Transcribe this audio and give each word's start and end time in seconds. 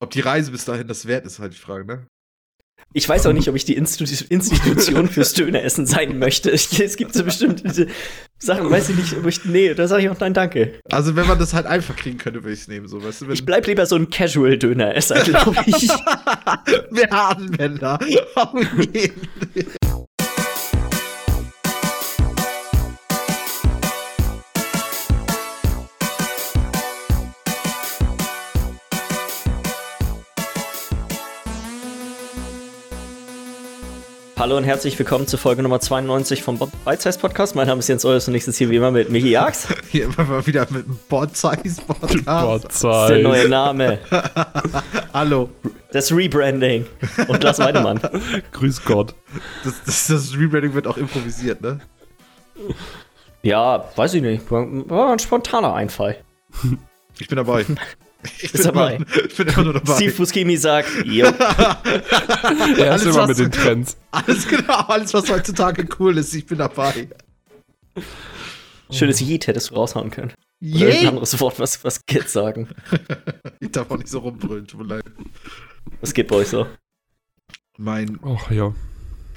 Ob 0.00 0.10
die 0.10 0.20
Reise 0.20 0.50
bis 0.50 0.64
dahin 0.64 0.88
das 0.88 1.06
wert 1.06 1.26
ist, 1.26 1.38
halt 1.38 1.54
die 1.54 1.58
Frage, 1.58 1.86
ne? 1.86 2.06
Ich 2.92 3.08
weiß 3.08 3.26
auch 3.26 3.32
nicht, 3.32 3.48
ob 3.48 3.56
ich 3.56 3.64
die 3.64 3.74
Institu 3.74 4.04
Institution 4.28 5.08
fürs 5.08 5.32
Döneressen 5.32 5.86
sein 5.86 6.18
möchte. 6.18 6.50
Es 6.50 6.96
gibt 6.96 7.14
so 7.14 7.24
bestimmte 7.24 7.88
Sachen, 8.38 8.70
weiß 8.70 8.90
ich 8.90 8.96
nicht, 8.96 9.16
ob 9.16 9.26
ich. 9.26 9.44
Nee, 9.44 9.74
da 9.74 9.88
sage 9.88 10.04
ich 10.04 10.08
auch 10.10 10.18
nein, 10.20 10.34
danke. 10.34 10.80
Also, 10.90 11.16
wenn 11.16 11.26
man 11.26 11.38
das 11.38 11.52
halt 11.52 11.66
einfach 11.66 11.96
kriegen 11.96 12.18
könnte, 12.18 12.42
würde 12.42 12.52
ich 12.54 12.60
es 12.60 12.68
nehmen, 12.68 12.86
so, 12.86 13.02
weißt 13.02 13.22
du? 13.22 13.26
Wenn 13.26 13.34
Ich 13.34 13.44
bleib 13.44 13.66
lieber 13.66 13.86
so 13.86 13.96
ein 13.96 14.08
Casual-Döneresser, 14.08 15.22
glaube 15.24 15.56
ich. 15.66 15.88
Wir 16.90 17.12
Anwender. 17.12 17.98
Auf 18.34 18.54
jeden 18.92 19.28
Hallo 34.46 34.58
und 34.58 34.62
herzlich 34.62 34.96
willkommen 34.96 35.26
zu 35.26 35.38
Folge 35.38 35.60
Nummer 35.64 35.80
92 35.80 36.44
vom 36.44 36.56
Bite 36.56 37.18
Podcast. 37.18 37.56
Mein 37.56 37.66
Name 37.66 37.80
ist 37.80 37.88
Jens 37.88 38.04
Eures 38.04 38.28
und 38.28 38.34
ich 38.36 38.44
sitze 38.44 38.58
hier 38.58 38.70
wie 38.70 38.76
immer 38.76 38.92
mit 38.92 39.10
Michi 39.10 39.30
Jags. 39.30 39.66
Hier 39.90 40.04
immer 40.04 40.22
mal 40.22 40.46
wieder 40.46 40.60
mit 40.70 40.84
einem 40.84 41.00
Bot-Size-Podcast. 41.08 42.64
Das 42.64 42.74
ist 42.74 43.08
der 43.08 43.22
neue 43.24 43.48
Name. 43.48 43.98
Hallo. 45.12 45.50
Das 45.90 46.12
Rebranding. 46.12 46.86
Und 47.26 47.42
Lars 47.42 47.58
Weidemann. 47.58 47.98
Grüß 48.52 48.84
Gott. 48.84 49.16
Das, 49.64 49.82
das, 49.84 50.06
das 50.06 50.38
Rebranding 50.38 50.74
wird 50.74 50.86
auch 50.86 50.96
improvisiert, 50.96 51.60
ne? 51.60 51.80
Ja, 53.42 53.84
weiß 53.96 54.14
ich 54.14 54.22
nicht. 54.22 54.48
War 54.48 55.10
ein 55.10 55.18
spontaner 55.18 55.74
Einfall. 55.74 56.18
Ich 57.18 57.26
bin 57.26 57.34
dabei. 57.34 57.66
Ich 58.40 58.52
Bist 58.52 58.64
dabei. 58.66 58.96
Immer, 58.96 59.06
ich 59.26 59.36
bin 59.36 59.48
immer 59.48 59.64
nur 59.64 59.72
dabei. 59.74 59.94
Steve 59.94 60.12
Buscemi 60.12 60.56
sagt, 60.56 60.88
jo. 61.04 61.26
Er 61.26 61.34
ist 61.34 62.80
Alles, 62.80 63.04
immer 63.04 63.14
was- 63.16 63.28
mit 63.28 63.38
den 63.38 63.52
Trends. 63.52 63.96
Alles 64.10 64.46
genau, 64.48 64.74
alles, 64.86 65.14
was 65.14 65.28
heutzutage 65.30 65.86
cool 65.98 66.16
ist, 66.18 66.34
ich 66.34 66.46
bin 66.46 66.58
dabei. 66.58 67.08
Schönes 68.90 69.20
Yeet 69.20 69.46
hättest 69.46 69.70
du 69.70 69.74
raushauen 69.74 70.10
können. 70.10 70.32
Oder 70.62 70.88
ein 70.88 71.08
anderes 71.08 71.38
Wort, 71.40 71.58
was, 71.58 71.82
was 71.84 72.04
Kids 72.06 72.32
sagen. 72.32 72.68
Ich 73.60 73.70
darf 73.72 73.90
auch 73.90 73.96
nicht 73.98 74.08
so 74.08 74.20
rumbrüllen, 74.20 74.66
tut 74.66 74.80
mir 74.80 74.86
leid. 74.86 75.04
Was 76.00 76.14
geht 76.14 76.28
bei 76.28 76.36
euch 76.36 76.48
so? 76.48 76.66
Mein, 77.78 78.18
Ach 78.24 78.50
ja. 78.50 78.74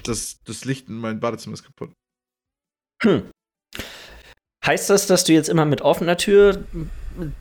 das, 0.04 0.38
das 0.46 0.64
Licht 0.66 0.88
in 0.88 0.96
meinem 0.96 1.20
Badezimmer 1.20 1.56
ist 1.56 1.64
kaputt. 1.64 1.92
Hm. 3.04 3.24
Heißt 4.66 4.90
das, 4.90 5.08
dass 5.08 5.24
du 5.24 5.34
jetzt 5.34 5.50
immer 5.50 5.66
mit 5.66 5.82
offener 5.82 6.16
Tür 6.18 6.64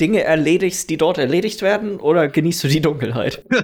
Dinge 0.01 0.23
erledigst, 0.23 0.89
die 0.91 0.97
dort 0.97 1.19
erledigt 1.19 1.63
werden, 1.63 2.01
oder 2.01 2.29
genießt 2.29 2.65
du 2.65 2.69
die 2.69 2.81
Dunkelheit? 2.81 3.45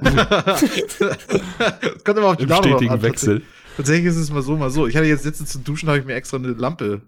Es 1.96 2.04
kommt 2.04 2.18
immer 2.18 2.28
auf 2.28 2.36
die 2.36 2.44
Im 2.44 2.54
stetigen 2.54 2.90
an. 2.90 3.02
Wechsel. 3.02 3.42
Tatsächlich 3.76 4.06
ist 4.06 4.16
es 4.16 4.30
mal 4.30 4.42
so, 4.42 4.56
mal 4.56 4.70
so. 4.70 4.86
Ich 4.86 4.96
hatte 4.96 5.06
jetzt 5.06 5.24
letztens 5.24 5.50
zum 5.50 5.64
Duschen, 5.64 5.88
habe 5.88 5.98
ich 5.98 6.04
mir 6.04 6.14
extra 6.14 6.36
eine 6.36 6.48
Lampe 6.48 7.02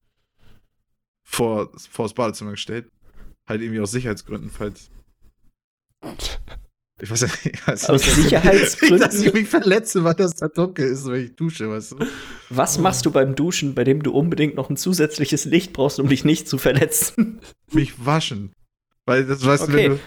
vor, 1.25 1.71
vor 1.91 2.05
das 2.07 2.15
Badezimmer 2.15 2.53
gestellt. 2.53 2.89
Halt 3.47 3.61
irgendwie 3.61 3.81
aus 3.81 3.93
Sicherheitsgründen, 3.93 4.51
falls. 4.51 4.91
Ich 7.01 7.11
weiß 7.11 7.21
ja 7.21 7.27
nicht. 7.27 7.47
Ich 7.47 7.69
weiß 7.69 7.91
Aus 7.91 8.03
Sicherheitsgründen? 8.03 9.01
Dass 9.01 9.21
ich 9.21 9.33
mich 9.33 9.49
verletze, 9.49 10.03
weil 10.03 10.15
das 10.15 10.35
da 10.35 10.49
dunkel 10.49 10.87
ist, 10.89 11.07
wenn 11.07 11.27
ich 11.27 11.37
dusche, 11.37 11.69
weißt 11.69 11.93
du? 11.93 11.97
Was 12.49 12.79
machst 12.79 13.05
du 13.05 13.11
beim 13.11 13.35
Duschen, 13.35 13.75
bei 13.75 13.85
dem 13.85 14.03
du 14.03 14.13
unbedingt 14.13 14.55
noch 14.55 14.71
ein 14.71 14.77
zusätzliches 14.77 15.45
Licht 15.45 15.73
brauchst, 15.75 16.01
um 16.01 16.09
dich 16.09 16.25
nicht 16.25 16.49
zu 16.49 16.57
verletzen? 16.57 17.41
Mich 17.71 18.05
waschen. 18.05 18.53
Weil 19.07 19.25
das 19.27 19.45
weißt 19.45 19.63
Okay. 19.65 19.73
du, 19.73 19.79
wenn 19.79 19.91
du. 19.99 20.01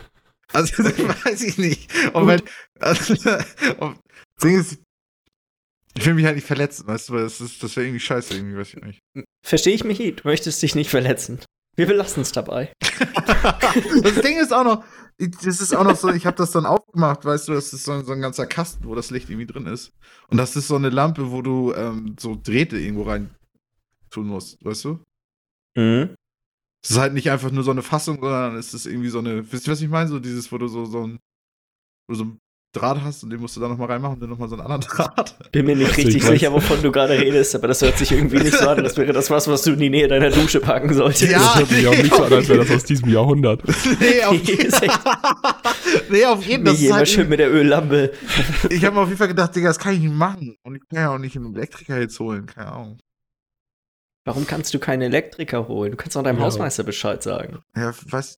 Also, 0.52 0.84
das 0.84 0.98
weiß 1.26 1.42
ich 1.44 1.58
nicht. 1.58 1.90
Und 2.14 2.28
wenn. 2.28 2.42
Also, 2.80 3.14
und, 3.80 4.00
das 4.36 4.44
Ding 4.44 4.60
ist, 4.60 4.78
ich 5.98 6.06
will 6.06 6.14
mich 6.14 6.26
halt 6.26 6.36
nicht 6.36 6.48
verletzen, 6.48 6.88
weißt 6.88 7.10
du, 7.10 7.14
weil 7.14 7.24
das, 7.24 7.42
ist- 7.42 7.62
das 7.62 7.76
wäre 7.76 7.86
irgendwie 7.88 8.00
scheiße, 8.00 8.34
irgendwie, 8.36 8.58
weiß 8.58 8.74
ich 8.74 8.84
nicht. 8.84 9.02
Verstehe 9.46 9.74
ich, 9.74 9.84
Michi? 9.84 10.16
Du 10.16 10.28
möchtest 10.28 10.62
dich 10.62 10.76
nicht 10.76 10.90
verletzen. 10.90 11.40
Wir 11.76 11.86
belassen 11.88 12.22
es 12.22 12.32
dabei. 12.32 12.72
das 14.04 14.22
Ding 14.22 14.38
ist 14.40 14.54
auch 14.54 14.64
noch, 14.64 14.84
das 15.18 15.60
ist 15.62 15.74
auch 15.76 15.84
noch 15.84 15.96
so, 15.98 16.10
ich 16.10 16.26
habe 16.26 16.38
das 16.38 16.52
dann 16.52 16.66
aufgemacht, 16.66 17.26
weißt 17.26 17.48
du, 17.48 17.54
das 17.54 17.74
ist 17.74 17.84
so, 17.86 17.92
ein- 17.94 18.06
so 18.06 18.14
ein 18.14 18.22
ganzer 18.22 18.48
Kasten, 18.48 18.86
wo 18.86 18.96
das 18.96 19.12
Licht 19.12 19.30
irgendwie 19.30 19.46
drin 19.48 19.66
ist. 19.66 19.92
Und 20.30 20.38
das 20.38 20.56
ist 20.56 20.68
so 20.68 20.76
eine 20.76 20.90
Lampe, 20.90 21.32
wo 21.32 21.42
du 21.42 21.74
ähm, 21.74 22.16
so 22.20 22.36
Drähte 22.42 22.78
irgendwo 22.78 23.04
rein 23.04 23.30
tun 24.10 24.28
musst, 24.28 24.64
weißt 24.64 24.86
du? 24.86 25.00
Mhm. 25.76 26.16
Es 26.84 26.92
ist 26.92 26.98
halt 26.98 27.14
nicht 27.14 27.30
einfach 27.30 27.52
nur 27.52 27.64
so 27.64 27.72
eine 27.72 27.82
Fassung, 27.82 28.20
sondern 28.22 28.56
es 28.56 28.74
ist 28.74 28.86
irgendwie 28.86 29.10
so 29.10 29.20
eine, 29.20 29.52
wisst 29.52 29.68
ihr, 29.68 29.72
was 29.74 29.82
ich 29.82 29.90
meine? 29.90 30.08
So 30.10 30.20
dieses, 30.20 30.52
wo 30.52 30.58
du 30.58 30.68
so, 30.68 30.86
so 30.86 31.06
ein, 31.08 31.20
wo 32.08 32.14
du 32.14 32.16
so 32.16 32.24
ein 32.26 32.38
Draht 32.78 33.02
hast 33.02 33.24
und 33.24 33.32
den 33.32 33.42
musst 33.42 33.56
du 33.58 33.60
da 33.62 33.68
nochmal 33.68 33.88
reinmachen 33.88 34.14
und 34.14 34.20
dann 34.22 34.30
nochmal 34.30 34.48
so 34.48 34.56
einen 34.56 34.62
anderen 34.64 34.82
Draht. 34.88 35.52
Bin 35.52 35.66
mir 35.66 35.76
nicht 35.76 35.98
richtig 35.98 36.24
sicher, 36.24 36.54
wovon 36.54 36.80
du 36.84 36.92
gerade 36.92 37.18
redest, 37.18 37.56
aber 37.56 37.68
das 37.68 37.82
hört 37.82 37.98
sich 37.98 38.12
irgendwie 38.12 38.38
nicht 38.38 38.56
so 38.56 38.68
an. 38.70 38.84
Das 38.84 38.96
wäre 38.96 39.12
das 39.12 39.30
was, 39.32 39.48
was 39.48 39.64
du 39.64 39.72
in 39.72 39.80
die 39.80 39.90
Nähe 39.90 40.08
deiner 40.08 40.30
Dusche 40.30 40.60
packen 40.62 40.94
solltest. 40.94 41.32
Ja. 41.32 41.40
Das 41.40 41.56
hört 41.58 41.70
sich 41.70 41.88
auch 41.88 41.98
nicht 41.98 42.14
so 42.14 42.24
an, 42.24 42.32
als 42.32 42.48
wäre 42.48 42.60
das 42.60 42.70
aus 42.76 42.84
diesem 42.84 43.10
Jahrhundert. 43.10 43.64
nee, 44.00 44.24
auf 44.24 44.36
jeden 44.44 44.72
echt- 44.72 45.00
Nee, 46.12 46.26
auf 46.26 46.46
jeden 46.46 46.64
Fall. 46.64 46.74
Michi, 46.76 46.88
immer 46.88 47.06
schön 47.08 47.28
mit 47.28 47.40
der 47.40 47.52
Öllampe. 47.52 48.12
Ich 48.70 48.86
habe 48.86 48.96
mir 48.96 49.02
auf 49.02 49.08
jeden 49.08 49.18
Fall 49.18 49.28
gedacht, 49.30 49.56
Digga, 49.56 49.70
das 49.70 49.80
kann 49.80 49.96
ich 49.96 50.02
nicht 50.02 50.14
machen. 50.14 50.56
Und 50.64 50.76
ich 50.76 50.82
kann 50.90 51.00
ja 51.00 51.10
auch 51.14 51.18
nicht 51.18 51.36
einen 51.36 51.56
Elektriker 51.56 52.00
jetzt 52.00 52.20
holen, 52.20 52.46
keine 52.46 52.72
Ahnung. 52.72 53.00
Warum 54.30 54.46
kannst 54.46 54.72
du 54.76 54.80
keinen 54.80 55.02
Elektriker 55.02 55.68
holen? 55.68 55.90
Du 55.92 55.98
kannst 55.98 56.16
auch 56.16 56.22
deinem 56.22 56.38
Ja. 56.38 56.44
Hausmeister 56.46 56.84
Bescheid 56.84 57.24
sagen. 57.24 57.64
Ja, 57.76 57.94
was? 58.10 58.38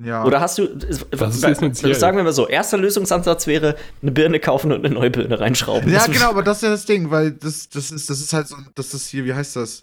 Ja. 0.00 0.24
Oder 0.24 0.40
hast 0.40 0.58
du. 0.58 0.66
Das 0.76 1.00
ist. 1.02 1.98
Sagen 1.98 2.16
wir 2.16 2.22
mal 2.22 2.32
so: 2.32 2.46
erster 2.46 2.78
Lösungsansatz 2.78 3.48
wäre, 3.48 3.74
eine 4.00 4.12
Birne 4.12 4.38
kaufen 4.38 4.70
und 4.70 4.84
eine 4.84 4.94
neue 4.94 5.10
Birne 5.10 5.40
reinschrauben. 5.40 5.90
Ja, 5.90 6.06
Das- 6.06 6.10
genau, 6.12 6.30
aber 6.30 6.42
das 6.44 6.58
ist 6.58 6.62
ja 6.62 6.70
das 6.70 6.84
Ding, 6.84 7.10
weil 7.10 7.32
das, 7.32 7.68
das 7.68 7.90
ist, 7.90 8.08
das 8.10 8.20
ist 8.20 8.32
halt 8.32 8.46
so, 8.46 8.56
das 8.76 8.94
ist 8.94 9.08
hier, 9.08 9.24
wie 9.24 9.34
heißt 9.34 9.56
das? 9.56 9.82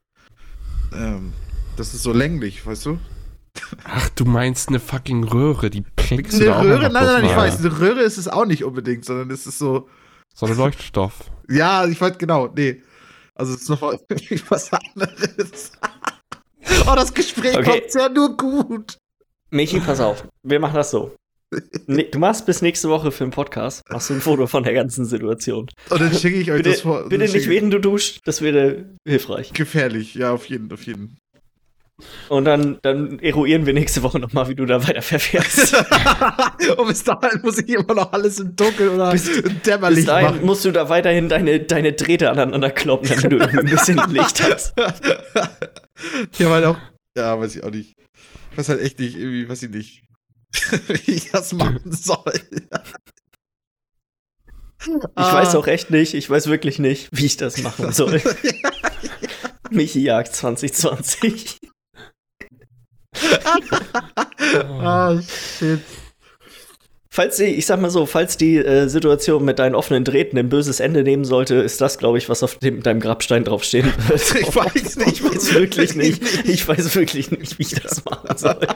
Ähm, 0.94 1.34
das 1.76 1.94
ist 1.94 2.04
so 2.04 2.14
länglich, 2.14 2.66
weißt 2.66 2.86
du? 2.86 3.00
Ach, 3.84 4.08
du 4.10 4.24
meinst 4.26 4.70
eine 4.70 4.80
fucking 4.80 5.26
Röhre, 5.26 5.70
die 5.70 5.84
klickst 5.98 6.34
du 6.40 6.44
Eine 6.44 6.46
da 6.46 6.60
auch 6.60 6.64
Röhre, 6.64 6.82
nein, 6.84 6.94
nein, 6.94 7.06
nein, 7.06 7.26
ich 7.26 7.36
weiß, 7.36 7.60
eine 7.60 7.80
Röhre 7.80 8.02
ist 8.02 8.18
es 8.18 8.28
auch 8.28 8.46
nicht 8.46 8.64
unbedingt, 8.64 9.04
sondern 9.06 9.30
es 9.32 9.46
ist 9.46 9.60
so, 9.60 9.90
So 10.34 10.46
ein 10.46 10.56
Leuchtstoff. 10.56 11.30
ja, 11.50 11.86
ich 11.86 12.00
weiß 12.00 12.18
genau, 12.18 12.48
nee. 12.56 12.82
Also 13.36 13.54
es 13.54 13.62
ist 13.64 13.70
noch 13.70 13.82
mal 13.82 13.98
was 14.50 14.72
anderes. 14.74 15.72
oh, 16.88 16.96
das 16.96 17.14
Gespräch 17.14 17.58
Okay. 17.58 17.80
kommt 17.82 17.94
ja 17.96 18.10
nur 18.10 18.38
gut. 18.38 18.98
Michi, 19.50 19.80
pass 19.80 20.00
auf. 20.00 20.28
Wir 20.44 20.60
machen 20.60 20.76
das 20.76 20.92
so. 20.92 21.16
Ne- 21.86 22.06
Du 22.06 22.18
machst 22.20 22.46
bis 22.48 22.62
nächste 22.64 22.90
Woche 22.90 23.12
für 23.12 23.24
den 23.26 23.32
Podcast, 23.32 23.84
machst 23.90 24.10
du 24.10 24.16
ein 24.16 24.22
Foto 24.22 24.48
von 24.48 24.64
der 24.64 24.74
ganzen 24.74 25.06
Situation. 25.06 25.70
Und 25.90 26.02
dann 26.02 26.12
schicke 26.14 26.38
ich 26.38 26.50
euch 26.52 26.58
Bitte, 26.58 26.72
das 26.72 26.82
vor. 26.82 27.08
bitte 27.10 27.32
nicht 27.32 27.48
während 27.48 27.72
du 27.74 27.80
duscht, 27.80 28.22
das 28.26 28.42
wäre 28.42 28.86
hilfreich. 29.08 29.54
Gefährlich, 29.54 30.16
ja, 30.16 30.32
auf 30.32 30.46
jeden, 30.50 30.72
auf 30.74 30.82
jeden. 30.88 31.18
Und 32.28 32.46
dann, 32.46 32.80
dann 32.82 33.20
eruieren 33.20 33.66
wir 33.68 33.74
nächste 33.74 34.02
Woche 34.02 34.20
nochmal, 34.20 34.48
wie 34.50 34.56
du 34.56 34.66
da 34.66 34.86
weiter 34.88 35.02
verfährst. 35.04 35.76
Und 36.78 36.88
bis 36.88 37.04
dahin 37.04 37.42
muss 37.44 37.60
ich 37.60 37.70
immer 37.70 37.94
noch 37.94 38.12
alles 38.12 38.40
im 38.40 38.56
Dunkeln 38.56 38.90
oder 38.96 39.12
Bis- 39.12 39.28
im 39.30 39.60
Bis 39.62 40.06
dahin 40.06 40.28
machen. 40.36 40.46
musst 40.46 40.66
du 40.66 40.72
da 40.72 40.90
weiterhin 40.90 41.30
deine, 41.30 41.60
deine 41.60 41.94
Drähte 41.94 42.32
aneinander 42.32 42.72
kloppen, 42.72 43.08
damit 43.10 43.32
du 43.32 43.38
irgendwie 43.38 43.60
ein 43.60 43.66
bisschen 43.66 43.98
Licht 44.10 44.42
hast. 44.44 44.74
ja, 46.40 46.50
weil 46.50 46.66
auch, 46.66 46.78
ja, 47.16 47.40
weiß 47.40 47.56
ich 47.58 47.64
auch 47.64 47.70
nicht. 47.72 47.94
Ich 48.52 48.58
weiß 48.58 48.70
halt 48.70 48.82
echt 48.82 49.00
nicht, 49.00 49.16
irgendwie, 49.16 49.48
weiß 49.48 49.64
ich 49.64 49.70
nicht, 49.70 50.04
wie 51.06 51.12
ich 51.12 51.30
das 51.32 51.54
machen 51.54 51.92
soll. 51.92 52.34
Ich 54.86 54.90
weiß 55.16 55.56
auch 55.56 55.68
echt 55.68 55.92
nicht, 55.92 56.14
ich 56.14 56.30
weiß 56.30 56.48
wirklich 56.48 56.78
nicht, 56.80 57.10
wie 57.12 57.26
ich 57.26 57.38
das 57.38 57.60
machen 57.62 57.92
soll. 57.94 58.22
Michi 59.70 60.02
Jagd 60.02 60.36
2020. 60.36 61.60
Ah, 64.82 65.20
shit. 65.22 65.80
Falls 67.16 67.38
die, 67.38 67.44
ich 67.44 67.68
sag 67.68 67.80
mal 67.80 67.92
so, 67.92 68.08
falls 68.08 68.38
die 68.38 68.58
äh, 68.58 68.88
Situation 68.88 69.46
mit 69.46 69.60
deinen 69.60 69.76
offenen 69.76 70.04
Drähten 70.04 70.36
ein 70.38 70.50
böses 70.50 70.80
Ende 70.80 71.04
nehmen 71.04 71.26
sollte, 71.26 71.56
ist 71.56 71.80
das, 71.80 72.00
glaube 72.00 72.18
ich, 72.18 72.28
was 72.28 72.42
auf 72.42 72.56
dem, 72.58 72.82
deinem 72.82 73.00
Grabstein 73.00 73.44
draufstehen 73.44 73.94
wird. 74.08 74.36
Ich 74.36 74.56
weiß 74.56 74.96
nicht. 74.96 75.22
Ich 75.22 75.24
weiß 75.24 75.54
wirklich 75.54 75.96
nicht. 75.96 76.24
Ich 76.48 76.68
weiß 76.68 76.96
wirklich 76.96 77.30
nicht, 77.30 77.60
wie 77.60 77.64
ich 77.64 77.76
das 77.76 78.04
machen 78.04 78.36
soll. 78.36 78.68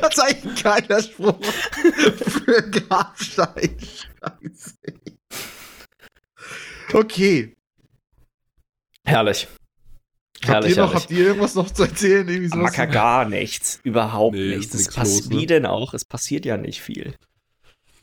Das 0.00 0.16
ist 0.16 0.20
eigentlich 0.20 0.44
ein 0.44 0.62
geiler 0.62 1.02
Spruch 1.02 1.38
für 1.44 2.70
Grabstein. 2.70 3.76
Scheiße. 3.78 4.74
Okay. 6.92 7.54
Herrlich. 9.04 9.46
Habt 10.48 10.66
ihr 10.68 10.76
noch, 10.76 10.94
habt 10.94 11.10
ihr 11.10 11.26
irgendwas 11.26 11.54
noch 11.54 11.70
zu 11.70 11.82
erzählen? 11.84 12.28
Irgendwie 12.28 12.48
sowas? 12.48 12.62
Macker 12.62 12.86
gar 12.86 13.28
nichts. 13.28 13.80
Überhaupt 13.82 14.34
Nee, 14.36 14.56
nichts. 14.56 14.66
ist 14.66 14.74
Es 14.74 14.80
nix 14.86 14.94
pass- 14.96 15.08
los, 15.20 15.28
ne? 15.30 15.36
Wie 15.36 15.46
denn 15.46 15.66
auch? 15.66 15.94
Es 15.94 16.04
passiert 16.04 16.44
ja 16.44 16.56
nicht 16.56 16.80
viel. 16.80 17.14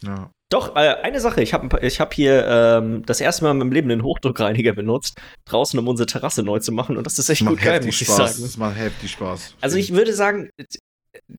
Ja. 0.04 0.32
Doch, 0.50 0.76
äh, 0.76 0.80
eine 1.04 1.22
Sache. 1.22 1.42
Ich 1.42 1.54
habe 1.54 1.80
ich 1.86 2.00
hab 2.02 2.14
hier 2.14 2.46
ähm, 2.46 3.04
das 3.06 3.22
erste 3.22 3.44
Mal 3.46 3.52
in 3.52 3.58
meinem 3.60 3.72
Leben 3.72 3.90
einen 3.92 4.04
Hochdruckreiniger 4.04 4.74
benutzt, 4.74 5.18
draußen, 5.46 5.80
um 5.80 5.88
unsere 5.88 6.08
Terrasse 6.08 6.44
neu 6.44 6.60
zu 6.60 6.72
machen. 6.74 6.98
Und 6.98 7.06
das 7.06 7.18
ist 7.20 7.30
echt 7.30 7.42
Das 7.42 7.48
gut 7.48 7.62
geil, 7.62 7.80
muss 7.86 8.02
ich 8.02 8.08
Spaß. 8.08 8.18
sagen. 8.18 8.42
Das 8.42 8.58
macht 8.58 8.78
heftig 8.78 9.12
Spaß. 9.12 9.56
Also 9.62 9.78
ich 9.78 9.94
würde 9.94 10.14
sagen, 10.14 10.50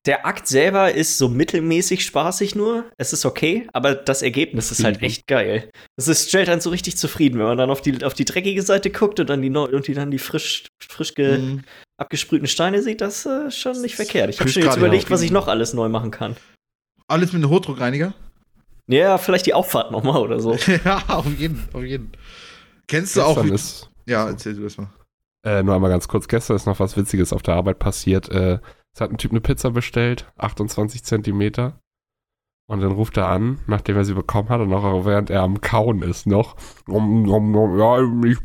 der 0.05 0.25
Akt 0.25 0.47
selber 0.47 0.91
ist 0.93 1.17
so 1.17 1.29
mittelmäßig 1.29 2.05
spaßig 2.05 2.55
nur. 2.55 2.85
Es 2.97 3.11
ist 3.13 3.25
okay, 3.25 3.67
aber 3.73 3.95
das 3.95 4.21
Ergebnis 4.21 4.69
ist 4.71 4.83
halt 4.83 5.01
echt 5.01 5.25
geil. 5.27 5.69
Es 5.95 6.07
ist, 6.07 6.29
stellt 6.29 6.49
einen 6.49 6.61
so 6.61 6.69
richtig 6.69 6.97
zufrieden, 6.97 7.39
wenn 7.39 7.45
man 7.47 7.57
dann 7.57 7.71
auf 7.71 7.81
die, 7.81 8.03
auf 8.03 8.13
die 8.13 8.25
dreckige 8.25 8.61
Seite 8.61 8.91
guckt 8.91 9.19
und 9.19 9.29
dann 9.29 9.41
die, 9.41 9.49
und 9.49 9.87
die, 9.87 9.93
dann 9.93 10.11
die 10.11 10.19
frisch, 10.19 10.67
frisch 10.87 11.15
ge, 11.15 11.37
Mhm. 11.39 11.61
abgesprühten 11.97 12.47
Steine 12.47 12.81
sieht. 12.83 13.01
Das 13.01 13.19
ist 13.19 13.25
äh, 13.25 13.51
schon 13.51 13.81
nicht 13.81 13.95
verkehrt. 13.95 14.29
Ich 14.29 14.39
habe 14.39 14.49
schon 14.49 14.63
jetzt 14.63 14.77
überlegt, 14.77 15.09
was 15.09 15.21
ich 15.21 15.31
noch 15.31 15.47
alles 15.47 15.73
neu 15.73 15.89
machen 15.89 16.11
kann. 16.11 16.35
Alles 17.07 17.33
mit 17.33 17.43
einem 17.43 17.51
Hochdruckreiniger? 17.51 18.13
Ja, 18.87 19.17
vielleicht 19.17 19.45
die 19.45 19.53
Auffahrt 19.53 19.91
noch 19.91 20.03
mal 20.03 20.17
oder 20.19 20.39
so. 20.39 20.55
ja, 20.85 21.01
auf 21.07 21.25
jeden, 21.37 21.67
auf 21.73 21.83
jeden. 21.83 22.11
Kennst 22.87 23.15
du 23.15 23.21
auch. 23.21 23.43
Ist, 23.45 23.89
ja, 24.05 24.27
erzähl 24.27 24.53
du 24.55 24.63
das 24.63 24.77
mal. 24.77 24.89
äh, 25.45 25.63
nur 25.63 25.73
einmal 25.75 25.89
ganz 25.89 26.07
kurz, 26.07 26.27
gestern 26.27 26.57
ist 26.57 26.65
noch 26.65 26.79
was 26.79 26.95
Witziges 26.97 27.31
auf 27.33 27.41
der 27.41 27.55
Arbeit 27.55 27.79
passiert. 27.79 28.29
Äh, 28.29 28.59
es 28.93 29.01
hat 29.01 29.11
ein 29.11 29.17
Typ 29.17 29.31
eine 29.31 29.41
Pizza 29.41 29.71
bestellt, 29.71 30.31
28 30.37 31.03
Zentimeter. 31.03 31.79
Und 32.65 32.81
dann 32.81 32.91
ruft 32.93 33.17
er 33.17 33.27
an, 33.27 33.59
nachdem 33.67 33.97
er 33.97 34.05
sie 34.05 34.13
bekommen 34.13 34.49
hat 34.49 34.61
und 34.61 34.73
auch 34.73 35.05
während 35.05 35.29
er 35.29 35.41
am 35.41 35.59
Kauen 35.59 36.01
ist 36.01 36.27
noch. 36.27 36.55
Ja, 36.87 38.01
ich, 38.25 38.37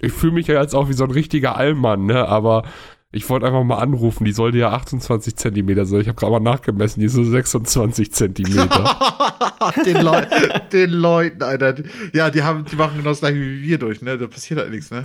ich 0.00 0.12
fühle 0.12 0.32
mich 0.32 0.46
ja 0.46 0.60
jetzt 0.60 0.74
auch 0.74 0.88
wie 0.88 0.94
so 0.94 1.04
ein 1.04 1.10
richtiger 1.10 1.56
Allmann, 1.56 2.06
ne? 2.06 2.26
Aber 2.26 2.62
ich 3.14 3.28
wollte 3.30 3.46
einfach 3.46 3.62
mal 3.62 3.78
anrufen, 3.78 4.24
die 4.24 4.32
sollte 4.32 4.58
ja 4.58 4.70
28 4.70 5.36
Zentimeter 5.36 5.86
sein. 5.86 6.00
Ich 6.00 6.08
habe 6.08 6.18
gerade 6.18 6.32
mal 6.32 6.40
nachgemessen, 6.40 7.00
die 7.00 7.06
ist 7.06 7.12
so 7.12 7.22
26 7.22 8.12
Zentimeter. 8.12 8.96
den, 9.86 10.02
Leu 10.02 10.22
den 10.72 10.90
Leuten, 10.90 11.42
Alter. 11.42 11.74
Ja, 12.12 12.30
die 12.30 12.42
haben, 12.42 12.64
die 12.64 12.76
machen 12.76 12.96
genau 12.96 13.10
das 13.10 13.20
gleiche 13.20 13.40
wie 13.40 13.62
wir 13.62 13.78
durch, 13.78 14.02
ne? 14.02 14.18
Da 14.18 14.26
passiert 14.26 14.58
halt 14.58 14.70
nichts, 14.70 14.90
ne? 14.90 15.04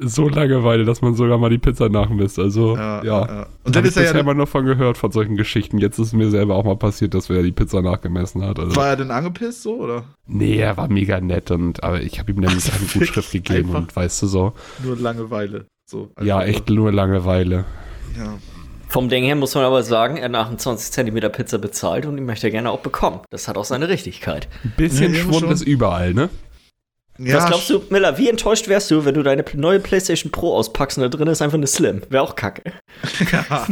so 0.00 0.28
Langeweile, 0.28 0.84
dass 0.84 1.02
man 1.02 1.14
sogar 1.14 1.38
mal 1.38 1.50
die 1.50 1.58
Pizza 1.58 1.88
nachmisst. 1.88 2.38
Also, 2.38 2.76
ja. 2.76 3.04
ja. 3.04 3.20
Und 3.20 3.46
Und 3.64 3.76
dann 3.76 3.84
ist 3.84 3.94
bisher 3.94 4.12
ja. 4.12 4.20
immer 4.20 4.34
nur 4.34 4.46
von 4.46 4.64
gehört, 4.64 4.98
von 4.98 5.12
solchen 5.12 5.36
Geschichten. 5.36 5.78
Jetzt 5.78 5.98
ist 5.98 6.12
mir 6.12 6.30
selber 6.30 6.56
auch 6.56 6.64
mal 6.64 6.76
passiert, 6.76 7.14
dass 7.14 7.28
wer 7.28 7.42
die 7.42 7.52
Pizza 7.52 7.82
nachgemessen 7.82 8.42
hat. 8.42 8.58
Also, 8.58 8.74
War 8.76 8.88
er 8.88 8.96
denn 8.96 9.10
angepisst 9.10 9.62
so, 9.62 9.76
oder? 9.76 10.04
nee, 10.26 10.56
er 10.56 10.76
war 10.76 10.88
mega 10.88 11.20
nett 11.20 11.50
und 11.50 11.84
aber 11.84 12.00
ich 12.00 12.18
habe 12.18 12.32
ihm 12.32 12.40
dann 12.40 12.52
eine 12.52 12.60
Gutschrift 12.92 13.30
gegeben 13.30 13.70
und 13.74 13.94
weißt 13.94 14.22
du 14.22 14.26
so. 14.26 14.52
Nur 14.82 14.96
Langeweile. 14.96 15.66
So. 15.94 16.10
Ja, 16.20 16.38
Also, 16.38 16.50
echt 16.50 16.68
nur 16.70 16.92
Langeweile. 16.92 17.64
Ja. 18.18 18.38
Vom 18.88 19.08
Ding 19.08 19.22
her 19.24 19.36
muss 19.36 19.54
man 19.54 19.62
aber 19.64 19.82
sagen, 19.84 20.16
er 20.16 20.24
hat 20.24 20.32
nach 20.32 20.56
20 20.56 20.90
Zentimeter 20.90 21.28
Pizza 21.28 21.58
bezahlt 21.58 22.04
und 22.06 22.16
die 22.16 22.22
möchte 22.22 22.48
er 22.48 22.50
gerne 22.50 22.70
auch 22.70 22.80
bekommen. 22.80 23.20
Das 23.30 23.46
hat 23.46 23.56
auch 23.56 23.64
seine 23.64 23.88
Richtigkeit. 23.88 24.48
Ein 24.64 24.72
bisschen 24.76 25.14
Ja, 25.14 25.20
Schwund 25.20 25.36
schon. 25.40 25.52
ist 25.52 25.62
überall, 25.62 26.12
ne? 26.14 26.30
ja 27.18 27.36
Was 27.36 27.46
glaubst 27.46 27.70
du, 27.70 27.80
Miller, 27.90 28.18
wie 28.18 28.28
enttäuscht 28.28 28.66
wärst 28.66 28.90
du, 28.90 29.04
wenn 29.04 29.14
du 29.14 29.22
deine 29.22 29.44
neue 29.54 29.78
PlayStation 29.78 30.32
Pro 30.32 30.56
auspackst 30.56 30.98
und 30.98 31.02
da 31.02 31.08
drin 31.08 31.28
ist 31.28 31.42
einfach 31.42 31.58
eine 31.58 31.68
Slim? 31.68 32.02
Wäre 32.10 32.24
auch 32.24 32.34
kacke. 32.34 32.72
Ja, 33.32 33.66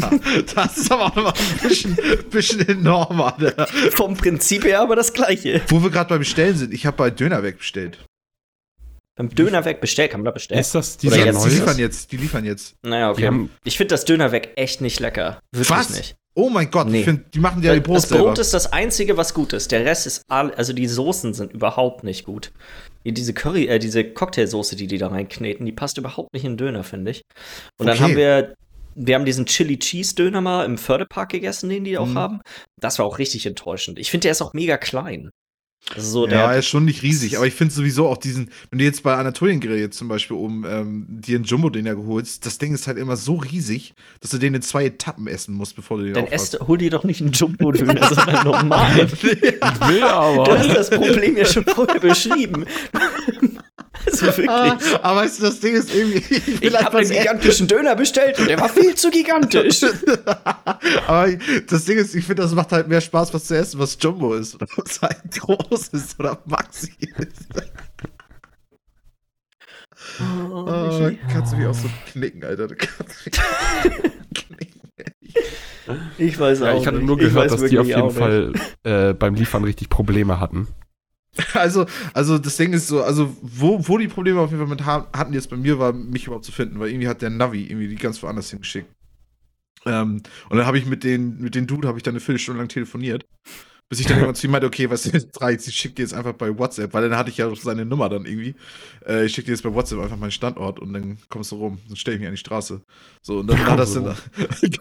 das 0.55 0.77
ist 0.79 0.93
aber 0.93 1.07
auch 1.07 1.17
noch 1.17 1.23
mal 1.25 1.33
ein 1.33 1.69
bisschen, 1.69 1.97
bisschen 2.31 2.69
enorm, 2.69 3.21
Alter. 3.21 3.67
Vom 3.97 4.17
Prinzip 4.17 4.65
her 4.65 4.81
aber 4.81 4.95
das 4.95 5.13
gleiche. 5.13 5.61
Wo 5.69 5.83
wir 5.83 5.91
gerade 5.91 6.09
beim 6.09 6.21
Bestellen 6.21 6.57
sind, 6.57 6.73
ich 6.73 6.87
habe 6.87 6.97
bei 6.97 7.11
Döner 7.11 7.43
wegbestellt. 7.43 7.99
Beim 9.14 9.29
Döner 9.35 9.64
weg 9.67 9.81
bestellt, 9.81 10.11
kann 10.11 10.20
man 10.20 10.25
da 10.26 10.31
bestellen? 10.31 10.61
Ist 10.61 10.75
das 10.75 10.97
Oder 11.05 11.17
dieser 11.17 11.26
jetzt 11.26 11.44
Die 11.44 11.50
liefern 11.50 11.79
jetzt, 11.79 12.12
die 12.12 12.17
liefern 12.17 12.44
jetzt. 12.44 12.75
Naja, 12.82 13.11
okay. 13.11 13.26
haben- 13.26 13.50
Ich 13.64 13.76
finde 13.76 13.93
das 13.94 14.05
Döner 14.06 14.32
weg 14.32 14.53
echt 14.56 14.81
nicht 14.81 15.00
lecker. 15.00 15.38
Wirklich 15.53 15.70
Was? 15.70 15.91
nicht. 15.97 16.14
Oh 16.35 16.49
mein 16.49 16.70
Gott, 16.70 16.87
Nee. 16.88 17.00
ich 17.00 17.05
find, 17.05 17.35
die 17.35 17.41
machen 17.41 17.62
ja 17.62 17.75
die 17.75 17.81
Brot 17.81 17.97
das 17.99 18.09
selber. 18.09 18.25
Brot 18.25 18.38
ist 18.38 18.55
das 18.55 18.73
Einzige, 18.73 19.19
was 19.19 19.35
gut 19.35 19.53
ist. 19.53 19.70
Der 19.70 19.85
Rest 19.85 20.06
ist 20.06 20.23
all, 20.29 20.50
also 20.55 20.73
die 20.73 20.87
Soßen 20.87 21.35
sind 21.35 21.53
überhaupt 21.53 22.05
nicht 22.05 22.25
gut. 22.25 22.53
Die- 23.05 23.12
Diese 23.12 23.35
Curry, 23.35 23.67
äh, 23.67 23.79
diese 23.79 24.03
Cocktailsoße, 24.03 24.75
die 24.76 24.87
die 24.87 24.97
da 24.97 25.09
reinkneten, 25.09 25.67
die 25.67 25.73
passt 25.73 25.99
überhaupt 25.99 26.32
nicht 26.32 26.44
in 26.44 26.53
den 26.53 26.56
Döner, 26.56 26.82
finde 26.85 27.11
ich. 27.11 27.20
Und 27.79 27.87
dann 27.87 27.97
Okay. 27.97 28.03
haben 28.05 28.17
wir, 28.17 28.55
wir 28.94 29.15
haben 29.15 29.26
diesen 29.26 29.44
Chili 29.44 29.79
Cheese 29.79 30.15
Döner 30.15 30.41
mal 30.41 30.65
im 30.65 30.79
Fördepark 30.79 31.29
gegessen, 31.32 31.69
den 31.69 31.85
die 31.85 31.99
auch 31.99 32.06
Mhm. 32.06 32.19
haben. 32.19 32.41
Das 32.81 32.99
war 32.99 33.05
auch 33.05 33.19
richtig 33.19 33.44
enttäuschend. 33.44 33.99
Ich 33.99 34.11
finde, 34.11 34.23
der 34.23 34.32
ist 34.32 34.41
auch 34.41 34.55
mega 34.55 34.79
klein. 34.79 35.29
So 35.96 36.26
ja, 36.26 36.49
der, 36.49 36.58
ist 36.58 36.69
schon 36.69 36.84
nicht 36.84 37.02
riesig, 37.02 37.37
aber 37.37 37.46
ich 37.46 37.55
finde 37.55 37.75
sowieso 37.75 38.06
auch 38.06 38.17
diesen, 38.17 38.50
wenn 38.70 38.79
du 38.79 38.84
jetzt 38.84 39.02
bei 39.02 39.14
Anatolien 39.14 39.61
Grill 39.61 39.79
jetzt 39.79 39.99
zum 39.99 40.08
Beispiel 40.08 40.37
oben 40.37 40.64
ähm, 40.67 41.06
dir 41.08 41.37
einen 41.37 41.44
Jumbo-Dinner 41.44 41.96
geholst, 41.96 42.46
das 42.46 42.58
Ding 42.58 42.73
ist 42.73 42.87
halt 42.87 42.99
immer 42.99 43.17
so 43.17 43.34
riesig, 43.34 43.93
dass 44.20 44.31
du 44.31 44.38
den 44.38 44.55
in 44.55 44.62
zwei 44.62 44.87
Etappen 44.87 45.26
essen 45.26 45.55
musst, 45.55 45.75
bevor 45.76 45.99
du 45.99 46.05
den 46.05 46.14
dann 46.14 46.26
esst, 46.29 46.58
hol 46.61 46.79
dir 46.79 46.90
doch 46.90 47.05
nicht 47.05 47.20
einen 47.20 47.32
Jumbo-Döner, 47.32 48.08
sondern 48.14 48.44
normal. 48.44 49.06
Ich 49.12 49.23
will 49.23 50.00
Du 50.00 50.06
aber. 50.06 50.58
hast 50.58 50.75
das 50.75 50.90
Problem 50.90 51.37
ja 51.37 51.44
schon 51.44 51.64
vorher 51.64 52.00
beschrieben. 52.00 52.64
Also 54.12 54.26
wirklich. 54.26 54.49
Ah, 54.49 54.79
aber 55.03 55.20
weißt 55.20 55.38
du, 55.41 55.43
das 55.44 55.61
Ding 55.61 55.75
ist 55.75 55.94
irgendwie. 55.94 56.19
Ich, 56.35 56.62
Ich 56.62 56.75
habe 56.75 56.99
einen 56.99 57.11
ein- 57.11 57.17
gigantischen 57.19 57.67
Döner 57.67 57.97
bestellt 57.97 58.38
und 58.38 58.49
der 58.49 58.61
war 58.61 58.69
viel 58.69 58.94
zu 58.94 59.11
gigantisch. 59.11 59.81
aber 61.06 61.29
das 61.69 61.85
Ding 61.85 61.99
ist, 61.99 62.14
ich 62.14 62.25
finde, 62.25 62.43
das 62.43 62.53
macht 62.55 62.73
halt 62.73 62.88
mehr 62.88 63.00
Spaß, 63.00 63.32
was 63.35 63.44
zu 63.47 63.56
essen, 63.56 63.79
was 63.81 63.97
Jumbo 64.00 64.35
ist. 64.35 64.55
Oder 64.55 64.67
was 64.76 65.00
halt 65.03 65.19
groß 65.41 65.88
ist 65.88 66.19
oder 66.20 66.38
Maxi 66.44 66.93
ist. 67.00 67.49
Oh, 70.20 71.11
kannst 71.31 71.53
du 71.53 71.56
mich 71.56 71.67
auch 71.67 71.75
so 71.75 71.88
knicken, 72.12 72.44
Alter. 72.44 72.69
Du 72.69 72.75
kannst 72.76 73.25
mich 73.26 73.35
knicken. 74.35 74.81
Ich 76.19 76.38
weiß 76.38 76.62
auch 76.62 76.67
Ja, 76.67 76.76
ich 76.76 76.87
hatte 76.87 76.99
nur 76.99 77.17
gehört, 77.17 77.50
dass 77.50 77.65
die 77.65 77.79
auf 77.79 77.87
wirklich 77.87 77.97
jeden. 77.97 78.11
Fall 78.11 78.53
äh, 78.85 79.15
beim 79.15 79.35
Liefern 79.35 79.65
richtig 79.65 79.88
Probleme 79.88 80.38
hatten. 80.41 80.69
Also, 81.55 81.87
also 82.14 82.38
das 82.38 82.56
Ding 82.56 82.73
ist 82.73 82.88
so, 82.88 83.02
also 83.02 83.34
wo, 83.43 83.87
wo 83.88 83.99
die 83.99 84.08
Probleme 84.08 84.40
auf 84.40 84.50
jeden 84.50 84.62
Fall 84.62 84.70
mit 84.75 84.84
ha- 84.84 85.08
hatten 85.14 85.32
jetzt 85.32 85.50
bei 85.50 85.56
mir, 85.56 85.79
war 85.79 85.93
mich 85.93 86.26
überhaupt 86.26 86.44
zu 86.44 86.52
finden, 86.52 86.79
weil 86.79 86.90
irgendwie 86.90 87.08
hat 87.08 87.23
der 87.23 87.31
Navi 87.31 87.64
irgendwie 87.64 87.88
die 87.88 87.96
ganz 87.96 88.23
woanders 88.23 88.50
hingeschickt. 88.50 88.88
Ähm, 89.84 90.23
und 90.50 90.56
dann 90.56 90.67
habe 90.67 90.79
ich 90.79 90.87
mit 90.87 91.05
den, 91.05 91.38
mit 91.40 91.55
den 91.55 91.67
Dude 91.67 91.88
habe 91.88 91.99
ich 91.99 92.05
dann 92.05 92.12
eine 92.14 92.20
Viertelstunde 92.20 92.61
lang 92.61 92.69
telefoniert, 92.69 93.26
bis 93.93 94.00
ich 94.00 94.06
dann 94.06 94.17
irgendwann 94.17 94.35
zu 94.35 94.47
ihm 94.47 94.53
meinte, 94.53 94.67
okay, 94.67 94.89
was 94.89 95.05
ist 95.06 95.33
drei, 95.33 95.53
ich 95.53 95.77
schick 95.77 95.94
dir 95.94 96.00
jetzt 96.00 96.15
einfach 96.15 96.33
bei 96.33 96.59
WhatsApp, 96.59 96.94
weil 96.94 97.11
dann 97.11 97.19
hatte 97.19 97.29
ich 97.29 97.37
ja 97.37 97.55
seine 97.55 97.85
Nummer 97.85 98.09
dann 98.09 98.25
irgendwie. 98.25 98.55
Äh, 99.06 99.27
ich 99.27 99.35
schicke 99.35 99.49
dir 99.49 99.53
jetzt 99.53 99.61
bei 99.61 99.75
WhatsApp 99.75 99.99
einfach 100.00 100.17
meinen 100.17 100.31
Standort 100.31 100.81
und 100.81 100.94
dann 100.94 101.19
kommst 101.29 101.53
du 101.53 101.56
rum, 101.56 101.79
dann 101.87 101.97
stell 101.97 102.15
ich 102.15 102.21
mich 102.21 102.27
an 102.27 102.33
die 102.33 102.39
Straße. 102.39 102.81
So, 103.21 103.41
und 103.41 103.49
dann 103.49 103.67
war 103.67 103.77
das 103.77 103.93
dann, 103.93 104.06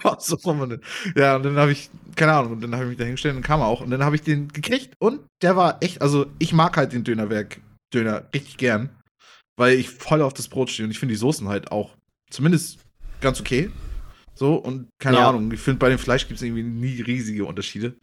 ja, 0.04 0.18
so 0.18 0.38
rum 0.38 0.62
und 0.62 0.69
dann, 0.69 0.81
ja, 1.18 1.36
und 1.36 1.44
dann 1.44 1.58
habe 1.58 1.74
ich, 1.74 1.90
keine 2.16 2.31
Ahnung, 2.31 2.54
und 2.54 2.62
dann 2.62 2.74
habe 2.74 2.86
ich 2.86 2.90
mich 2.92 2.98
da 3.00 3.04
hingestellt 3.04 3.36
und 3.36 3.42
kam 3.42 3.60
er 3.60 3.66
auch 3.66 3.81
und 3.81 3.92
dann 3.92 4.06
habe 4.06 4.16
ich 4.16 4.22
den 4.22 4.48
gekriegt 4.48 4.94
und 4.98 5.19
der 5.42 5.58
war 5.58 5.84
echt, 5.84 6.02
also 6.02 6.28
ich 6.40 6.54
mag 6.54 6.78
halt 6.78 6.94
den 6.94 7.04
Dönerwerk, 7.04 7.60
Döner 7.94 8.30
richtig 8.34 8.56
gern, 8.56 8.92
weil 9.58 9.78
ich 9.78 9.90
voll 9.90 10.22
auf 10.22 10.31
das 10.31 10.48
Brot 10.48 10.69
stehe 10.69 10.86
und 10.86 10.92
ich 10.92 11.00
finde 11.00 11.16
die 11.16 11.19
Soßen 11.19 11.50
halt 11.50 11.69
auch 11.69 11.98
zumindest 12.30 12.80
ganz 13.19 13.42
okay. 13.42 13.72
So, 14.36 14.56
und 14.56 14.88
keine 15.00 15.18
Ja. 15.18 15.28
Ahnung, 15.30 15.52
ich 15.52 15.60
finde, 15.60 15.80
bei 15.80 15.90
dem 15.90 16.00
Fleisch 16.00 16.28
gibt 16.30 16.38
es 16.40 16.42
irgendwie 16.42 16.63
nie 16.63 17.02
riesige 17.02 17.44
Unterschiede. 17.44 17.98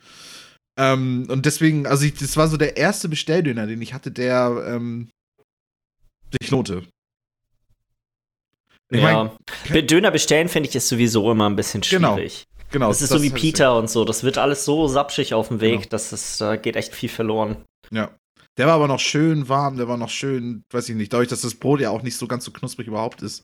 Ähm, 0.79 1.27
und 1.29 1.45
deswegen, 1.45 1.87
also 1.87 2.05
ich, 2.05 2.15
das 2.15 2.37
war 2.37 2.47
so 2.47 2.57
der 2.57 2.77
erste 2.77 3.09
Bestelldöner, 3.09 3.67
den 3.67 3.83
ich 3.83 3.93
hatte, 3.95 4.13
der 4.13 4.65
ähm, 4.69 5.11
sich 6.41 6.51
lohnte. 6.51 6.85
Ich 8.91 9.01
ja. 9.01 9.37
mein, 9.71 9.87
Döner 9.87 10.11
bestellen 10.11 10.49
finde 10.49 10.69
ich 10.69 10.77
ist 10.77 10.89
sowieso 10.89 11.31
immer 11.31 11.51
ein 11.51 11.57
bisschen 11.57 11.83
Genau. 11.83 12.15
schwierig. 12.15 12.45
genau. 12.71 12.89
das 12.89 13.03
ist 13.03 13.11
so 13.11 13.23
wie 13.23 13.31
Peter 13.31 13.77
und 13.77 13.91
so. 13.91 14.05
Das 14.05 14.23
wird 14.23 14.39
alles 14.39 14.65
so 14.65 14.87
sapschig 14.87 15.35
auf 15.35 15.49
dem 15.49 15.61
Weg, 15.61 15.81
Genau. 15.81 15.91
dass 15.91 16.13
es 16.13 16.39
da 16.39 16.57
geht 16.57 16.77
echt 16.77 16.95
viel 16.95 17.09
verloren. 17.09 17.57
Ja. 17.91 18.17
Der 18.57 18.67
war 18.67 18.75
aber 18.75 18.89
noch 18.89 19.01
schön 19.01 19.49
warm, 19.49 19.77
der 19.77 19.89
war 19.89 19.97
noch 19.97 20.11
schön, 20.11 20.63
weiß 20.73 20.89
ich 20.89 20.97
nicht, 20.97 21.13
dadurch, 21.13 21.29
dass 21.29 21.43
das 21.43 21.55
Brot 21.55 21.81
ja 21.81 21.91
auch 21.91 22.03
nicht 22.03 22.17
so 22.17 22.27
ganz 22.27 22.45
so 22.45 22.51
knusprig 22.51 22.89
überhaupt 22.89 23.23
ist, 23.23 23.43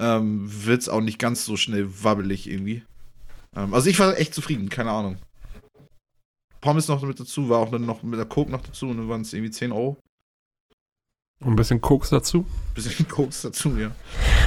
ähm, 0.00 0.48
wird 0.64 0.82
es 0.82 0.88
auch 0.88 1.00
nicht 1.00 1.18
ganz 1.18 1.44
so 1.44 1.56
schnell 1.56 1.88
wabbelig 2.04 2.48
irgendwie. 2.48 2.84
Ähm, 3.56 3.72
also 3.74 3.88
ich 3.88 3.98
war 3.98 4.16
echt 4.18 4.34
zufrieden, 4.34 4.68
keine 4.68 4.90
Ahnung. 4.90 5.16
Pommes 6.60 6.88
noch 6.88 7.02
mit 7.02 7.18
dazu, 7.18 7.48
war 7.48 7.60
auch 7.60 7.70
dann 7.70 7.86
noch 7.86 8.02
mit 8.02 8.18
der 8.18 8.26
Coke 8.26 8.50
noch 8.50 8.62
dazu 8.62 8.88
und 8.88 8.98
dann 8.98 9.08
waren 9.08 9.22
es 9.22 9.32
irgendwie 9.32 9.50
10 9.50 9.72
Euro. 9.72 9.96
Und 11.40 11.52
ein 11.52 11.56
bisschen 11.56 11.80
Koks 11.80 12.10
dazu. 12.10 12.44
Bisschen 12.74 13.08
Koks 13.08 13.40
dazu, 13.42 13.74
ja. 13.78 13.92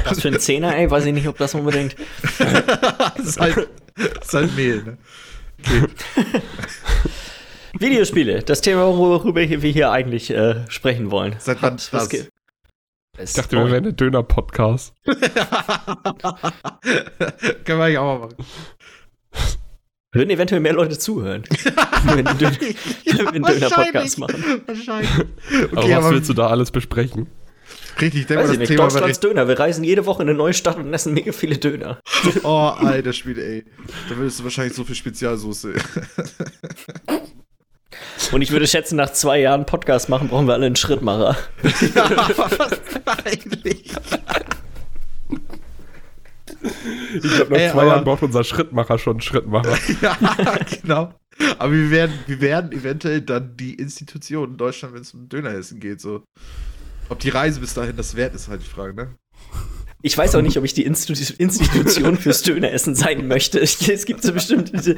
Was 0.06 0.22
für 0.22 0.28
ein 0.28 0.40
Zehner, 0.40 0.76
ey, 0.76 0.92
weiß 0.92 1.06
ich 1.06 1.14
nicht, 1.14 1.28
ob 1.28 1.38
das 1.40 1.56
unbedingt. 1.56 1.96
das, 2.38 3.26
ist 3.26 3.40
halt, 3.40 3.68
das 3.96 4.28
ist 4.28 4.34
halt 4.34 4.56
Mehl, 4.56 4.84
ne? 4.84 4.98
Videospiele, 7.80 8.44
das 8.44 8.62
Thema, 8.62 8.86
worüber 8.96 9.42
wir 9.42 9.72
hier 9.72 9.92
eigentlich 9.92 10.30
äh, 10.30 10.70
sprechen 10.70 11.10
wollen. 11.10 11.36
Seit 11.40 11.64
wann 11.64 11.74
Hat- 11.74 11.94
was 11.94 12.10
das? 12.10 12.28
Ich 13.20 13.34
dachte, 13.34 13.56
wir 13.58 13.72
wären 13.72 13.86
ein 13.86 13.96
Döner-Podcast. 13.96 14.96
Können 15.06 15.20
wir 17.66 17.84
eigentlich 17.84 17.98
auch 18.00 18.20
mal 18.20 18.28
machen. 18.28 18.36
Würden 20.14 20.30
eventuell 20.30 20.62
mehr 20.62 20.74
Leute 20.74 20.98
zuhören. 20.98 21.44
wenn 22.06 22.26
wir 22.26 23.28
einen 23.30 23.44
Döner-Podcast 23.44 24.20
machen. 24.20 24.62
Wahrscheinlich. 24.68 25.10
aber 25.72 25.82
Okay, 25.82 25.90
was 25.92 25.98
aber 26.06 26.12
willst 26.12 26.30
du 26.30 26.34
da 26.34 26.48
alles 26.48 26.72
besprechen? 26.72 27.28
richtig, 28.00 28.30
Weiß 28.30 28.36
mal, 28.36 28.48
das 28.48 28.58
nicht, 28.58 28.68
Thema 28.70 28.88
Deutschlands 28.88 29.20
Döner. 29.20 29.48
Wir 29.48 29.60
reisen 29.60 29.84
jede 29.84 30.06
Woche 30.06 30.22
in 30.24 30.30
eine 30.30 30.38
neue 30.38 30.54
Stadt 30.54 30.78
und 30.78 30.94
essen 30.94 31.14
mega 31.14 31.32
viele 31.32 31.58
Döner. 31.58 32.00
Oh, 32.44 32.72
alter 32.76 33.14
Spiel, 33.14 33.40
ey. 33.40 33.66
Da 34.10 34.18
würdest 34.18 34.40
du 34.40 34.44
wahrscheinlich 34.44 34.76
so 34.76 34.84
viel 34.84 34.96
Spezialsoße. 34.96 35.74
Und 38.32 38.42
ich 38.42 38.52
würde 38.52 38.68
schätzen, 38.68 38.96
nach 38.96 39.12
zwei 39.12 39.40
Jahren 39.40 39.66
Podcast 39.66 40.10
machen, 40.10 40.30
brauchen 40.30 40.48
wir 40.48 40.54
alle 40.54 40.66
einen 40.66 40.76
Schrittmacher. 40.76 41.38
Eigentlich. 43.26 43.92
Ich 47.16 47.22
glaube, 47.22 47.52
nach 47.52 47.60
Ey, 47.60 47.72
zwei 47.72 47.86
Jahren 47.86 48.04
braucht 48.04 48.24
unser 48.24 48.44
Schrittmacher 48.44 48.98
schon 48.98 49.14
einen 49.14 49.22
Schrittmacher. 49.22 49.78
ja, 50.02 50.18
genau. 50.82 51.14
Aber 51.60 51.72
wir 51.72 51.92
werden, 51.92 52.14
wir 52.28 52.42
werden 52.42 52.72
eventuell 52.72 53.22
dann 53.22 53.58
die 53.58 53.74
Institution 53.76 54.52
in 54.52 54.58
Deutschland, 54.58 54.94
wenn 54.94 55.02
es 55.02 55.14
um 55.14 55.28
Döneressen 55.30 55.80
geht, 55.80 56.02
so. 56.02 56.24
Ob 57.10 57.20
die 57.20 57.30
Reise 57.30 57.60
bis 57.60 57.74
dahin 57.74 57.96
das 57.96 58.16
wert 58.16 58.34
ist, 58.34 58.48
halt 58.48 58.62
die 58.62 58.70
Frage, 58.70 58.94
ne? 58.94 59.16
Ich 60.06 60.18
weiß 60.18 60.36
auch 60.36 60.42
nicht, 60.42 60.58
ob 60.58 60.66
ich 60.66 60.74
die 60.74 60.84
Institu 60.84 61.14
Institution 61.38 62.18
fürs 62.18 62.42
Döneressen 62.42 62.94
sein 62.94 63.28
möchte. 63.28 63.60
Es 63.60 64.06
gibt 64.06 64.22
so 64.22 64.34
bestimmte 64.34 64.98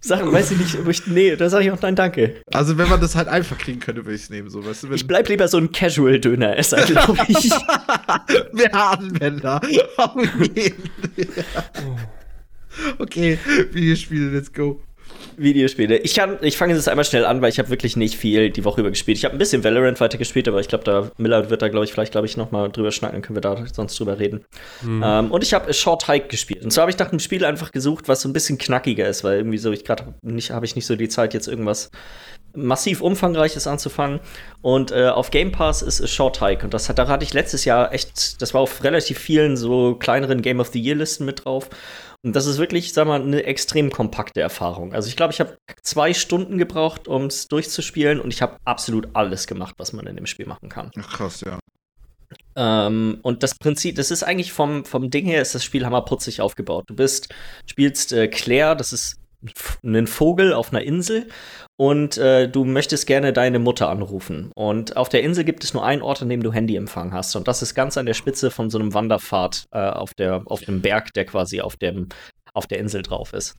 Sachen, 0.00 0.30
weiß 0.30 0.52
ich 0.52 0.58
nicht, 0.58 0.78
ob 0.78 0.88
ich, 0.88 1.06
nee, 1.06 1.34
da 1.36 1.48
sage 1.48 1.64
ich 1.64 1.70
auch 1.70 1.80
nein, 1.80 1.96
danke. 1.96 2.36
Also, 2.52 2.78
wenn 2.78 2.88
man 2.88 3.00
das 3.00 3.16
halt 3.16 3.28
einfach 3.28 3.58
kriegen 3.58 3.80
könnte, 3.80 4.04
würde 4.04 4.14
ich 4.14 4.22
es 4.22 4.30
nehmen, 4.30 4.48
so, 4.50 4.64
weißt 4.64 4.84
du? 4.84 4.88
Wenn, 4.88 4.96
Ich 4.96 5.06
bleib 5.06 5.28
lieber 5.28 5.48
so 5.48 5.58
ein 5.58 5.72
Casual-Döneresser, 5.72 6.76
glaube 6.86 7.18
ich. 7.28 7.50
wir 8.52 8.74
Anwender. 8.74 9.60
Auf 9.96 10.14
jeden. 10.54 10.90
okay, 12.98 13.38
Videospiele, 13.72 14.30
let's 14.30 14.52
go. 14.52 14.80
Videospiele. 15.36 15.98
Ich, 15.98 16.14
kann, 16.14 16.38
ich 16.40 16.56
fange 16.56 16.74
jetzt 16.74 16.88
einmal 16.88 17.04
schnell 17.04 17.24
an, 17.24 17.42
weil 17.42 17.50
ich 17.50 17.58
habe 17.58 17.68
wirklich 17.70 17.96
nicht 17.96 18.16
viel 18.16 18.50
die 18.50 18.64
Woche 18.64 18.80
über 18.80 18.90
gespielt. 18.90 19.18
Ich 19.18 19.24
habe 19.24 19.34
ein 19.34 19.38
bisschen 19.38 19.64
Valorant 19.64 20.00
weitergespielt, 20.00 20.48
aber 20.48 20.60
ich 20.60 20.68
glaube, 20.68 20.84
da 20.84 21.10
Miller 21.18 21.50
wird 21.50 21.62
da, 21.62 21.68
glaube 21.68 21.84
ich, 21.84 21.92
vielleicht, 21.92 22.12
glaube 22.12 22.26
ich, 22.26 22.36
noch 22.36 22.50
mal 22.50 22.70
drüber 22.70 22.92
schnacken, 22.92 23.16
dann 23.16 23.22
können 23.22 23.36
wir 23.36 23.40
da 23.40 23.64
sonst 23.72 23.98
drüber 23.98 24.18
reden. 24.18 24.44
Ähm, 25.04 25.30
und 25.30 25.42
ich 25.42 25.54
habe 25.54 25.72
Short 25.72 26.08
Hike 26.08 26.28
gespielt. 26.28 26.64
Und 26.64 26.70
zwar 26.70 26.82
habe 26.82 26.90
ich 26.90 26.98
nach 26.98 27.10
einem 27.10 27.20
Spiel 27.20 27.44
einfach 27.44 27.72
gesucht, 27.72 28.08
was 28.08 28.22
so 28.22 28.28
ein 28.28 28.32
bisschen 28.32 28.58
knackiger 28.58 29.08
ist, 29.08 29.24
weil 29.24 29.38
irgendwie 29.38 29.58
so 29.58 29.72
ich 29.72 29.84
gerade 29.84 30.14
nicht 30.22 30.50
habe 30.50 30.66
ich 30.66 30.76
nicht 30.76 30.86
so 30.86 30.96
die 30.96 31.08
Zeit 31.08 31.34
jetzt 31.34 31.48
irgendwas 31.48 31.90
massiv 32.56 33.02
umfangreiches 33.02 33.66
anzufangen. 33.66 34.20
Und 34.62 34.90
äh, 34.90 35.08
auf 35.08 35.30
Game 35.30 35.52
Pass 35.52 35.82
ist 35.82 36.02
A 36.02 36.06
Short 36.06 36.40
Hike. 36.40 36.64
Und 36.64 36.74
das 36.74 36.88
hat, 36.88 36.98
da 36.98 37.06
hatte 37.06 37.24
ich 37.24 37.34
letztes 37.34 37.64
Jahr 37.64 37.92
echt, 37.92 38.40
das 38.40 38.54
war 38.54 38.62
auf 38.62 38.82
relativ 38.82 39.18
vielen 39.18 39.56
so 39.56 39.94
kleineren 39.94 40.42
Game 40.42 40.60
of 40.60 40.68
the 40.68 40.80
Year 40.80 40.96
Listen 40.96 41.24
mit 41.24 41.44
drauf. 41.44 41.68
Und 42.26 42.34
das 42.34 42.46
ist 42.46 42.58
wirklich, 42.58 42.92
sag 42.92 43.06
mal, 43.06 43.22
eine 43.22 43.44
extrem 43.44 43.88
kompakte 43.88 44.40
Erfahrung. 44.40 44.92
Also 44.92 45.08
ich 45.08 45.14
glaube, 45.14 45.32
ich 45.32 45.38
habe 45.38 45.56
zwei 45.84 46.12
Stunden 46.12 46.58
gebraucht, 46.58 47.06
um 47.06 47.26
es 47.26 47.46
durchzuspielen 47.46 48.18
und 48.18 48.34
ich 48.34 48.42
habe 48.42 48.56
absolut 48.64 49.10
alles 49.14 49.46
gemacht, 49.46 49.76
was 49.78 49.92
man 49.92 50.08
in 50.08 50.16
dem 50.16 50.26
Spiel 50.26 50.46
machen 50.46 50.68
kann. 50.68 50.90
Ach, 50.98 51.08
krass, 51.08 51.42
ja. 51.42 51.60
Ähm, 52.56 53.20
und 53.22 53.44
das 53.44 53.54
Prinzip, 53.54 53.94
das 53.94 54.10
ist 54.10 54.24
eigentlich 54.24 54.52
vom, 54.52 54.84
vom 54.84 55.08
Ding 55.08 55.24
her, 55.24 55.40
ist 55.40 55.54
das 55.54 55.62
Spiel 55.62 55.86
hammerputzig 55.86 56.40
aufgebaut. 56.40 56.86
Du 56.88 56.96
bist, 56.96 57.32
spielst 57.64 58.12
äh, 58.12 58.26
Claire, 58.26 58.74
das 58.74 58.92
ist 58.92 59.18
ein 59.84 60.06
Vogel 60.06 60.52
auf 60.52 60.72
einer 60.72 60.82
Insel 60.82 61.28
und 61.76 62.16
äh, 62.18 62.48
du 62.48 62.64
möchtest 62.64 63.06
gerne 63.06 63.32
deine 63.32 63.58
Mutter 63.58 63.88
anrufen. 63.88 64.50
Und 64.54 64.96
auf 64.96 65.08
der 65.08 65.22
Insel 65.22 65.44
gibt 65.44 65.62
es 65.64 65.74
nur 65.74 65.84
einen 65.84 66.02
Ort, 66.02 66.22
an 66.22 66.28
dem 66.28 66.42
du 66.42 66.52
Handyempfang 66.52 67.12
hast. 67.12 67.36
Und 67.36 67.48
das 67.48 67.62
ist 67.62 67.74
ganz 67.74 67.96
an 67.96 68.06
der 68.06 68.14
Spitze 68.14 68.50
von 68.50 68.70
so 68.70 68.78
einem 68.78 68.94
Wanderpfad 68.94 69.66
äh, 69.72 69.78
auf, 69.78 70.14
der, 70.14 70.42
auf 70.46 70.60
dem 70.60 70.80
Berg, 70.80 71.12
der 71.14 71.26
quasi 71.26 71.60
auf 71.60 71.76
dem 71.76 72.08
auf 72.56 72.66
der 72.66 72.78
Insel 72.78 73.02
drauf 73.02 73.34
ist. 73.34 73.54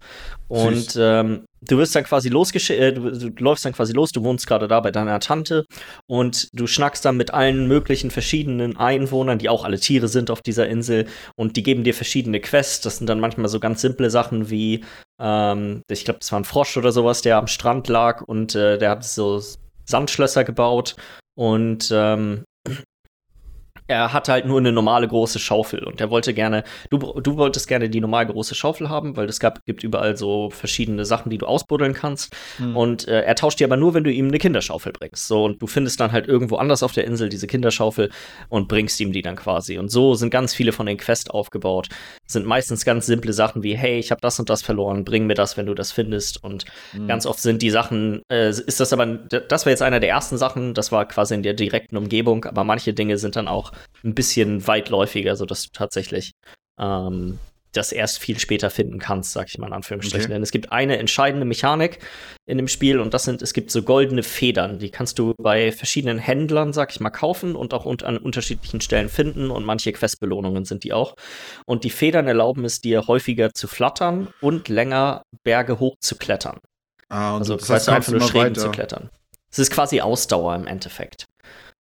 Und 0.48 0.98
ähm, 1.00 1.46
du 1.68 1.78
wirst 1.78 1.96
dann 1.96 2.04
quasi 2.04 2.30
losgeschickt, 2.30 2.80
äh, 2.80 2.94
du, 2.94 3.12
du 3.12 3.44
läufst 3.44 3.66
dann 3.66 3.74
quasi 3.74 3.94
los, 3.94 4.12
du 4.12 4.24
wohnst 4.24 4.48
gerade 4.48 4.68
da 4.68 4.80
bei 4.80 4.92
deiner 4.92 5.20
Tante 5.20 5.66
und 6.08 6.50
du 6.54 6.68
schnackst 6.68 7.06
dann 7.06 7.18
mit 7.18 7.34
allen 7.34 7.68
möglichen 7.68 8.12
verschiedenen 8.12 8.78
Einwohnern, 8.78 9.40
die 9.40 9.50
auch 9.50 9.66
alle 9.66 9.80
Tiere 9.80 10.08
sind 10.08 10.32
auf 10.32 10.42
dieser 10.42 10.68
Insel 10.68 11.08
und 11.36 11.58
die 11.58 11.64
geben 11.64 11.84
dir 11.84 11.94
verschiedene 11.94 12.40
Quests. 12.40 12.82
Das 12.82 12.98
sind 12.98 13.08
dann 13.08 13.20
manchmal 13.20 13.50
so 13.50 13.60
ganz 13.60 13.82
simple 13.82 14.10
Sachen 14.10 14.50
wie, 14.50 14.84
ähm, 15.20 15.82
ich 15.90 16.06
glaube, 16.06 16.20
das 16.20 16.32
war 16.32 16.40
ein 16.40 16.46
Frosch 16.46 16.78
oder 16.78 16.92
sowas, 16.92 17.22
der 17.22 17.38
am 17.38 17.48
Strand 17.48 17.88
lag 17.88 18.22
und 18.22 18.56
äh, 18.56 18.78
der 18.78 18.92
hat 18.92 19.04
so 19.04 19.42
Sandschlösser 19.86 20.44
gebaut 20.44 20.96
und 21.36 21.90
ähm, 21.94 22.44
er 23.88 24.14
hat 24.14 24.30
halt 24.30 24.46
nur 24.46 24.60
eine 24.60 24.72
normale 24.72 25.08
große 25.08 25.40
Schaufel 25.40 25.84
und 25.84 26.02
er 26.02 26.10
wollte 26.10 26.34
gerne, 26.34 26.64
du, 26.90 26.98
du 26.98 27.38
wolltest 27.38 27.68
gerne 27.68 27.90
die 27.90 28.02
normal 28.02 28.26
große 28.28 28.56
Schaufel 28.56 28.90
haben, 28.90 29.18
weil 29.18 29.28
es 29.30 29.40
gab, 29.40 29.66
gibt 29.66 29.84
überall 29.84 30.18
so 30.18 30.50
verschiedene 30.50 31.06
Sachen, 31.06 31.30
die 31.30 31.38
du 31.38 31.46
ausbuddeln 31.46 31.94
kannst. 31.94 32.36
Hm. 32.58 32.76
Und 32.76 33.08
äh, 33.08 33.22
er 33.22 33.36
tauscht 33.36 33.60
die 33.60 33.64
aber 33.64 33.78
nur, 33.78 33.94
wenn 33.94 34.04
du 34.04 34.12
ihm 34.12 34.28
eine 34.28 34.40
Kinderschaufel 34.40 34.94
bringst. 34.94 35.28
So, 35.28 35.46
und 35.46 35.62
du 35.62 35.68
findest 35.68 36.00
dann 36.00 36.12
halt 36.12 36.28
irgendwo 36.28 36.58
anders 36.58 36.84
auf 36.84 36.92
der 36.92 37.06
Insel 37.06 37.30
diese 37.30 37.48
Kinderschaufel 37.48 38.10
und 38.50 38.68
bringst 38.68 39.00
ihm 39.00 39.12
die 39.12 39.22
dann 39.22 39.36
quasi. 39.36 39.78
Und 39.78 39.90
so 39.90 40.16
sind 40.16 40.30
ganz 40.30 40.54
viele 40.54 40.72
von 40.72 40.86
den 40.86 40.98
Quests 40.98 41.30
aufgebaut. 41.30 41.90
Sind 42.26 42.46
meistens 42.46 42.86
ganz 42.86 43.06
simple 43.06 43.34
Sachen 43.34 43.64
wie, 43.64 43.76
hey, 43.76 44.00
ich 44.00 44.12
habe 44.12 44.22
das 44.22 44.40
und 44.40 44.50
das 44.50 44.62
verloren, 44.62 45.06
bring 45.06 45.28
mir 45.28 45.36
das, 45.36 45.58
wenn 45.58 45.66
du 45.66 45.74
das 45.74 45.92
findest. 45.92 46.44
Und 46.44 46.66
Hm. 46.92 47.08
Ganz 47.08 47.26
oft 47.26 47.40
sind 47.40 47.62
die 47.62 47.70
Sachen, 47.70 48.22
äh, 48.32 48.50
ist 48.50 48.80
das 48.80 48.94
aber, 48.94 49.06
das 49.06 49.66
war 49.66 49.72
jetzt 49.72 49.82
einer 49.82 50.00
der 50.00 50.10
ersten 50.10 50.38
Sachen, 50.38 50.74
das 50.74 50.92
war 50.92 51.08
quasi 51.08 51.34
in 51.34 51.44
der 51.44 51.54
direkten 51.54 51.98
Umgebung, 51.98 52.46
aber 52.46 52.64
manche 52.64 52.94
Dinge 52.94 53.18
sind 53.18 53.36
dann 53.36 53.48
auch 53.48 53.72
ein 54.04 54.16
bisschen 54.16 54.66
weitläufiger, 54.68 55.36
sodass 55.36 55.64
du 55.64 55.70
tatsächlich 55.72 56.32
ähm, 56.80 57.40
das 57.74 57.92
erst 57.92 58.20
viel 58.20 58.40
später 58.40 58.70
finden 58.70 58.98
kannst, 58.98 59.34
sag 59.34 59.48
ich 59.50 59.58
mal 59.58 59.68
in 59.68 59.74
Anführungsstrichen. 59.74 60.26
Okay. 60.26 60.34
Denn 60.34 60.42
es 60.42 60.52
gibt 60.52 60.72
eine 60.72 60.98
entscheidende 60.98 61.46
Mechanik 61.46 62.00
in 62.46 62.58
dem 62.58 62.68
Spiel 62.68 63.00
und 63.00 63.14
das 63.14 63.24
sind, 63.26 63.42
es 63.42 63.54
gibt 63.54 63.72
so 63.72 63.84
goldene 63.84 64.24
Federn, 64.24 64.80
die 64.80 64.90
kannst 64.90 65.20
du 65.20 65.34
bei 65.38 65.72
verschiedenen 65.72 66.18
Händlern, 66.18 66.74
sag 66.74 66.92
ich 66.92 67.00
mal, 67.00 67.10
kaufen 67.10 67.56
und 67.56 67.74
auch 67.74 67.86
un 67.86 68.02
an 68.02 68.18
unterschiedlichen 68.18 68.82
Stellen 68.82 69.10
finden 69.10 69.52
und 69.52 69.66
manche 69.66 69.92
Questbelohnungen 69.92 70.66
sind 70.66 70.84
die 70.84 70.94
auch. 70.94 71.16
Und 71.66 71.84
die 71.84 71.90
Federn 71.90 72.28
erlauben 72.28 72.66
es 72.66 72.82
dir 72.82 73.08
häufiger 73.08 73.54
zu 73.54 73.68
flattern 73.68 74.30
und 74.42 74.70
länger 74.70 75.24
Berge 75.44 75.80
hoch 75.80 75.96
zu 76.00 76.16
klettern. 76.16 76.60
Ah, 77.10 77.34
und 77.34 77.40
Also 77.40 77.58
das 77.58 77.70
heißt, 77.70 77.90
einfach 77.90 78.12
nur 78.12 78.22
Schrägen 78.22 78.56
zu 78.56 78.62
weiter. 78.62 78.72
klettern. 78.72 79.10
Es 79.52 79.60
ist 79.60 79.72
quasi 79.72 80.02
Ausdauer 80.02 80.56
im 80.56 80.68
Endeffekt. 80.68 81.26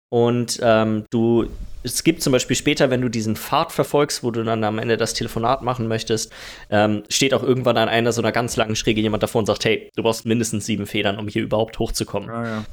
Und 0.10 0.60
ähm, 0.62 1.06
du, 1.10 1.48
es 1.88 2.03
gibt 2.03 2.22
zum 2.22 2.34
Beispiel 2.34 2.56
später, 2.56 2.89
wenn 2.89 3.01
du 3.01 3.10
diesen 3.10 3.36
Pfad 3.36 3.72
verfolgst, 3.72 4.24
wo 4.24 4.32
du 4.32 4.44
dann 4.44 4.63
am 4.63 4.79
Ende 4.79 4.98
das 4.98 5.13
Telefonat 5.13 5.62
machen 5.62 5.88
möchtest, 5.88 6.32
ähm, 6.70 7.03
steht 7.10 7.34
auch 7.34 7.44
irgendwann 7.44 7.77
an 7.77 7.89
einer 7.89 8.12
so 8.12 8.22
einer 8.22 8.32
ganz 8.32 8.56
langen 8.56 8.75
Schräge 8.75 9.01
jemand 9.01 9.24
davor 9.24 9.39
und 9.39 9.46
sagt, 9.46 9.65
hey, 9.65 9.89
du 9.96 10.03
brauchst 10.03 10.25
mindestens 10.25 10.65
sieben 10.65 10.86
Federn, 10.86 11.17
um 11.17 11.27
hier 11.27 11.41
überhaupt 11.41 11.79
hochzukommen. 11.79 12.29
Ah, 12.29 12.46
ja. 12.46 12.65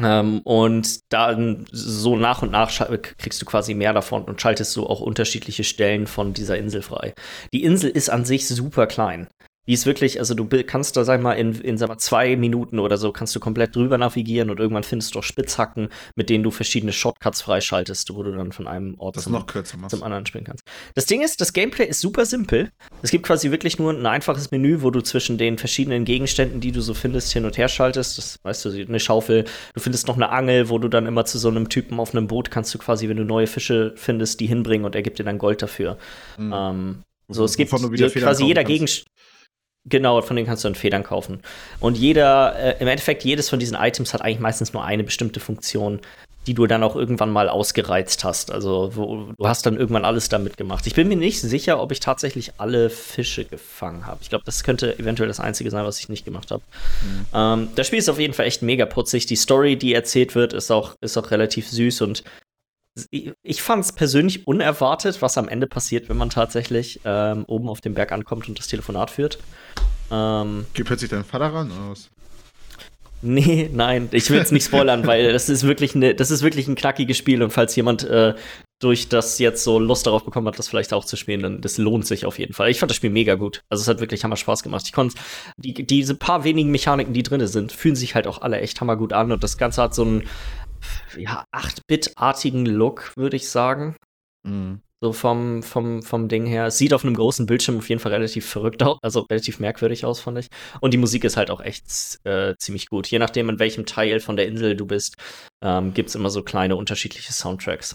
Ähm, 0.00 0.40
und 0.44 1.12
dann 1.12 1.66
so 1.72 2.16
nach 2.16 2.42
und 2.42 2.52
nach 2.52 2.70
kriegst 3.18 3.42
du 3.42 3.46
quasi 3.46 3.74
mehr 3.74 3.92
davon 3.92 4.24
und 4.24 4.40
schaltest 4.40 4.72
so 4.72 4.88
auch 4.88 5.00
unterschiedliche 5.00 5.64
Stellen 5.64 6.06
von 6.06 6.34
dieser 6.34 6.56
Insel 6.56 6.82
frei. 6.82 7.14
Die 7.52 7.64
Insel 7.64 7.90
ist 7.90 8.08
an 8.08 8.24
sich 8.24 8.46
super 8.46 8.86
klein. 8.86 9.26
Die 9.68 9.74
ist 9.74 9.84
wirklich, 9.84 10.18
also 10.18 10.34
du 10.34 10.48
kannst 10.64 10.96
da, 10.96 11.04
sag 11.04 11.18
ich 11.18 11.22
mal, 11.22 11.34
in, 11.34 11.52
in 11.60 11.76
sag 11.76 11.88
mal, 11.88 11.98
zwei 11.98 12.36
Minuten 12.36 12.78
oder 12.78 12.96
so 12.96 13.12
kannst 13.12 13.36
du 13.36 13.40
komplett 13.40 13.76
drüber 13.76 13.98
navigieren 13.98 14.48
und 14.48 14.58
irgendwann 14.58 14.82
findest 14.82 15.14
du 15.14 15.18
auch 15.18 15.22
Spitzhacken, 15.22 15.90
mit 16.16 16.30
denen 16.30 16.42
du 16.42 16.50
verschiedene 16.50 16.92
Shortcuts 16.92 17.42
freischaltest, 17.42 18.14
wo 18.14 18.22
du 18.22 18.32
dann 18.32 18.52
von 18.52 18.66
einem 18.66 18.98
Ort 18.98 19.16
Das 19.16 19.24
zum, 19.24 19.34
noch 19.34 19.46
kürzer 19.46 19.76
machst. 19.76 19.94
zum 19.94 20.02
anderen 20.02 20.24
spielen 20.24 20.44
kannst. 20.44 20.64
Das 20.94 21.04
Ding 21.04 21.22
ist, 21.22 21.42
das 21.42 21.52
Gameplay 21.52 21.86
ist 21.86 22.00
super 22.00 22.24
simpel. 22.24 22.70
Es 23.02 23.10
gibt 23.10 23.26
quasi 23.26 23.50
wirklich 23.50 23.78
nur 23.78 23.92
ein 23.92 24.06
einfaches 24.06 24.50
Menü, 24.50 24.80
wo 24.80 24.90
du 24.90 25.02
zwischen 25.02 25.36
den 25.36 25.58
verschiedenen 25.58 26.06
Gegenständen, 26.06 26.60
die 26.60 26.72
du 26.72 26.80
so 26.80 26.94
findest, 26.94 27.30
hin 27.32 27.44
und 27.44 27.58
her 27.58 27.68
schaltest. 27.68 28.16
Das 28.16 28.38
weißt 28.42 28.64
du, 28.64 28.70
eine 28.70 29.00
Schaufel. 29.00 29.44
Du 29.74 29.80
findest 29.80 30.08
noch 30.08 30.16
eine 30.16 30.30
Angel, 30.30 30.70
wo 30.70 30.78
du 30.78 30.88
dann 30.88 31.06
immer 31.06 31.26
zu 31.26 31.38
so 31.38 31.48
einem 31.48 31.68
Typen 31.68 32.00
auf 32.00 32.14
einem 32.14 32.26
Boot 32.26 32.50
kannst 32.50 32.74
du 32.74 32.78
quasi, 32.78 33.08
wenn 33.10 33.18
du 33.18 33.24
neue 33.24 33.46
Fische 33.46 33.92
findest, 33.96 34.40
die 34.40 34.46
hinbringen 34.46 34.86
und 34.86 34.94
er 34.94 35.02
gibt 35.02 35.18
dir 35.18 35.24
dann 35.24 35.36
Gold 35.36 35.60
dafür. 35.60 35.98
Hm. 36.36 36.54
Ähm, 36.56 37.02
so, 37.30 37.44
es 37.44 37.58
gibt 37.58 37.70
quasi 37.70 38.46
jeder 38.46 38.64
kannst. 38.64 39.04
Genau, 39.88 40.20
von 40.22 40.36
denen 40.36 40.46
kannst 40.46 40.64
du 40.64 40.68
dann 40.68 40.74
Federn 40.74 41.02
kaufen. 41.02 41.40
Und 41.80 41.96
jeder, 41.96 42.56
äh, 42.58 42.76
im 42.80 42.88
Endeffekt, 42.88 43.24
jedes 43.24 43.48
von 43.48 43.58
diesen 43.58 43.76
Items 43.76 44.14
hat 44.14 44.22
eigentlich 44.22 44.40
meistens 44.40 44.72
nur 44.72 44.84
eine 44.84 45.04
bestimmte 45.04 45.40
Funktion, 45.40 46.00
die 46.48 46.54
du 46.54 46.66
dann 46.66 46.82
auch 46.82 46.96
irgendwann 46.96 47.30
mal 47.30 47.48
ausgereizt 47.48 48.24
hast. 48.24 48.50
Also 48.50 48.92
wo, 48.94 49.32
du 49.36 49.48
hast 49.48 49.66
dann 49.66 49.76
irgendwann 49.76 50.06
alles 50.06 50.30
damit 50.30 50.56
gemacht. 50.56 50.86
Ich 50.86 50.94
bin 50.94 51.06
mir 51.06 51.16
nicht 51.16 51.40
sicher, 51.40 51.80
ob 51.80 51.92
ich 51.92 52.00
tatsächlich 52.00 52.52
alle 52.56 52.88
Fische 52.88 53.44
gefangen 53.44 54.06
habe. 54.06 54.20
Ich 54.22 54.30
glaube, 54.30 54.44
das 54.46 54.64
könnte 54.64 54.98
eventuell 54.98 55.28
das 55.28 55.40
Einzige 55.40 55.70
sein, 55.70 55.84
was 55.84 56.00
ich 56.00 56.08
nicht 56.08 56.24
gemacht 56.24 56.50
habe. 56.50 56.62
Ähm, 57.34 57.68
das 57.76 57.86
Spiel 57.86 57.98
ist 57.98 58.08
auf 58.08 58.18
jeden 58.18 58.32
Fall 58.32 58.46
echt 58.46 58.62
mega 58.62 58.86
putzig. 58.86 59.26
Die 59.26 59.36
Story, 59.36 59.76
die 59.76 59.92
erzählt 59.92 60.34
wird, 60.34 60.54
ist 60.54 60.70
auch, 60.70 60.94
ist 61.02 61.18
auch 61.18 61.30
relativ 61.30 61.68
süß 61.68 62.00
und 62.00 62.24
ich- 63.10 63.62
fand 63.62 63.84
es 63.84 63.92
persönlich 63.92 64.46
unerwartet, 64.46 65.20
was 65.22 65.38
am 65.38 65.48
Ende 65.48 65.66
passiert, 65.66 66.08
wenn 66.08 66.16
man 66.16 66.30
tatsächlich 66.30 67.00
ähm, 67.04 67.44
oben 67.46 67.68
auf 67.68 67.80
dem 67.80 67.94
Berg 67.94 68.12
ankommt 68.12 68.48
und 68.48 68.58
das 68.58 68.66
Telefonat 68.68 69.10
führt. 69.10 69.38
Ähm, 70.10 70.66
Geht 70.74 70.86
plötzlich 70.86 71.10
dein 71.10 71.24
Vater 71.24 71.52
ran? 71.52 71.70
Was? 71.88 72.10
nee, 73.20 73.68
nein, 73.72 74.08
ich 74.12 74.30
will 74.30 74.38
es 74.38 74.52
nicht 74.52 74.66
spoilern, 74.66 75.06
weil 75.06 75.32
das 75.32 75.48
ist 75.48 75.64
wirklich 75.64 75.94
eine, 75.94 76.14
das 76.14 76.30
ist 76.30 76.42
wirklich 76.42 76.68
ein 76.68 76.76
knackiges 76.76 77.16
Spiel 77.16 77.42
und 77.42 77.50
falls 77.52 77.74
jemand 77.74 78.04
äh, 78.04 78.34
durch 78.80 79.08
das 79.08 79.40
jetzt 79.40 79.64
so 79.64 79.80
Lust 79.80 80.06
darauf 80.06 80.24
bekommen 80.24 80.46
hat, 80.46 80.56
das 80.56 80.68
vielleicht 80.68 80.92
auch 80.92 81.04
zu 81.04 81.16
spielen, 81.16 81.42
dann 81.42 81.60
das 81.60 81.78
lohnt 81.78 82.06
sich 82.06 82.24
auf 82.26 82.38
jeden 82.38 82.52
Fall. 82.52 82.70
Ich 82.70 82.78
fand 82.78 82.90
das 82.90 82.96
Spiel 82.96 83.10
mega 83.10 83.34
gut. 83.34 83.62
Also 83.68 83.82
es 83.82 83.88
hat 83.88 83.98
wirklich 83.98 84.22
hammer 84.22 84.36
Spaß 84.36 84.62
gemacht. 84.62 84.84
Ich 84.86 84.92
konnte 84.92 85.16
die, 85.56 85.74
diese 85.74 86.14
paar 86.14 86.44
wenigen 86.44 86.70
Mechaniken, 86.70 87.12
die 87.12 87.24
drin 87.24 87.44
sind, 87.48 87.72
fühlen 87.72 87.96
sich 87.96 88.14
halt 88.14 88.28
auch 88.28 88.40
alle 88.40 88.60
echt 88.60 88.80
hammergut 88.80 89.12
an 89.12 89.32
und 89.32 89.42
das 89.42 89.58
Ganze 89.58 89.82
hat 89.82 89.96
so 89.96 90.02
einen 90.02 90.28
ja, 91.16 91.44
8-Bit-artigen 91.54 92.66
Look, 92.66 93.16
würde 93.16 93.36
ich 93.36 93.48
sagen. 93.48 93.96
Mhm. 94.44 94.80
So 95.00 95.12
vom, 95.12 95.62
vom, 95.62 96.02
vom 96.02 96.28
Ding 96.28 96.44
her. 96.46 96.66
Es 96.66 96.78
sieht 96.78 96.92
auf 96.92 97.04
einem 97.04 97.14
großen 97.14 97.46
Bildschirm 97.46 97.78
auf 97.78 97.88
jeden 97.88 98.00
Fall 98.00 98.12
relativ 98.12 98.46
verrückt 98.46 98.82
aus, 98.82 98.98
also 99.00 99.20
relativ 99.30 99.60
merkwürdig 99.60 100.04
aus, 100.04 100.18
fand 100.18 100.38
ich. 100.38 100.48
Und 100.80 100.92
die 100.92 100.98
Musik 100.98 101.22
ist 101.22 101.36
halt 101.36 101.50
auch 101.50 101.60
echt 101.60 102.18
äh, 102.24 102.56
ziemlich 102.58 102.88
gut. 102.88 103.06
Je 103.06 103.20
nachdem, 103.20 103.48
in 103.48 103.60
welchem 103.60 103.86
Teil 103.86 104.18
von 104.18 104.36
der 104.36 104.48
Insel 104.48 104.74
du 104.74 104.86
bist, 104.86 105.14
ähm, 105.62 105.94
gibt 105.94 106.08
es 106.08 106.16
immer 106.16 106.30
so 106.30 106.42
kleine 106.42 106.74
unterschiedliche 106.74 107.32
Soundtracks. 107.32 107.94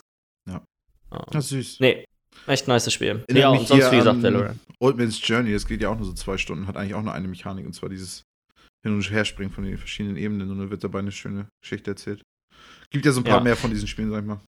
Ja. 0.50 0.64
Ähm, 1.12 1.20
Das 1.32 1.46
ist 1.46 1.50
süß. 1.50 1.80
nee, 1.82 2.06
Echt 2.48 2.68
nice 2.68 2.92
Spiel. 2.92 3.24
Erinnert 3.28 3.28
ja, 3.38 3.50
und 3.50 3.68
sonst, 3.68 3.92
wie 3.92 3.98
gesagt, 3.98 4.22
Valorant. 4.22 4.60
Old 4.80 4.98
Man's 4.98 5.20
Journey, 5.26 5.54
das 5.54 5.66
geht 5.66 5.82
ja 5.82 5.90
auch 5.90 5.96
nur 5.98 6.06
so 6.06 6.14
zwei 6.14 6.38
Stunden, 6.38 6.68
hat 6.68 6.76
eigentlich 6.76 6.94
auch 6.94 7.02
nur 7.04 7.14
eine 7.14 7.28
Mechanik, 7.28 7.66
und 7.66 7.74
zwar 7.74 7.90
dieses 7.90 8.24
Hin- 8.84 8.96
und 8.96 9.10
Herspringen 9.10 9.54
von 9.54 9.64
den 9.64 9.78
verschiedenen 9.78 10.18
Ebenen 10.18 10.52
und 10.52 10.60
dann 10.60 10.70
wird 10.70 10.84
dabei 10.84 11.00
eine 11.00 11.12
schöne 11.12 11.48
Geschichte 11.62 11.92
erzählt. 11.92 12.22
Gibt 12.90 13.06
ja 13.06 13.12
so 13.12 13.22
ein 13.22 13.24
paar 13.24 13.38
Ja. 13.38 13.44
mehr 13.44 13.56
von 13.56 13.72
diesen 13.72 13.88
Spielen, 13.88 14.12
sag 14.12 14.20
ich 14.22 14.28
mal. 14.28 14.40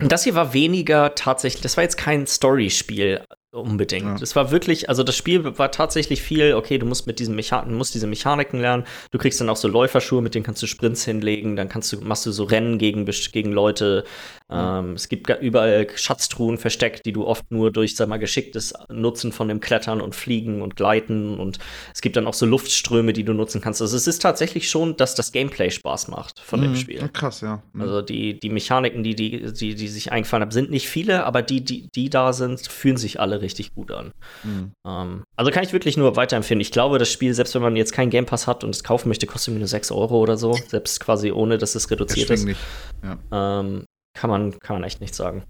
Und 0.00 0.12
das 0.12 0.24
hier 0.24 0.34
war 0.34 0.52
weniger 0.52 1.14
tatsächlich, 1.14 1.62
das 1.62 1.76
war 1.76 1.84
jetzt 1.84 1.96
kein 1.96 2.26
Story-Spiel 2.26 3.24
unbedingt. 3.60 4.04
Ja. 4.06 4.16
Das 4.18 4.36
war 4.36 4.50
wirklich, 4.50 4.88
also 4.88 5.02
das 5.02 5.16
Spiel 5.16 5.58
war 5.58 5.70
tatsächlich 5.70 6.22
viel, 6.22 6.54
okay, 6.54 6.78
du 6.78 6.86
musst 6.86 7.06
mit 7.06 7.18
diesen 7.18 7.34
Mechaniken, 7.34 7.76
musst 7.76 7.94
diese 7.94 8.06
Mechaniken 8.06 8.60
lernen. 8.60 8.84
Du 9.10 9.18
kriegst 9.18 9.40
dann 9.40 9.48
auch 9.48 9.56
so 9.56 9.68
Läuferschuhe, 9.68 10.22
mit 10.22 10.34
denen 10.34 10.44
kannst 10.44 10.62
du 10.62 10.66
Sprints 10.66 11.04
hinlegen, 11.04 11.56
dann 11.56 11.68
kannst 11.68 11.92
du, 11.92 12.00
machst 12.00 12.26
du 12.26 12.32
so 12.32 12.44
Rennen 12.44 12.78
gegen, 12.78 13.04
gegen 13.32 13.52
Leute. 13.52 14.04
Ähm, 14.50 14.94
es 14.94 15.08
gibt 15.08 15.28
überall 15.40 15.86
Schatztruhen 15.94 16.56
versteckt, 16.58 17.04
die 17.04 17.12
du 17.12 17.26
oft 17.26 17.50
nur 17.50 17.70
durch, 17.70 17.96
sag 17.96 18.08
mal, 18.08 18.16
geschicktes 18.18 18.72
Nutzen 18.88 19.32
von 19.32 19.48
dem 19.48 19.60
Klettern 19.60 20.00
und 20.00 20.14
Fliegen 20.14 20.62
und 20.62 20.76
Gleiten 20.76 21.38
und 21.38 21.58
es 21.94 22.00
gibt 22.00 22.16
dann 22.16 22.26
auch 22.26 22.34
so 22.34 22.46
Luftströme, 22.46 23.12
die 23.12 23.24
du 23.24 23.34
nutzen 23.34 23.60
kannst. 23.60 23.82
Also 23.82 23.96
es 23.96 24.06
ist 24.06 24.22
tatsächlich 24.22 24.70
schon, 24.70 24.96
dass 24.96 25.14
das 25.14 25.32
Gameplay 25.32 25.70
Spaß 25.70 26.08
macht 26.08 26.40
von 26.40 26.62
dem 26.62 26.72
Mhm. 26.72 26.76
Spiel. 26.76 26.98
Ja, 27.00 27.08
krass, 27.08 27.40
ja. 27.40 27.62
Mhm. 27.72 27.80
Also 27.82 28.02
die, 28.02 28.38
die 28.38 28.48
Mechaniken, 28.50 29.02
die, 29.02 29.14
die, 29.14 29.52
die, 29.52 29.74
die 29.74 29.88
sich 29.88 30.12
eingefallen 30.12 30.42
haben, 30.42 30.50
sind 30.50 30.70
nicht 30.70 30.88
viele, 30.88 31.24
aber 31.24 31.42
die, 31.42 31.62
die, 31.62 31.88
die 31.94 32.08
da 32.08 32.32
sind, 32.32 32.60
fühlen 32.68 32.96
sich 32.96 33.20
alle 33.20 33.40
richtig 33.42 33.47
gut 33.74 33.90
an. 33.90 34.12
Mhm. 34.44 34.72
Ähm, 34.86 35.24
also 35.36 35.50
kann 35.50 35.64
ich 35.64 35.72
wirklich 35.72 35.96
nur 35.96 36.16
weiterempfehlen. 36.16 36.60
Ich 36.60 36.72
glaube, 36.72 36.98
das 36.98 37.10
Spiel, 37.10 37.34
selbst 37.34 37.54
wenn 37.54 37.62
man 37.62 37.76
jetzt 37.76 37.92
keinen 37.92 38.10
Game 38.10 38.26
Pass 38.26 38.46
hat 38.46 38.64
und 38.64 38.70
es 38.70 38.84
kaufen 38.84 39.08
möchte, 39.08 39.26
kostet 39.26 39.54
nur 39.54 39.66
6 39.66 39.90
Euro 39.92 40.18
oder 40.18 40.36
so, 40.36 40.52
selbst 40.52 41.00
quasi 41.00 41.32
ohne, 41.32 41.58
dass 41.58 41.74
es 41.74 41.90
reduziert 41.90 42.30
ist. 42.30 42.46
Erschwinglich. 42.46 42.58
Ähm, 43.32 43.84
kann 44.14 44.30
man, 44.30 44.58
kann 44.58 44.76
man 44.76 44.84
echt 44.84 45.00
nicht 45.00 45.14
sagen. 45.14 45.44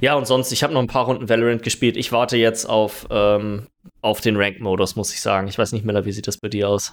Ja, 0.00 0.14
und 0.14 0.26
sonst, 0.26 0.50
ich 0.50 0.62
habe 0.62 0.72
noch 0.72 0.80
ein 0.80 0.86
paar 0.86 1.04
Runden 1.04 1.28
Valorant 1.28 1.62
gespielt. 1.62 1.96
Ich 1.96 2.10
warte 2.10 2.36
jetzt 2.38 2.64
auf, 2.66 3.06
ähm, 3.10 3.66
auf 4.00 4.20
den 4.22 4.36
Rank-Modus, 4.36 4.96
muss 4.96 5.12
ich 5.12 5.20
sagen. 5.20 5.46
Ich 5.48 5.58
weiß 5.58 5.72
nicht, 5.72 5.84
Miller, 5.84 6.06
wie 6.06 6.12
sieht 6.12 6.26
das 6.26 6.38
bei 6.38 6.48
dir 6.48 6.70
aus? 6.70 6.92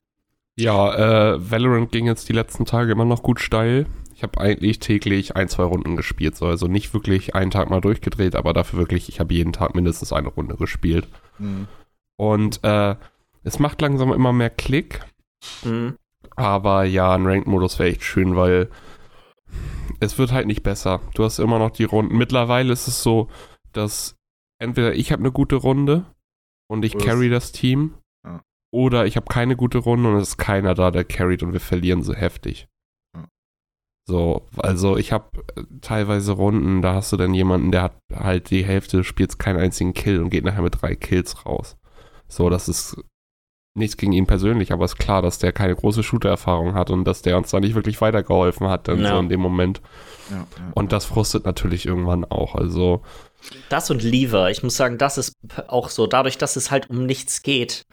Ja, 0.59 1.33
äh, 1.33 1.51
Valorant 1.51 1.91
ging 1.91 2.05
jetzt 2.05 2.27
die 2.27 2.33
letzten 2.33 2.65
Tage 2.65 2.91
immer 2.91 3.05
noch 3.05 3.23
gut 3.23 3.39
steil. 3.39 3.85
Ich 4.21 4.23
habe 4.23 4.39
eigentlich 4.39 4.77
täglich 4.77 5.35
ein, 5.35 5.49
zwei 5.49 5.63
Runden 5.63 5.95
gespielt. 5.95 6.35
So. 6.35 6.45
Also 6.45 6.67
nicht 6.67 6.93
wirklich 6.93 7.33
einen 7.33 7.49
Tag 7.49 7.71
mal 7.71 7.81
durchgedreht, 7.81 8.35
aber 8.35 8.53
dafür 8.53 8.77
wirklich, 8.77 9.09
ich 9.09 9.19
habe 9.19 9.33
jeden 9.33 9.51
Tag 9.51 9.73
mindestens 9.73 10.13
eine 10.13 10.27
Runde 10.27 10.57
gespielt. 10.57 11.07
Mhm. 11.39 11.67
Und 12.17 12.63
äh, 12.63 12.97
es 13.43 13.57
macht 13.57 13.81
langsam 13.81 14.13
immer 14.13 14.31
mehr 14.31 14.51
Klick. 14.51 14.99
Mhm. 15.63 15.95
Aber 16.35 16.83
ja, 16.83 17.15
ein 17.15 17.25
Ranked-Modus 17.25 17.79
wäre 17.79 17.89
echt 17.89 18.03
schön, 18.03 18.35
weil 18.35 18.69
es 19.99 20.19
wird 20.19 20.31
halt 20.31 20.45
nicht 20.45 20.61
besser. 20.61 21.01
Du 21.15 21.23
hast 21.23 21.39
immer 21.39 21.57
noch 21.57 21.71
die 21.71 21.85
Runden. 21.85 22.15
Mittlerweile 22.15 22.71
ist 22.73 22.87
es 22.87 23.01
so, 23.01 23.27
dass 23.73 24.17
entweder 24.59 24.93
ich 24.93 25.11
habe 25.11 25.21
eine 25.21 25.31
gute 25.31 25.55
Runde 25.55 26.05
und 26.69 26.85
ich 26.85 26.93
Oder 26.93 27.05
carry 27.05 27.29
das 27.31 27.53
Team, 27.53 27.95
Ja. 28.23 28.43
oder 28.71 29.07
ich 29.07 29.15
habe 29.15 29.25
keine 29.25 29.55
gute 29.55 29.79
Runde 29.79 30.09
und 30.09 30.17
es 30.17 30.29
ist 30.29 30.37
keiner 30.37 30.75
da, 30.75 30.91
der 30.91 31.05
carried 31.05 31.41
und 31.41 31.53
wir 31.53 31.59
verlieren 31.59 32.03
so 32.03 32.13
heftig. 32.13 32.67
So, 34.07 34.47
also 34.57 34.97
ich 34.97 35.11
habe 35.11 35.25
teilweise 35.81 36.31
Runden, 36.33 36.81
da 36.81 36.95
hast 36.95 37.11
du 37.11 37.17
dann 37.17 37.33
jemanden, 37.33 37.71
der 37.71 37.83
hat 37.83 37.95
halt 38.13 38.49
die 38.49 38.65
Hälfte 38.65 38.97
des 38.97 39.05
Spiels 39.07 39.37
keinen 39.37 39.59
einzigen 39.59 39.93
Kill 39.93 40.21
und 40.21 40.29
geht 40.31 40.43
nachher 40.43 40.63
mit 40.63 40.81
drei 40.81 40.95
Kills 40.95 41.45
raus. 41.45 41.77
So, 42.27 42.49
das 42.49 42.67
ist 42.67 42.97
nichts 43.73 43.95
gegen 43.97 44.11
ihn 44.11 44.27
persönlich, 44.27 44.73
aber 44.73 44.85
ist 44.85 44.97
klar, 44.97 45.21
dass 45.21 45.39
der 45.39 45.53
keine 45.53 45.75
große 45.75 46.03
Shooter-Erfahrung 46.03 46.73
hat 46.73 46.89
und 46.89 47.05
dass 47.05 47.21
der 47.21 47.37
uns 47.37 47.51
da 47.51 47.59
nicht 47.59 47.75
wirklich 47.75 48.01
weitergeholfen 48.01 48.67
hat 48.67 48.87
dann 48.87 48.99
Ja. 49.01 49.11
so 49.13 49.19
in 49.19 49.29
dem 49.29 49.39
Moment. 49.39 49.81
Ja, 50.29 50.37
ja. 50.37 50.45
Und 50.73 50.91
das 50.91 51.05
frustet 51.05 51.45
natürlich 51.45 51.85
irgendwann 51.85 52.25
auch. 52.25 52.55
Also, 52.55 53.01
Das 53.69 53.89
und 53.89 54.03
Lever, 54.03 54.49
ich 54.51 54.61
muss 54.61 54.75
sagen, 54.75 54.97
das 54.97 55.17
ist 55.17 55.33
auch 55.67 55.89
so, 55.89 56.05
dadurch, 56.05 56.37
dass 56.37 56.57
es 56.57 56.69
halt 56.69 56.89
um 56.89 57.05
nichts 57.05 57.43
geht 57.43 57.85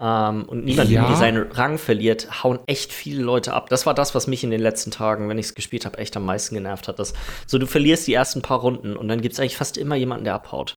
ähm, 0.00 0.44
und 0.48 0.64
niemand 0.64 0.90
Ja. 0.90 1.02
irgendwie 1.02 1.14
seinen 1.16 1.50
Rang 1.52 1.78
verliert, 1.78 2.42
hauen 2.42 2.60
echt 2.66 2.92
viele 2.92 3.22
Leute 3.22 3.52
ab. 3.52 3.68
Das 3.68 3.86
war 3.86 3.94
das, 3.94 4.14
was 4.14 4.26
mich 4.26 4.42
in 4.44 4.50
den 4.50 4.60
letzten 4.60 4.90
Tagen, 4.90 5.28
wenn 5.28 5.38
ich 5.38 5.46
es 5.46 5.54
gespielt 5.54 5.84
habe, 5.86 5.98
echt 5.98 6.16
am 6.16 6.24
meisten 6.24 6.54
genervt 6.54 6.88
hat. 6.88 6.98
Dass, 6.98 7.12
so, 7.46 7.58
du 7.58 7.66
verlierst 7.66 8.06
die 8.06 8.14
ersten 8.14 8.42
paar 8.42 8.60
Runden 8.60 8.96
und 8.96 9.08
dann 9.08 9.20
gibt 9.20 9.34
es 9.34 9.40
eigentlich 9.40 9.56
fast 9.56 9.76
immer 9.76 9.96
jemanden, 9.96 10.24
der 10.24 10.34
abhaut. 10.34 10.74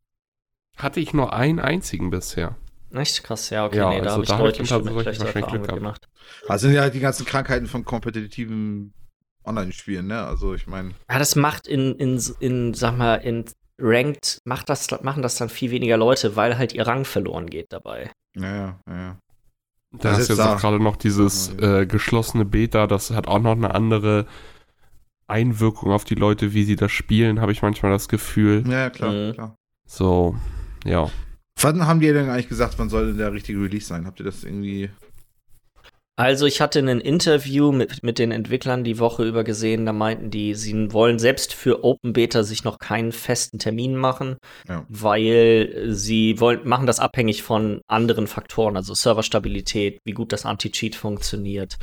hatte 0.77 0.99
ich 0.99 1.13
nur 1.13 1.33
einen 1.33 1.59
einzigen 1.59 2.09
bisher. 2.09 2.55
Echt 2.91 3.23
krass, 3.23 3.49
ja, 3.49 3.65
okay, 3.65 3.77
Ja, 3.77 3.89
nee, 3.89 4.01
da 4.01 4.11
also 4.11 4.13
habe 4.13 4.23
ich 4.23 4.29
da 4.29 4.37
hab 4.37 4.45
ich 4.47 4.53
deutlich 4.53 4.67
tatsächlich 4.69 5.01
schlechtere 5.01 5.25
wahrscheinlich 5.25 5.35
Erfahrungen 5.35 5.63
Glück 5.63 5.75
gemacht. 5.75 6.07
Das 6.47 6.61
sind 6.61 6.73
ja 6.73 6.89
die 6.89 6.99
ganzen 6.99 7.25
Krankheiten 7.25 7.65
von 7.67 7.85
kompetitiven 7.85 8.93
Online-Spielen, 9.45 10.07
ne? 10.07 10.23
Also 10.25 10.53
ich 10.53 10.67
meine, 10.67 10.91
Ja, 11.09 11.17
das 11.19 11.35
macht 11.35 11.67
in, 11.67 11.95
in, 11.95 12.21
in, 12.39 12.73
sag 12.73 12.97
mal, 12.97 13.15
in 13.15 13.45
Ranked, 13.79 14.39
macht 14.45 14.69
das, 14.69 14.89
machen 15.01 15.23
das 15.23 15.35
dann 15.37 15.49
viel 15.49 15.71
weniger 15.71 15.97
Leute, 15.97 16.35
weil 16.35 16.57
halt 16.57 16.73
ihr 16.73 16.85
Rang 16.85 17.05
verloren 17.05 17.49
geht 17.49 17.73
dabei. 17.73 18.11
Ja, 18.35 18.55
ja, 18.55 18.79
ja, 18.89 18.95
ja. 18.95 19.17
Da 19.95 20.09
Das 20.11 20.19
ist 20.19 20.29
jetzt 20.29 20.39
da. 20.39 20.55
auch 20.55 20.59
gerade 20.59 20.79
noch 20.79 20.95
dieses 20.95 21.53
äh, 21.59 21.85
geschlossene 21.85 22.45
Beta, 22.45 22.87
das 22.87 23.11
hat 23.11 23.27
auch 23.27 23.39
noch 23.39 23.51
eine 23.51 23.75
andere 23.75 24.25
Einwirkung 25.27 25.91
auf 25.91 26.03
die 26.03 26.15
Leute, 26.15 26.53
wie 26.53 26.63
sie 26.63 26.75
das 26.75 26.91
spielen, 26.91 27.39
habe 27.39 27.51
ich 27.51 27.61
manchmal 27.61 27.91
das 27.91 28.07
Gefühl. 28.07 28.63
Ja, 28.67 28.79
ja, 28.79 28.89
klar, 28.89 29.11
Mhm. 29.13 29.33
klar. 29.33 29.55
So, 29.87 30.35
ja. 30.85 31.09
Wann 31.61 31.85
haben 31.85 31.99
die 31.99 32.07
denn 32.11 32.29
eigentlich 32.29 32.49
gesagt, 32.49 32.79
wann 32.79 32.89
soll 32.89 33.07
denn 33.07 33.17
der 33.17 33.31
richtige 33.33 33.61
Release 33.61 33.85
sein? 33.85 34.05
Habt 34.07 34.19
ihr 34.19 34.25
das 34.25 34.43
irgendwie. 34.43 34.89
Also 36.15 36.45
ich 36.45 36.61
hatte 36.61 36.77
ein 36.79 36.99
Interview 36.99 37.71
mit, 37.71 38.03
mit 38.03 38.19
den 38.19 38.31
Entwicklern 38.31 38.83
die 38.83 38.99
Woche 38.99 39.23
über 39.23 39.43
gesehen, 39.43 39.87
da 39.87 39.93
meinten 39.93 40.29
die, 40.29 40.53
sie 40.53 40.93
wollen 40.93 41.17
selbst 41.17 41.55
für 41.55 41.83
Open 41.83 42.13
Beta 42.13 42.43
sich 42.43 42.63
noch 42.63 42.77
keinen 42.77 43.11
festen 43.11 43.57
Termin 43.57 43.95
machen, 43.95 44.37
Ja. 44.69 44.85
weil 44.89 45.85
sie 45.87 46.39
wollen, 46.39 46.67
machen 46.67 46.85
das 46.85 46.99
abhängig 46.99 47.41
von 47.41 47.81
anderen 47.87 48.27
Faktoren, 48.27 48.77
also 48.77 48.93
Serverstabilität, 48.93 50.01
wie 50.05 50.11
gut 50.11 50.31
das 50.31 50.45
Anti-Cheat 50.45 50.95
funktioniert 50.95 51.77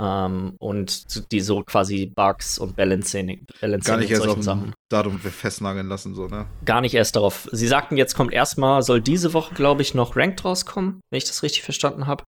ähm, 0.00 0.54
und 0.58 1.30
die 1.30 1.40
so 1.40 1.62
quasi 1.62 2.06
Bugs 2.06 2.58
und 2.58 2.74
Balancing, 2.74 3.44
Balancing 3.60 3.92
Gar 3.92 4.00
nicht 4.00 4.08
und 4.08 4.16
erst 4.16 4.28
auf 4.28 4.42
Sachen. 4.42 4.72
Datum 4.90 5.18
festnageln 5.18 5.88
lassen, 5.88 6.14
so, 6.14 6.26
ne? 6.26 6.46
Gar 6.64 6.80
nicht 6.80 6.94
erst 6.94 7.16
darauf. 7.16 7.48
Sie 7.52 7.68
sagten, 7.68 7.96
jetzt 7.96 8.14
kommt 8.14 8.32
erstmal, 8.32 8.82
soll 8.82 9.02
diese 9.02 9.34
Woche, 9.34 9.54
glaube 9.54 9.82
ich, 9.82 9.94
noch 9.94 10.16
Ranked 10.16 10.44
rauskommen, 10.44 11.00
wenn 11.10 11.18
ich 11.18 11.26
das 11.26 11.42
richtig 11.42 11.62
verstanden 11.62 12.06
habe. 12.06 12.24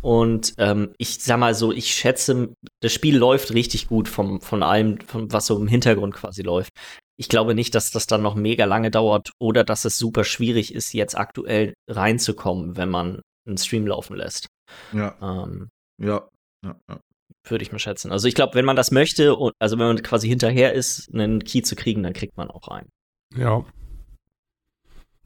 Und 0.00 0.54
ähm, 0.56 0.94
ich 0.96 1.22
sag 1.22 1.38
mal 1.38 1.54
so, 1.54 1.72
ich 1.72 1.92
schätze, 1.92 2.54
das 2.80 2.92
Spiel 2.92 3.18
läuft 3.18 3.52
richtig 3.52 3.86
gut 3.86 4.08
vom, 4.08 4.40
von 4.40 4.62
allem, 4.62 4.98
von 5.00 5.30
was 5.30 5.46
so 5.46 5.58
im 5.58 5.68
Hintergrund 5.68 6.14
quasi 6.14 6.42
läuft. 6.42 6.72
Ich 7.18 7.28
glaube 7.28 7.54
nicht, 7.54 7.74
dass 7.74 7.90
das 7.90 8.06
dann 8.06 8.22
noch 8.22 8.34
mega 8.34 8.64
lange 8.64 8.90
dauert 8.90 9.32
oder 9.38 9.62
dass 9.62 9.84
es 9.84 9.98
super 9.98 10.24
schwierig 10.24 10.74
ist, 10.74 10.94
jetzt 10.94 11.18
aktuell 11.18 11.74
reinzukommen, 11.86 12.78
wenn 12.78 12.88
man 12.88 13.20
einen 13.46 13.58
Stream 13.58 13.86
laufen 13.86 14.16
lässt. 14.16 14.46
Ja, 14.94 15.16
Ähm, 15.20 15.68
ja, 16.02 16.26
ja, 16.64 16.76
ja. 16.88 17.00
Würde 17.44 17.62
ich 17.62 17.72
mal 17.72 17.78
schätzen. 17.78 18.12
Also 18.12 18.28
ich 18.28 18.34
glaube, 18.34 18.54
wenn 18.54 18.64
man 18.64 18.76
das 18.76 18.90
möchte, 18.90 19.34
und, 19.34 19.54
also 19.58 19.78
wenn 19.78 19.86
man 19.86 20.02
quasi 20.02 20.28
hinterher 20.28 20.72
ist, 20.74 21.12
einen 21.12 21.42
Key 21.42 21.62
zu 21.62 21.76
kriegen, 21.76 22.02
dann 22.02 22.12
kriegt 22.12 22.36
man 22.36 22.50
auch 22.50 22.68
einen. 22.68 22.88
Ja. 23.36 23.64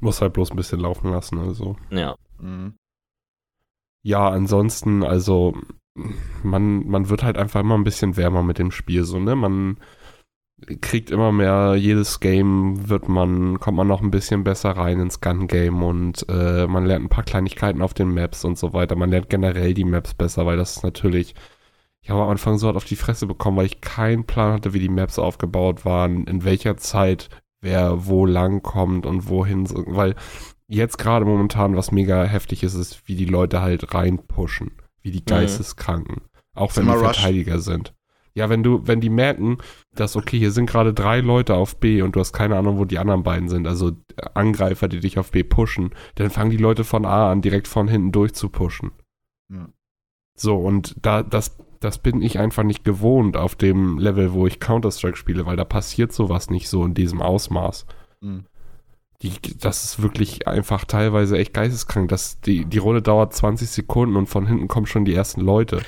Muss 0.00 0.20
halt 0.20 0.32
bloß 0.34 0.50
ein 0.50 0.56
bisschen 0.56 0.80
laufen 0.80 1.10
lassen, 1.10 1.38
also. 1.38 1.76
Ja. 1.90 2.16
Mhm. 2.38 2.76
Ja, 4.02 4.28
ansonsten, 4.28 5.02
also, 5.02 5.54
man, 6.42 6.86
man 6.86 7.08
wird 7.08 7.22
halt 7.22 7.38
einfach 7.38 7.60
immer 7.60 7.76
ein 7.76 7.84
bisschen 7.84 8.16
wärmer 8.16 8.42
mit 8.42 8.58
dem 8.58 8.70
Spiel, 8.70 9.04
so, 9.04 9.18
ne? 9.18 9.34
Man 9.34 9.78
kriegt 10.80 11.10
immer 11.10 11.32
mehr, 11.32 11.74
jedes 11.76 12.20
Game 12.20 12.88
wird 12.88 13.08
man, 13.08 13.58
kommt 13.60 13.76
man 13.76 13.88
noch 13.88 14.02
ein 14.02 14.10
bisschen 14.10 14.44
besser 14.44 14.70
rein 14.70 15.00
ins 15.00 15.20
Gun-Game 15.20 15.82
und 15.82 16.26
äh, 16.28 16.66
man 16.66 16.86
lernt 16.86 17.04
ein 17.04 17.10
paar 17.10 17.24
Kleinigkeiten 17.24 17.82
auf 17.82 17.94
den 17.94 18.12
Maps 18.12 18.44
und 18.44 18.58
so 18.58 18.72
weiter. 18.72 18.96
Man 18.96 19.10
lernt 19.10 19.30
generell 19.30 19.74
die 19.74 19.84
Maps 19.84 20.14
besser, 20.14 20.46
weil 20.46 20.56
das 20.56 20.76
ist 20.76 20.82
natürlich, 20.82 21.34
ich 22.04 22.10
habe 22.10 22.20
am 22.20 22.28
Anfang 22.28 22.58
so 22.58 22.66
hart 22.66 22.76
auf 22.76 22.84
die 22.84 22.96
Fresse 22.96 23.26
bekommen, 23.26 23.56
weil 23.56 23.64
ich 23.64 23.80
keinen 23.80 24.24
Plan 24.24 24.52
hatte, 24.52 24.74
wie 24.74 24.78
die 24.78 24.90
Maps 24.90 25.18
aufgebaut 25.18 25.86
waren, 25.86 26.26
in 26.26 26.44
welcher 26.44 26.76
Zeit 26.76 27.30
wer 27.62 28.06
wo 28.06 28.26
lang 28.26 28.62
kommt 28.62 29.06
und 29.06 29.30
wohin, 29.30 29.66
weil 29.86 30.14
jetzt 30.68 30.98
gerade 30.98 31.24
momentan, 31.24 31.76
was 31.76 31.92
mega 31.92 32.24
heftig 32.24 32.62
ist, 32.62 32.74
ist, 32.74 33.08
wie 33.08 33.14
die 33.14 33.24
Leute 33.24 33.62
halt 33.62 33.94
reinpushen, 33.94 34.72
wie 35.00 35.12
die 35.12 35.24
Geisteskranken, 35.24 36.20
auch 36.54 36.76
wenn 36.76 36.84
die 36.84 36.90
immer 36.90 37.00
Rush. 37.00 37.16
Verteidiger 37.16 37.58
sind. 37.58 37.94
Ja, 38.34 38.50
wenn 38.50 38.62
du, 38.62 38.86
wenn 38.86 39.00
die 39.00 39.08
merken, 39.08 39.56
dass, 39.94 40.14
okay, 40.14 40.38
hier 40.38 40.50
sind 40.50 40.66
gerade 40.66 40.92
drei 40.92 41.20
Leute 41.20 41.54
auf 41.54 41.80
B 41.80 42.02
und 42.02 42.16
du 42.16 42.20
hast 42.20 42.34
keine 42.34 42.58
Ahnung, 42.58 42.76
wo 42.76 42.84
die 42.84 42.98
anderen 42.98 43.22
beiden 43.22 43.48
sind, 43.48 43.66
also 43.66 43.92
Angreifer, 44.34 44.88
die 44.88 45.00
dich 45.00 45.18
auf 45.18 45.30
B 45.30 45.42
pushen, 45.42 45.94
dann 46.16 46.28
fangen 46.28 46.50
die 46.50 46.58
Leute 46.58 46.84
von 46.84 47.06
A 47.06 47.32
an, 47.32 47.40
direkt 47.40 47.66
von 47.66 47.88
hinten 47.88 48.12
durch 48.12 48.34
zu 48.34 48.50
pushen. 48.50 48.90
Ja. 49.48 49.68
So, 50.36 50.56
und 50.56 50.96
da, 51.00 51.22
das, 51.22 51.56
das 51.84 51.98
bin 51.98 52.22
ich 52.22 52.38
einfach 52.38 52.62
nicht 52.62 52.84
gewohnt 52.84 53.36
auf 53.36 53.54
dem 53.54 53.98
Level, 53.98 54.32
wo 54.32 54.46
ich 54.46 54.60
Counter-Strike 54.60 55.16
spiele, 55.16 55.46
weil 55.46 55.56
da 55.56 55.64
passiert 55.64 56.12
sowas 56.12 56.50
nicht 56.50 56.68
so 56.68 56.84
in 56.84 56.94
diesem 56.94 57.20
Ausmaß. 57.20 57.86
Mhm. 58.20 58.46
Die, 59.22 59.32
das 59.58 59.84
ist 59.84 60.02
wirklich 60.02 60.48
einfach 60.48 60.84
teilweise 60.84 61.38
echt 61.38 61.54
geisteskrank. 61.54 62.08
Das, 62.08 62.40
die, 62.40 62.64
die 62.64 62.78
Runde 62.78 63.00
dauert 63.00 63.34
20 63.34 63.68
Sekunden 63.70 64.16
und 64.16 64.26
von 64.26 64.46
hinten 64.46 64.68
kommen 64.68 64.86
schon 64.86 65.04
die 65.04 65.14
ersten 65.14 65.40
Leute. 65.40 65.82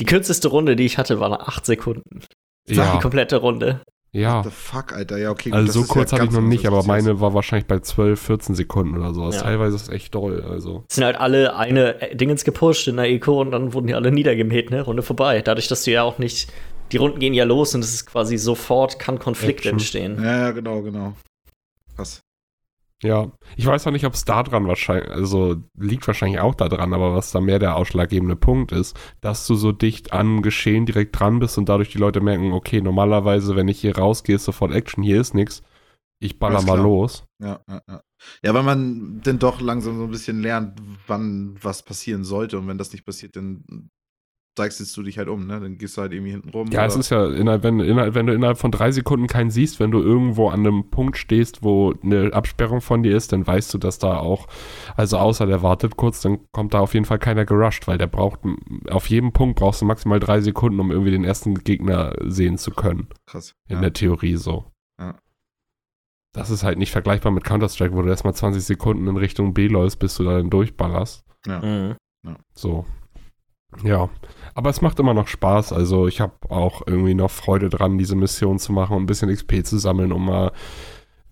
Die 0.00 0.04
kürzeste 0.04 0.48
Runde, 0.48 0.74
die 0.74 0.84
ich 0.84 0.98
hatte, 0.98 1.20
war 1.20 1.28
nach 1.28 1.46
acht 1.46 1.64
Sekunden. 1.64 2.24
Die 2.68 2.74
Ja, 2.74 2.98
komplette 3.00 3.36
Runde. 3.36 3.82
Ja. 4.14 4.36
What 4.38 4.44
the 4.44 4.50
fuck, 4.50 4.92
Alter. 4.92 5.16
Ja, 5.16 5.30
okay. 5.30 5.48
gut, 5.50 5.54
Also 5.54 5.66
das 5.66 5.74
so 5.74 5.80
ist 5.82 5.88
ja 5.88 5.94
kurz 5.94 6.12
hatte 6.12 6.24
ich 6.24 6.30
noch 6.32 6.42
nicht, 6.42 6.66
aber 6.66 6.82
meine 6.84 7.20
war 7.20 7.32
wahrscheinlich 7.32 7.66
bei 7.66 7.78
12, 7.78 8.20
14 8.20 8.54
Sekunden 8.54 8.98
oder 8.98 9.14
sowas. 9.14 9.36
Ja. 9.36 9.42
Teilweise 9.42 9.76
ist 9.76 9.82
es 9.82 9.88
echt 9.88 10.14
doll. 10.14 10.44
Also. 10.48 10.84
Es 10.88 10.96
sind 10.96 11.04
halt 11.04 11.16
alle 11.16 11.56
eine 11.56 12.00
äh, 12.02 12.14
Dingens 12.14 12.44
gepusht 12.44 12.88
in 12.88 12.96
der 12.96 13.08
Eco 13.08 13.40
und 13.40 13.52
dann 13.52 13.72
wurden 13.72 13.86
die 13.86 13.94
alle 13.94 14.12
niedergemäht, 14.12 14.70
ne? 14.70 14.82
Runde 14.82 15.02
vorbei. 15.02 15.40
Dadurch, 15.40 15.68
dass 15.68 15.84
du 15.84 15.92
ja 15.92 16.02
auch 16.02 16.18
nicht. 16.18 16.52
Die 16.92 16.98
Runden 16.98 17.20
gehen 17.20 17.32
ja 17.32 17.44
los 17.44 17.74
und 17.74 17.82
es 17.82 17.94
ist 17.94 18.04
quasi 18.04 18.36
sofort, 18.36 18.98
kann 18.98 19.18
Konflikt 19.18 19.60
Action. 19.60 19.72
entstehen. 19.72 20.22
Ja, 20.22 20.38
ja, 20.40 20.50
genau, 20.50 20.82
genau. 20.82 21.14
Krass. 21.96 22.20
Ja, 23.04 23.32
ich 23.56 23.66
weiß 23.66 23.86
auch 23.86 23.90
nicht, 23.90 24.06
ob 24.06 24.14
es 24.14 24.24
da 24.24 24.44
dran 24.44 24.68
wahrscheinlich, 24.68 25.10
also 25.10 25.56
liegt 25.76 26.06
wahrscheinlich 26.06 26.38
auch 26.38 26.54
da 26.54 26.68
dran, 26.68 26.94
aber 26.94 27.14
was 27.14 27.32
da 27.32 27.40
mehr 27.40 27.58
der 27.58 27.76
ausschlaggebende 27.76 28.36
Punkt 28.36 28.70
ist, 28.70 28.96
dass 29.20 29.44
du 29.46 29.56
so 29.56 29.72
dicht 29.72 30.12
am 30.12 30.40
Geschehen 30.40 30.86
direkt 30.86 31.18
dran 31.18 31.40
bist 31.40 31.58
und 31.58 31.68
dadurch 31.68 31.90
die 31.90 31.98
Leute 31.98 32.20
merken, 32.20 32.52
okay, 32.52 32.80
normalerweise, 32.80 33.56
wenn 33.56 33.66
ich 33.66 33.80
hier 33.80 33.98
rausgehe, 33.98 34.36
ist 34.36 34.44
sofort 34.44 34.72
Action, 34.72 35.02
hier 35.02 35.20
ist 35.20 35.34
nichts. 35.34 35.62
Ich 36.20 36.38
baller 36.38 36.62
mal 36.62 36.80
los. 36.80 37.24
Ja, 37.40 37.60
ja, 37.68 37.82
ja. 37.88 38.02
Ja, 38.44 38.54
weil 38.54 38.62
man 38.62 39.20
dann 39.24 39.40
doch 39.40 39.60
langsam 39.60 39.96
so 39.96 40.04
ein 40.04 40.10
bisschen 40.10 40.40
lernt, 40.40 40.80
wann 41.08 41.56
was 41.60 41.82
passieren 41.82 42.22
sollte. 42.22 42.56
Und 42.58 42.68
wenn 42.68 42.78
das 42.78 42.92
nicht 42.92 43.04
passiert, 43.04 43.34
dann 43.34 43.90
zeigst 44.54 44.96
du 44.96 45.02
dich 45.02 45.18
halt 45.18 45.28
um, 45.28 45.46
ne? 45.46 45.60
Dann 45.60 45.78
gehst 45.78 45.96
du 45.96 46.02
halt 46.02 46.12
irgendwie 46.12 46.32
hinten 46.32 46.50
rum. 46.50 46.68
Ja, 46.70 46.84
es 46.84 46.92
oder- 46.94 47.00
ist 47.00 47.10
ja, 47.10 47.26
innerhalb, 47.28 47.62
wenn, 47.62 47.80
innerhalb, 47.80 48.14
wenn 48.14 48.26
du 48.26 48.34
innerhalb 48.34 48.58
von 48.58 48.70
drei 48.70 48.90
Sekunden 48.92 49.26
keinen 49.26 49.50
siehst, 49.50 49.80
wenn 49.80 49.90
du 49.90 50.00
irgendwo 50.00 50.48
an 50.48 50.60
einem 50.60 50.90
Punkt 50.90 51.16
stehst, 51.16 51.62
wo 51.62 51.94
eine 52.02 52.32
Absperrung 52.32 52.80
von 52.80 53.02
dir 53.02 53.16
ist, 53.16 53.32
dann 53.32 53.46
weißt 53.46 53.72
du, 53.72 53.78
dass 53.78 53.98
da 53.98 54.18
auch, 54.18 54.48
also 54.96 55.16
außer 55.18 55.46
der 55.46 55.62
wartet 55.62 55.96
kurz, 55.96 56.20
dann 56.20 56.40
kommt 56.52 56.74
da 56.74 56.80
auf 56.80 56.94
jeden 56.94 57.06
Fall 57.06 57.18
keiner 57.18 57.44
gerusht, 57.44 57.86
weil 57.86 57.98
der 57.98 58.08
braucht, 58.08 58.40
auf 58.90 59.06
jedem 59.08 59.32
Punkt 59.32 59.58
brauchst 59.58 59.80
du 59.80 59.86
maximal 59.86 60.20
drei 60.20 60.40
Sekunden, 60.40 60.80
um 60.80 60.90
irgendwie 60.90 61.12
den 61.12 61.24
ersten 61.24 61.54
Gegner 61.54 62.14
sehen 62.24 62.58
zu 62.58 62.70
können. 62.72 63.08
krass. 63.26 63.54
In 63.68 63.76
ja. 63.76 63.80
der 63.80 63.92
Theorie 63.92 64.36
so. 64.36 64.66
Ja. 65.00 65.18
Das 66.34 66.50
ist 66.50 66.62
halt 66.62 66.78
nicht 66.78 66.92
vergleichbar 66.92 67.32
mit 67.32 67.44
Counter-Strike, 67.44 67.94
wo 67.94 68.02
du 68.02 68.08
erstmal 68.08 68.34
20 68.34 68.62
Sekunden 68.64 69.06
in 69.06 69.16
Richtung 69.16 69.54
B 69.54 69.66
läufst, 69.68 69.98
bis 69.98 70.16
du 70.16 70.24
da 70.24 70.38
dann 70.38 70.50
durchballerst. 70.50 71.24
Mhm. 71.46 71.96
So. 72.54 72.86
Ja. 73.82 74.08
Aber 74.54 74.70
es 74.70 74.80
macht 74.82 74.98
immer 74.98 75.14
noch 75.14 75.28
Spaß. 75.28 75.72
Also 75.72 76.06
ich 76.06 76.20
habe 76.20 76.32
auch 76.48 76.82
irgendwie 76.86 77.14
noch 77.14 77.30
Freude 77.30 77.68
dran, 77.68 77.98
diese 77.98 78.16
Mission 78.16 78.58
zu 78.58 78.72
machen 78.72 78.96
und 78.96 79.04
ein 79.04 79.06
bisschen 79.06 79.32
XP 79.32 79.64
zu 79.64 79.78
sammeln, 79.78 80.12
um 80.12 80.26
mal 80.26 80.52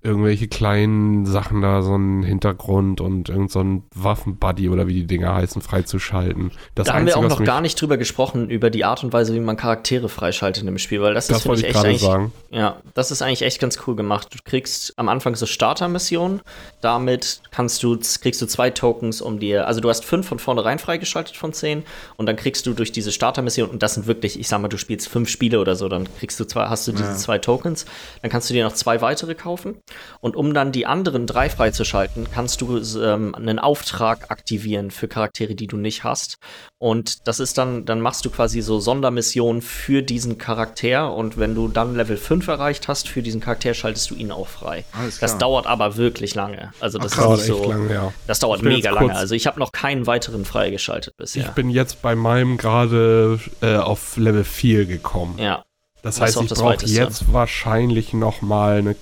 irgendwelche 0.02 0.48
kleinen 0.48 1.26
Sachen 1.26 1.60
da, 1.60 1.82
so 1.82 1.92
einen 1.92 2.22
Hintergrund 2.22 3.00
und 3.02 3.28
irgend 3.28 3.50
so 3.50 3.82
Waffenbuddy 3.94 4.70
oder 4.70 4.86
wie 4.86 4.94
die 4.94 5.06
Dinger 5.06 5.34
heißen, 5.34 5.60
freizuschalten. 5.60 6.52
Das 6.74 6.86
da 6.86 6.94
haben 6.94 7.06
wir 7.06 7.18
auch 7.18 7.28
noch 7.28 7.44
gar 7.44 7.60
nicht 7.60 7.80
drüber 7.80 7.98
gesprochen, 7.98 8.48
über 8.48 8.70
die 8.70 8.84
Art 8.84 9.04
und 9.04 9.12
Weise, 9.12 9.34
wie 9.34 9.40
man 9.40 9.58
Charaktere 9.58 10.08
freischaltet 10.08 10.66
im 10.66 10.78
Spiel, 10.78 11.02
weil 11.02 11.12
das, 11.12 11.24
ist, 11.24 11.30
Das 11.30 11.42
finde 11.42 11.48
wollte 11.56 11.68
ich, 11.68 11.74
echt 11.74 11.84
eigentlich 11.84 12.00
sagen. 12.00 12.32
Ja, 12.50 12.76
das 12.94 13.10
ist 13.10 13.20
eigentlich 13.20 13.42
echt 13.42 13.60
ganz 13.60 13.78
cool 13.86 13.94
gemacht. 13.94 14.28
Du 14.32 14.38
kriegst 14.42 14.94
am 14.96 15.08
Anfang 15.08 15.34
so 15.34 15.44
Starter-Missionen. 15.44 16.40
Damit 16.80 17.42
kannst 17.50 17.82
du, 17.82 17.98
kriegst 18.22 18.40
du 18.40 18.46
zwei 18.46 18.70
Tokens, 18.70 19.20
um 19.20 19.38
dir, 19.38 19.66
also 19.66 19.80
du 19.80 19.90
hast 19.90 20.04
fünf 20.04 20.26
von 20.26 20.38
vornherein 20.38 20.78
freigeschaltet 20.78 21.36
von 21.36 21.52
zehn 21.52 21.82
und 22.16 22.26
dann 22.26 22.36
kriegst 22.36 22.66
du 22.66 22.72
durch 22.72 22.92
diese 22.92 23.12
Starter-Mission, 23.12 23.68
und 23.68 23.82
das 23.82 23.94
sind 23.94 24.06
wirklich, 24.06 24.40
ich 24.40 24.48
sag 24.48 24.60
mal, 24.62 24.68
du 24.68 24.78
spielst 24.78 25.08
fünf 25.08 25.28
Spiele 25.28 25.60
oder 25.60 25.76
so, 25.76 25.88
dann 25.88 26.08
kriegst 26.18 26.40
du 26.40 26.44
zwei, 26.44 26.68
hast 26.68 26.88
du 26.88 26.92
diese 26.92 27.04
Ja. 27.04 27.16
zwei 27.16 27.38
Tokens, 27.38 27.84
dann 28.22 28.30
kannst 28.30 28.48
du 28.48 28.54
dir 28.54 28.64
noch 28.64 28.72
zwei 28.72 29.00
weitere 29.02 29.34
kaufen. 29.34 29.76
Und 30.20 30.36
um 30.36 30.54
dann 30.54 30.72
die 30.72 30.86
anderen 30.86 31.26
drei 31.26 31.48
freizuschalten, 31.50 32.28
kannst 32.32 32.60
du 32.60 32.78
ähm, 33.02 33.34
einen 33.34 33.58
Auftrag 33.58 34.30
aktivieren 34.30 34.90
für 34.90 35.08
Charaktere, 35.08 35.54
die 35.54 35.66
du 35.66 35.76
nicht 35.76 36.04
hast. 36.04 36.36
Und 36.78 37.26
das 37.28 37.40
ist 37.40 37.58
dann, 37.58 37.84
dann 37.84 38.00
machst 38.00 38.24
du 38.24 38.30
quasi 38.30 38.60
so 38.62 38.80
Sondermissionen 38.80 39.62
für 39.62 40.02
diesen 40.02 40.38
Charakter 40.38 41.12
und 41.14 41.38
wenn 41.38 41.54
du 41.54 41.68
dann 41.68 41.94
Level 41.94 42.16
5 42.16 42.46
erreicht 42.48 42.88
hast 42.88 43.08
für 43.08 43.22
diesen 43.22 43.40
Charakter, 43.40 43.74
schaltest 43.74 44.10
du 44.10 44.14
ihn 44.14 44.30
auch 44.32 44.48
frei. 44.48 44.84
Das 45.20 45.36
dauert 45.38 45.66
aber 45.66 45.96
wirklich 45.96 46.34
lange. 46.34 46.72
Also 46.80 46.98
Ach, 46.98 47.04
das 47.04 47.12
krass. 47.12 47.24
Dauert 47.24 47.40
so. 47.40 47.70
lange, 47.70 47.92
ja. 47.92 48.12
Das 48.26 48.38
dauert 48.38 48.58
Ich 48.60 48.64
mega 48.64 48.90
lange. 48.90 49.14
Also 49.14 49.34
ich 49.34 49.46
habe 49.46 49.58
noch 49.58 49.72
keinen 49.72 50.06
weiteren 50.06 50.44
freigeschaltet 50.44 51.14
Ich 51.14 51.16
bisher. 51.34 51.48
bin 51.52 51.70
jetzt 51.70 52.02
bei 52.02 52.14
meinem 52.14 52.56
gerade 52.56 53.38
äh, 53.60 53.76
auf 53.76 54.16
Level 54.16 54.44
4 54.44 54.86
gekommen. 54.86 55.36
ja, 55.38 55.64
Das 56.02 56.16
Das 56.16 56.36
heißt, 56.36 56.42
ich 56.42 56.48
brauche 56.58 56.86
jetzt 56.86 57.32
wahrscheinlich 57.32 58.12
noch 58.12 58.40
mal 58.42 58.78
eine 58.78 58.96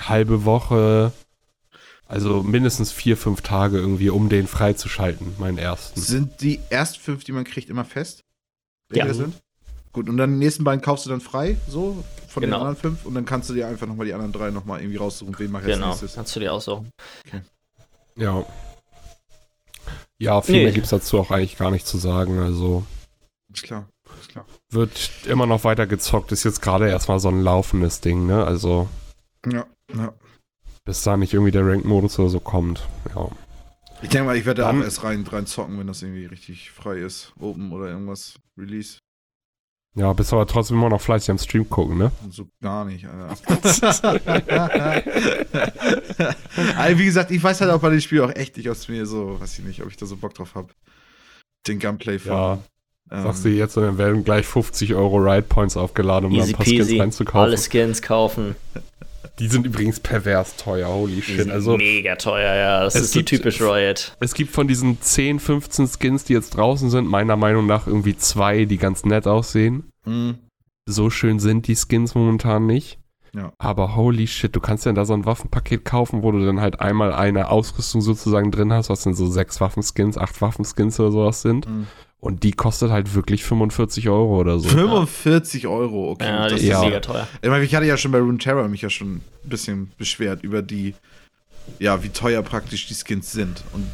halbe 0.00 0.44
Woche, 0.44 1.12
also 2.06 2.42
mindestens 2.42 2.92
vier, 2.92 3.16
fünf 3.16 3.42
Tage 3.42 3.78
irgendwie, 3.78 4.10
um 4.10 4.28
den 4.28 4.46
freizuschalten, 4.46 5.34
meinen 5.38 5.58
ersten. 5.58 6.00
Sind 6.00 6.40
die 6.40 6.60
ersten 6.70 7.00
fünf, 7.00 7.24
die 7.24 7.32
man 7.32 7.44
kriegt, 7.44 7.68
immer 7.70 7.84
fest? 7.84 8.22
Ja. 8.92 9.12
Sind? 9.12 9.34
Gut, 9.92 10.08
und 10.08 10.16
dann 10.16 10.32
die 10.32 10.38
nächsten 10.38 10.64
beiden 10.64 10.80
kaufst 10.82 11.06
du 11.06 11.10
dann 11.10 11.20
frei, 11.20 11.56
so, 11.68 12.02
von 12.28 12.42
Genau. 12.42 12.56
den 12.58 12.60
anderen 12.66 12.76
fünf. 12.76 13.04
Und 13.06 13.14
dann 13.14 13.24
kannst 13.24 13.50
du 13.50 13.54
dir 13.54 13.66
einfach 13.68 13.86
nochmal 13.86 14.06
die 14.06 14.12
anderen 14.14 14.32
drei 14.32 14.50
nochmal 14.50 14.80
irgendwie 14.80 14.98
raussuchen, 14.98 15.34
wen 15.38 15.50
mach 15.50 15.60
ich 15.60 15.66
genau. 15.66 15.86
als 15.90 16.02
nächstes. 16.02 16.14
Kannst 16.14 16.36
du 16.36 16.40
dir 16.40 16.52
aussuchen. 16.52 16.90
Ja. 18.16 18.44
Ja, 20.18 20.40
viel 20.42 20.56
Nee. 20.56 20.62
mehr 20.64 20.72
gibt 20.72 20.84
es 20.84 20.90
dazu 20.90 21.18
auch 21.18 21.30
eigentlich 21.30 21.56
gar 21.56 21.70
nicht 21.70 21.86
zu 21.86 21.96
sagen. 21.98 22.38
Also 22.40 22.84
Ist 23.52 23.62
klar, 23.62 23.88
ist 24.20 24.30
klar. 24.30 24.44
wird 24.70 25.10
immer 25.26 25.46
noch 25.46 25.64
weiter 25.64 25.86
gezockt. 25.86 26.32
Ist 26.32 26.44
jetzt 26.44 26.60
gerade 26.60 26.88
erstmal 26.88 27.20
so 27.20 27.28
ein 27.28 27.40
laufendes 27.42 28.00
Ding, 28.00 28.26
ne? 28.26 28.44
Also 28.44 28.88
Ja, 29.50 29.66
ja. 29.96 30.12
bis 30.84 31.02
da 31.02 31.16
nicht 31.16 31.32
irgendwie 31.34 31.50
der 31.52 31.66
Rank-Modus 31.66 32.18
oder 32.18 32.28
so 32.28 32.40
kommt. 32.40 32.86
Ja. 33.14 33.28
Ich 34.02 34.08
denke 34.10 34.26
mal, 34.26 34.36
ich 34.36 34.46
werde 34.46 34.62
da 34.62 34.68
Dann- 34.68 34.80
auch 34.80 34.84
erst 34.84 35.02
rein, 35.04 35.26
rein 35.26 35.46
zocken, 35.46 35.78
wenn 35.78 35.86
das 35.88 36.02
irgendwie 36.02 36.26
richtig 36.26 36.70
frei 36.70 36.98
ist. 36.98 37.32
Open 37.40 37.72
oder 37.72 37.88
irgendwas. 37.88 38.34
Release. 38.56 38.98
Ja, 39.96 40.12
bist 40.12 40.32
aber 40.32 40.46
trotzdem 40.46 40.76
immer 40.76 40.90
noch 40.90 41.00
fleißig 41.00 41.30
am 41.30 41.38
Stream 41.38 41.68
gucken, 41.68 41.98
ne? 41.98 42.12
So 42.30 42.46
gar 42.62 42.84
nicht, 42.84 43.06
Alter. 43.06 43.34
also, 46.76 46.98
wie 46.98 47.04
gesagt, 47.04 47.30
ich 47.32 47.42
weiß 47.42 47.60
halt 47.60 47.70
auch 47.72 47.80
bei 47.80 47.90
dem 47.90 48.00
Spiel 48.00 48.20
auch 48.22 48.30
echt 48.34 48.56
nicht 48.56 48.68
aus 48.70 48.86
mir 48.88 49.06
so, 49.06 49.40
weiß 49.40 49.58
ich 49.58 49.64
nicht, 49.64 49.82
ob 49.82 49.88
ich 49.88 49.96
da 49.96 50.06
so 50.06 50.16
Bock 50.16 50.34
drauf 50.34 50.54
habe. 50.54 50.68
Den 51.66 51.80
Gunplay 51.80 52.18
von. 52.20 52.32
Ja. 52.32 52.58
ähm, 53.10 53.22
Sagst 53.24 53.44
du 53.44 53.48
jetzt, 53.48 53.76
und 53.76 53.82
dann 53.84 53.98
werden 53.98 54.22
gleich 54.24 54.46
50 54.46 54.94
Euro 54.94 55.16
Ride 55.16 55.42
Points 55.42 55.76
aufgeladen, 55.76 56.26
um 56.30 56.32
da 56.36 56.42
Easy 56.42 56.52
ein 56.52 56.56
paar 56.56 56.66
Skins 56.66 56.78
peasy. 56.86 56.98
reinzukaufen. 57.00 57.40
Alle 57.40 57.58
Skins 57.58 58.02
kaufen. 58.02 58.54
Die 59.38 59.48
sind 59.48 59.66
übrigens 59.66 60.00
pervers 60.00 60.56
teuer, 60.56 60.88
holy 60.88 61.16
Die 61.16 61.22
shit. 61.22 61.38
sind 61.42 61.50
Also 61.50 61.76
mega 61.76 62.16
teuer, 62.16 62.54
ja. 62.54 62.80
Das 62.84 62.94
es 62.94 63.02
ist 63.02 63.12
so 63.12 63.18
gibt- 63.20 63.28
typisch 63.30 63.60
Riot. 63.60 64.16
es 64.20 64.34
gibt 64.34 64.52
von 64.52 64.66
diesen 64.68 65.00
10, 65.00 65.38
15 65.40 65.86
Skins, 65.88 66.24
die 66.24 66.32
jetzt 66.32 66.50
draußen 66.56 66.90
sind, 66.90 67.06
meiner 67.08 67.36
Meinung 67.36 67.66
nach 67.66 67.86
irgendwie 67.86 68.16
zwei, 68.16 68.64
die 68.64 68.78
ganz 68.78 69.04
nett 69.04 69.26
aussehen. 69.26 69.84
mh, 70.04 70.34
So 70.86 71.10
schön 71.10 71.38
sind 71.38 71.66
die 71.68 71.76
Skins 71.76 72.14
momentan 72.14 72.66
nicht. 72.66 72.98
Ja. 73.36 73.52
Aber 73.58 73.94
holy 73.94 74.26
shit, 74.26 74.56
du 74.56 74.60
kannst 74.60 74.86
ja 74.86 74.92
da 74.92 75.04
so 75.04 75.12
ein 75.12 75.26
Waffenpaket 75.26 75.84
kaufen, 75.84 76.22
wo 76.22 76.32
du 76.32 76.44
dann 76.44 76.60
halt 76.62 76.80
einmal 76.80 77.12
eine 77.12 77.50
Ausrüstung 77.50 78.00
sozusagen 78.00 78.50
drin 78.50 78.72
hast, 78.72 78.88
was 78.88 79.02
dann 79.02 79.12
so 79.14 79.26
sechs 79.26 79.60
Waffenskins, 79.60 80.16
acht 80.16 80.40
Waffenskins 80.40 80.98
oder 80.98 81.12
sowas 81.12 81.42
sind. 81.42 81.68
mh. 81.68 81.84
Und 82.20 82.42
die 82.42 82.50
kostet 82.50 82.90
halt 82.90 83.14
wirklich 83.14 83.44
45 83.44 84.08
Euro 84.08 84.40
oder 84.40 84.58
so. 84.58 84.68
45 84.68 85.68
Euro, 85.68 86.10
okay. 86.10 86.26
Ja, 86.26 86.48
das 86.48 86.60
ist 86.60 86.66
ja. 86.66 86.80
mega 86.80 86.98
teuer. 86.98 87.28
Ich 87.40 87.48
meine, 87.48 87.64
ich 87.64 87.74
hatte 87.74 87.86
ja 87.86 87.96
schon 87.96 88.10
bei 88.10 88.18
Rune 88.18 88.38
Terror 88.38 88.66
mich 88.68 88.82
ja 88.82 88.90
schon 88.90 89.16
ein 89.16 89.22
bisschen 89.44 89.92
beschwert 89.98 90.42
über 90.42 90.60
die, 90.60 90.94
ja, 91.78 92.02
wie 92.02 92.08
teuer 92.08 92.42
praktisch 92.42 92.88
die 92.88 92.94
Skins 92.94 93.30
sind. 93.30 93.62
Und 93.72 93.86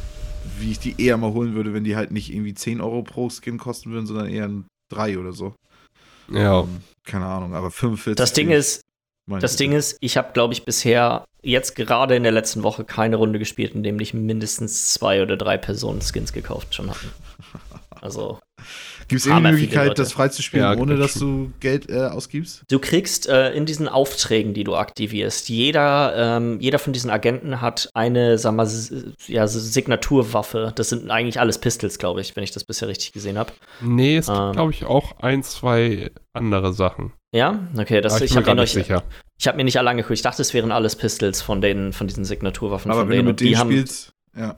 wie 0.57 0.71
ich 0.71 0.79
die 0.79 0.95
eher 0.97 1.17
mal 1.17 1.33
holen 1.33 1.53
würde, 1.53 1.73
wenn 1.73 1.83
die 1.83 1.95
halt 1.95 2.11
nicht 2.11 2.33
irgendwie 2.33 2.55
10 2.55 2.81
Euro 2.81 3.03
pro 3.03 3.29
Skin 3.29 3.59
kosten 3.59 3.91
würden, 3.91 4.07
sondern 4.07 4.27
eher 4.27 4.49
3 4.89 5.19
oder 5.19 5.31
so. 5.31 5.53
Ja. 6.31 6.61
Ähm, 6.61 6.81
keine 7.03 7.25
Ahnung, 7.25 7.53
aber 7.53 7.69
45. 7.69 8.15
Das 8.15 8.33
Ding 8.33 8.49
ist, 8.49 8.81
Das. 9.27 9.55
Ding 9.55 9.71
ist, 9.71 9.97
ich 9.99 10.17
habe, 10.17 10.33
glaube 10.33 10.53
ich, 10.53 10.65
bisher 10.65 11.25
jetzt 11.43 11.75
gerade 11.75 12.15
in 12.15 12.23
der 12.23 12.31
letzten 12.31 12.63
Woche 12.63 12.83
keine 12.83 13.17
Runde 13.17 13.37
gespielt, 13.37 13.75
in 13.75 13.83
dem 13.83 13.97
nicht 13.97 14.15
mindestens 14.15 14.93
zwei 14.93 15.21
oder 15.21 15.37
drei 15.37 15.57
Personen 15.57 16.01
Skins 16.01 16.33
gekauft 16.33 16.73
schon 16.73 16.89
hatten. 16.89 17.11
Also, 18.05 18.39
Gibt 19.07 19.19
es 19.19 19.25
irgendeine 19.27 19.57
Möglichkeit, 19.57 19.99
das 19.99 20.13
freizuspielen, 20.13 20.65
Ja, 20.65 20.71
ohne 20.79 20.93
gibt 20.95 21.03
dass 21.03 21.13
du 21.15 21.51
Geld 21.59 21.89
äh, 21.89 22.05
ausgibst? 22.05 22.63
du 22.69 22.79
kriegst 22.79 23.27
äh, 23.27 23.51
in 23.53 23.65
diesen 23.65 23.87
Aufträgen, 23.87 24.53
die 24.55 24.63
du 24.63 24.75
aktivierst, 24.75 25.49
jeder, 25.49 26.13
ähm, 26.17 26.59
jeder 26.59 26.79
von 26.79 26.93
diesen 26.93 27.11
Agenten 27.11 27.61
hat 27.61 27.89
eine, 27.93 28.37
sag 28.39 28.53
mal, 28.55 28.67
ja, 29.27 29.47
Signaturwaffe. 29.47 30.71
Das 30.75 30.89
sind 30.89 31.11
eigentlich 31.11 31.39
alles 31.39 31.57
Pistols, 31.59 31.99
glaube 31.99 32.21
ich, 32.21 32.35
wenn 32.35 32.43
ich 32.43 32.51
das 32.51 32.63
bisher 32.63 32.87
richtig 32.87 33.11
gesehen 33.13 33.37
habe. 33.37 33.51
Nee, 33.81 34.17
es 34.17 34.27
gibt, 34.27 34.37
Ähm. 34.37 34.51
glaube 34.53 34.71
ich, 34.71 34.85
auch 34.85 35.19
ein, 35.19 35.43
zwei 35.43 36.11
andere 36.33 36.73
Sachen. 36.73 37.13
Ja, 37.33 37.67
okay, 37.77 38.01
das, 38.01 38.21
ich 38.21 38.31
mir 38.33 38.37
habe 38.45 38.55
mir, 38.55 38.61
nicht 38.61 38.73
sicher. 38.73 39.03
ich 39.37 39.47
hab 39.47 39.55
mir 39.57 39.65
nicht 39.65 39.77
alle 39.77 39.89
angeguckt. 39.89 40.13
Ich 40.13 40.21
dachte, 40.21 40.41
es 40.41 40.53
wären 40.53 40.71
alles 40.71 40.95
Pistols 40.95 41.41
von 41.41 41.61
den, 41.61 41.91
von 41.93 42.07
diesen 42.07 42.23
Signaturwaffen 42.25 42.89
Aber 42.91 43.01
von 43.01 43.09
wenn 43.09 43.17
denen. 43.17 43.25
du 43.25 43.31
mit 43.31 43.39
die 43.41 43.45
denen 43.45 43.57
haben, 43.59 43.71
spielst, 43.71 44.13
ja. 44.35 44.55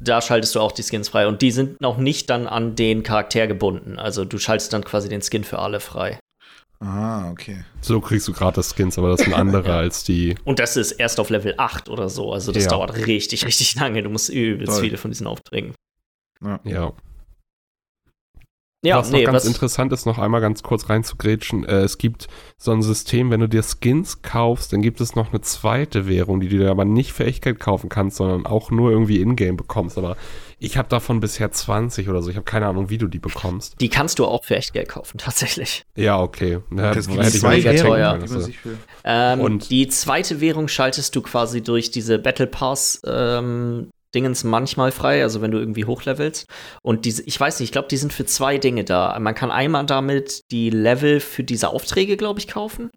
Da 0.00 0.20
schaltest 0.20 0.54
du 0.54 0.60
auch 0.60 0.72
die 0.72 0.82
Skins 0.82 1.08
frei. 1.08 1.26
Und 1.26 1.42
die 1.42 1.50
sind 1.50 1.80
noch 1.80 1.96
nicht 1.98 2.28
dann 2.30 2.46
an 2.46 2.76
den 2.76 3.02
Charakter 3.02 3.46
gebunden. 3.46 3.98
Also 3.98 4.24
du 4.24 4.38
schaltest 4.38 4.72
dann 4.72 4.84
quasi 4.84 5.08
den 5.08 5.22
Skin 5.22 5.44
für 5.44 5.58
alle 5.58 5.80
frei. 5.80 6.18
Ah, 6.80 7.30
okay. 7.30 7.64
So 7.80 8.00
kriegst 8.00 8.28
du 8.28 8.32
gratis 8.32 8.74
Skins, 8.76 8.98
aber 8.98 9.10
das 9.10 9.20
sind 9.20 9.32
andere 9.32 9.68
Ja. 9.68 9.78
als 9.78 10.04
die. 10.04 10.34
Und 10.44 10.58
das 10.58 10.76
ist 10.76 10.92
erst 10.92 11.18
auf 11.20 11.30
Level 11.30 11.54
8 11.56 11.88
oder 11.88 12.08
so. 12.10 12.32
Also 12.32 12.52
das 12.52 12.64
Ja. 12.64 12.70
dauert 12.70 12.94
richtig, 13.06 13.46
richtig 13.46 13.74
lange. 13.76 14.02
Du 14.02 14.10
musst 14.10 14.28
übelst 14.28 14.72
Toll. 14.74 14.82
viele 14.82 14.96
von 14.98 15.10
diesen 15.10 15.26
Aufträgen. 15.26 15.74
Ja. 16.42 16.60
Ja, 16.64 16.92
was 18.84 19.10
noch 19.10 19.18
nee, 19.18 19.24
ganz 19.24 19.36
was, 19.36 19.44
interessant 19.46 19.92
ist, 19.92 20.06
noch 20.06 20.18
einmal 20.18 20.40
ganz 20.40 20.62
kurz 20.62 20.88
reinzugrätschen. 20.88 21.64
Äh, 21.64 21.80
es 21.82 21.98
gibt 21.98 22.28
so 22.56 22.72
ein 22.72 22.82
System, 22.82 23.30
wenn 23.30 23.40
du 23.40 23.48
dir 23.48 23.62
Skins 23.62 24.22
kaufst, 24.22 24.72
dann 24.72 24.82
gibt 24.82 25.00
es 25.00 25.14
noch 25.14 25.32
eine 25.32 25.40
zweite 25.40 26.06
Währung, 26.08 26.40
die 26.40 26.48
du 26.48 26.58
dir 26.58 26.70
aber 26.70 26.84
nicht 26.84 27.12
für 27.12 27.24
Echtgeld 27.24 27.60
kaufen 27.60 27.88
kannst, 27.88 28.16
sondern 28.18 28.46
auch 28.46 28.70
nur 28.70 28.90
irgendwie 28.90 29.20
in-game 29.20 29.56
bekommst. 29.56 29.98
Aber 29.98 30.16
ich 30.58 30.76
habe 30.76 30.88
davon 30.88 31.20
bisher 31.20 31.50
20 31.50 32.08
oder 32.08 32.22
so. 32.22 32.30
Ich 32.30 32.36
habe 32.36 32.44
keine 32.44 32.66
Ahnung, 32.66 32.90
wie 32.90 32.98
du 32.98 33.06
die 33.06 33.18
bekommst. 33.18 33.80
die 33.80 33.88
kannst 33.88 34.18
du 34.18 34.24
auch 34.24 34.44
für 34.44 34.56
Echtgeld 34.56 34.88
kaufen, 34.88 35.18
tatsächlich. 35.18 35.84
Ja, 35.96 36.20
okay. 36.20 36.60
Ja, 36.74 36.94
Das 36.94 37.08
hätte 37.08 37.36
ich 37.36 37.42
Währungen, 37.42 37.60
checken 37.62 37.86
teuer. 37.86 38.18
Ähm, 39.04 39.40
Und- 39.40 39.70
die 39.70 39.88
zweite 39.88 40.40
Währung 40.40 40.68
schaltest 40.68 41.14
du 41.16 41.22
quasi 41.22 41.62
durch 41.62 41.90
diese 41.90 42.18
Battle 42.18 42.46
Pass 42.46 43.02
ähm, 43.06 43.90
Dingens 44.14 44.44
manchmal 44.44 44.92
frei, 44.92 45.22
also 45.22 45.42
wenn 45.42 45.50
du 45.50 45.58
irgendwie 45.58 45.84
hochlevelst. 45.84 46.46
Und 46.82 47.04
diese, 47.04 47.22
ich 47.22 47.38
weiß 47.38 47.60
nicht, 47.60 47.68
ich 47.68 47.72
glaube, 47.72 47.88
die 47.88 47.96
sind 47.96 48.12
für 48.12 48.26
zwei 48.26 48.58
Dinge 48.58 48.84
da. 48.84 49.18
Man 49.18 49.34
kann 49.34 49.50
einmal 49.50 49.86
damit 49.86 50.42
die 50.50 50.70
Level 50.70 51.20
für 51.20 51.44
diese 51.44 51.70
Aufträge, 51.70 52.16
glaube 52.16 52.40
ich, 52.40 52.48
kaufen. 52.48 52.90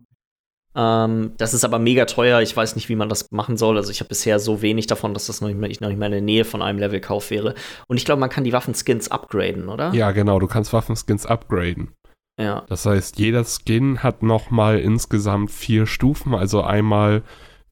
Ähm, 0.77 1.33
das 1.37 1.55
ist 1.55 1.65
aber 1.65 1.79
mega 1.79 2.05
teuer. 2.05 2.41
Ich 2.41 2.55
weiß 2.55 2.75
nicht, 2.75 2.87
wie 2.87 2.95
man 2.95 3.09
das 3.09 3.31
machen 3.31 3.57
soll. 3.57 3.77
Also 3.77 3.91
ich 3.91 3.99
habe 3.99 4.09
bisher 4.09 4.39
so 4.39 4.61
wenig 4.61 4.85
davon, 4.85 5.15
dass 5.15 5.25
das 5.25 5.41
noch 5.41 5.47
nicht, 5.47 5.59
mal, 5.59 5.71
ich 5.71 5.81
noch 5.81 5.89
nicht 5.89 5.97
mal 5.97 6.05
in 6.05 6.11
der 6.11 6.21
Nähe 6.21 6.45
von 6.45 6.61
einem 6.61 6.77
Levelkauf 6.77 7.31
wäre. 7.31 7.55
Und 7.87 7.97
ich 7.97 8.05
glaube, 8.05 8.19
man 8.19 8.29
kann 8.29 8.43
die 8.43 8.53
Waffenskins 8.53 9.09
upgraden, 9.09 9.69
oder? 9.69 9.91
Ja, 9.93 10.11
genau. 10.11 10.39
Du 10.39 10.47
kannst 10.47 10.73
Waffenskins 10.73 11.25
upgraden. 11.25 11.93
Ja. 12.39 12.63
Das 12.69 12.85
heißt, 12.85 13.17
jeder 13.17 13.43
Skin 13.43 14.03
hat 14.03 14.21
nochmal 14.21 14.79
insgesamt 14.79 15.49
vier 15.49 15.87
Stufen. 15.87 16.35
Also 16.35 16.61
einmal 16.61 17.23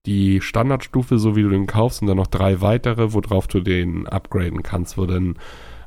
die 0.05 0.41
Standardstufe, 0.41 1.17
so 1.19 1.35
wie 1.35 1.41
du 1.43 1.49
den 1.49 1.67
kaufst, 1.67 2.01
und 2.01 2.07
dann 2.07 2.17
noch 2.17 2.27
drei 2.27 2.61
weitere, 2.61 3.13
worauf 3.13 3.47
du 3.47 3.59
den 3.59 4.07
upgraden 4.07 4.63
kannst. 4.63 4.97
Wo 4.97 5.05
dann 5.05 5.37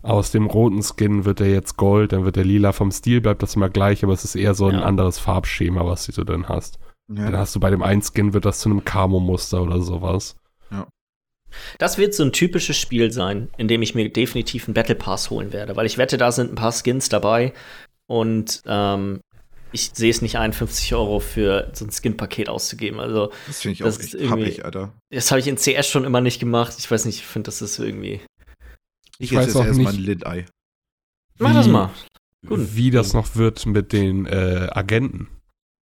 aus 0.02 0.30
dem 0.30 0.46
roten 0.46 0.82
Skin 0.82 1.24
wird 1.24 1.40
er 1.40 1.50
jetzt 1.50 1.76
Gold, 1.76 2.12
dann 2.12 2.24
wird 2.24 2.36
der 2.36 2.44
lila. 2.44 2.72
Vom 2.72 2.90
Stil 2.90 3.20
bleibt 3.20 3.42
das 3.42 3.56
immer 3.56 3.68
gleich, 3.68 4.04
aber 4.04 4.12
es 4.12 4.24
ist 4.24 4.34
eher 4.36 4.54
so 4.54 4.66
ein 4.66 4.76
Ja. 4.76 4.82
anderes 4.82 5.18
Farbschema, 5.18 5.84
was 5.86 6.06
du 6.06 6.24
dann 6.24 6.48
hast. 6.48 6.78
Dann 7.08 7.32
Ja. 7.32 7.38
hast 7.38 7.54
du 7.56 7.60
bei 7.60 7.70
dem 7.70 7.82
einen 7.82 8.02
Skin 8.02 8.32
wird 8.34 8.44
das 8.44 8.60
zu 8.60 8.68
einem 8.68 8.84
Camo-Muster 8.84 9.62
oder 9.62 9.80
sowas. 9.80 10.36
Das 11.78 11.96
wird 11.96 12.12
so 12.14 12.22
ein 12.24 12.32
typisches 12.32 12.76
Spiel 12.76 13.10
sein, 13.10 13.48
in 13.56 13.68
dem 13.68 13.80
ich 13.80 13.94
mir 13.94 14.10
definitiv 14.10 14.66
einen 14.68 14.74
Battle 14.74 14.94
Pass 14.94 15.30
holen 15.30 15.52
werde, 15.52 15.76
weil 15.76 15.86
ich 15.86 15.96
wette, 15.96 16.18
da 16.18 16.30
sind 16.30 16.52
ein 16.52 16.56
paar 16.56 16.72
Skins 16.72 17.08
dabei 17.08 17.54
und 18.06 18.62
ähm, 18.66 19.20
ich 19.72 19.90
sehe 19.94 20.10
es 20.10 20.22
nicht 20.22 20.36
ein, 20.38 20.52
50 20.52 20.94
Euro 20.94 21.20
für 21.20 21.70
so 21.74 21.84
ein 21.84 21.90
Skin-Paket 21.90 22.48
auszugeben. 22.48 23.00
Also, 23.00 23.30
Das 23.46 23.60
finde 23.62 23.72
ich 23.74 23.78
Das 23.80 23.96
auch 23.98 24.02
echt 24.20 24.30
happig, 24.30 24.64
Alter. 24.64 24.92
das 25.10 25.30
habe 25.30 25.40
ich 25.40 25.46
in 25.48 25.56
CS 25.56 25.86
schon 25.88 26.04
immer 26.04 26.20
nicht 26.20 26.38
gemacht. 26.40 26.74
Ich 26.78 26.90
weiß 26.90 27.04
nicht, 27.04 27.18
ich 27.18 27.26
finde, 27.26 27.46
das 27.48 27.62
ist 27.62 27.78
irgendwie. 27.78 28.20
Ich 29.18 29.30
Jetzt 29.30 29.38
weiß 29.40 29.46
ist 29.48 29.56
auch 29.56 29.64
erstmal 29.64 29.92
nicht- 29.92 30.00
ein 30.00 30.04
Lid-Ei. 30.04 30.46
Mach 31.38 31.54
das 31.54 31.68
mal. 31.68 31.90
Gut. 32.46 32.60
Wie 32.74 32.90
das 32.90 33.14
noch 33.14 33.34
wird 33.36 33.66
mit 33.66 33.92
den 33.92 34.26
äh, 34.26 34.68
Agenten. 34.70 35.28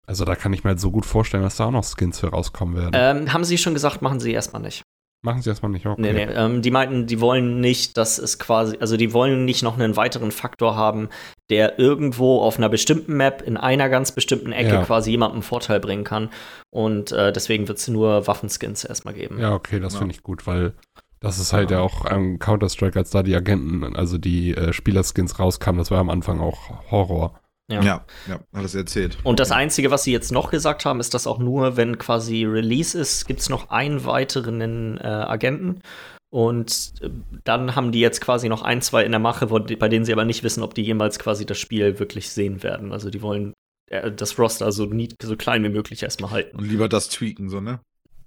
Also 0.06 0.24
da 0.24 0.36
kann 0.36 0.52
ich 0.52 0.64
mir 0.64 0.70
halt 0.70 0.80
so 0.80 0.90
gut 0.90 1.04
vorstellen, 1.04 1.42
dass 1.42 1.56
da 1.56 1.66
auch 1.66 1.70
noch 1.70 1.84
Skins 1.84 2.20
für 2.20 2.28
rauskommen 2.28 2.76
werden. 2.76 2.92
Ähm, 2.94 3.32
haben 3.32 3.44
Sie 3.44 3.58
schon 3.58 3.74
gesagt, 3.74 4.02
machen 4.02 4.20
Sie 4.20 4.32
erstmal 4.32 4.62
nicht. 4.62 4.82
Machen 5.24 5.42
sie 5.42 5.48
erstmal 5.50 5.72
nicht. 5.72 5.84
Okay. 5.86 6.00
Nee, 6.00 6.12
nee. 6.12 6.32
Ähm, 6.32 6.62
die 6.62 6.70
meinten, 6.70 7.06
die 7.06 7.20
wollen 7.20 7.58
nicht, 7.60 7.96
dass 7.96 8.18
es 8.18 8.38
quasi, 8.38 8.76
also 8.78 8.96
die 8.96 9.12
wollen 9.12 9.44
nicht 9.44 9.62
noch 9.64 9.74
einen 9.76 9.96
weiteren 9.96 10.30
Faktor 10.30 10.76
haben, 10.76 11.08
der 11.50 11.78
irgendwo 11.78 12.40
auf 12.40 12.58
einer 12.58 12.68
bestimmten 12.68 13.16
Map 13.16 13.42
in 13.42 13.56
einer 13.56 13.88
ganz 13.88 14.12
bestimmten 14.12 14.52
Ecke 14.52 14.74
Ja. 14.74 14.82
quasi 14.84 15.12
jemandem 15.12 15.42
Vorteil 15.42 15.80
bringen 15.80 16.04
kann. 16.04 16.30
Und 16.70 17.12
äh, 17.12 17.32
deswegen 17.32 17.68
wird 17.68 17.78
es 17.78 17.88
nur 17.88 18.26
Waffenskins 18.26 18.84
erstmal 18.84 19.14
geben. 19.14 19.38
Ja, 19.38 19.54
okay, 19.54 19.78
das 19.80 19.94
Ja. 19.94 20.00
finde 20.00 20.14
ich 20.14 20.22
gut, 20.22 20.46
weil 20.46 20.74
das 21.20 21.38
ist 21.38 21.52
halt 21.52 21.70
ja 21.70 21.80
auch 21.80 22.04
am 22.04 22.38
Counter-Strike, 22.38 22.98
als 22.98 23.10
da 23.10 23.22
die 23.22 23.34
Agenten, 23.34 23.96
also 23.96 24.18
die 24.18 24.54
äh, 24.54 24.72
Spielerskins 24.72 25.38
rauskamen, 25.38 25.78
das 25.78 25.90
war 25.90 25.98
am 25.98 26.10
Anfang 26.10 26.40
auch 26.40 26.90
Horror. 26.90 27.38
Ja. 27.68 27.82
Ja, 27.82 28.04
ja, 28.28 28.38
hat 28.54 28.64
es 28.64 28.76
erzählt. 28.76 29.18
Und 29.24 29.40
das 29.40 29.50
Einzige, 29.50 29.90
was 29.90 30.04
sie 30.04 30.12
jetzt 30.12 30.30
noch 30.30 30.50
gesagt 30.52 30.84
haben, 30.84 31.00
ist, 31.00 31.14
dass 31.14 31.26
auch 31.26 31.38
nur, 31.40 31.76
wenn 31.76 31.98
quasi 31.98 32.44
Release 32.44 32.96
ist, 32.96 33.26
gibt 33.26 33.40
es 33.40 33.48
noch 33.48 33.70
einen 33.70 34.04
weiteren 34.04 34.98
äh, 34.98 35.04
Agenten. 35.04 35.80
Und 36.30 36.94
äh, 37.00 37.10
dann 37.44 37.76
haben 37.76 37.92
die 37.92 38.00
jetzt 38.00 38.20
quasi 38.20 38.48
noch 38.48 38.62
ein, 38.62 38.82
zwei 38.82 39.04
in 39.04 39.12
der 39.12 39.20
Mache, 39.20 39.46
bei 39.46 39.88
denen 39.88 40.04
sie 40.04 40.12
aber 40.12 40.24
nicht 40.24 40.42
wissen, 40.42 40.62
ob 40.62 40.74
die 40.74 40.82
jemals 40.82 41.18
quasi 41.18 41.46
das 41.46 41.58
Spiel 41.58 41.98
wirklich 41.98 42.30
sehen 42.30 42.62
werden. 42.62 42.92
Also 42.92 43.10
die 43.10 43.22
wollen 43.22 43.54
äh, 43.90 44.10
das 44.10 44.38
Roster 44.38 44.72
so, 44.72 44.86
nie, 44.86 45.08
so 45.22 45.36
klein 45.36 45.62
wie 45.64 45.68
möglich 45.68 46.02
erstmal 46.02 46.30
halten. 46.30 46.56
Und 46.56 46.68
lieber 46.68 46.88
das 46.88 47.08
tweaken, 47.08 47.48
so, 47.48 47.60
ne? 47.60 47.80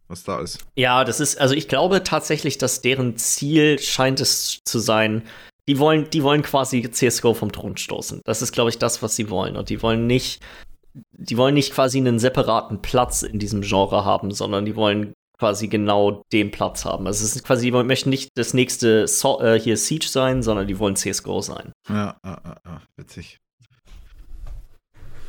Was 0.08 0.24
da 0.24 0.42
ist. 0.42 0.66
Ja, 0.76 1.04
das 1.04 1.20
ist, 1.20 1.40
also 1.40 1.54
ich 1.54 1.68
glaube 1.68 2.04
tatsächlich, 2.04 2.58
dass 2.58 2.82
deren 2.82 3.16
Ziel 3.18 3.78
scheint 3.78 4.20
es 4.20 4.60
zu 4.66 4.80
sein, 4.80 5.22
die 5.68 5.78
wollen, 5.78 6.10
die 6.10 6.24
wollen 6.24 6.42
quasi 6.42 6.90
CSGO 6.90 7.36
vom 7.36 7.52
Thron 7.52 7.78
stoßen. 7.78 8.22
Das 8.26 8.42
ist, 8.42 8.52
glaube 8.52 8.72
ich, 8.72 8.80
das, 8.80 9.04
was 9.04 9.16
sie 9.16 9.30
wollen. 9.30 9.56
Und 9.56 9.70
die 9.70 9.84
wollen 9.84 10.08
nicht, 10.08 10.42
die 11.12 11.38
wollen 11.38 11.54
nicht 11.54 11.74
quasi 11.74 12.00
einen 12.00 12.18
separaten 12.18 12.82
Platz 12.82 13.22
in 13.22 13.38
diesem 13.38 13.62
Genre 13.62 14.04
haben, 14.04 14.32
sondern 14.32 14.66
die 14.66 14.76
wollen 14.76 15.14
quasi 15.39 15.67
genau 15.69 16.23
den 16.34 16.52
Platz 16.52 16.86
haben. 16.86 17.08
Also 17.08 17.23
es 17.23 17.36
ist 17.36 17.43
quasi, 17.45 17.71
die 17.71 17.84
möchten 17.84 18.10
nicht 18.10 18.30
das 18.36 18.54
nächste 18.54 19.08
so 19.08 19.41
äh, 19.41 19.60
hier 19.60 19.78
Siege 19.78 20.06
sein, 20.08 20.43
sondern 20.43 20.67
die 20.67 20.78
wollen 20.80 20.95
CSGO 20.95 21.41
sein. 21.41 21.71
Ja, 21.88 22.17
ja, 22.23 22.41
ja, 22.65 22.82
witzig. 22.97 23.39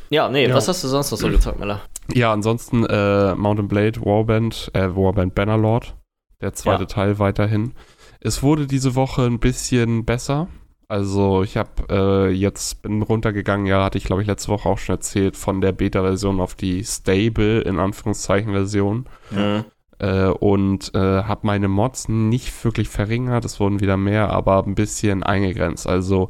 Ja, 0.09 0.27
nee, 0.29 0.47
Ja. 0.47 0.55
was 0.55 0.67
hast 0.67 0.83
du 0.83 0.87
sonst 0.89 1.11
noch 1.11 1.17
so 1.17 1.29
gezockt, 1.29 1.59
Miller? 1.59 1.81
Ja, 2.13 2.33
ansonsten 2.33 2.85
äh, 2.85 3.33
Mountain 3.35 3.69
Blade, 3.69 4.01
Warband, 4.01 4.69
äh, 4.73 4.89
Warband 4.95 5.33
Bannerlord, 5.33 5.95
der 6.41 6.53
zweite 6.53 6.83
Ja. 6.83 6.87
Teil 6.87 7.19
weiterhin. 7.19 7.73
Es 8.19 8.43
wurde 8.43 8.67
diese 8.67 8.95
Woche 8.95 9.23
ein 9.25 9.39
bisschen 9.39 10.03
besser. 10.05 10.47
Also 10.89 11.41
ich 11.43 11.55
habe 11.55 11.69
äh, 11.89 12.29
jetzt 12.31 12.81
bin 12.81 13.01
runtergegangen, 13.01 13.65
ja, 13.65 13.85
hatte 13.85 13.97
ich 13.97 14.03
glaube 14.03 14.21
ich 14.23 14.27
letzte 14.27 14.49
Woche 14.49 14.67
auch 14.67 14.77
schon 14.77 14.95
erzählt, 14.95 15.37
von 15.37 15.61
der 15.61 15.71
Beta-Version 15.71 16.41
auf 16.41 16.53
die 16.55 16.83
Stable 16.83 17.61
in 17.61 17.79
Anführungszeichen 17.79 18.51
Version. 18.51 19.05
Mhm. 19.29 19.63
Äh, 20.01 20.27
und 20.27 20.93
äh, 20.95 21.23
habe 21.23 21.47
meine 21.47 21.67
Mods 21.67 22.09
nicht 22.09 22.63
wirklich 22.65 22.89
verringert. 22.89 23.45
Es 23.45 23.59
wurden 23.59 23.79
wieder 23.79 23.97
mehr, 23.97 24.31
aber 24.31 24.63
ein 24.65 24.75
bisschen 24.75 25.23
eingegrenzt. 25.23 25.87
Also 25.87 26.29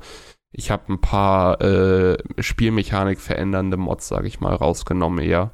ich 0.51 0.69
habe 0.69 0.91
ein 0.93 0.99
paar 0.99 1.61
äh, 1.61 2.17
Spielmechanik 2.39 3.19
verändernde 3.19 3.77
Mods, 3.77 4.09
sage 4.09 4.27
ich 4.27 4.41
mal, 4.41 4.53
rausgenommen 4.53 5.23
eher. 5.23 5.51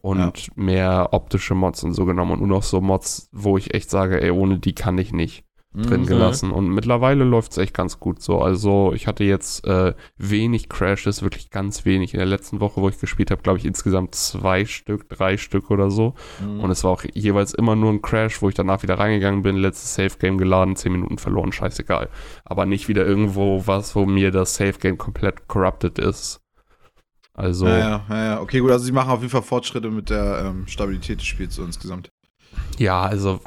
Und 0.00 0.56
mehr 0.56 1.08
optische 1.12 1.54
Mods 1.54 1.82
und 1.84 1.92
so 1.92 2.06
genommen. 2.06 2.32
Und 2.32 2.38
nur 2.38 2.48
noch 2.48 2.62
so 2.62 2.80
Mods, 2.80 3.28
wo 3.32 3.58
ich 3.58 3.74
echt 3.74 3.90
sage, 3.90 4.22
ey, 4.22 4.30
ohne 4.30 4.58
die 4.58 4.74
kann 4.74 4.96
ich 4.96 5.12
nicht 5.12 5.44
drin 5.74 6.00
Mhm. 6.02 6.06
gelassen. 6.06 6.50
Und 6.50 6.70
mittlerweile 6.70 7.24
läuft 7.24 7.52
es 7.52 7.58
echt 7.58 7.74
ganz 7.74 8.00
gut 8.00 8.22
so. 8.22 8.40
Also 8.40 8.92
ich 8.94 9.06
hatte 9.06 9.22
jetzt 9.22 9.66
äh, 9.66 9.94
wenig 10.16 10.68
Crashes, 10.68 11.22
wirklich 11.22 11.50
ganz 11.50 11.84
wenig. 11.84 12.14
In 12.14 12.18
der 12.18 12.26
letzten 12.26 12.60
Woche, 12.60 12.80
wo 12.80 12.88
ich 12.88 12.98
gespielt 12.98 13.30
habe, 13.30 13.42
glaube 13.42 13.58
ich 13.58 13.66
insgesamt 13.66 14.14
zwei 14.14 14.64
Stück, 14.64 15.08
drei 15.10 15.36
Stück 15.36 15.70
oder 15.70 15.90
so. 15.90 16.14
Mhm. 16.42 16.60
Und 16.60 16.70
es 16.70 16.84
war 16.84 16.92
auch 16.92 17.04
jeweils 17.14 17.52
immer 17.52 17.76
nur 17.76 17.92
ein 17.92 18.00
Crash, 18.02 18.40
wo 18.40 18.48
ich 18.48 18.54
danach 18.54 18.82
wieder 18.82 18.98
reingegangen 18.98 19.42
bin, 19.42 19.56
letztes 19.56 19.94
Safe-Game 19.94 20.38
geladen, 20.38 20.74
10 20.74 20.90
Minuten 20.90 21.18
verloren, 21.18 21.52
scheißegal. 21.52 22.08
Aber 22.44 22.64
nicht 22.64 22.88
wieder 22.88 23.04
irgendwo 23.06 23.62
was, 23.66 23.94
wo 23.94 24.06
mir 24.06 24.30
das 24.30 24.54
Safe-Game 24.54 24.96
komplett 24.96 25.48
corrupted 25.48 25.98
ist. 25.98 26.40
Also, 27.34 27.66
Ja, 27.68 27.78
ja, 27.78 28.04
ja, 28.08 28.24
ja. 28.24 28.40
Okay, 28.40 28.58
gut, 28.60 28.70
also 28.72 28.84
sie 28.84 28.90
machen 28.92 29.10
auf 29.10 29.20
jeden 29.20 29.30
Fall 29.30 29.42
Fortschritte 29.42 29.90
mit 29.90 30.10
der 30.10 30.44
ähm, 30.46 30.66
Stabilität 30.66 31.20
des 31.20 31.26
Spiels 31.26 31.54
so 31.54 31.62
insgesamt. 31.62 32.10
ja, 32.78 33.02
also, 33.02 33.40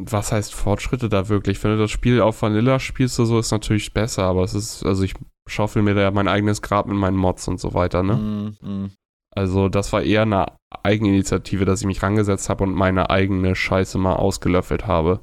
was 0.00 0.32
heißt 0.32 0.54
Fortschritte 0.54 1.08
da 1.08 1.28
wirklich? 1.28 1.62
Wenn 1.62 1.72
du 1.72 1.78
das 1.78 1.90
Spiel 1.90 2.20
auf 2.20 2.42
Vanilla 2.42 2.78
spielst 2.78 3.18
oder 3.18 3.26
so, 3.26 3.38
ist 3.38 3.50
natürlich 3.50 3.92
besser, 3.92 4.24
aber 4.24 4.42
es 4.44 4.54
ist, 4.54 4.84
also 4.84 5.02
ich 5.02 5.14
schaufel 5.46 5.82
mir 5.82 5.94
da 5.94 6.02
ja 6.02 6.10
mein 6.10 6.28
eigenes 6.28 6.62
Grab 6.62 6.86
mit 6.86 6.96
meinen 6.96 7.16
Mods 7.16 7.48
und 7.48 7.60
so 7.60 7.74
weiter, 7.74 8.02
ne? 8.02 8.14
Mhm, 8.14 8.56
mhm. 8.60 8.90
Also 9.32 9.68
das 9.68 9.92
war 9.92 10.02
eher 10.02 10.22
eine 10.22 10.46
Eigeninitiative, 10.82 11.64
dass 11.64 11.80
ich 11.80 11.86
mich 11.86 12.02
rangesetzt 12.02 12.48
habe 12.48 12.64
und 12.64 12.74
meine 12.74 13.10
eigene 13.10 13.54
Scheiße 13.54 13.98
mal 13.98 14.14
ausgelöffelt 14.14 14.86
habe. 14.86 15.20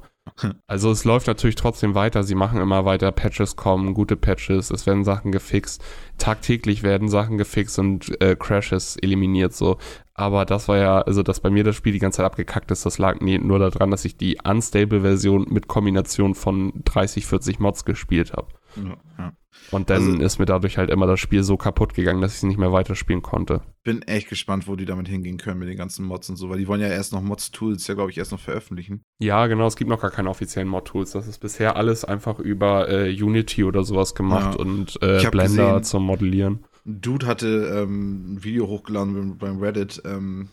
Also 0.66 0.90
es 0.90 1.04
läuft 1.04 1.26
natürlich 1.26 1.56
trotzdem 1.56 1.94
weiter. 1.94 2.22
Sie 2.22 2.34
machen 2.34 2.60
immer 2.60 2.84
weiter, 2.84 3.10
Patches 3.12 3.56
kommen, 3.56 3.94
gute 3.94 4.16
Patches, 4.16 4.70
es 4.70 4.86
werden 4.86 5.04
Sachen 5.04 5.32
gefixt. 5.32 5.82
Tagtäglich 6.18 6.82
werden 6.82 7.08
Sachen 7.08 7.38
gefixt 7.38 7.78
und 7.78 8.20
äh, 8.20 8.36
Crashes 8.36 8.96
eliminiert 8.96 9.54
so. 9.54 9.78
Aber 10.14 10.44
das 10.44 10.68
war 10.68 10.78
ja, 10.78 11.00
also 11.00 11.22
dass 11.22 11.40
bei 11.40 11.50
mir 11.50 11.64
das 11.64 11.76
Spiel 11.76 11.92
die 11.92 12.00
ganze 12.00 12.18
Zeit 12.18 12.26
abgekackt 12.26 12.70
ist, 12.70 12.84
das 12.84 12.98
lag 12.98 13.20
nur 13.20 13.58
daran, 13.58 13.90
dass 13.90 14.04
ich 14.04 14.16
die 14.16 14.38
Unstable-Version 14.42 15.46
mit 15.48 15.68
Kombination 15.68 16.34
von 16.34 16.72
30, 16.84 17.26
40 17.26 17.60
Mods 17.60 17.84
gespielt 17.84 18.32
habe. 18.32 18.48
Ja. 18.76 19.32
Und 19.70 19.90
dann 19.90 20.02
Also- 20.12 20.20
ist 20.22 20.38
mir 20.38 20.44
dadurch 20.46 20.78
halt 20.78 20.90
immer 20.90 21.06
das 21.06 21.18
Spiel 21.20 21.42
so 21.42 21.56
kaputt 21.56 21.94
gegangen, 21.94 22.20
dass 22.20 22.32
ich 22.32 22.36
es 22.38 22.42
nicht 22.44 22.58
mehr 22.58 22.70
weiterspielen 22.72 23.22
konnte. 23.22 23.62
Bin 23.82 24.02
echt 24.02 24.28
gespannt, 24.28 24.68
wo 24.68 24.76
die 24.76 24.84
damit 24.84 25.08
hingehen 25.08 25.38
können 25.38 25.58
mit 25.58 25.68
den 25.68 25.76
ganzen 25.76 26.04
Mods 26.04 26.28
und 26.30 26.36
so, 26.36 26.48
weil 26.50 26.58
die 26.58 26.68
wollen 26.68 26.80
ja 26.80 26.88
erst 26.88 27.12
noch 27.12 27.22
Mods-Tools 27.22 27.86
ja, 27.86 27.94
glaube 27.94 28.10
ich, 28.10 28.18
erst 28.18 28.30
noch 28.32 28.40
veröffentlichen. 28.40 29.02
Ja, 29.20 29.46
genau, 29.46 29.66
es 29.66 29.76
gibt 29.76 29.88
noch 29.90 30.00
gar 30.00 30.10
keine 30.10 30.28
offiziellen 30.30 30.68
Mod-Tools. 30.68 31.12
Das 31.12 31.26
ist 31.26 31.38
bisher 31.38 31.76
alles 31.76 32.04
einfach 32.04 32.38
über 32.38 32.88
äh, 32.88 33.10
Unity 33.22 33.64
oder 33.64 33.82
sowas 33.84 34.14
gemacht 34.14 34.54
Ja. 34.54 34.60
und 34.60 34.96
äh, 35.02 35.28
Blender 35.30 35.74
gesehen- 35.78 35.82
zum 35.84 36.04
Modellieren. 36.04 36.64
Dude 36.84 37.26
hatte 37.26 37.82
ähm, 37.82 38.34
ein 38.34 38.44
Video 38.44 38.66
hochgeladen 38.68 39.38
beim 39.38 39.58
Reddit, 39.60 40.00
ähm, 40.04 40.48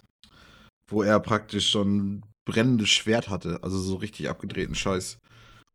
wo 0.89 1.03
er 1.03 1.19
praktisch 1.19 1.71
so 1.71 1.81
ein 1.81 2.23
brennendes 2.47 2.89
Schwert 2.89 3.29
hatte, 3.29 3.59
also 3.63 3.77
so 3.77 3.95
richtig 3.95 4.29
abgedrehten 4.29 4.75
Scheiß. 4.75 5.19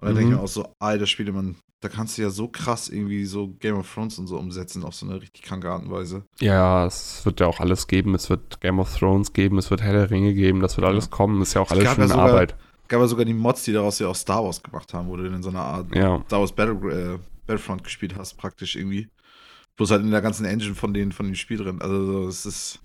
Und 0.01 0.07
dann 0.09 0.15
denke 0.15 0.31
ich 0.31 0.31
Mhm. 0.31 0.37
mir 0.39 0.43
auch 0.45 0.49
so, 0.49 0.73
alter 0.81 1.07
Spiele, 1.07 1.33
man, 1.33 1.57
da 1.81 1.89
kannst 1.89 2.19
du 2.19 2.23
ja 2.23 2.31
so 2.31 2.47
krass 2.49 2.89
irgendwie 2.89 3.25
so 3.25 3.49
Game 3.49 3.77
of 3.77 3.93
Thrones 3.93 4.19
und 4.19 4.27
so 4.27 4.37
umsetzen 4.39 4.85
auf 4.85 4.95
so 4.95 5.07
eine 5.07 5.21
richtig 5.21 5.43
kranke 5.43 5.71
Art 5.71 5.83
und 5.83 5.91
Weise. 5.91 6.25
Ja, 6.41 6.85
es 6.87 7.25
wird 7.25 7.41
ja 7.41 7.47
auch 7.47 7.59
alles 7.61 7.87
geben. 7.87 8.15
Es 8.15 8.29
wird 8.29 8.61
Game 8.61 8.79
of 8.79 8.95
Thrones 8.99 9.33
geben, 9.33 9.57
es 9.59 9.71
wird 9.71 9.81
Herr 9.83 9.93
der 9.95 10.11
Ringe 10.11 10.35
geben, 10.35 10.61
das 10.61 10.77
wird 10.77 10.87
alles 10.87 11.07
Ja. 11.07 11.11
kommen. 11.11 11.41
ist 11.43 11.55
ja 11.55 11.63
auch 11.63 11.71
Es 11.71 11.73
alles 11.79 11.89
schon 11.93 12.03
ja 12.03 12.09
sogar- 12.09 12.29
Arbeit. 12.29 12.57
Gab 12.89 13.01
ja 13.01 13.07
sogar 13.07 13.25
die 13.25 13.35
Mods, 13.35 13.65
die 13.65 13.73
daraus 13.73 13.99
ja 14.01 14.09
auch 14.09 14.17
Star 14.17 14.45
Wars 14.45 14.63
gemacht 14.63 14.93
haben, 14.93 15.09
wo 15.09 15.17
du 15.17 15.25
in 15.25 15.43
so 15.43 15.49
einer 15.51 15.63
Art 15.63 15.95
Ja. 15.95 16.23
Star 16.27 16.41
Wars 16.41 16.53
Battle, 16.53 17.15
äh, 17.15 17.19
Battlefront 17.47 17.85
gespielt 17.85 18.15
hast, 18.17 18.35
praktisch 18.37 18.77
irgendwie. 18.77 19.09
Bloß 19.77 19.93
halt 19.93 20.03
in 20.03 20.11
der 20.11 20.21
ganzen 20.21 20.45
Engine 20.45 20.75
von, 20.75 20.93
den, 20.93 21.13
von 21.13 21.25
dem 21.27 21.35
Spiel 21.37 21.57
drin. 21.57 21.81
Also 21.81 22.05
so, 22.05 22.29
es 22.29 22.45
ist. 22.47 22.81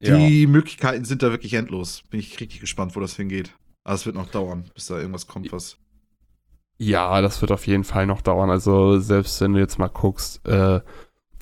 Die 0.00 0.46
Möglichkeiten 0.46 1.04
sind 1.04 1.22
da 1.22 1.30
wirklich 1.30 1.54
endlos. 1.54 2.02
Bin 2.10 2.20
ich 2.20 2.40
richtig 2.40 2.60
gespannt, 2.60 2.94
wo 2.96 3.00
das 3.00 3.16
hingeht. 3.16 3.52
Aber 3.84 3.94
es 3.94 4.06
wird 4.06 4.16
noch 4.16 4.30
dauern, 4.30 4.70
bis 4.74 4.86
da 4.86 4.96
irgendwas 4.98 5.26
kommt, 5.26 5.50
was. 5.52 5.76
Ja, 6.78 7.20
das 7.20 7.40
wird 7.40 7.50
auf 7.52 7.66
jeden 7.66 7.84
Fall 7.84 8.06
noch 8.06 8.22
dauern. 8.22 8.50
Also 8.50 8.98
selbst 8.98 9.40
wenn 9.40 9.52
du 9.52 9.58
jetzt 9.58 9.78
mal 9.78 9.88
guckst, 9.88 10.46
äh, 10.46 10.80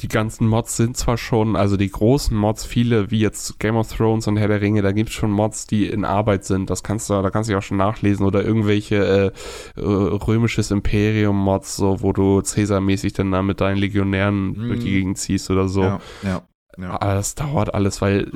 die 0.00 0.08
ganzen 0.08 0.46
Mods 0.46 0.76
sind 0.76 0.94
zwar 0.96 1.16
schon, 1.16 1.56
also 1.56 1.78
die 1.78 1.90
großen 1.90 2.36
Mods, 2.36 2.66
viele 2.66 3.10
wie 3.10 3.20
jetzt 3.20 3.58
Game 3.58 3.76
of 3.76 3.90
Thrones 3.90 4.26
und 4.26 4.36
Herr 4.36 4.48
der 4.48 4.60
Ringe, 4.60 4.82
da 4.82 4.92
gibt's 4.92 5.14
schon 5.14 5.30
Mods, 5.30 5.66
die 5.66 5.86
in 5.86 6.04
Arbeit 6.04 6.44
sind. 6.44 6.68
Das 6.68 6.82
kannst 6.82 7.08
du, 7.08 7.14
da 7.22 7.30
kannst 7.30 7.48
du 7.48 7.52
ja 7.52 7.58
auch 7.58 7.62
schon 7.62 7.78
nachlesen 7.78 8.26
oder 8.26 8.44
irgendwelche 8.44 9.32
äh, 9.76 9.80
äh, 9.80 9.82
römisches 9.82 10.70
Imperium 10.70 11.36
Mods, 11.42 11.76
so 11.76 12.02
wo 12.02 12.12
du 12.12 12.40
Cäsar-mäßig 12.42 13.14
dann 13.14 13.30
da 13.30 13.40
mit 13.42 13.60
deinen 13.62 13.78
Legionären 13.78 14.48
Mhm. 14.48 14.68
durch 14.68 14.80
die 14.80 14.90
Gegend 14.90 15.16
ziehst 15.18 15.50
oder 15.50 15.66
so. 15.68 15.82
Ja, 15.82 16.00
ja. 16.22 16.42
ja. 16.78 17.00
Aber 17.00 17.14
das 17.14 17.34
dauert 17.34 17.72
alles, 17.74 18.02
weil, 18.02 18.30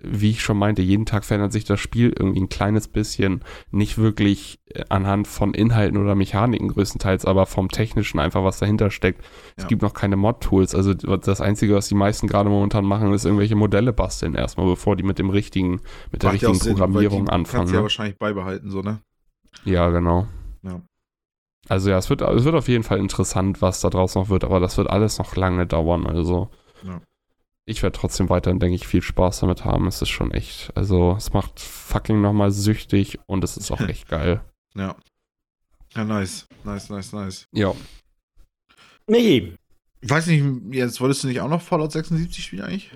wie 0.00 0.30
ich 0.30 0.42
schon 0.42 0.56
meinte, 0.58 0.80
jeden 0.80 1.06
Tag 1.06 1.24
verändert 1.24 1.52
sich 1.52 1.64
das 1.64 1.80
Spiel 1.80 2.14
irgendwie 2.16 2.40
ein 2.40 2.48
kleines 2.48 2.86
bisschen. 2.86 3.42
Nicht 3.72 3.98
wirklich 3.98 4.60
äh, 4.66 4.84
anhand 4.88 5.26
von 5.26 5.54
Inhalten 5.54 5.98
oder 5.98 6.14
Mechaniken 6.14 6.68
größtenteils, 6.68 7.24
aber 7.24 7.46
vom 7.46 7.68
Technischen 7.68 8.20
einfach, 8.20 8.44
was 8.44 8.58
dahinter 8.60 8.90
steckt. 8.92 9.24
Es 9.56 9.64
Ja. 9.64 9.68
gibt 9.68 9.82
noch 9.82 9.94
keine 9.94 10.16
Mod-Tools. 10.16 10.74
Also 10.76 10.94
das 10.94 11.40
Einzige, 11.40 11.74
was 11.74 11.88
die 11.88 11.96
meisten 11.96 12.28
gerade 12.28 12.48
momentan 12.48 12.84
machen, 12.84 13.12
ist 13.12 13.24
irgendwelche 13.24 13.56
Modelle 13.56 13.92
basteln 13.92 14.34
erstmal, 14.34 14.66
bevor 14.66 14.94
die 14.94 15.02
mit 15.02 15.18
dem 15.18 15.30
richtigen, 15.30 15.80
mit 16.12 16.22
der 16.22 16.28
Macht 16.28 16.34
richtigen 16.34 16.54
Sinn, 16.54 16.74
Programmierung 16.76 17.24
die 17.26 17.32
anfangen. 17.32 17.58
Kannst 17.62 17.72
du 17.72 17.74
ja 17.74 17.80
Ne? 17.80 17.82
wahrscheinlich 17.84 18.18
beibehalten, 18.18 18.70
so, 18.70 18.82
ne? 18.82 19.00
Ja, 19.64 19.88
genau. 19.90 20.28
Ja. 20.62 20.80
Also 21.68 21.90
ja, 21.90 21.98
es 21.98 22.08
wird, 22.08 22.22
es 22.22 22.44
wird 22.44 22.54
auf 22.54 22.68
jeden 22.68 22.84
Fall 22.84 22.98
interessant, 22.98 23.60
was 23.60 23.80
da 23.80 23.90
draus 23.90 24.14
noch 24.14 24.28
wird, 24.28 24.44
aber 24.44 24.60
das 24.60 24.76
wird 24.78 24.88
alles 24.88 25.18
noch 25.18 25.34
lange 25.34 25.66
dauern. 25.66 26.06
Also 26.06 26.50
Ja. 26.84 27.00
Ich 27.68 27.82
werde 27.82 27.98
trotzdem 27.98 28.30
weiterhin, 28.30 28.58
denke 28.60 28.76
ich, 28.76 28.86
viel 28.86 29.02
Spaß 29.02 29.40
damit 29.40 29.64
haben. 29.64 29.86
Es 29.86 30.00
ist 30.00 30.08
schon 30.08 30.30
echt, 30.32 30.70
also 30.74 31.14
es 31.18 31.32
macht 31.34 31.60
fucking 31.60 32.20
nochmal 32.20 32.50
süchtig 32.50 33.18
und 33.26 33.44
es 33.44 33.56
ist 33.56 33.70
auch 33.70 33.80
echt 33.88 34.08
geil. 34.08 34.40
Ja. 34.74 34.96
Ja, 35.94 36.04
nice. 36.04 36.46
Nice, 36.64 36.88
nice, 36.88 37.12
nice. 37.12 37.46
Ja. 37.52 37.74
Nee. 39.06 39.52
Ich 40.00 40.10
weiß 40.10 40.26
nicht, 40.28 40.44
jetzt 40.74 41.00
wolltest 41.00 41.24
du 41.24 41.28
nicht 41.28 41.40
auch 41.40 41.48
noch 41.48 41.60
Fallout 41.60 41.92
76 41.92 42.44
spielen 42.44 42.62
eigentlich? 42.62 42.90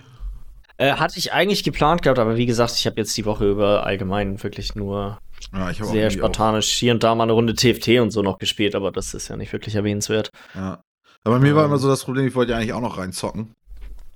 Äh, 0.79 0.93
hatte 0.95 1.19
ich 1.19 1.33
eigentlich 1.33 1.65
geplant 1.65 2.03
gehabt, 2.03 2.19
aber 2.19 2.37
wie 2.37 2.47
gesagt, 2.47 2.73
ich 2.77 2.87
habe 2.87 2.97
jetzt 2.97 3.17
die 3.17 3.27
Woche 3.27 3.51
über 3.51 3.85
allgemein 3.85 4.43
wirklich 4.43 4.75
nur 4.75 5.19
Ja, 5.53 5.73
sehr 5.75 6.11
spartanisch 6.11 6.71
hier 6.71 6.95
und 6.95 7.03
da 7.03 7.15
mal 7.15 7.25
eine 7.25 7.33
Runde 7.33 7.55
TFT 7.55 8.01
und 8.01 8.11
so 8.11 8.23
noch 8.23 8.39
gespielt, 8.39 8.75
aber 8.75 8.91
das 8.91 9.13
ist 9.13 9.29
ja 9.29 9.37
nicht 9.37 9.53
wirklich 9.53 9.75
erwähnenswert. 9.75 10.31
Auch, 10.53 10.57
ja. 10.57 10.83
Aber 11.25 11.37
bei 11.37 11.41
mir 11.41 11.55
war 11.55 11.65
Ähm. 11.65 11.71
immer 11.71 11.79
so 11.79 11.89
das 11.89 12.05
Problem, 12.05 12.27
ich 12.27 12.35
wollte 12.35 12.53
ja 12.53 12.59
eigentlich 12.59 12.73
auch 12.73 12.81
noch 12.81 12.97
reinzocken. 12.99 13.55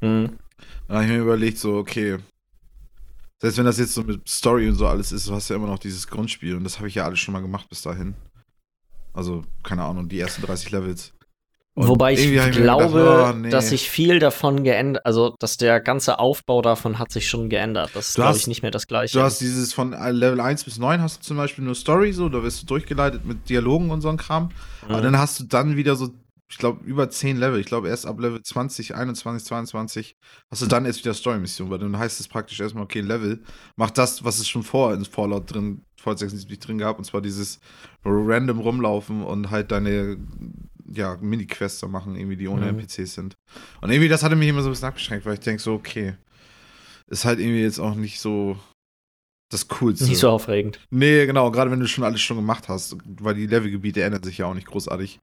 Hm. 0.01 0.39
Dann 0.89 0.97
habe 0.97 1.07
ich 1.07 1.13
mir 1.13 1.19
überlegt, 1.19 1.59
so, 1.59 1.77
okay, 1.77 2.19
selbst 3.41 3.59
wenn 3.59 3.67
das 3.67 3.79
jetzt 3.79 3.95
so 3.95 4.03
mit 4.03 4.29
Story 4.29 4.69
und 4.69 4.77
so 4.77 4.87
alles 4.87 5.13
ist, 5.13 5.29
du 5.29 5.35
hast 5.35 5.49
ja 5.49 5.57
immer 5.57 5.67
noch 5.67 5.79
dieses 5.79 6.07
Grundspiel 6.07 6.57
und 6.57 6.65
das 6.65 6.79
habe 6.79 6.89
ich 6.89 6.95
ja 6.95 7.05
alles 7.05 7.19
schon 7.19 7.33
mal 7.33 7.41
gemacht 7.43 7.69
bis 7.69 7.83
dahin. 7.83 8.15
Also, 9.13 9.45
keine 9.63 9.83
Ahnung, 9.83 10.09
die 10.09 10.21
ersten 10.21 10.43
30 10.43 10.71
Levels. 10.71 11.13
Und 11.75 11.89
Wobei 11.89 12.15
ich 12.15 12.33
glaube, 12.53 12.89
gedacht, 12.89 13.35
oh, 13.35 13.37
nee. 13.37 13.51
dass 13.51 13.69
sich 13.69 13.91
viel 13.91 14.19
davon 14.19 14.65
geändert, 14.65 15.05
also 15.05 15.35
dass 15.39 15.59
der 15.59 15.79
ganze 15.81 16.19
Aufbau 16.19 16.63
davon 16.63 16.99
hat 16.99 17.13
sich 17.13 17.29
schon 17.29 17.51
geändert. 17.51 17.91
Das 17.93 18.09
ist, 18.09 18.15
glaube 18.15 18.39
ich, 18.39 18.47
nicht 18.47 18.63
mehr 18.63 18.71
das 18.71 18.87
gleiche. 18.87 19.19
Du 19.19 19.23
hast 19.23 19.43
dieses 19.43 19.75
von 19.75 19.91
Level 19.93 20.41
1 20.41 20.65
bis 20.65 20.79
9 20.79 21.03
hast 21.03 21.19
du 21.19 21.23
zum 21.23 21.37
Beispiel 21.37 21.65
nur 21.65 21.75
Story, 21.75 22.13
so, 22.15 22.31
da 22.31 22.43
wirst 22.43 22.63
du 22.63 22.67
durchgeleitet 22.67 23.27
mit 23.27 23.51
Dialogen 23.51 23.91
und 23.91 24.01
so 24.01 24.09
ein 24.09 24.17
Kram. 24.17 24.49
Aber 24.89 24.99
Mhm. 24.99 25.03
dann 25.03 25.19
hast 25.19 25.39
du 25.39 25.45
dann 25.45 25.77
wieder 25.77 25.97
so, 25.97 26.09
ich 26.49 26.59
glaube, 26.59 26.85
über 26.85 27.11
10 27.11 27.37
Level. 27.39 27.59
Ich 27.59 27.67
glaube, 27.67 27.89
erst 27.89 28.07
ab 28.07 28.21
Level 28.21 28.41
20, 28.41 28.95
21, 28.95 29.47
22 29.49 30.17
hast 30.51 30.63
du 30.63 30.67
dann 30.67 30.85
erst 30.87 31.01
wieder 31.01 31.13
Story-Mission, 31.15 31.71
weil 31.71 31.79
dann 31.79 31.99
heißt 31.99 32.21
es 32.21 32.29
praktisch 32.29 32.61
erstmal, 32.61 32.85
okay, 32.85 33.01
Level, 33.01 33.43
mach 33.77 33.91
das, 33.91 34.25
was 34.25 34.39
es 34.39 34.49
schon 34.49 34.63
vor 34.63 34.95
in 34.95 35.05
Fallout 35.05 35.53
drin, 35.53 35.83
Fallout 36.01 36.21
76 36.21 36.59
drin 36.61 36.79
gab, 36.79 36.99
und 36.99 37.05
zwar 37.05 37.21
dieses 37.21 37.59
random 38.05 38.61
rumlaufen 38.61 39.23
und 39.25 39.51
halt 39.51 39.73
deine, 39.73 40.19
ja, 40.89 41.17
Mini-Quests 41.21 41.85
machen, 41.89 42.15
irgendwie, 42.15 42.37
die 42.37 42.47
ohne 42.47 42.73
Mhm. 42.73 42.79
NPCs 42.79 43.15
sind. 43.15 43.35
Und 43.81 43.91
irgendwie, 43.91 44.09
das 44.09 44.23
hatte 44.23 44.37
mich 44.37 44.49
immer 44.49 44.63
so 44.63 44.69
ein 44.69 44.73
bisschen 44.73 44.89
abgeschränkt, 44.89 45.27
weil 45.27 45.35
ich 45.35 45.41
denke 45.41 45.61
so, 45.61 45.73
okay, 45.75 46.15
ist 47.09 47.25
halt 47.25 47.41
irgendwie 47.41 47.63
jetzt 47.63 47.81
auch 47.81 47.95
nicht 47.97 48.21
so 48.21 48.57
das 49.51 49.67
Coolste. 49.69 50.05
nicht 50.07 50.19
so 50.19 50.31
aufregend. 50.31 50.81
Nee, 50.91 51.27
genau, 51.27 51.51
gerade 51.51 51.71
wenn 51.71 51.81
du 51.81 51.87
schon 51.87 52.05
alles 52.05 52.21
schon 52.21 52.37
gemacht 52.37 52.69
hast, 52.69 52.97
weil 53.05 53.35
die 53.35 53.47
Levelgebiete 53.47 54.03
ändern 54.03 54.23
sich 54.23 54.39
ja 54.39 54.47
auch 54.47 54.55
nicht 54.55 54.67
großartig. 54.67 55.21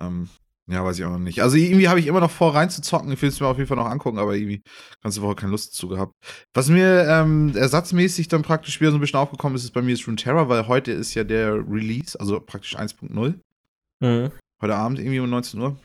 Ähm, 0.00 0.28
ja, 0.70 0.84
weiß 0.84 0.98
ich 0.98 1.04
auch 1.06 1.10
noch 1.10 1.18
nicht. 1.18 1.40
Also 1.40 1.56
irgendwie 1.56 1.88
habe 1.88 1.98
ich 1.98 2.06
immer 2.06 2.20
noch 2.20 2.30
vor, 2.30 2.54
reinzuzocken. 2.54 3.10
Ich 3.10 3.22
will 3.22 3.30
es 3.30 3.40
mir 3.40 3.46
auf 3.46 3.56
jeden 3.56 3.68
Fall 3.68 3.78
noch 3.78 3.86
angucken, 3.86 4.18
aber 4.18 4.36
irgendwie 4.36 4.62
ganze 5.02 5.22
Woche 5.22 5.36
keine 5.36 5.52
Lust 5.52 5.72
dazu 5.72 5.88
gehabt. 5.88 6.12
Was 6.52 6.68
mir 6.68 7.06
ähm, 7.08 7.56
ersatzmäßig 7.56 8.28
dann 8.28 8.42
praktisch 8.42 8.78
wieder 8.78 8.90
so 8.90 8.98
ein 8.98 9.00
bisschen 9.00 9.18
aufgekommen 9.18 9.56
ist, 9.56 9.64
ist 9.64 9.72
bei 9.72 9.80
mir 9.80 9.94
ist 9.94 10.06
Runeterra, 10.06 10.50
weil 10.50 10.68
heute 10.68 10.92
ist 10.92 11.14
ja 11.14 11.24
der 11.24 11.54
Release, 11.54 12.20
also 12.20 12.38
praktisch 12.40 12.76
1.0. 12.76 13.34
Mhm. 14.00 14.30
Heute 14.60 14.74
Abend 14.74 14.98
irgendwie 14.98 15.20
um 15.20 15.30
19 15.30 15.58
Uhr. 15.58 15.78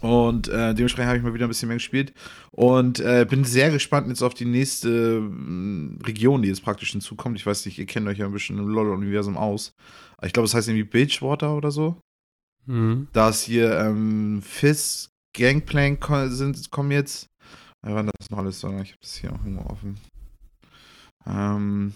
Und 0.00 0.48
äh, 0.48 0.74
dementsprechend 0.74 1.08
habe 1.08 1.18
ich 1.18 1.22
mal 1.22 1.34
wieder 1.34 1.46
ein 1.46 1.50
bisschen 1.50 1.68
mehr 1.68 1.76
gespielt. 1.76 2.12
Und 2.50 2.98
äh, 2.98 3.24
bin 3.28 3.44
sehr 3.44 3.70
gespannt 3.70 4.08
jetzt 4.08 4.22
auf 4.22 4.34
die 4.34 4.46
nächste 4.46 5.20
mh, 5.20 6.04
Region, 6.04 6.42
die 6.42 6.48
jetzt 6.48 6.64
praktisch 6.64 6.90
hinzukommt. 6.90 7.38
Ich 7.38 7.46
weiß 7.46 7.64
nicht, 7.66 7.78
ihr 7.78 7.86
kennt 7.86 8.08
euch 8.08 8.18
ja 8.18 8.26
ein 8.26 8.32
bisschen 8.32 8.58
im 8.58 8.66
LoL-Universum 8.66 9.36
aus. 9.36 9.72
Ich 10.22 10.32
glaube, 10.32 10.46
es 10.46 10.54
heißt 10.54 10.68
irgendwie 10.68 10.84
Bilgewater 10.84 11.54
oder 11.54 11.70
so. 11.70 11.96
Mhm. 12.70 13.08
Da 13.12 13.30
ist 13.30 13.42
hier 13.42 13.78
ähm, 13.80 14.42
Fizz, 14.42 15.10
Gangplank 15.36 16.00
ko- 16.00 16.28
sind, 16.28 16.70
kommen 16.70 16.90
jetzt. 16.92 17.26
Äh, 17.84 17.94
wann 17.94 18.10
das 18.18 18.30
noch 18.30 18.38
alles 18.38 18.60
so? 18.60 18.68
Ich 18.68 18.90
habe 18.92 19.00
das 19.00 19.14
hier 19.16 19.32
auch 19.32 19.44
irgendwo 19.44 19.64
offen. 19.70 19.98
Ähm, 21.26 21.92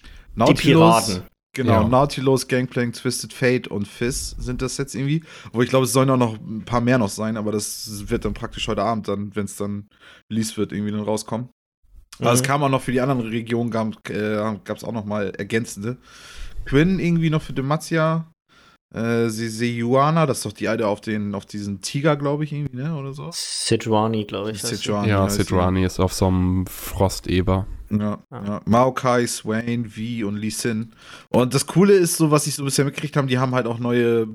Die 0.00 0.38
Nautilus- 0.38 0.60
Piraten. 1.06 1.22
Genau, 1.54 1.82
Ja. 1.82 1.88
Nautilus, 1.88 2.48
Gangplank, 2.48 2.94
Twisted 2.94 3.30
Fate 3.34 3.68
und 3.68 3.86
Fizz 3.86 4.36
sind 4.38 4.62
das 4.62 4.78
jetzt 4.78 4.94
irgendwie. 4.94 5.22
Wo 5.52 5.60
ich 5.60 5.68
glaube, 5.68 5.84
es 5.84 5.92
sollen 5.92 6.08
auch 6.08 6.16
noch 6.16 6.38
ein 6.40 6.64
paar 6.64 6.80
mehr 6.80 6.96
noch 6.96 7.10
sein, 7.10 7.36
aber 7.36 7.52
das 7.52 8.08
wird 8.08 8.24
dann 8.24 8.32
praktisch 8.32 8.68
heute 8.68 8.82
Abend 8.82 9.06
dann, 9.08 9.36
wenn 9.36 9.44
es 9.44 9.56
dann 9.56 9.86
released 10.30 10.56
wird, 10.56 10.72
irgendwie 10.72 10.92
dann 10.92 11.02
rauskommen. 11.02 11.50
Aber 12.20 12.32
es 12.32 12.40
Mhm. 12.40 12.46
kam 12.46 12.62
auch 12.62 12.70
noch 12.70 12.80
für 12.80 12.92
die 12.92 13.02
anderen 13.02 13.20
Regionen, 13.20 13.70
gab 13.70 13.98
es 14.76 14.82
auch 14.84 14.92
noch 14.92 15.04
mal 15.04 15.30
ergänzende. 15.36 15.98
Quinn 16.64 16.98
irgendwie 16.98 17.28
noch 17.28 17.42
für 17.42 17.52
Demacia. 17.52 18.31
Äh, 18.94 19.28
Se- 19.30 19.48
Sejuana, 19.48 20.26
das 20.26 20.38
ist 20.38 20.46
doch 20.46 20.52
die 20.52 20.68
alte 20.68 20.86
auf, 20.86 21.00
den, 21.00 21.34
auf 21.34 21.46
diesen 21.46 21.80
Tiger, 21.80 22.16
glaube 22.16 22.44
ich, 22.44 22.52
irgendwie, 22.52 22.76
ne? 22.76 22.94
Oder 22.94 23.12
so. 23.14 23.30
Sidrani, 23.32 24.24
glaube 24.24 24.50
ich. 24.50 24.60
Sejuani 24.62 25.08
Ja. 25.08 25.28
Sidrani 25.30 25.84
ist 25.84 25.98
auf 25.98 26.12
so 26.12 26.26
einem 26.26 26.66
Frosteber. 26.66 27.66
Ja, 27.90 28.22
Ah. 28.30 28.42
ja. 28.46 28.60
Maokai, 28.64 29.26
Swain, 29.26 29.86
V 29.86 30.26
und 30.26 30.36
Lee 30.36 30.48
Sin. 30.50 30.92
Und 31.28 31.52
das 31.54 31.66
Coole 31.66 31.92
ist, 31.94 32.16
so 32.16 32.30
was 32.30 32.46
ich 32.46 32.54
so 32.54 32.64
bisher 32.64 32.84
mitgekriegt 32.86 33.16
habe, 33.16 33.26
die 33.28 33.38
haben 33.38 33.54
halt 33.54 33.66
auch 33.66 33.78
neue 33.78 34.28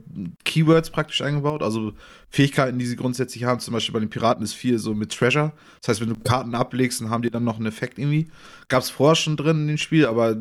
Keywords 0.43 0.89
praktisch 0.91 1.21
eingebaut. 1.21 1.63
Also 1.63 1.93
Fähigkeiten, 2.29 2.77
die 2.77 2.85
sie 2.85 2.95
grundsätzlich 2.95 3.43
haben. 3.45 3.59
Zum 3.59 3.73
Beispiel 3.73 3.93
bei 3.93 3.99
den 3.99 4.09
Piraten 4.09 4.43
ist 4.43 4.53
viel 4.53 4.77
so 4.77 4.93
mit 4.93 5.11
Treasure. 5.11 5.53
Das 5.81 5.89
heißt, 5.89 6.01
wenn 6.01 6.09
du 6.09 6.19
Karten 6.19 6.53
ablegst, 6.55 7.01
dann 7.01 7.09
haben 7.09 7.23
die 7.23 7.31
dann 7.31 7.43
noch 7.43 7.57
einen 7.57 7.65
Effekt 7.67 7.97
irgendwie. 7.99 8.27
Gab 8.69 8.83
es 8.83 8.89
vorher 8.91 9.15
schon 9.15 9.37
drin 9.37 9.61
in 9.61 9.67
dem 9.67 9.77
Spiel, 9.77 10.05
aber 10.05 10.35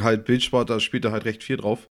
halt 0.00 0.24
Bildsport, 0.24 0.68
da 0.68 0.80
spielt 0.80 1.04
da 1.04 1.12
halt 1.12 1.24
recht 1.26 1.44
viel 1.44 1.56
drauf. 1.58 1.88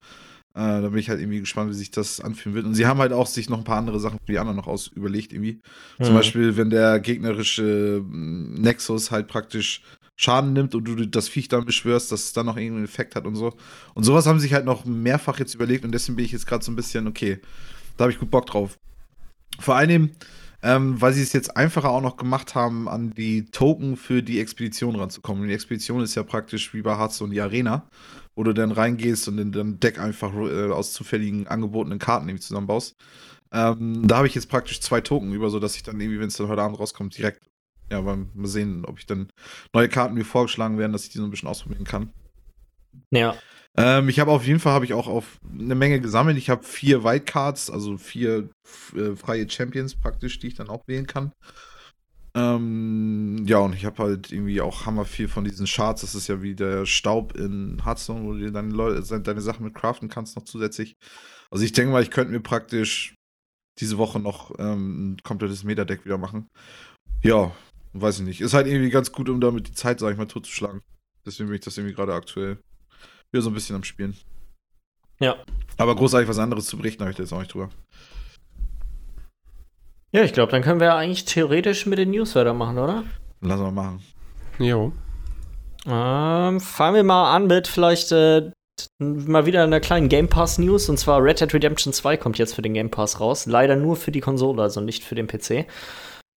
Äh, 0.57 0.81
da 0.81 0.88
bin 0.88 0.99
ich 0.99 1.11
halt 1.11 1.21
irgendwie 1.21 1.40
gespannt, 1.40 1.71
wie 1.71 1.75
sich 1.75 1.90
das 1.90 2.19
anfühlen 2.19 2.55
wird. 2.55 2.64
Und 2.64 2.75
sie 2.75 2.87
haben 2.87 2.99
halt 2.99 3.12
auch 3.12 3.27
sich 3.27 3.51
noch 3.51 3.59
ein 3.59 3.64
paar 3.64 3.77
andere 3.77 4.01
Sachen 4.01 4.19
für 4.25 4.33
die 4.33 4.38
anderen 4.38 4.57
noch 4.57 4.66
aus 4.66 4.87
überlegt 4.88 5.35
irgendwie. 5.35 5.61
Zum 6.01 6.14
Mhm. 6.14 6.16
Beispiel, 6.19 6.57
wenn 6.57 6.71
der 6.71 6.99
gegnerische 6.99 8.03
mm, 8.03 8.55
Nexus 8.55 9.11
halt 9.11 9.29
praktisch 9.29 9.83
Schaden 10.16 10.55
nimmt 10.55 10.75
und 10.75 10.85
du 10.85 11.07
das 11.07 11.29
Viech 11.29 11.49
dann 11.49 11.66
beschwörst, 11.66 12.11
dass 12.11 12.25
es 12.25 12.33
dann 12.33 12.47
noch 12.47 12.57
irgendeinen 12.57 12.87
Effekt 12.87 13.16
hat 13.16 13.27
und 13.27 13.37
so. 13.37 13.55
Und 13.92 14.05
sowas 14.05 14.27
haben 14.27 14.38
sie 14.38 14.45
sich 14.45 14.55
halt 14.55 14.64
noch 14.64 14.87
mehrfach 14.87 15.38
jetzt 15.38 15.55
überlegt 15.55 15.85
und 15.85 15.92
deswegen 15.92 16.16
bin 16.16 16.25
ich 16.25 16.33
jetzt 16.33 16.47
gerade 16.47 16.64
so 16.64 16.73
ein 16.73 16.77
bisschen, 16.77 17.07
okay, 17.07 17.38
da 17.99 18.05
habe 18.05 18.12
ich 18.12 18.18
gut 18.18 18.31
Bock 18.31 18.47
drauf. 18.47 18.78
Vor 19.61 19.76
allem, 19.76 20.12
ähm, 20.62 20.99
weil 21.03 21.12
sie 21.12 21.20
es 21.20 21.35
jetzt 21.35 21.55
einfacher 21.55 21.91
auch 21.91 22.01
noch 22.01 22.16
gemacht 22.16 22.55
haben, 22.55 22.89
an 22.89 23.11
die 23.11 23.45
Token 23.45 23.99
für 23.99 24.22
die 24.22 24.41
Expedition 24.41 24.97
ranzukommen. 24.97 25.43
Und 25.43 25.49
die 25.49 25.55
Expedition 25.55 26.01
ist 26.03 26.14
ja 26.14 26.22
praktisch 26.22 26.72
wie 26.72 26.81
bei 26.81 26.97
Hearthstone 26.97 27.35
die 27.35 27.43
Arena, 27.43 27.87
wo 28.37 28.45
du 28.45 28.53
dann 28.53 28.70
reingehst 28.70 29.26
und 29.28 29.39
in 29.39 29.51
dein 29.51 29.80
Deck 29.80 29.99
einfach 29.99 30.32
äh, 30.34 30.70
aus 30.70 30.93
zufälligen 30.93 31.49
angebotenen 31.49 31.99
Karten 31.99 32.28
irgendwie 32.28 32.45
zusammenbaust. 32.45 32.95
Ähm, 33.53 34.07
da 34.07 34.18
habe 34.18 34.26
ich 34.26 34.34
jetzt 34.34 34.49
praktisch 34.49 34.80
zwei 34.80 35.01
Token 35.01 35.32
über, 35.32 35.51
sodass 35.51 35.74
ich 35.74 35.82
dann 35.82 36.01
irgendwie, 36.01 36.20
wenn 36.20 36.28
es 36.28 36.37
dann 36.37 36.49
heute 36.49 36.62
Abend 36.62 36.78
rauskommt, 36.78 37.16
direkt, 37.16 37.49
ja, 37.91 38.03
mal 38.03 38.26
mal 38.34 38.47
sehen, 38.47 38.84
ob 38.84 38.99
ich 38.99 39.07
dann 39.07 39.30
neue 39.72 39.89
Karten 39.89 40.14
mir 40.14 40.24
vorgeschlagen 40.24 40.78
werden, 40.78 40.93
dass 40.93 41.05
ich 41.05 41.11
die 41.11 41.18
so 41.18 41.24
ein 41.24 41.30
bisschen 41.30 41.49
ausprobieren 41.49 41.84
kann. 41.84 42.12
Ja. 43.11 43.37
Ähm, 43.76 44.09
ich 44.09 44.20
habe 44.20 44.30
auf 44.30 44.47
jeden 44.47 44.59
Fall 44.59 44.72
habe 44.72 44.84
ich 44.84 44.95
auch 44.95 45.07
auf 45.07 45.39
eine 45.51 45.74
Menge 45.74 46.01
gesammelt. 46.01 46.37
Ich 46.37 46.51
habe 46.51 46.64
vier 46.64 47.05
Wildcards, 47.05 47.70
also 47.70 47.97
vier 47.97 48.49
äh, 48.95 49.14
freie 49.16 49.49
Champions 49.49 49.95
praktisch, 49.95 50.39
die 50.39 50.49
ich 50.49 50.55
dann 50.55 50.68
auch 50.68 50.87
wählen 50.87 51.07
kann. 51.07 51.32
Ähm, 52.37 53.45
ja, 53.47 53.59
und 53.59 53.74
ich 53.74 53.87
habe 53.87 54.03
halt 54.03 54.30
irgendwie 54.30 54.61
auch 54.61 54.84
hammer 54.84 55.07
viel 55.07 55.26
von 55.26 55.45
diesen 55.45 55.64
Charts. 55.64 56.03
Das 56.03 56.14
ist 56.14 56.28
ja 56.28 56.43
wie 56.43 56.55
der 56.55 56.84
Staub 56.84 57.34
in 57.34 57.82
Hearthstone, 57.82 58.24
wo 58.24 58.34
du 58.34 58.41
dir 58.41 58.51
deine, 58.51 58.74
Leute, 58.74 59.20
deine 59.22 59.41
Sachen 59.41 59.64
mit 59.64 59.74
craften 59.74 60.11
kannst, 60.11 60.37
noch 60.37 60.45
zusätzlich. 60.45 60.97
Also 61.51 61.64
ich 61.64 61.72
denke 61.72 61.93
mal, 61.93 62.03
ich 62.03 62.11
könnte 62.11 62.32
mir 62.32 62.41
praktisch 62.41 63.14
diese 63.80 63.97
Woche 63.97 64.20
noch 64.20 64.53
ähm, 64.59 65.14
ein 65.14 65.16
komplettes 65.22 65.64
Meta-Deck 65.64 66.05
wieder 66.05 66.18
machen. 66.18 66.47
Ja, 67.22 67.53
weiß 67.95 68.18
ich 68.18 68.26
nicht. 68.26 68.43
Ist 68.43 68.53
halt 68.53 68.66
irgendwie 68.66 68.91
ganz 68.91 69.12
gut, 69.12 69.30
um 69.30 69.41
damit 69.41 69.68
die 69.68 69.72
Zeit, 69.72 69.99
sag 69.99 70.12
ich 70.12 70.18
mal, 70.18 70.26
totzuschlagen. 70.26 70.82
Deswegen 71.24 71.49
bin 71.49 71.57
ich 71.57 71.64
das 71.64 71.78
irgendwie 71.78 71.95
gerade 71.95 72.12
aktuell 72.12 72.59
wieder 73.32 73.43
so 73.43 73.49
ein 73.49 73.55
bisschen 73.55 73.76
am 73.76 73.84
Spielen. 73.84 74.14
Ja. 75.20 75.37
Aber 75.78 75.97
großartig 75.97 76.28
was 76.28 76.39
anderes 76.39 76.66
zu 76.66 76.76
berichten 76.76 77.03
habe 77.03 77.12
ich 77.12 77.16
da 77.16 77.22
jetzt 77.22 77.32
auch 77.32 77.39
nicht 77.39 77.55
drüber. 77.55 77.70
Ja, 80.17 80.25
ich 80.25 80.33
glaube, 80.33 80.51
dann 80.51 80.62
können 80.62 80.81
wir 80.81 80.95
eigentlich 80.95 81.27
theoretisch 81.27 81.85
mit 81.85 81.99
den 81.99 82.11
News 82.11 82.35
weitermachen, 82.35 82.79
oder? 82.79 83.05
Lass 83.43 83.61
mal 83.61 83.71
machen. 83.71 84.03
Jo. 84.59 84.93
Ähm, 85.87 86.59
fangen 86.61 86.97
wir 86.97 87.05
mal 87.05 87.35
an 87.37 87.47
mit 87.47 87.69
vielleicht 87.69 88.12
äh, 88.12 88.51
mal 88.99 89.45
wieder 89.47 89.62
einer 89.62 89.81
kleinen 89.81 90.09
Game 90.09 90.29
Pass 90.29 90.57
News. 90.59 90.89
Und 90.89 90.99
zwar 90.99 91.23
Red 91.23 91.41
Dead 91.41 91.53
Redemption 91.53 91.93
2 91.93 92.17
kommt 92.17 92.39
jetzt 92.39 92.55
für 92.55 92.62
den 92.62 92.75
Game 92.75 92.91
Pass 92.91 93.21
raus. 93.21 93.45
Leider 93.47 93.77
nur 93.77 93.97
für 93.97 94.11
die 94.11 94.21
Konsole, 94.21 94.62
also 94.62 94.81
nicht 94.81 95.05
für 95.05 95.14
den 95.14 95.27
PC. 95.27 95.67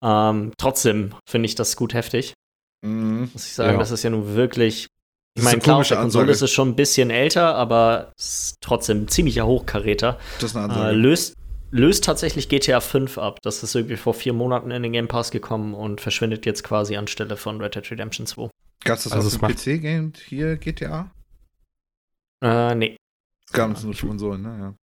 Ähm, 0.04 0.52
trotzdem 0.58 1.14
finde 1.28 1.46
ich 1.48 1.56
das 1.56 1.76
gut 1.76 1.94
heftig. 1.94 2.34
Mhm. 2.86 3.30
Muss 3.34 3.46
ich 3.48 3.54
sagen, 3.54 3.74
Ja. 3.74 3.78
das 3.78 3.92
ist 3.92 4.04
ja 4.04 4.10
nun 4.10 4.36
wirklich. 4.36 4.88
Ich 5.36 5.44
meine, 5.44 5.54
eine 5.54 5.62
klar, 5.62 5.78
auf 5.80 5.88
der 5.88 5.98
Konsole 5.98 6.24
Ansage. 6.24 6.32
ist 6.34 6.42
es 6.42 6.52
schon 6.52 6.70
ein 6.70 6.76
bisschen 6.76 7.12
älter, 7.12 7.56
aber 7.56 8.12
es 8.18 8.26
ist 8.52 8.58
trotzdem 8.62 9.08
ziemlicher 9.08 9.46
Hochkaräter. 9.46 10.18
Das 10.42 10.52
ist 10.52 10.56
eine 10.58 10.66
Äh, 10.68 10.70
Ansage. 10.72 10.96
löst, 10.98 11.34
löst 11.72 12.04
tatsächlich 12.04 12.50
GTA 12.50 12.80
5 12.80 13.18
ab. 13.18 13.40
Das 13.42 13.64
ist 13.64 13.76
irgendwie 13.76 13.98
vor 13.98 14.14
vier 14.14 14.34
Monaten 14.34 14.72
in 14.72 14.84
den 14.84 14.92
Game 14.92 15.08
Pass 15.08 15.32
gekommen 15.32 15.74
und 15.74 16.02
verschwindet 16.02 16.46
jetzt 16.46 16.64
quasi 16.64 16.96
anstelle 16.98 17.38
von 17.38 17.62
Red 17.62 17.76
Dead 17.76 17.92
Redemption 17.92 18.26
2. 18.26 18.50
Gab 18.84 18.98
es 18.98 19.04
das 19.04 19.14
Also 19.14 19.28
auf 19.28 19.38
dem 19.38 19.56
PC-Game 19.56 20.14
hier, 20.28 20.58
GTA? 20.58 21.12
Äh, 22.42 22.76
nee. 22.76 22.98
Es 23.46 23.54
gab 23.54 23.72
es 23.76 23.84
nur 23.84 23.96
Konsolen, 23.96 24.42
ne? 24.42 24.76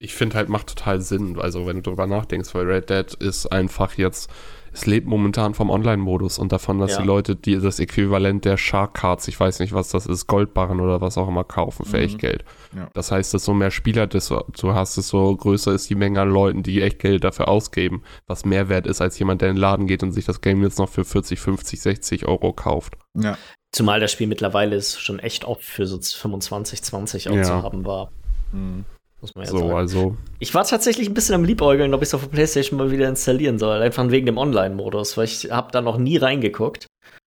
Ich 0.00 0.14
finde 0.14 0.36
halt, 0.36 0.48
macht 0.48 0.68
total 0.68 1.00
Sinn, 1.00 1.38
also 1.40 1.66
wenn 1.66 1.76
du 1.76 1.82
drüber 1.90 2.06
nachdenkst, 2.06 2.54
weil 2.54 2.70
Red 2.70 2.88
Dead 2.88 3.14
ist 3.14 3.46
einfach 3.46 3.94
jetzt, 3.94 4.30
es 4.72 4.86
lebt 4.86 5.08
momentan 5.08 5.54
vom 5.54 5.70
Online-Modus 5.70 6.38
und 6.38 6.52
davon, 6.52 6.78
dass 6.78 6.92
Ja. 6.92 7.00
die 7.00 7.06
Leute, 7.06 7.34
die 7.34 7.58
das 7.58 7.80
Äquivalent 7.80 8.44
der 8.44 8.56
Shark 8.58 8.94
Cards, 8.94 9.26
ich 9.26 9.40
weiß 9.40 9.58
nicht, 9.58 9.72
was 9.72 9.88
das 9.88 10.06
ist, 10.06 10.28
Goldbarren 10.28 10.78
oder 10.78 11.00
was 11.00 11.18
auch 11.18 11.26
immer 11.26 11.42
kaufen 11.42 11.84
für 11.84 11.96
Mhm. 11.96 12.02
echt 12.04 12.18
Geld. 12.20 12.44
Ja. 12.76 12.88
Das 12.94 13.10
heißt, 13.10 13.34
desto 13.34 13.54
mehr 13.54 13.72
Spieler 13.72 14.06
desto, 14.06 14.44
du 14.60 14.72
hast, 14.72 14.96
desto 14.98 15.34
größer 15.34 15.72
ist 15.72 15.90
die 15.90 15.96
Menge 15.96 16.20
an 16.20 16.30
Leuten, 16.30 16.62
die 16.62 16.80
echt 16.80 17.00
Geld 17.00 17.24
dafür 17.24 17.48
ausgeben, 17.48 18.04
was 18.28 18.44
mehr 18.44 18.68
wert 18.68 18.86
ist 18.86 19.00
als 19.00 19.18
jemand, 19.18 19.40
der 19.42 19.48
in 19.48 19.56
den 19.56 19.60
Laden 19.60 19.88
geht 19.88 20.04
und 20.04 20.12
sich 20.12 20.26
das 20.26 20.40
Game 20.42 20.62
jetzt 20.62 20.78
noch 20.78 20.88
für 20.88 21.04
40, 21.04 21.40
50, 21.40 21.80
60 21.80 22.26
Euro 22.28 22.52
kauft. 22.52 22.94
Ja. 23.14 23.36
Zumal 23.72 23.98
das 23.98 24.12
Spiel 24.12 24.28
mittlerweile 24.28 24.76
ist 24.76 25.00
schon 25.00 25.18
echt 25.18 25.44
oft 25.44 25.64
für 25.64 25.86
so 25.86 25.98
25, 26.00 26.82
20 26.84 27.30
auch 27.30 27.34
Ja. 27.34 27.42
zu 27.42 27.62
haben 27.64 27.84
war. 27.84 28.12
Mhm. 28.52 28.84
Muss 29.20 29.34
man 29.34 29.44
ja 29.44 29.50
so, 29.50 29.58
sagen. 29.58 29.72
also, 29.72 30.16
Ich 30.38 30.54
war 30.54 30.64
tatsächlich 30.64 31.08
ein 31.08 31.14
bisschen 31.14 31.34
am 31.34 31.44
Liebäugeln, 31.44 31.92
ob 31.94 32.02
ich 32.02 32.08
es 32.08 32.14
auf 32.14 32.20
der 32.22 32.28
Playstation 32.28 32.78
mal 32.78 32.90
wieder 32.92 33.08
installieren 33.08 33.58
soll. 33.58 33.82
Einfach 33.82 34.08
wegen 34.10 34.26
dem 34.26 34.38
Online-Modus, 34.38 35.16
weil 35.16 35.24
ich 35.24 35.50
habe 35.50 35.72
da 35.72 35.80
noch 35.80 35.98
nie 35.98 36.16
reingeguckt. 36.18 36.86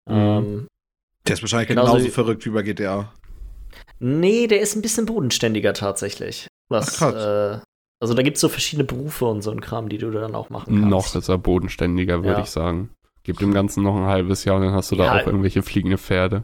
Mhm. 0.10 0.16
Ähm, 0.16 0.68
Der 1.28 1.34
ist 1.36 1.42
wahrscheinlich 1.42 1.70
Genauso 1.70 1.92
genauso 1.94 2.06
wie- 2.08 2.12
verrückt 2.12 2.46
wie 2.46 2.50
bei 2.50 2.64
GTA. 2.64 3.14
nee, 4.00 4.48
der 4.48 4.60
ist 4.62 4.76
ein 4.76 4.82
bisschen 4.82 5.06
bodenständiger 5.06 5.74
tatsächlich. 5.74 6.48
Was, 6.70 7.02
Ach, 7.02 7.14
äh, 7.14 7.60
also 8.02 8.14
da 8.14 8.22
gibt 8.24 8.38
es 8.38 8.42
so 8.42 8.50
verschiedene 8.50 8.86
Berufe 8.86 9.26
und 9.26 9.42
so 9.42 9.52
ein 9.52 9.62
Kram, 9.62 9.90
die 9.90 9.98
du 9.98 10.12
dann 10.12 10.36
auch 10.36 10.50
machen 10.50 10.74
kannst. 10.76 10.90
noch 10.90 11.16
ist 11.16 11.30
er 11.30 11.38
bodenständiger, 11.38 12.18
würde 12.24 12.40
Ja. 12.40 12.44
ich 12.44 12.50
sagen. 12.50 12.90
Gib 13.24 13.38
dem 13.40 13.54
Ganzen 13.54 13.84
noch 13.84 13.96
ein 13.96 14.06
halbes 14.06 14.44
Jahr 14.46 14.56
und 14.58 14.64
dann 14.64 14.74
hast 14.74 14.92
du 14.92 14.96
da 14.96 15.06
Ja. 15.06 15.22
auch 15.22 15.28
irgendwelche 15.28 15.62
fliegende 15.62 15.98
Pferde. 15.98 16.44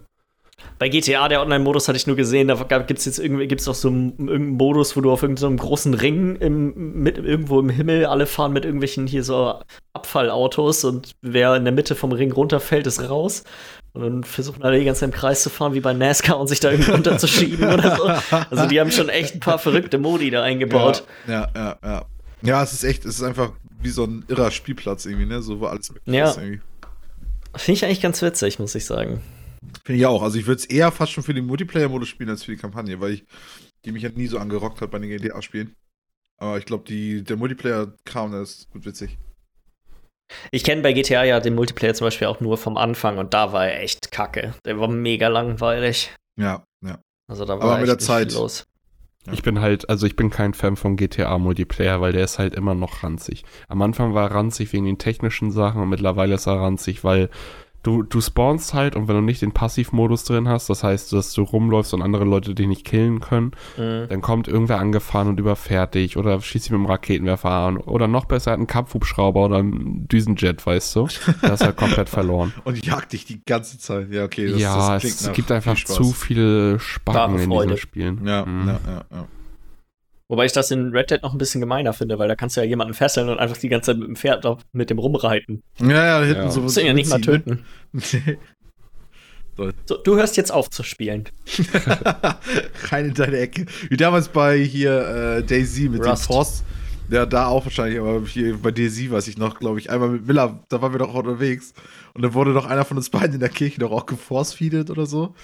Bei 0.78 0.90
GTA, 0.90 1.28
der 1.30 1.42
Online-Modus, 1.42 1.88
hatte 1.88 1.98
ich 1.98 2.08
nur 2.08 2.16
gesehen, 2.16 2.48
da 2.48 2.56
gibt 2.56 3.00
es 3.00 3.06
jetzt 3.06 3.20
irgendwie 3.20 3.48
gibt's 3.48 3.68
auch 3.68 3.76
so 3.76 3.88
einen, 3.88 4.12
irgendeinen 4.18 4.50
Modus, 4.58 4.96
wo 4.98 5.02
du 5.02 5.12
auf 5.12 5.22
irgendeinem 5.22 5.58
großen 5.58 5.94
Ring 5.94 6.36
im, 6.38 7.02
mit, 7.02 7.18
irgendwo 7.18 7.60
im 7.60 7.70
Himmel 7.70 8.06
alle 8.06 8.26
fahren 8.26 8.52
mit 8.52 8.66
irgendwelchen 8.66 9.08
hier 9.08 9.24
so 9.24 9.60
Abfallautos 9.94 10.84
und 10.84 11.12
wer 11.22 11.56
in 11.56 11.64
der 11.64 11.74
Mitte 11.74 11.96
vom 11.96 12.12
Ring 12.12 12.32
runterfällt, 12.32 12.88
ist 12.88 13.10
raus. 13.10 13.44
Und 13.94 14.02
dann 14.02 14.24
versuchen 14.26 14.64
alle 14.64 14.78
die 14.78 14.84
ganze 14.86 15.02
Zeit 15.02 15.10
im 15.10 15.16
Kreis 15.16 15.44
zu 15.44 15.50
fahren, 15.50 15.74
wie 15.74 15.80
bei 15.80 15.94
NASCAR 15.94 16.38
und 16.38 16.48
sich 16.48 16.60
da 16.60 16.72
irgendwie 16.72 16.92
runterzuschieben 16.92 17.74
oder 17.74 17.96
so. 17.96 18.36
Also 18.50 18.66
die 18.68 18.80
haben 18.82 18.92
schon 18.92 19.08
echt 19.08 19.36
ein 19.36 19.40
paar 19.40 19.60
verrückte 19.60 19.98
Modi 19.98 20.30
da 20.30 20.44
eingebaut. 20.44 21.06
Ja, 21.28 21.48
ja, 21.56 21.78
ja. 21.82 22.06
Ja, 22.42 22.64
es 22.64 22.74
ist 22.74 22.84
echt, 22.84 23.06
es 23.06 23.16
ist 23.16 23.24
einfach 23.24 23.52
wie 23.82 23.90
so 23.90 24.04
ein 24.04 24.26
irrer 24.28 24.52
Spielplatz 24.52 25.06
irgendwie, 25.06 25.26
ne? 25.26 25.42
So 25.42 25.62
wo 25.62 25.68
alles 25.68 25.90
möglich 25.92 26.14
Ja. 26.14 26.30
ist 26.30 26.38
irgendwie. 26.38 26.60
Finde 27.56 27.78
ich 27.78 27.86
eigentlich 27.86 28.02
ganz 28.02 28.22
witzig, 28.22 28.60
muss 28.60 28.76
ich 28.76 28.84
sagen. 28.86 29.22
Finde 29.84 30.00
ich 30.00 30.06
auch. 30.06 30.22
Also 30.24 30.38
ich 30.40 30.48
würde 30.48 30.60
es 30.60 30.66
eher 30.66 30.92
fast 30.92 31.12
schon 31.12 31.24
für 31.24 31.34
den 31.34 31.46
Multiplayer-Modus 31.46 32.08
spielen 32.10 32.30
als 32.30 32.44
für 32.44 32.52
die 32.52 32.58
Kampagne, 32.58 33.00
weil 33.00 33.14
ich 33.14 33.26
die 33.86 33.92
mich 33.92 34.04
ja 34.04 34.10
nie 34.10 34.28
so 34.28 34.40
angerockt 34.40 34.82
hat 34.82 34.92
bei 34.92 35.00
den 35.00 35.10
GTA-Spielen. 35.10 35.76
Aber 36.38 36.58
ich 36.58 36.66
glaube, 36.66 36.86
der 37.22 37.38
Multiplayer-Kram, 37.38 38.32
der 38.32 38.42
ist 38.42 38.70
gut 38.72 38.86
witzig. 38.86 39.18
Ich 40.52 40.64
kenne 40.64 40.82
bei 40.82 40.92
GTA 40.94 41.24
ja 41.24 41.40
den 41.40 41.54
Multiplayer 41.56 41.94
zum 41.94 42.08
Beispiel 42.08 42.28
auch 42.28 42.40
nur 42.40 42.58
vom 42.58 42.78
Anfang 42.78 43.20
und 43.20 43.34
da 43.34 43.54
war 43.54 43.68
er 43.68 43.82
echt 43.82 44.12
kacke. 44.12 44.56
Der 44.66 44.80
war 44.80 44.88
mega 44.88 45.28
langweilig. 45.28 46.14
Ja, 46.36 46.64
ja. 46.84 47.00
Also 47.28 47.46
da 47.46 47.60
war 47.60 47.64
Aber 47.64 47.78
mit 47.78 47.88
der 47.88 47.96
nicht 47.96 48.06
Zeit. 48.06 48.34
los. 48.34 48.66
Ja. 49.28 49.34
Ich 49.34 49.44
bin 49.44 49.60
halt, 49.60 49.90
also 49.90 50.06
ich 50.06 50.16
bin 50.16 50.30
kein 50.30 50.54
Fan 50.54 50.76
von 50.76 50.98
GTA 50.98 51.38
Multiplayer, 51.38 52.02
weil 52.02 52.12
der 52.12 52.24
ist 52.24 52.38
halt 52.38 52.54
immer 52.54 52.76
noch 52.76 53.04
ranzig. 53.04 53.44
Am 53.68 53.82
Anfang 53.82 54.14
war 54.14 54.30
er 54.30 54.36
ranzig 54.36 54.74
wegen 54.74 54.86
den 54.86 54.98
technischen 54.98 55.52
Sachen 55.52 55.82
und 55.82 55.90
mittlerweile 55.90 56.36
ist 56.36 56.48
er 56.48 56.60
ranzig, 56.60 57.04
weil 57.04 57.30
du, 57.86 58.04
du 58.04 58.20
spawnst 58.20 58.74
halt 58.74 58.96
und 58.96 59.08
wenn 59.08 59.16
du 59.16 59.22
nicht 59.22 59.42
den 59.42 59.52
Passivmodus 59.54 60.24
drin 60.26 60.50
hast, 60.50 60.70
das 60.70 60.84
heißt, 60.84 61.14
dass 61.14 61.34
du 61.34 61.44
rumläufst 61.44 61.94
und 61.94 62.02
andere 62.02 62.26
Leute 62.26 62.54
dich 62.56 62.68
nicht 62.68 62.84
killen 62.86 63.20
können, 63.20 63.52
Mhm. 63.78 64.08
dann 64.10 64.22
kommt 64.22 64.48
irgendwer 64.48 64.80
angefahren 64.80 65.28
und 65.30 65.40
überfährt 65.40 65.96
dich 65.96 66.18
oder 66.18 66.42
schießt 66.42 66.66
dich 66.66 66.72
mit 66.72 66.80
einem 66.80 66.88
Raketenwerfer 66.88 67.50
an 67.50 67.78
oder 67.78 68.08
noch 68.08 68.26
besser, 68.26 68.52
er 68.52 68.54
hat 68.54 68.58
einen 68.60 68.68
Kampfhubschrauber 68.68 69.46
oder 69.46 69.58
einen 69.58 70.08
Düsenjet, 70.08 70.66
weißt 70.66 70.96
du? 70.96 71.08
Das 71.42 71.62
ist 71.62 71.66
halt 71.66 71.78
komplett 71.78 72.10
verloren. 72.10 72.54
Und 72.66 72.86
jagt 72.86 73.14
dich 73.14 73.26
die 73.26 73.44
ganze 73.46 73.78
Zeit. 73.78 74.12
Ja, 74.12 74.26
okay. 74.26 74.50
Das, 74.52 74.60
ja, 74.60 74.94
das 74.96 75.04
es 75.04 75.32
gibt 75.34 75.52
einfach 75.52 75.76
zu 75.76 76.12
viele 76.12 76.80
Spacken 76.80 77.40
in 77.40 77.50
diesen 77.52 77.78
Spielen. 77.78 78.26
Ja, 78.26 78.46
Mhm. 78.46 78.68
ja, 78.68 78.80
ja, 78.88 79.06
ja. 79.12 79.26
Wobei 80.28 80.46
ich 80.46 80.52
das 80.54 80.72
in 80.72 80.90
Red 80.90 81.12
Dead 81.12 81.22
noch 81.22 81.34
ein 81.34 81.38
bisschen 81.38 81.62
gemeiner 81.62 81.94
finde, 81.94 82.18
weil 82.18 82.28
da 82.28 82.36
kannst 82.36 82.58
du 82.58 82.62
ja 82.62 82.68
jemanden 82.68 82.96
fesseln 82.96 83.30
und 83.30 83.38
einfach 83.38 83.58
die 83.58 83.70
ganze 83.70 83.92
Zeit 83.92 84.00
mit 84.00 84.08
dem 84.08 84.16
Pferd 84.16 84.46
mit 84.74 84.90
dem 84.90 84.98
rumreiten. 84.98 85.62
Ja, 85.80 85.88
ja, 85.90 86.20
da 86.20 86.26
hinten 86.26 86.42
Ja. 86.44 86.52
so. 86.52 86.62
Musst 86.62 86.78
du 86.78 86.82
ihn 86.82 86.88
ja 86.88 86.94
nicht 86.94 87.10
mal 87.10 87.18
mitziehen, 87.20 87.44
töten. 87.44 87.66
ne? 89.58 89.74
So, 89.86 89.98
du 89.98 90.16
hörst 90.18 90.36
jetzt 90.36 90.52
auf 90.52 90.70
zu 90.70 90.84
spielen. 90.84 91.26
Rein 92.90 93.06
in 93.06 93.14
deine 93.14 93.38
Ecke. 93.38 93.66
Wie 93.90 93.98
damals 93.98 94.28
bei 94.28 94.58
hier 94.60 95.38
äh, 95.38 95.44
Daisy 95.44 95.88
mit 95.90 96.02
Rust. 96.06 96.24
dem 96.24 96.28
Forst. 96.28 96.64
Ja, 97.10 97.26
da 97.26 97.48
auch 97.48 97.64
wahrscheinlich, 97.66 98.00
aber 98.00 98.26
hier 98.26 98.58
bei 98.58 98.72
Daisy 98.72 99.12
weiß 99.12 99.28
ich 99.28 99.38
noch, 99.38 99.60
glaube 99.60 99.80
ich, 99.80 99.92
einmal 99.92 100.10
mit 100.10 100.26
Miller, 100.26 100.60
da 100.70 100.82
waren 100.82 100.92
wir 100.92 100.98
doch 101.00 101.10
auch 101.10 101.20
unterwegs. 101.20 101.74
Und 102.16 102.24
dann 102.24 102.34
wurde 102.34 102.52
doch 102.54 102.66
einer 102.66 102.84
von 102.84 102.98
uns 102.98 103.10
beiden 103.12 103.36
in 103.36 103.40
der 103.40 103.50
Kirche 103.50 103.80
doch 103.80 103.92
auch 103.92 104.08
geforcefeedet 104.08 104.90
oder 104.90 105.06
so. 105.06 105.36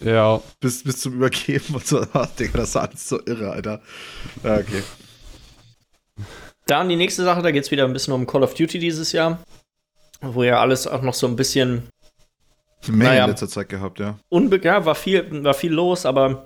Ja, 0.00 0.40
Bis, 0.60 0.82
bis 0.82 1.00
zum 1.00 1.14
Übergeben 1.14 1.74
und 1.74 1.86
so. 1.86 2.04
Digga, 2.38 2.58
das 2.58 2.74
war 2.74 2.88
alles 2.88 3.08
so 3.08 3.20
irre, 3.26 3.50
Alter. 3.50 3.80
Ja, 4.42 4.56
okay. 4.56 4.82
Dann 6.66 6.88
die 6.88 6.96
nächste 6.96 7.24
Sache, 7.24 7.42
da 7.42 7.50
geht 7.50 7.64
es 7.64 7.70
wieder 7.70 7.84
ein 7.84 7.92
bisschen 7.92 8.14
um 8.14 8.26
Call 8.26 8.42
of 8.42 8.54
Duty 8.54 8.78
dieses 8.78 9.12
Jahr. 9.12 9.42
Wo 10.20 10.42
ja 10.42 10.60
alles 10.60 10.86
auch 10.86 11.02
noch 11.02 11.14
so 11.14 11.26
ein 11.26 11.36
bisschen 11.36 11.88
Eine 12.86 12.96
Menge 12.96 13.10
Naja. 13.10 13.24
in 13.24 13.30
letzter 13.30 13.48
Zeit 13.48 13.68
gehabt, 13.68 13.98
ja. 13.98 14.18
ja, 14.30 14.84
war 14.84 14.94
viel, 14.94 15.44
war 15.44 15.54
viel 15.54 15.72
los, 15.72 16.06
aber 16.06 16.44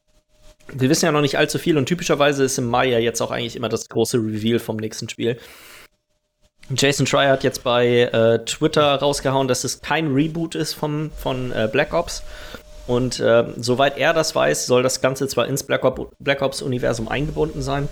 wir 0.72 0.88
wissen 0.88 1.05
ja 1.05 1.12
noch 1.12 1.20
nicht 1.20 1.36
allzu 1.36 1.59
viel 1.59 1.76
und 1.76 1.86
typischerweise 1.86 2.44
ist 2.44 2.59
im 2.59 2.68
Mai 2.68 2.86
ja 2.86 2.98
jetzt 2.98 3.20
auch 3.20 3.30
eigentlich 3.30 3.57
immer 3.57 3.68
das 3.68 3.88
große 3.88 4.16
Reveal 4.16 4.59
vom 4.59 4.76
nächsten 4.76 5.09
Spiel. 5.09 5.38
Jason 6.74 7.07
Schreier 7.07 7.32
hat 7.32 7.44
jetzt 7.44 7.62
bei 7.62 8.05
äh, 8.05 8.42
Twitter 8.46 8.94
rausgehauen, 8.94 9.48
dass 9.48 9.64
es 9.64 9.82
kein 9.82 10.14
Reboot 10.14 10.55
ist 10.55 10.72
vom, 10.72 11.11
von 11.11 11.52
äh, 11.52 11.68
Black 11.70 11.92
Ops. 11.92 12.22
Und 12.87 13.18
äh, 13.20 13.45
soweit 13.57 13.97
er 13.97 14.12
das 14.12 14.35
weiß, 14.35 14.66
soll 14.66 14.82
das 14.82 15.01
Ganze 15.01 15.26
zwar 15.28 15.47
ins 15.47 15.62
Black, 15.62 15.85
Op 15.85 16.12
Black 16.18 16.43
Ops-Universum 16.43 17.09
eingebunden 17.09 17.62
sein, 17.62 17.89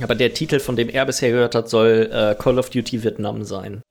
aber 0.00 0.14
der 0.14 0.32
Titel, 0.34 0.60
von 0.60 0.76
dem 0.76 0.88
er 0.88 1.06
bisher 1.06 1.30
gehört 1.30 1.54
hat, 1.54 1.68
soll 1.68 2.08
äh, 2.12 2.34
Call 2.40 2.58
of 2.58 2.70
Duty 2.70 3.02
Vietnam 3.02 3.44
sein. 3.44 3.82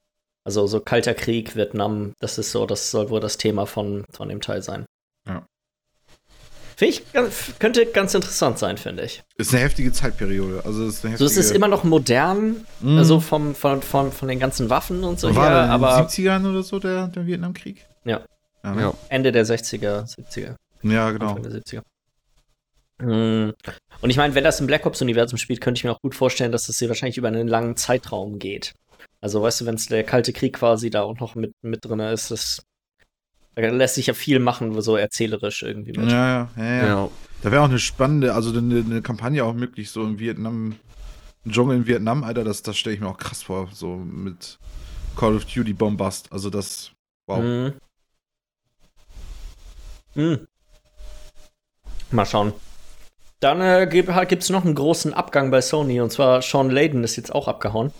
Also 0.45 0.67
so 0.67 0.79
Kalter 0.79 1.15
Krieg, 1.15 1.55
Vietnam, 1.55 2.13
das 2.19 2.37
ist 2.37 2.51
so, 2.51 2.65
das 2.65 2.91
soll 2.91 3.09
wohl 3.09 3.19
das 3.19 3.37
Thema 3.37 3.65
von, 3.65 4.05
von 4.11 4.29
dem 4.29 4.39
Teil 4.41 4.61
sein. 4.61 4.85
Ja. 5.27 5.43
Finde 6.77 6.93
ich, 6.93 7.03
könnte 7.59 7.85
ganz 7.87 8.13
interessant 8.13 8.59
sein, 8.59 8.77
finde 8.77 9.03
ich. 9.03 9.23
Ist 9.37 9.53
eine 9.53 9.63
heftige 9.63 9.91
Zeitperiode. 9.93 10.61
Also 10.65 10.85
es 10.85 10.95
ist 10.97 11.05
eine 11.05 11.17
So, 11.17 11.25
heftige. 11.25 11.39
es 11.41 11.45
ist 11.47 11.55
immer 11.55 11.67
noch 11.69 11.83
modern, 11.83 12.65
Mhm. 12.81 12.97
also 12.97 13.19
vom, 13.19 13.55
von, 13.55 13.81
von, 13.81 14.11
von 14.11 14.27
den 14.27 14.39
ganzen 14.39 14.69
Waffen 14.69 15.03
und 15.03 15.19
so 15.19 15.33
war 15.35 15.49
her, 15.49 15.59
in 15.61 15.63
den 15.65 15.71
aber 15.71 15.97
70ern 16.07 16.47
oder 16.49 16.63
so 16.63 16.79
der, 16.79 17.07
der 17.07 17.25
Vietnamkrieg? 17.25 17.85
Ja. 18.03 18.21
Ja, 18.65 18.73
ne? 18.73 18.81
ja. 18.81 18.93
Ende 19.09 19.31
der 19.31 19.45
60er, 19.45 20.03
70er, 20.03 20.55
ja 20.83 21.11
genau. 21.11 21.35
Anfang 21.35 21.43
der 21.43 21.61
70er. 21.61 21.81
Mm. 22.97 23.53
Und 24.01 24.09
ich 24.09 24.17
meine, 24.17 24.35
wenn 24.35 24.43
das 24.43 24.59
im 24.59 24.67
Black 24.67 24.85
Ops-Universum 24.85 25.37
spielt, 25.37 25.61
könnte 25.61 25.79
ich 25.79 25.83
mir 25.83 25.91
auch 25.91 26.01
gut 26.01 26.15
vorstellen, 26.15 26.51
dass 26.51 26.67
das 26.67 26.79
hier 26.79 26.87
wahrscheinlich 26.87 27.17
über 27.17 27.27
einen 27.27 27.47
langen 27.47 27.75
Zeitraum 27.75 28.39
geht. 28.39 28.73
Also, 29.21 29.41
weißt 29.41 29.61
du, 29.61 29.65
wenn 29.65 29.75
es 29.75 29.87
der 29.87 30.03
Kalte 30.03 30.33
Krieg 30.33 30.53
quasi 30.53 30.89
da 30.89 31.01
auch 31.01 31.19
noch 31.19 31.35
mit, 31.35 31.51
mit 31.61 31.85
drin 31.85 31.99
ist, 31.99 32.31
das, 32.31 32.63
da 33.55 33.61
lässt 33.69 33.95
sich 33.95 34.07
ja 34.07 34.13
viel 34.13 34.39
machen, 34.39 34.79
so 34.81 34.95
erzählerisch 34.95 35.63
irgendwie 35.63 35.93
mit. 35.93 36.11
Ja, 36.11 36.49
ja, 36.55 36.63
ja. 36.63 36.85
ja. 36.85 37.09
Da 37.41 37.51
wäre 37.51 37.61
auch 37.61 37.69
eine 37.69 37.79
spannende, 37.79 38.33
also 38.33 38.57
eine, 38.57 38.79
eine, 38.79 39.01
Kampagne 39.01 39.43
auch 39.43 39.53
möglich, 39.53 39.91
so 39.91 40.03
in 40.03 40.19
Vietnam, 40.19 40.75
ein 41.45 41.51
Dschungel 41.51 41.77
in 41.77 41.87
Vietnam, 41.87 42.23
Alter, 42.23 42.43
das, 42.43 42.63
das 42.63 42.77
stelle 42.77 42.95
ich 42.95 43.01
mir 43.01 43.07
auch 43.07 43.17
krass 43.17 43.43
vor, 43.43 43.69
so 43.71 43.95
mit 43.95 44.57
Call 45.15 45.35
of 45.35 45.45
Duty 45.45 45.73
Bombast. 45.73 46.31
Also 46.31 46.49
das, 46.49 46.91
wow. 47.27 47.41
Mhm. 47.41 47.73
Mhm. 50.15 50.47
Mal 52.11 52.25
schauen. 52.25 52.53
Dann 53.39 53.61
äh, 53.61 53.87
gibt 53.87 54.09
es 54.09 54.49
noch 54.49 54.65
einen 54.65 54.75
großen 54.75 55.13
Abgang 55.13 55.51
bei 55.51 55.61
Sony 55.61 56.01
und 56.01 56.11
zwar 56.11 56.41
Sean 56.41 56.69
Layden 56.69 57.03
ist 57.03 57.15
jetzt 57.15 57.33
auch 57.33 57.47
abgehauen. 57.47 57.91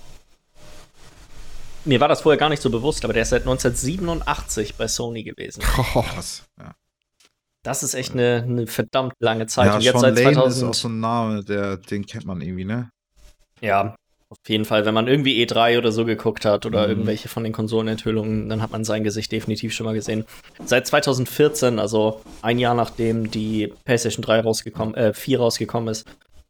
Mir 1.84 2.00
war 2.00 2.08
das 2.08 2.22
vorher 2.22 2.40
gar 2.40 2.50
nicht 2.50 2.64
so 2.64 2.72
bewusst, 2.72 3.04
aber 3.04 3.14
der 3.14 3.24
ist 3.24 3.30
seit 3.30 3.44
1987 3.44 4.76
bei 4.76 4.88
Sony 4.88 5.24
gewesen. 5.24 5.62
Oh, 5.94 6.02
krass. 6.02 6.44
Ja. 6.58 6.74
Das 7.64 7.84
ist 7.84 7.94
echt 7.94 8.14
eine, 8.14 8.44
eine, 8.44 8.68
verdammt 8.68 9.14
lange 9.20 9.48
Zeit. 9.48 9.68
Ja, 9.68 9.76
und 9.76 9.82
jetzt 9.82 10.00
Sean 10.00 10.16
seit 10.16 10.34
2000 10.34 10.56
ist 10.56 10.64
auch 10.64 10.82
so 10.82 10.88
ein 10.88 11.00
Name, 11.00 11.44
der, 11.44 11.78
den 11.78 12.06
kennt 12.06 12.26
man 12.26 12.42
irgendwie, 12.42 12.66
ne? 12.66 12.90
Ja, 13.62 13.96
auf 14.44 14.50
jeden 14.50 14.66
Fall, 14.66 14.86
wenn 14.86 14.94
man 14.94 15.08
irgendwie 15.08 15.44
E3 15.44 15.78
oder 15.78 15.92
so 15.92 16.06
geguckt 16.06 16.46
hat 16.46 16.66
oder 16.66 16.84
mhm. 16.84 16.90
irgendwelche 16.90 17.30
von 17.30 17.44
den 17.44 17.54
Konsolenenthüllungen, 17.54 18.50
dann 18.50 18.62
hat 18.62 18.72
man 18.72 18.84
sein 18.84 19.04
Gesicht 19.04 19.32
definitiv 19.32 19.74
schon 19.74 19.86
mal 19.86 19.94
gesehen. 19.94 20.26
Seit 20.64 20.86
2014, 20.88 21.80
also 21.80 22.22
ein 22.42 22.60
Jahr 22.60 22.76
nachdem 22.76 23.32
die 23.32 23.74
PlayStation 23.86 24.24
3 24.24 24.42
rausgekommen, 24.42 24.96
äh, 24.96 25.14
4 25.14 25.40
rausgekommen 25.40 25.90
ist, 25.90 26.08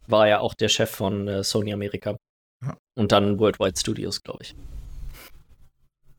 war 0.07 0.27
er 0.27 0.41
auch 0.41 0.53
der 0.53 0.69
Chef 0.69 0.89
von 0.89 1.27
äh, 1.27 1.43
Sony 1.43 1.73
Amerika. 1.73 2.17
Ja. 2.63 2.75
Und 2.95 3.11
dann 3.11 3.39
Worldwide 3.39 3.79
Studios, 3.79 4.21
glaube 4.21 4.43
ich. 4.43 4.55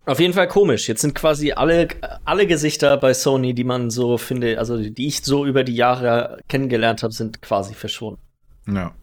Auf 0.06 0.20
jeden 0.20 0.34
Fall 0.34 0.46
komisch. 0.46 0.88
Jetzt 0.88 1.00
sind 1.00 1.14
quasi 1.16 1.52
alle, 1.52 1.88
alle 2.24 2.46
Gesichter 2.46 2.96
bei 2.96 3.12
Sony, 3.12 3.54
die 3.54 3.64
man 3.64 3.90
so 3.90 4.18
finde, 4.18 4.58
also 4.58 4.78
die 4.78 5.06
ich 5.08 5.22
so 5.22 5.44
über 5.44 5.64
die 5.64 5.74
Jahre 5.74 6.38
kennengelernt 6.48 7.02
habe, 7.02 7.12
sind 7.12 7.42
quasi 7.42 7.74
verschwunden. 7.74 8.20
Ja. 8.68 8.94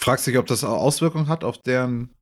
Fragst 0.00 0.28
dich, 0.28 0.38
ob 0.38 0.46
das 0.46 0.62
Auswirkungen 0.62 1.26
hat 1.26 1.42
auf 1.42 1.58
deren. 1.58 2.14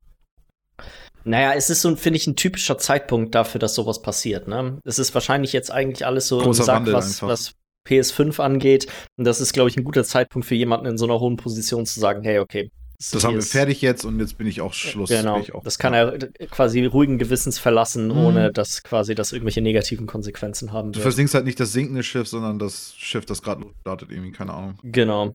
Naja, 1.23 1.53
es 1.53 1.69
ist 1.69 1.83
so, 1.83 1.95
finde 1.95 2.17
ich, 2.17 2.25
ein 2.25 2.35
typischer 2.35 2.79
Zeitpunkt 2.79 3.35
dafür, 3.35 3.59
dass 3.59 3.75
sowas 3.75 4.01
passiert. 4.01 4.47
Ne? 4.47 4.79
Es 4.83 4.97
ist 4.97 5.13
wahrscheinlich 5.13 5.53
jetzt 5.53 5.71
eigentlich 5.71 6.03
alles 6.03 6.27
so 6.27 6.39
Großer 6.39 6.63
Sack, 6.63 6.87
was, 6.87 7.21
was 7.21 7.53
PS5 7.87 8.39
angeht. 8.39 8.87
Und 9.15 9.25
das 9.25 9.39
ist, 9.39 9.53
glaube 9.53 9.69
ich, 9.69 9.77
ein 9.77 9.83
guter 9.83 10.03
Zeitpunkt 10.03 10.47
für 10.47 10.55
jemanden 10.55 10.87
in 10.87 10.97
so 10.97 11.05
einer 11.05 11.19
hohen 11.19 11.37
Position 11.37 11.85
zu 11.85 11.99
sagen, 11.99 12.23
hey, 12.23 12.39
okay. 12.39 12.71
Das, 12.97 13.11
das 13.11 13.23
haben 13.25 13.35
wir 13.35 13.43
fertig 13.43 13.83
jetzt 13.83 14.05
und 14.05 14.19
jetzt 14.19 14.39
bin 14.39 14.47
ich 14.47 14.59
auch 14.59 14.73
Schluss. 14.73 15.09
Genau. 15.09 15.43
Auch, 15.53 15.63
das 15.63 15.77
kann 15.77 15.93
er 15.93 16.17
quasi 16.49 16.83
ruhigen 16.83 17.19
Gewissens 17.19 17.59
verlassen, 17.59 18.07
mhm. 18.07 18.17
ohne 18.17 18.51
dass 18.51 18.81
quasi 18.81 19.13
das 19.13 19.33
irgendwelche 19.33 19.61
negativen 19.61 20.07
Konsequenzen 20.07 20.73
haben 20.73 20.87
wird. 20.87 20.95
Du 20.95 21.01
versinkst 21.01 21.35
halt 21.35 21.45
nicht 21.45 21.59
das 21.59 21.73
sinkende 21.73 22.01
Schiff, 22.01 22.27
sondern 22.27 22.57
das 22.57 22.95
Schiff, 22.97 23.27
das 23.27 23.43
gerade 23.43 23.67
startet, 23.81 24.09
irgendwie, 24.09 24.31
keine 24.31 24.55
Ahnung. 24.55 24.79
Genau. 24.81 25.33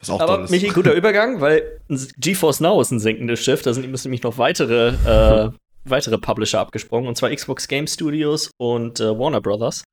Was 0.00 0.10
auch 0.10 0.20
Aber 0.20 0.48
Michi, 0.48 0.68
guter 0.68 0.94
Übergang, 0.94 1.40
weil 1.40 1.80
GeForce 1.88 2.60
Now 2.60 2.80
ist 2.80 2.90
ein 2.90 3.00
sinkendes 3.00 3.40
Schiff. 3.40 3.62
Da 3.62 3.74
sind 3.74 3.88
müssen 3.90 4.08
nämlich 4.08 4.22
noch 4.22 4.38
weitere, 4.38 4.94
äh, 5.04 5.50
weitere 5.84 6.16
Publisher 6.16 6.58
abgesprungen. 6.60 7.06
Und 7.06 7.16
zwar 7.16 7.30
Xbox 7.30 7.68
Game 7.68 7.86
Studios 7.86 8.50
und 8.58 8.98
äh, 8.98 9.18
Warner 9.18 9.42
Brothers. 9.42 9.84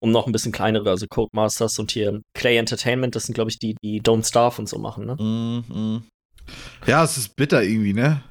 Um 0.00 0.10
noch 0.10 0.26
ein 0.26 0.32
bisschen 0.32 0.52
kleinere, 0.52 0.90
also 0.90 1.06
Codemasters 1.08 1.78
und 1.78 1.92
hier 1.92 2.20
Clay 2.36 2.58
Entertainment. 2.58 3.16
Das 3.16 3.24
sind, 3.24 3.34
glaube 3.34 3.50
ich, 3.50 3.58
die, 3.58 3.74
die 3.82 4.02
Don't 4.02 4.28
Starve 4.28 4.60
und 4.60 4.68
so 4.68 4.78
machen, 4.78 5.06
ne? 5.06 5.14
Mm 5.14 5.64
-hmm. 5.72 6.02
Ja, 6.86 7.02
es 7.02 7.16
ist 7.16 7.34
bitter 7.34 7.62
irgendwie, 7.62 7.94
ne? 7.94 8.22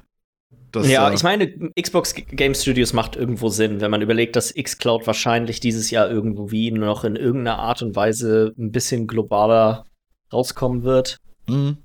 Das, 0.70 0.88
ja, 0.88 1.10
äh, 1.10 1.14
ich 1.14 1.22
meine, 1.22 1.52
Xbox 1.80 2.14
Game 2.14 2.54
Studios 2.54 2.92
macht 2.92 3.16
irgendwo 3.16 3.48
Sinn, 3.48 3.80
wenn 3.80 3.90
man 3.90 4.02
überlegt, 4.02 4.36
dass 4.36 4.54
Xcloud 4.54 5.06
wahrscheinlich 5.06 5.60
dieses 5.60 5.90
Jahr 5.90 6.10
irgendwo 6.10 6.50
wie 6.50 6.70
noch 6.70 7.04
in 7.04 7.16
irgendeiner 7.16 7.58
Art 7.58 7.82
und 7.82 7.94
Weise 7.94 8.52
ein 8.58 8.72
bisschen 8.72 9.06
globaler 9.06 9.84
rauskommen 10.32 10.82
wird. 10.82 11.18
Mhm. 11.46 11.78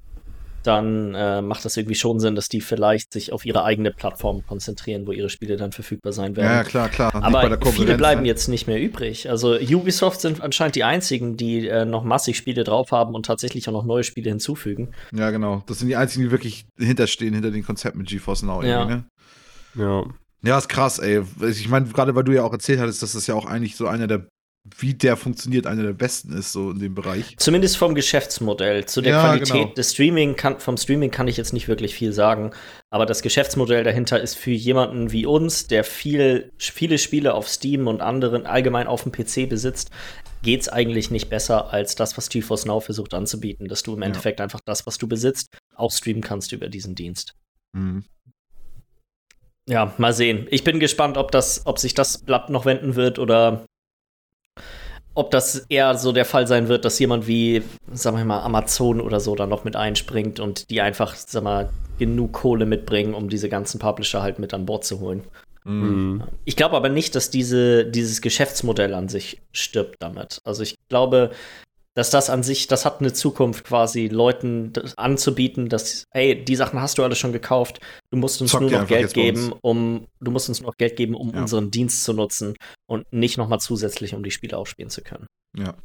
Dann 0.64 1.16
äh, 1.16 1.42
macht 1.42 1.64
das 1.64 1.78
irgendwie 1.78 1.96
schon 1.96 2.20
Sinn, 2.20 2.36
dass 2.36 2.50
die 2.50 2.60
vielleicht 2.60 3.14
sich 3.14 3.32
auf 3.32 3.46
ihre 3.46 3.64
eigene 3.64 3.92
Plattform 3.92 4.46
konzentrieren, 4.46 5.08
wo 5.08 5.14
ihre 5.14 5.30
Spiele 5.30 5.56
dann 5.56 5.72
verfügbar 5.72 6.12
sein 6.12 6.36
werden. 6.36 6.52
Ja, 6.52 6.64
klar, 6.66 6.90
klar. 6.90 7.16
Aber 7.16 7.58
viele 7.72 7.96
bleiben 7.96 8.26
jetzt 8.26 8.50
nicht 8.50 8.68
mehr 8.68 8.80
übrig. 8.82 9.30
Also 9.30 9.56
Ubisoft 9.56 10.20
sind 10.20 10.42
anscheinend 10.42 10.76
die 10.76 10.84
einzigen, 10.84 11.38
die 11.38 11.68
äh, 11.68 11.86
noch 11.86 12.04
massig 12.04 12.36
Spiele 12.36 12.66
drauf 12.66 12.92
haben 12.92 13.16
und 13.16 13.26
tatsächlich 13.26 13.70
auch 13.70 13.74
noch 13.74 13.86
neue 13.86 14.04
Spiele 14.04 14.30
hinzufügen. 14.30 14.90
Ja, 15.14 15.32
genau. 15.32 15.64
Das 15.66 15.80
sind 15.80 15.88
die 15.88 15.96
einzigen, 15.96 16.26
die 16.26 16.32
wirklich 16.32 16.66
hinterstehen, 16.78 17.34
hinter 17.34 17.52
dem 17.52 17.66
Konzept 17.66 17.96
mit 17.96 18.08
GeForce 18.08 18.44
Now. 18.44 18.62
Ja. 18.62 18.86
Ne? 18.86 19.06
ja. 19.76 20.04
Ja, 20.42 20.58
ist 20.58 20.70
krass, 20.70 21.00
ey. 21.00 21.22
Ich 21.50 21.68
meine, 21.68 21.88
gerade 21.88 22.16
weil 22.16 22.24
du 22.24 22.32
ja 22.32 22.44
auch 22.44 22.54
erzählt 22.54 22.80
hattest, 22.80 23.04
dass 23.04 23.14
das 23.14 23.28
ja 23.28 23.36
auch 23.36 23.46
eigentlich 23.46 23.76
so 23.76 23.88
einer 23.88 24.08
der 24.08 24.26
wie 24.78 24.94
der 24.94 25.18
funktioniert, 25.18 25.68
einer 25.68 25.84
der 25.84 25.94
besten 25.94 26.38
ist, 26.38 26.52
so 26.52 26.72
in 26.72 26.80
dem 26.80 26.96
Bereich. 26.96 27.36
Zumindest 27.38 27.78
vom 27.78 27.96
Geschäftsmodell. 27.96 28.86
Zu 28.86 29.02
der 29.02 29.14
ja, 29.14 29.22
Qualität 29.22 29.54
genau. 29.54 29.74
des 29.74 29.94
Streaming 29.94 30.36
kann, 30.36 30.60
vom 30.60 30.78
Streaming 30.78 31.12
kann 31.12 31.28
ich 31.28 31.38
jetzt 31.38 31.54
nicht 31.54 31.68
wirklich 31.68 31.96
viel 31.96 32.14
sagen. 32.14 32.52
Aber 32.90 33.06
das 33.06 33.22
Geschäftsmodell 33.22 33.84
dahinter 33.84 34.20
ist 34.20 34.36
für 34.36 34.52
jemanden 34.52 35.12
wie 35.12 35.26
uns, 35.26 35.68
der 35.68 35.84
viel, 35.84 36.52
viele 36.58 36.98
Spiele 36.98 37.34
auf 37.34 37.48
Steam 37.48 37.88
und 37.88 38.02
anderen 38.02 38.46
allgemein 38.46 38.88
auf 38.88 39.04
dem 39.04 39.12
PC 39.12 39.50
besitzt, 39.50 39.92
geht 40.42 40.62
es 40.62 40.70
eigentlich 40.70 41.12
nicht 41.12 41.30
besser 41.30 41.74
als 41.74 41.96
das, 41.96 42.18
was 42.18 42.30
GeForce 42.30 42.66
Now 42.66 42.80
versucht 42.80 43.14
anzubieten, 43.14 43.68
dass 43.68 43.84
du 43.84 43.94
im 43.94 44.02
ja. 44.02 44.08
Endeffekt 44.08 44.42
einfach 44.42 44.62
das, 44.66 44.86
was 44.88 44.98
du 44.98 45.08
besitzt, 45.08 45.58
auch 45.76 45.92
streamen 45.92 46.22
kannst 46.22 46.52
über 46.52 46.70
diesen 46.70 46.96
Dienst. 46.96 47.36
Mhm. 47.74 48.06
Ja, 49.70 49.94
mal 50.00 50.14
sehen. 50.14 50.48
Ich 50.50 50.64
bin 50.64 50.80
gespannt, 50.80 51.16
ob 51.16 51.32
das, 51.32 51.62
ob 51.66 51.78
sich 51.78 51.94
das 51.94 52.18
Blatt 52.18 52.50
noch 52.50 52.66
wenden 52.66 52.96
wird 52.96 53.20
oder 53.20 53.66
ob 55.20 55.32
das 55.32 55.66
eher 55.68 55.98
so 55.98 56.14
der 56.14 56.24
Fall 56.24 56.48
sein 56.48 56.70
wird, 56.70 56.86
dass 56.86 56.98
jemand 56.98 57.28
wie, 57.28 57.62
sagen 57.92 58.16
wir 58.16 58.24
mal, 58.24 58.40
Amazon 58.40 59.02
oder 59.02 59.20
so 59.20 59.36
da 59.36 59.46
noch 59.46 59.66
mit 59.66 59.76
einspringt 59.76 60.40
und 60.40 60.70
die 60.70 60.80
einfach, 60.80 61.14
sag 61.14 61.44
mal, 61.44 61.70
genug 61.98 62.32
Kohle 62.32 62.66
mitbringen, 62.66 63.14
um 63.14 63.28
diese 63.28 63.50
ganzen 63.50 63.80
Publisher 63.80 64.22
halt 64.22 64.40
mit 64.40 64.54
an 64.54 64.66
Bord 64.66 64.86
zu 64.86 65.02
holen. 65.02 65.24
Mhm. 65.66 66.24
Ich 66.46 66.56
glaube 66.56 66.78
aber 66.78 66.88
nicht, 66.88 67.16
dass 67.16 67.30
diese, 67.30 67.86
dieses 67.86 68.22
Geschäftsmodell 68.22 68.94
an 68.94 69.10
sich 69.10 69.42
stirbt 69.52 69.98
damit. 70.00 70.40
Also 70.46 70.64
ich 70.64 70.76
glaube, 70.88 71.32
dass 71.96 72.12
das 72.12 72.30
an 72.30 72.44
sich, 72.44 72.68
das 72.68 72.86
hat 72.86 73.00
eine 73.00 73.14
Zukunft 73.14 73.66
quasi, 73.66 74.08
Leuten 74.08 74.74
anzubieten, 74.96 75.70
dass, 75.70 76.06
hey, 76.12 76.44
die 76.44 76.56
Sachen 76.56 76.82
hast 76.82 76.98
du 76.98 77.04
alle 77.04 77.16
schon 77.16 77.34
gekauft, 77.34 77.80
du 78.12 78.18
musst 78.18 78.42
uns 78.42 78.52
Zock 78.52 78.62
nur 78.62 78.72
noch 78.72 78.88
Geld 78.88 79.14
geben, 79.14 79.54
um, 79.62 80.08
du 80.20 80.32
musst 80.32 80.50
uns 80.50 80.62
noch 80.62 80.78
Geld 80.78 80.96
geben, 80.96 81.16
um 81.16 81.34
ja. 81.34 81.42
unseren 81.42 81.72
Dienst 81.72 82.04
zu 82.04 82.14
nutzen 82.14 82.56
und 82.88 83.12
nicht 83.12 83.38
nochmal 83.38 83.60
zusätzlich, 83.60 84.14
um 84.14 84.24
die 84.24 84.32
Spiele 84.32 84.58
aufspielen 84.58 84.90
zu 84.90 85.02
können. 85.02 85.28
Ja. 85.58 85.76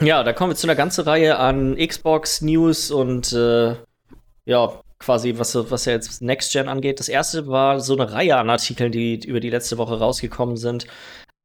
Ja, 0.00 0.24
da 0.24 0.32
kommen 0.32 0.52
wir 0.52 0.56
zu 0.56 0.66
einer 0.66 0.74
ganzen 0.74 1.04
Reihe 1.04 1.38
an 1.38 1.76
Xbox-News 1.76 2.90
und 2.90 3.32
äh, 3.32 3.76
ja, 4.46 4.80
quasi, 4.98 5.38
was, 5.38 5.54
was 5.70 5.84
ja 5.84 5.92
jetzt 5.92 6.22
Next 6.22 6.52
Gen 6.52 6.68
angeht. 6.68 6.98
Das 6.98 7.08
erste 7.08 7.46
war 7.46 7.80
so 7.80 7.94
eine 7.94 8.10
Reihe 8.10 8.36
an 8.36 8.50
Artikeln, 8.50 8.92
die 8.92 9.16
über 9.24 9.40
die 9.40 9.50
letzte 9.50 9.78
Woche 9.78 9.98
rausgekommen 9.98 10.56
sind, 10.56 10.86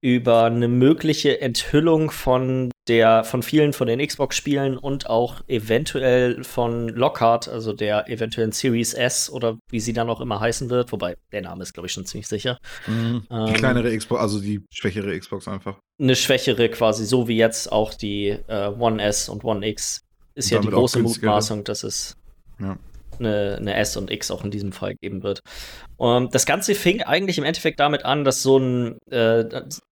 über 0.02 0.44
eine 0.44 0.68
mögliche 0.68 1.42
Enthüllung 1.42 2.12
von 2.12 2.72
der 2.88 3.24
von 3.24 3.42
vielen 3.44 3.74
von 3.74 3.88
den 3.88 4.06
Xbox-Spielen 4.06 4.78
und 4.78 5.10
auch 5.10 5.42
eventuell 5.48 6.44
von 6.44 6.88
Lockhart, 6.90 7.48
also 7.48 7.74
der 7.74 8.08
eventuellen 8.08 8.52
Series 8.52 8.94
S 8.94 9.30
oder 9.30 9.58
wie 9.70 9.80
sie 9.80 9.94
dann 9.94 10.10
auch 10.10 10.22
immer 10.22 10.40
heißen 10.40 10.70
wird, 10.70 10.92
wobei 10.92 11.18
der 11.32 11.42
Name 11.42 11.64
ist, 11.64 11.74
glaube 11.74 11.88
ich, 11.88 11.94
schon 11.94 12.06
ziemlich 12.06 12.28
sicher. 12.28 12.60
Mhm. 12.86 13.24
Die 13.30 13.36
ähm, 13.36 13.54
kleinere 13.54 13.96
Xbox, 13.98 14.22
also 14.22 14.40
die 14.40 14.64
schwächere 14.72 15.18
Xbox 15.18 15.48
einfach. 15.48 15.80
Eine 16.00 16.16
schwächere 16.16 16.70
quasi, 16.70 17.06
so 17.06 17.28
wie 17.28 17.38
jetzt 17.38 17.72
auch 17.72 17.94
die 17.94 18.30
äh, 18.48 18.68
One 18.78 19.02
S 19.02 19.30
und 19.30 19.44
One 19.44 19.68
X 19.68 20.02
ist 20.36 20.52
ja 20.52 20.60
die 20.60 20.70
große 20.70 21.00
Mutmaßung, 21.00 21.64
dass 21.64 21.84
es 21.84 22.16
ja 22.60 22.78
eine, 23.20 23.58
eine 23.60 23.76
S 23.76 23.98
und 23.98 24.12
X 24.12 24.32
auch 24.32 24.44
in 24.44 24.52
diesem 24.52 24.72
Fall 24.72 24.96
geben 24.96 25.24
wird. 25.24 25.42
Und 25.98 26.36
das 26.36 26.46
Ganze 26.46 26.76
fing 26.76 27.02
eigentlich 27.02 27.38
im 27.38 27.44
Endeffekt 27.44 27.80
damit 27.80 28.06
an, 28.06 28.24
dass 28.24 28.44
so 28.44 28.58
ein, 28.58 28.98
äh, 29.10 29.46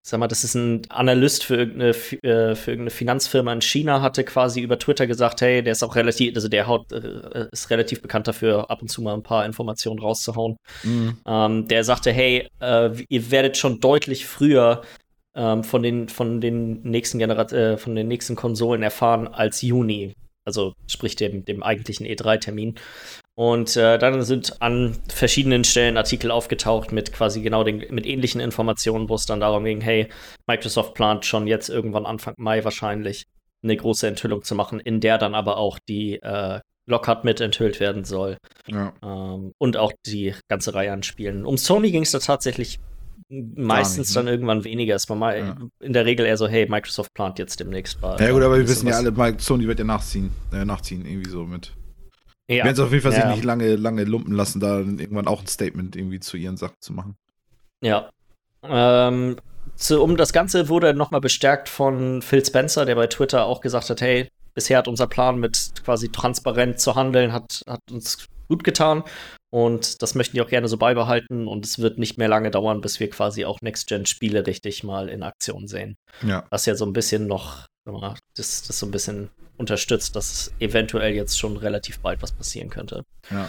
sag 0.02 0.20
mal, 0.20 0.28
das 0.28 0.44
ist 0.44 0.54
ein 0.54 0.82
Analyst 0.90 1.44
für 1.44 1.56
irgendeine, 1.56 1.90
äh, 1.90 2.54
für 2.54 2.70
irgendeine 2.70 2.90
Finanzfirma 2.90 3.52
in 3.52 3.62
China 3.62 4.02
hatte 4.02 4.24
quasi 4.24 4.60
über 4.60 4.78
Twitter 4.78 5.06
gesagt, 5.06 5.40
hey, 5.40 5.62
der 5.62 5.72
ist 5.72 5.82
auch 5.82 5.96
relativ, 5.96 6.34
also 6.34 6.48
der 6.48 6.66
haut, 6.66 6.92
äh, 6.92 7.48
ist 7.52 7.70
relativ 7.70 8.02
bekannt 8.02 8.28
dafür, 8.28 8.70
ab 8.70 8.82
und 8.82 8.88
zu 8.88 9.00
mal 9.02 9.14
ein 9.14 9.22
paar 9.22 9.46
Informationen 9.46 9.98
rauszuhauen. 9.98 10.56
Mhm. 10.82 11.18
Ähm, 11.26 11.68
der 11.68 11.84
sagte, 11.84 12.12
hey, 12.12 12.48
äh, 12.60 12.90
ihr 13.08 13.30
werdet 13.30 13.56
schon 13.56 13.80
deutlich 13.80 14.26
früher 14.26 14.82
ähm, 15.34 15.64
von 15.64 15.82
den 15.82 16.08
von 16.08 16.40
den 16.40 16.82
nächsten 16.82 17.18
Generat 17.18 17.52
äh, 17.52 17.76
von 17.76 17.94
den 17.94 18.08
nächsten 18.08 18.36
Konsolen 18.36 18.82
erfahren 18.82 19.26
als 19.28 19.62
Juni 19.62 20.14
also 20.44 20.74
sprich 20.86 21.16
dem, 21.16 21.44
dem 21.44 21.62
eigentlichen 21.62 22.06
E3-Termin. 22.06 22.76
Und 23.34 23.76
äh, 23.76 23.98
dann 23.98 24.22
sind 24.22 24.62
an 24.62 24.96
verschiedenen 25.08 25.64
Stellen 25.64 25.96
Artikel 25.96 26.30
aufgetaucht 26.30 26.92
mit 26.92 27.12
quasi 27.12 27.42
genau 27.42 27.64
den, 27.64 27.84
mit 27.90 28.06
ähnlichen 28.06 28.40
Informationen, 28.40 29.08
wo 29.08 29.14
es 29.16 29.26
dann 29.26 29.40
darum 29.40 29.64
ging, 29.64 29.80
hey, 29.80 30.08
Microsoft 30.46 30.94
plant 30.94 31.24
schon 31.24 31.46
jetzt 31.46 31.68
irgendwann 31.68 32.06
Anfang 32.06 32.34
Mai 32.36 32.62
wahrscheinlich 32.64 33.24
eine 33.62 33.76
große 33.76 34.06
Enthüllung 34.06 34.44
zu 34.44 34.54
machen, 34.54 34.78
in 34.78 35.00
der 35.00 35.18
dann 35.18 35.34
aber 35.34 35.56
auch 35.56 35.78
die 35.88 36.22
äh, 36.22 36.60
Lockhart 36.86 37.24
mit 37.24 37.40
enthüllt 37.40 37.80
werden 37.80 38.04
soll. 38.04 38.36
Ja. 38.66 38.92
Ähm, 39.02 39.52
und 39.58 39.76
auch 39.76 39.92
die 40.06 40.34
ganze 40.48 40.74
Reihe 40.74 40.92
an 40.92 41.02
Spielen. 41.02 41.46
Um 41.46 41.56
Sony 41.56 41.90
ging 41.90 42.02
es 42.02 42.12
da 42.12 42.18
tatsächlich 42.18 42.78
meistens 43.28 44.08
nicht, 44.08 44.16
ne? 44.16 44.22
dann 44.24 44.32
irgendwann 44.34 44.64
weniger. 44.64 44.94
Es 44.94 45.08
war 45.08 45.16
mal 45.16 45.38
Ja. 45.38 45.56
in 45.80 45.92
der 45.92 46.04
Regel 46.04 46.26
eher 46.26 46.36
so, 46.36 46.46
hey, 46.46 46.66
Microsoft 46.68 47.12
plant 47.14 47.38
jetzt 47.38 47.60
demnächst 47.60 48.00
mal. 48.02 48.20
Ja 48.20 48.30
gut, 48.32 48.42
aber 48.42 48.56
wir 48.58 48.68
wissen 48.68 48.86
ja 48.88 48.96
alle, 48.96 49.10
Mike- 49.10 49.40
Sony 49.42 49.66
wird 49.66 49.78
ja 49.78 49.84
nachziehen, 49.84 50.30
äh, 50.52 50.64
nachziehen, 50.64 51.04
irgendwie 51.06 51.30
so 51.30 51.44
mit. 51.44 51.72
Ja. 52.48 52.64
Werden 52.64 52.76
sie 52.76 52.82
auf 52.84 52.90
jeden 52.92 53.02
Fall 53.02 53.12
Ja. 53.12 53.22
sich 53.28 53.36
nicht 53.36 53.44
lange, 53.44 53.76
lange 53.76 54.04
lumpen 54.04 54.34
lassen, 54.34 54.60
da 54.60 54.78
irgendwann 54.78 55.26
auch 55.26 55.40
ein 55.40 55.46
Statement 55.46 55.96
irgendwie 55.96 56.20
zu 56.20 56.36
ihren 56.36 56.56
Sachen 56.56 56.76
zu 56.80 56.92
machen. 56.92 57.16
Ja. 57.80 58.10
Ähm, 58.62 59.36
zu, 59.76 60.02
um 60.02 60.16
das 60.16 60.32
Ganze 60.32 60.68
wurde 60.68 60.94
nochmal 60.94 61.20
bestärkt 61.20 61.68
von 61.68 62.22
Phil 62.22 62.44
Spencer, 62.44 62.84
der 62.84 62.94
bei 62.94 63.06
Twitter 63.06 63.46
auch 63.46 63.60
gesagt 63.60 63.90
hat, 63.90 64.00
hey, 64.00 64.28
bisher 64.54 64.78
hat 64.78 64.88
unser 64.88 65.06
Plan 65.06 65.38
mit 65.38 65.72
quasi 65.84 66.10
transparent 66.10 66.78
zu 66.80 66.94
handeln, 66.94 67.32
hat, 67.32 67.62
hat 67.66 67.80
uns 67.90 68.26
gut 68.48 68.64
getan 68.64 69.04
und 69.54 70.02
das 70.02 70.14
möchten 70.14 70.36
die 70.36 70.42
auch 70.42 70.48
gerne 70.48 70.66
so 70.66 70.76
beibehalten 70.76 71.46
und 71.46 71.64
es 71.64 71.78
wird 71.78 71.98
nicht 71.98 72.18
mehr 72.18 72.28
lange 72.28 72.50
dauern, 72.50 72.80
bis 72.80 72.98
wir 72.98 73.08
quasi 73.08 73.44
auch 73.44 73.60
Next-Gen-Spiele 73.62 74.46
richtig 74.46 74.82
mal 74.82 75.08
in 75.08 75.22
Aktion 75.22 75.68
sehen. 75.68 75.96
Ja. 76.22 76.44
Was 76.50 76.66
ja 76.66 76.74
so 76.74 76.84
ein 76.84 76.92
bisschen 76.92 77.26
noch, 77.26 77.66
das, 78.36 78.62
das 78.62 78.78
so 78.78 78.86
ein 78.86 78.90
bisschen 78.90 79.30
unterstützt, 79.56 80.16
dass 80.16 80.52
eventuell 80.58 81.14
jetzt 81.14 81.38
schon 81.38 81.56
relativ 81.56 82.00
bald 82.00 82.20
was 82.20 82.32
passieren 82.32 82.68
könnte. 82.68 83.04
Ja. 83.30 83.48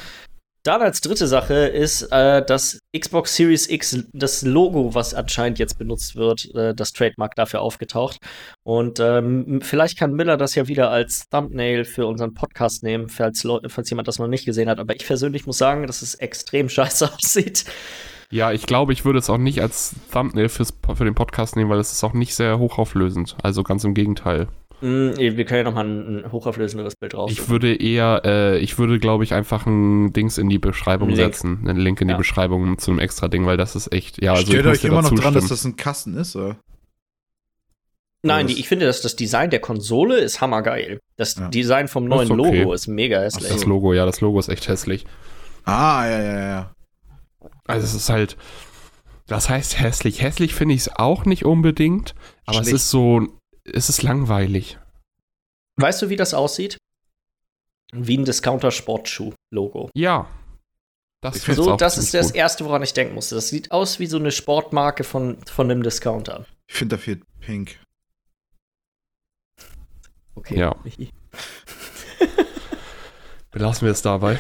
Dann 0.62 0.82
als 0.82 1.02
dritte 1.02 1.28
Sache 1.28 1.54
ist 1.54 2.04
äh, 2.12 2.44
das 2.46 2.80
Xbox 2.98 3.36
Series 3.36 3.70
X, 3.70 4.06
das 4.14 4.42
Logo, 4.44 4.94
was 4.94 5.14
anscheinend 5.14 5.60
jetzt 5.60 5.78
benutzt 5.78 6.16
wird, 6.16 6.54
äh, 6.56 6.74
das 6.74 6.94
Trademark 6.94 7.36
dafür 7.36 7.62
aufgetaucht. 7.62 8.18
Und 8.64 9.00
ähm, 9.00 9.60
vielleicht 9.62 9.98
kann 9.98 10.14
Miller 10.14 10.38
das 10.38 10.56
ja 10.56 10.68
wieder 10.68 10.92
als 10.92 11.28
Thumbnail 11.30 11.86
für 11.86 12.08
unseren 12.08 12.34
Podcast 12.34 12.84
nehmen, 12.84 13.10
falls, 13.10 13.46
falls 13.68 13.90
jemand 13.90 14.08
das 14.08 14.20
noch 14.20 14.28
nicht 14.28 14.46
gesehen 14.46 14.70
hat. 14.70 14.80
Aber 14.80 14.96
ich 14.96 15.06
persönlich 15.06 15.46
muss 15.46 15.58
sagen, 15.58 15.88
dass 15.88 16.02
es 16.02 16.16
extrem 16.16 16.70
scheiße 16.76 17.12
aussieht. 17.14 17.66
Ja, 18.32 18.52
ich 18.52 18.66
glaube, 18.66 18.92
ich 18.92 19.06
würde 19.06 19.20
es 19.20 19.30
auch 19.30 19.38
nicht 19.38 19.62
als 19.62 19.96
Thumbnail 20.12 20.50
fürs, 20.50 20.74
für 20.96 21.06
den 21.06 21.16
Podcast 21.16 21.56
nehmen, 21.56 21.70
weil 21.70 21.80
es 21.80 21.92
ist 21.92 22.04
auch 22.04 22.14
nicht 22.14 22.36
sehr 22.36 22.60
hochauflösend. 22.60 23.38
Also 23.44 23.64
ganz 23.64 23.84
im 23.84 23.94
Gegenteil. 23.94 24.48
Mm, 24.82 25.12
wir 25.18 25.46
können 25.46 25.58
ja 25.60 25.64
noch 25.64 25.74
mal 25.74 25.86
ein, 25.86 26.26
ein 26.26 26.32
hochauflösenderes 26.32 26.96
Bild 26.96 27.14
drauf. 27.14 27.32
Ich 27.32 27.48
würde 27.50 27.74
eher, 27.76 28.22
äh, 28.26 28.58
ich 28.60 28.78
würde, 28.78 29.00
glaube 29.00 29.24
ich, 29.24 29.34
einfach 29.34 29.66
ein 29.66 30.12
Dings 30.14 30.38
in 30.38 30.50
die 30.50 30.60
Beschreibung 30.60 31.10
Link. 31.10 31.18
setzen. 31.18 31.66
Einen 31.68 31.80
Link 31.80 32.02
in 32.02 32.10
Ja. 32.10 32.16
die 32.16 32.18
Beschreibung 32.20 32.78
zu 32.78 32.92
einem 32.92 33.00
extra 33.00 33.28
Ding, 33.28 33.46
weil 33.46 33.58
das 33.58 33.76
ist 33.76 33.92
echt, 33.94 34.22
ja, 34.22 34.34
also 34.34 34.46
Stellt 34.48 34.66
euch 34.68 34.84
immer 34.84 35.02
noch 35.02 35.10
dazu 35.10 35.22
dran, 35.22 35.34
dass 35.34 35.48
das 35.48 35.64
ein 35.66 35.76
Kasten 35.76 36.16
ist, 36.18 36.36
oder? 36.36 36.58
Nein, 38.24 38.48
die, 38.48 38.60
ich 38.60 38.68
finde, 38.68 38.88
dass 38.88 39.02
das 39.02 39.16
Design 39.16 39.52
der 39.52 39.60
Konsole 39.60 40.18
ist 40.18 40.42
hammergeil. 40.42 41.00
Das 41.16 41.36
Ja. 41.36 41.48
Design 41.50 41.88
vom 41.88 42.10
Das 42.10 42.24
ist 42.24 42.30
neuen 42.30 42.40
okay. 42.42 42.60
Logo 42.62 42.74
ist 42.74 42.88
mega 42.88 43.20
hässlich. 43.22 43.52
Das 43.52 43.66
Logo, 43.66 43.94
ja, 43.94 44.06
das 44.06 44.20
Logo 44.20 44.40
ist 44.40 44.50
echt 44.50 44.68
hässlich. 44.68 45.06
Ah, 45.64 46.06
ja, 46.08 46.22
ja, 46.24 46.40
ja. 46.50 46.76
Also 47.68 47.86
es 47.86 47.94
ist 47.94 48.10
halt, 48.10 48.36
das 49.28 49.50
heißt 49.50 49.80
hässlich. 49.80 50.22
Hässlich 50.24 50.56
finde 50.56 50.74
ich 50.74 50.82
es 50.82 50.96
auch 50.96 51.26
nicht 51.26 51.46
unbedingt, 51.46 52.16
aber 52.46 52.58
Schlecht. 52.58 52.68
es 52.70 52.82
ist 52.84 52.90
so, 52.90 53.28
es 53.66 53.90
ist 53.90 54.04
langweilig. 54.04 54.78
Weißt 55.78 56.02
du, 56.02 56.10
wie 56.10 56.16
das 56.16 56.34
aussieht? 56.34 56.78
Wie 57.92 58.18
ein 58.18 58.26
Discounter-Sportschuh-Logo. 58.26 59.90
Ja. 59.94 60.28
Das, 61.22 61.42
So, 61.42 61.74
auch 61.74 61.78
das 61.78 61.98
ist 61.98 62.14
das 62.14 62.28
gut. 62.28 62.36
Erste, 62.36 62.66
woran 62.66 62.84
ich 62.84 62.94
denken 62.94 63.16
musste. 63.16 63.36
Das 63.36 63.50
sieht 63.50 63.72
aus 63.72 64.00
wie 64.00 64.06
so 64.06 64.18
eine 64.18 64.32
Sportmarke 64.32 65.04
von, 65.04 65.38
von 65.46 65.70
einem 65.70 65.82
Discounter. 65.84 66.46
Ich 66.68 66.76
finde, 66.76 66.98
da 66.98 67.02
fehlt 67.02 67.24
Pink. 67.40 67.80
Okay. 70.36 70.60
Ja. 70.60 70.76
Belassen 73.52 73.86
wir 73.86 73.92
es 73.92 74.02
dabei. 74.02 74.38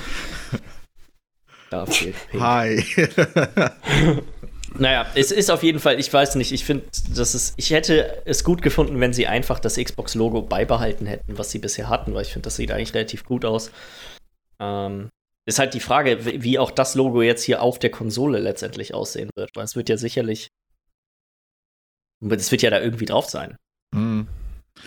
Da 1.69 1.85
fehlt 1.85 2.15
Pink. 2.29 2.43
Hi. 2.43 2.83
Naja, 4.77 5.05
es 5.15 5.31
ist 5.31 5.49
auf 5.49 5.63
jeden 5.63 5.79
Fall, 5.79 5.99
ich 5.99 6.11
weiß 6.11 6.35
nicht, 6.35 6.51
ich 6.51 6.65
finde, 6.65 6.85
das 7.15 7.35
ist, 7.35 7.53
ich 7.57 7.71
hätte 7.71 8.21
es 8.25 8.43
gut 8.43 8.61
gefunden, 8.61 8.99
wenn 8.99 9.13
sie 9.13 9.27
einfach 9.27 9.59
das 9.59 9.75
Xbox-Logo 9.75 10.41
beibehalten 10.41 11.05
hätten, 11.05 11.37
was 11.37 11.51
sie 11.51 11.59
bisher 11.59 11.89
hatten, 11.89 12.13
weil 12.13 12.23
ich 12.23 12.33
finde, 12.33 12.45
das 12.45 12.57
sieht 12.57 12.71
eigentlich 12.71 12.93
relativ 12.93 13.23
gut 13.25 13.45
aus. 13.45 13.71
Ähm, 14.59 15.09
ist 15.47 15.59
halt 15.59 15.73
die 15.73 15.79
Frage, 15.79 16.25
wie 16.41 16.59
auch 16.59 16.71
das 16.71 16.95
Logo 16.95 17.21
jetzt 17.21 17.43
hier 17.43 17.61
auf 17.61 17.77
der 17.79 17.91
Konsole 17.91 18.39
letztendlich 18.39 18.93
aussehen 18.93 19.29
wird, 19.35 19.51
weil 19.55 19.63
es 19.63 19.75
wird 19.75 19.89
ja 19.89 19.97
sicherlich. 19.97 20.49
Es 22.29 22.51
wird 22.51 22.61
ja 22.61 22.69
da 22.69 22.81
irgendwie 22.81 23.05
drauf 23.05 23.29
sein, 23.29 23.55
Hm. 23.93 24.27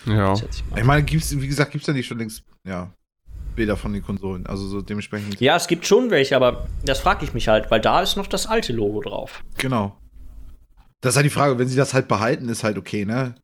Ja. 0.05 0.35
Ich 0.77 0.85
meine, 0.85 1.03
gibt's, 1.03 1.35
wie 1.39 1.47
gesagt, 1.47 1.73
gibt 1.73 1.83
es 1.83 1.89
ja 1.89 1.95
nicht 1.95 2.07
schon 2.07 2.19
längst, 2.19 2.43
ja, 2.67 2.93
Bilder 3.59 3.77
von 3.77 3.93
den 3.93 4.03
Konsolen. 4.03 4.47
Also 4.47 4.67
so 4.67 4.81
dementsprechend. 4.81 5.39
Ja, 5.41 5.57
es 5.57 5.67
gibt 5.67 5.87
schon 5.87 6.11
welche, 6.11 6.35
aber 6.37 6.67
das 6.85 7.01
frage 7.01 7.25
ich 7.25 7.35
mich 7.35 7.49
halt, 7.49 7.71
weil 7.71 7.81
da 7.81 8.01
ist 8.03 8.17
noch 8.17 8.27
das 8.27 8.47
alte 8.47 8.73
Logo 8.73 9.03
drauf. 9.03 9.43
Genau. 9.59 9.97
Das 11.01 11.13
ist 11.13 11.17
halt 11.17 11.27
die 11.27 11.31
Frage, 11.31 11.59
wenn 11.59 11.69
sie 11.69 11.77
das 11.77 11.93
halt 11.95 12.09
behalten, 12.09 12.49
ist 12.49 12.65
halt 12.65 12.79
okay, 12.79 13.05
ne? 13.05 13.35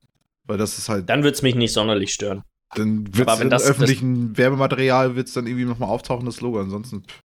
Weil 0.47 0.59
das 0.59 0.79
ist 0.79 0.89
halt, 0.89 1.09
Dann 1.09 1.23
wird 1.23 1.35
es 1.37 1.43
mich 1.43 1.55
nicht 1.55 1.73
sonderlich 1.73 2.13
stören. 2.13 2.43
dann 2.75 3.07
wird 3.17 3.29
Aber 3.29 3.35
es 3.35 3.39
wenn 3.41 3.47
im 3.47 3.51
das- 3.51 3.65
öffentlichen 3.65 4.37
Werbematerial 4.37 5.15
wird's 5.17 5.33
dann 5.35 5.47
irgendwie 5.47 5.65
nochmal 5.67 5.89
auftauchen, 5.91 6.27
das 6.27 6.41
Logo. 6.41 6.61
Ansonsten, 6.61 7.03
pff, 7.05 7.21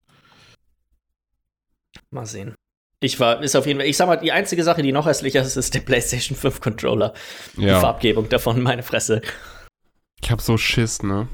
Mal 2.11 2.27
sehen. 2.27 2.55
Ich 3.01 3.21
war, 3.21 3.43
ist 3.43 3.55
auf 3.55 3.67
jeden 3.67 3.79
Fall, 3.81 3.89
ich 3.89 3.97
sag 3.97 4.07
mal, 4.07 4.17
die 4.17 4.33
einzige 4.33 4.65
Sache, 4.65 4.83
die 4.83 4.93
noch 4.93 5.07
hässlicher 5.07 5.41
ist, 5.43 5.57
ist 5.57 5.75
der 5.75 5.81
PlayStation 5.81 6.37
5 6.37 6.61
Controller. 6.61 7.13
Die 7.57 7.63
Ja. 7.65 7.81
Farbgebung 7.81 8.29
davon, 8.29 8.61
meine 8.63 8.83
Fresse. 8.83 9.21
Ich 10.21 10.31
hab 10.31 10.41
so 10.41 10.57
Schiss, 10.57 11.03
ne? 11.03 11.29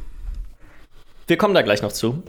Wir 1.26 1.36
kommen 1.36 1.54
da 1.54 1.62
gleich 1.62 1.82
noch 1.82 1.92
zu. 1.92 2.22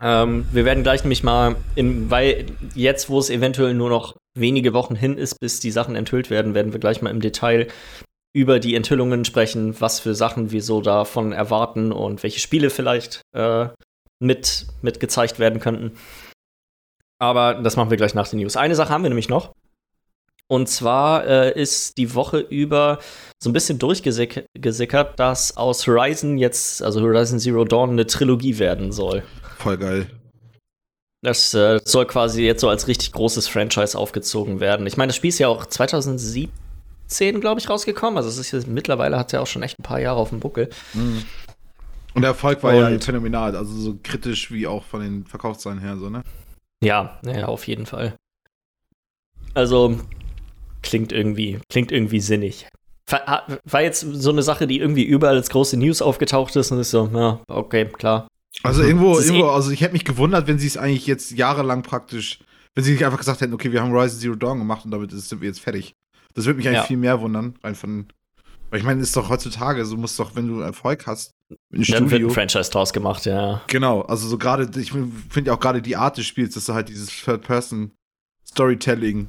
Ähm, 0.00 0.46
wir 0.52 0.64
werden 0.64 0.82
gleich 0.82 1.02
nämlich 1.02 1.22
mal, 1.22 1.56
im, 1.74 2.10
weil 2.10 2.46
jetzt, 2.74 3.10
wo 3.10 3.18
es 3.18 3.30
eventuell 3.30 3.74
nur 3.74 3.90
noch 3.90 4.16
wenige 4.34 4.72
Wochen 4.72 4.94
hin 4.94 5.18
ist, 5.18 5.40
bis 5.40 5.60
die 5.60 5.70
Sachen 5.70 5.96
enthüllt 5.96 6.30
werden, 6.30 6.54
werden 6.54 6.72
wir 6.72 6.80
gleich 6.80 7.02
mal 7.02 7.10
im 7.10 7.20
Detail 7.20 7.68
über 8.34 8.60
die 8.60 8.74
Enthüllungen 8.74 9.24
sprechen, 9.24 9.80
was 9.80 10.00
für 10.00 10.14
Sachen 10.14 10.50
wir 10.52 10.62
so 10.62 10.80
davon 10.80 11.32
erwarten 11.32 11.92
und 11.92 12.22
welche 12.22 12.40
Spiele 12.40 12.70
vielleicht 12.70 13.22
äh, 13.34 13.68
mit, 14.20 14.66
mit 14.82 15.00
gezeigt 15.00 15.38
werden 15.38 15.60
könnten. 15.60 15.98
Aber 17.20 17.54
das 17.54 17.76
machen 17.76 17.90
wir 17.90 17.96
gleich 17.96 18.14
nach 18.14 18.28
den 18.28 18.38
News. 18.38 18.56
Eine 18.56 18.76
Sache 18.76 18.90
haben 18.90 19.02
wir 19.02 19.10
nämlich 19.10 19.28
noch. 19.28 19.52
Und 20.50 20.68
zwar 20.68 21.26
äh, 21.26 21.60
ist 21.60 21.98
die 21.98 22.14
Woche 22.14 22.38
über 22.38 22.98
so 23.42 23.50
ein 23.50 23.52
bisschen 23.52 23.78
durchgesickert, 23.78 25.18
dass 25.20 25.56
aus 25.56 25.86
Horizon 25.86 26.38
jetzt, 26.38 26.82
also 26.82 27.00
Horizon 27.02 27.38
Zero 27.38 27.64
Dawn, 27.64 27.90
eine 27.90 28.06
Trilogie 28.06 28.58
werden 28.58 28.90
soll. 28.92 29.22
voll 29.58 29.76
geil. 29.76 30.06
Das 31.22 31.52
äh, 31.52 31.80
soll 31.84 32.06
quasi 32.06 32.44
jetzt 32.44 32.60
so 32.60 32.68
als 32.68 32.86
richtig 32.86 33.12
großes 33.12 33.46
Franchise 33.48 33.98
aufgezogen 33.98 34.60
werden. 34.60 34.86
Ich 34.86 34.96
meine, 34.96 35.08
das 35.08 35.16
Spiel 35.16 35.28
ist 35.30 35.38
ja 35.40 35.48
auch 35.48 35.66
2017, 35.66 36.50
glaube 37.40 37.60
ich, 37.60 37.68
rausgekommen. 37.68 38.16
Also 38.16 38.28
es 38.30 38.38
ist 38.38 38.52
jetzt, 38.52 38.68
mittlerweile 38.68 39.18
hat 39.18 39.26
es 39.26 39.32
ja 39.32 39.40
auch 39.40 39.46
schon 39.46 39.62
echt 39.62 39.78
ein 39.78 39.82
paar 39.82 40.00
Jahre 40.00 40.18
auf 40.18 40.30
dem 40.30 40.40
Buckel. 40.40 40.70
Mhm. 40.94 41.24
Und 42.14 42.22
der 42.22 42.30
Erfolg 42.30 42.62
war 42.62 42.72
ja 42.74 42.86
Und- 42.86 43.04
phänomenal, 43.04 43.54
also 43.54 43.72
so 43.74 43.98
kritisch 44.02 44.50
wie 44.50 44.66
auch 44.66 44.84
von 44.84 45.00
den 45.02 45.26
Verkaufszahlen 45.26 45.78
her, 45.80 45.96
so, 45.98 46.08
ne? 46.08 46.22
Ja, 46.82 47.18
ja, 47.24 47.46
auf 47.46 47.66
jeden 47.66 47.84
Fall. 47.86 48.14
Also 49.54 49.98
klingt 50.82 51.12
irgendwie, 51.12 51.58
klingt 51.70 51.92
irgendwie 51.92 52.20
sinnig. 52.20 52.66
War, 53.10 53.82
jetzt 53.82 54.00
so 54.00 54.30
eine 54.30 54.42
Sache, 54.42 54.66
die 54.66 54.78
irgendwie 54.80 55.04
überall 55.04 55.36
als 55.36 55.48
große 55.48 55.78
News 55.78 56.02
aufgetaucht 56.02 56.54
ist 56.56 56.70
und 56.72 56.78
ist 56.80 56.90
so, 56.90 57.08
ja, 57.14 57.40
okay, 57.48 57.86
klar. 57.86 58.28
Also 58.62 58.82
irgendwo, 58.82 59.18
irgendwo, 59.18 59.46
eh- 59.46 59.50
also 59.50 59.70
ich 59.70 59.80
hätte 59.80 59.92
mich 59.94 60.04
gewundert, 60.04 60.46
wenn 60.46 60.58
sie 60.58 60.66
es 60.66 60.76
eigentlich 60.76 61.06
jetzt 61.06 61.30
jahrelang 61.30 61.82
praktisch, 61.82 62.40
wenn 62.74 62.84
sie 62.84 62.92
nicht 62.92 63.04
einfach 63.06 63.18
gesagt 63.18 63.40
hätten, 63.40 63.54
okay, 63.54 63.72
wir 63.72 63.80
haben 63.80 63.92
Horizon 63.92 64.20
Zero 64.20 64.34
Dawn 64.34 64.58
gemacht 64.58 64.84
und 64.84 64.90
damit 64.90 65.10
sind 65.10 65.40
wir 65.40 65.48
jetzt 65.48 65.60
fertig. 65.60 65.92
Das 66.34 66.44
würde 66.44 66.58
mich 66.58 66.66
eigentlich 66.68 66.78
Ja. 66.80 66.84
viel 66.86 66.96
mehr 66.98 67.20
wundern, 67.20 67.54
rein 67.64 67.74
von, 67.74 68.08
weil 68.70 68.80
ich 68.80 68.84
meine, 68.84 69.00
ist 69.00 69.16
doch 69.16 69.30
heutzutage, 69.30 69.84
so 69.86 69.96
musst 69.96 70.18
doch, 70.18 70.34
wenn 70.36 70.46
du 70.46 70.60
Erfolg 70.60 71.06
hast, 71.06 71.30
einem 71.72 71.84
Dann 71.84 72.10
wird 72.10 72.22
ein 72.22 72.30
Franchise 72.30 72.70
draus 72.70 72.92
gemacht, 72.92 73.24
ja. 73.24 73.62
Genau, 73.68 74.02
also 74.02 74.28
so 74.28 74.36
gerade, 74.36 74.68
ich 74.78 74.90
finde 74.92 75.48
ja 75.50 75.54
auch 75.54 75.60
gerade 75.60 75.80
die 75.80 75.96
Art 75.96 76.18
des 76.18 76.26
Spiels, 76.26 76.52
dass 76.54 76.66
du 76.66 76.74
halt 76.74 76.90
dieses 76.90 77.08
Third-Person 77.08 77.92
Storytelling, 78.58 79.28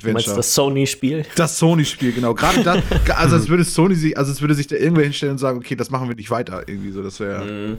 Du 0.00 0.12
meinst 0.12 0.36
das 0.36 0.52
Sony-Spiel? 0.52 1.24
Das 1.36 1.56
Sony-Spiel, 1.58 2.12
genau. 2.12 2.34
Gerade 2.34 2.64
das, 2.64 2.82
also 3.16 3.36
als 3.36 3.48
würde 3.48 3.62
Sony 3.62 3.94
sich, 3.94 4.18
also 4.18 4.32
als 4.32 4.40
würde 4.40 4.54
sich 4.56 4.66
da 4.66 4.74
irgendwer 4.74 5.04
hinstellen 5.04 5.32
und 5.32 5.38
sagen, 5.38 5.58
okay, 5.58 5.76
das 5.76 5.90
machen 5.90 6.08
wir 6.08 6.16
nicht 6.16 6.30
weiter, 6.30 6.66
irgendwie 6.68 6.90
so. 6.90 7.00
Das 7.02 7.20
wäre. 7.20 7.44
Mhm. 7.44 7.78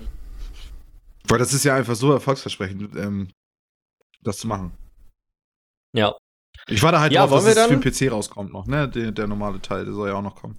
Weil 1.27 1.39
das 1.39 1.53
ist 1.53 1.65
ja 1.65 1.75
einfach 1.75 1.95
so 1.95 2.13
erfolgsversprechend, 2.13 2.95
ähm, 2.95 3.27
das 4.23 4.37
zu 4.37 4.47
machen. 4.47 4.71
Ja. 5.93 6.13
Ich 6.67 6.81
war 6.81 6.93
da 6.93 7.01
halt 7.01 7.11
Ja, 7.11 7.27
drauf, 7.27 7.43
dass 7.43 7.45
es 7.45 7.61
für 7.61 7.69
dann- 7.69 7.81
den 7.81 7.91
PC 7.91 8.09
rauskommt 8.11 8.53
noch, 8.53 8.65
ne? 8.67 8.87
Der, 8.87 9.11
der 9.11 9.27
normale 9.27 9.61
Teil, 9.61 9.83
der 9.83 9.93
soll 9.93 10.07
ja 10.09 10.15
auch 10.15 10.21
noch 10.21 10.35
kommen. 10.35 10.55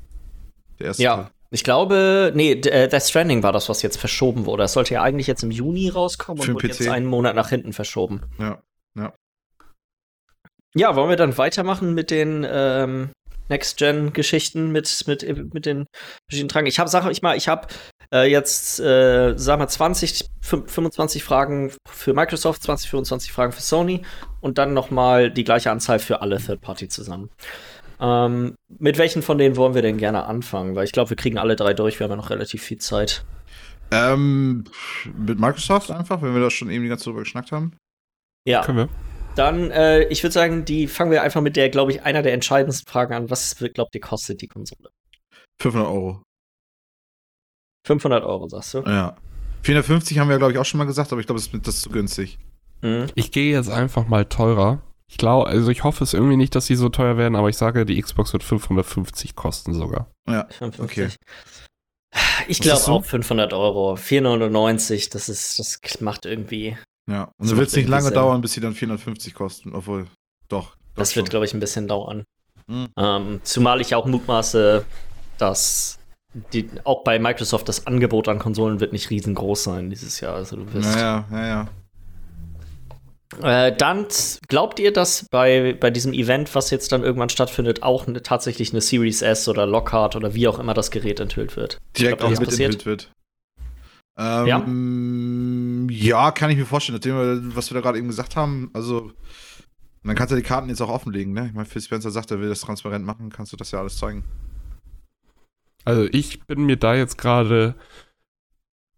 Der 0.79 0.89
erste 0.89 1.03
Ja. 1.03 1.17
Teil. 1.17 1.31
Ich 1.51 1.65
glaube, 1.65 2.33
nee, 2.35 2.53
äh, 2.53 2.89
Death 2.89 3.05
Stranding 3.05 3.43
war 3.43 3.53
das, 3.53 3.69
was 3.71 3.81
jetzt 3.81 3.97
verschoben 3.97 4.45
wurde. 4.45 4.65
Das 4.65 4.75
sollte 4.75 4.93
ja 4.95 5.03
eigentlich 5.03 5.29
jetzt 5.29 5.43
im 5.45 5.51
Juni 5.51 5.89
rauskommen 5.89 6.43
Für 6.43 6.51
und 6.51 6.57
wurde 6.57 6.69
PC. 6.69 6.81
jetzt 6.81 6.89
einen 6.91 7.07
Monat 7.07 7.35
nach 7.37 7.49
hinten 7.49 7.73
verschoben. 7.73 8.21
Ja. 8.39 8.61
Ja, 8.97 9.15
wollen 10.95 11.09
wir 11.09 11.17
dann 11.17 11.39
weitermachen 11.39 11.95
mit 11.95 12.11
den, 12.11 12.47
ähm, 12.49 13.11
Next-Gen-Geschichten 13.49 14.73
mit, 14.73 15.05
mit, 15.07 15.55
mit 15.55 15.67
den 15.67 15.87
verschiedenen 16.29 16.51
Fragen. 16.51 16.67
Ich 16.67 16.79
habe, 16.79 16.91
sag 16.91 17.09
ich 17.11 17.23
mal, 17.23 17.37
ich 17.37 17.49
habe 17.49 17.69
äh, 18.13 18.29
jetzt, 18.31 18.81
äh, 18.81 19.35
sagen 19.37 19.61
wir 19.61 19.69
20, 19.69 20.27
25 20.41 21.23
Fragen 21.23 21.73
für 21.89 22.13
Microsoft, 22.13 22.63
20, 22.63 22.91
25 22.91 23.33
Fragen 23.33 23.53
für 23.53 23.63
Sony 23.63 24.03
und 24.41 24.59
dann 24.59 24.75
noch 24.75 24.91
mal 24.91 25.31
die 25.31 25.45
gleiche 25.45 25.71
Anzahl 25.71 25.99
für 25.99 26.23
alle 26.23 26.39
Third-Party 26.39 26.89
zusammen. 26.89 27.31
Ähm, 27.99 28.57
mit 28.79 28.99
welchen 28.99 29.23
von 29.23 29.39
denen 29.39 29.57
wollen 29.57 29.75
wir 29.75 29.83
denn 29.83 29.97
gerne 29.97 30.25
anfangen? 30.25 30.75
Weil 30.75 30.85
ich 30.85 30.93
glaube, 30.93 31.11
wir 31.11 31.17
kriegen 31.17 31.39
alle 31.39 31.57
drei 31.57 31.73
durch, 31.73 31.99
wir 31.99 32.05
haben 32.05 32.11
ja 32.13 32.17
noch 32.17 32.31
relativ 32.31 32.63
viel 32.63 32.79
Zeit. 32.79 33.25
Ähm, 33.91 34.65
mit 35.17 35.39
Microsoft 35.39 35.91
einfach, 35.91 36.21
wenn 36.21 36.35
wir 36.35 36.41
da 36.41 36.51
schon 36.51 36.71
eben 36.71 36.83
die 36.83 36.89
ganze 36.89 37.05
Zeit 37.05 37.13
drüber 37.13 37.21
geschnackt 37.21 37.53
haben. 37.53 37.77
Ja. 38.47 38.63
Können 38.65 38.79
wir? 38.79 38.89
Dann, 39.37 39.71
äh, 39.71 40.05
ich 40.05 40.23
würde 40.23 40.33
sagen, 40.33 40.65
die 40.65 40.87
fangen 40.89 41.11
wir 41.11 41.23
einfach 41.23 41.43
mit 41.43 41.57
der, 41.57 41.69
glaube 41.69 41.93
ich, 41.93 42.03
einer 42.03 42.23
der 42.23 42.33
entscheidendsten 42.33 42.91
Fragen 42.91 43.15
an. 43.15 43.31
Was 43.31 43.57
glaubt 43.57 43.95
ihr, 43.95 44.01
kostet 44.01 44.41
die 44.41 44.49
Konsole? 44.49 44.91
500 45.61 45.89
Euro. 45.89 46.23
500 47.87 48.25
Euro, 48.25 48.49
sagst 48.49 48.75
du? 48.75 48.81
Ja. 48.81 49.17
450 49.63 50.19
haben 50.19 50.29
wir, 50.29 50.39
glaube 50.39 50.53
ich, 50.53 50.59
auch 50.59 50.65
schon 50.65 50.79
mal 50.79 50.87
gesagt, 50.87 51.13
aber 51.13 51.21
ich 51.21 51.27
glaube, 51.27 51.41
das, 51.41 51.51
das 51.63 51.77
ist 51.77 51.83
zu 51.83 51.91
günstig. 51.91 52.39
Mhm. 52.83 53.07
Ich 53.15 53.31
gehe 53.31 53.53
jetzt 53.53 53.71
einfach 53.71 54.09
mal 54.09 54.25
teurer. 54.25 54.81
Ich 55.09 55.19
glaube, 55.19 55.49
also 55.49 55.71
ich 55.71 55.85
hoffe 55.85 56.03
es 56.03 56.15
irgendwie 56.15 56.37
nicht, 56.37 56.55
dass 56.55 56.67
die 56.67 56.75
so 56.75 56.89
teuer 56.89 57.17
werden, 57.17 57.37
aber 57.37 57.49
ich 57.49 57.57
sage, 57.57 57.85
die 57.85 58.01
Xbox 58.01 58.33
wird 58.33 58.43
550 58.43 59.37
kosten 59.37 59.73
sogar. 59.73 60.11
Ja, 60.29 60.47
55. 60.51 60.81
okay. 60.81 61.15
Ich 62.49 62.61
glaube 62.61 62.87
auch 62.87 63.05
500 63.05 63.53
Euro. 63.53 63.97
499, 63.97 65.11
das 65.11 65.29
ist, 65.29 65.59
das 65.59 66.01
macht 66.01 66.27
irgendwie, 66.27 66.77
Ja. 67.09 67.31
Und 67.39 67.51
dann 67.51 67.57
wird 67.59 67.69
es 67.69 67.77
nicht 67.77 67.89
lange 67.89 68.05
Sinn. 68.05 68.15
dauern, 68.15 68.41
bis 68.41 68.53
sie 68.53 68.61
dann 68.61 68.75
450 68.75 69.35
kosten, 69.35 69.75
obwohl, 69.75 70.07
doch. 70.49 70.77
das 70.95 71.15
wird, 71.17 71.31
glaube 71.31 71.45
ich, 71.45 71.55
ein 71.55 71.61
bisschen 71.61 71.89
dauern. 71.89 72.25
Mhm. 72.67 72.89
Ähm, 72.97 73.41
zumal 73.45 73.81
ich 73.81 73.95
auch 73.95 74.07
mutmaße, 74.07 74.85
dass 75.39 75.99
die, 76.53 76.69
auch 76.85 77.03
bei 77.05 77.19
Microsoft 77.19 77.69
das 77.69 77.87
Angebot 77.87 78.29
an 78.29 78.39
Konsolen 78.39 78.81
wird 78.81 78.93
nicht 78.93 79.11
riesengroß 79.11 79.65
sein 79.65 79.91
dieses 79.91 80.21
Jahr. 80.21 80.35
Also 80.35 80.57
du 80.57 80.73
wirst 80.73 80.95
Naja, 80.95 81.25
naja. 81.31 81.69
Äh, 83.43 83.75
dann 83.77 84.07
glaubt 84.49 84.79
ihr, 84.79 84.93
dass 84.93 85.27
bei, 85.31 85.77
bei 85.79 85.91
diesem 85.91 86.13
Event, 86.13 86.55
was 86.55 86.71
jetzt 86.71 86.93
dann 86.93 87.03
irgendwann 87.03 87.29
stattfindet, 87.29 87.83
auch 87.83 88.07
ne, 88.07 88.23
tatsächlich 88.23 88.71
eine 88.73 88.81
Series 88.81 89.23
S 89.23 89.49
oder 89.49 89.67
Lockhart 89.67 90.17
oder 90.17 90.35
wie 90.35 90.49
auch 90.49 90.59
immer 90.59 90.75
das 90.75 90.91
Gerät 90.91 91.21
enthüllt 91.21 91.57
wird? 91.57 91.79
Direkt 91.99 92.19
Glaubt 92.19 92.33
ihr, 92.33 92.37
auch 92.37 92.41
mit 92.41 92.49
passiert? 92.51 92.75
enthüllt 92.75 92.87
wird. 92.87 93.11
Ähm, 94.19 95.89
ja? 95.91 96.31
kann 96.31 96.51
ich 96.51 96.57
mir 96.57 96.65
vorstellen, 96.67 96.97
nachdem 96.97 97.17
wir, 97.17 97.57
was 97.57 97.71
wir 97.71 97.75
da 97.75 97.81
gerade 97.81 97.99
eben 97.99 98.09
gesagt 98.09 98.37
haben. 98.37 98.71
Also, 98.73 99.13
dann 100.03 100.15
kannst 100.15 100.33
du 100.33 100.37
die 100.37 100.43
Karten 100.43 100.69
jetzt 100.69 100.81
auch 100.81 100.89
offenlegen, 100.89 101.33
ne? 101.33 101.47
Ich 101.49 101.53
meine, 101.53 101.67
Phil 101.67 101.83
Spencer 101.83 102.11
sagt, 102.11 102.31
er 102.31 102.41
will 102.41 102.49
das 102.49 102.61
transparent 102.61 103.05
machen, 103.05 103.31
kannst 103.31 103.53
du 103.53 103.57
das 103.57 103.73
ja 103.73 103.81
alles 103.81 103.99
zeigen. 103.99 104.25
Also 105.85 106.09
ich 106.11 106.45
bin 106.47 106.67
mir 106.67 106.77
da 106.77 106.95
jetzt 106.95 107.17
gerade 107.19 107.75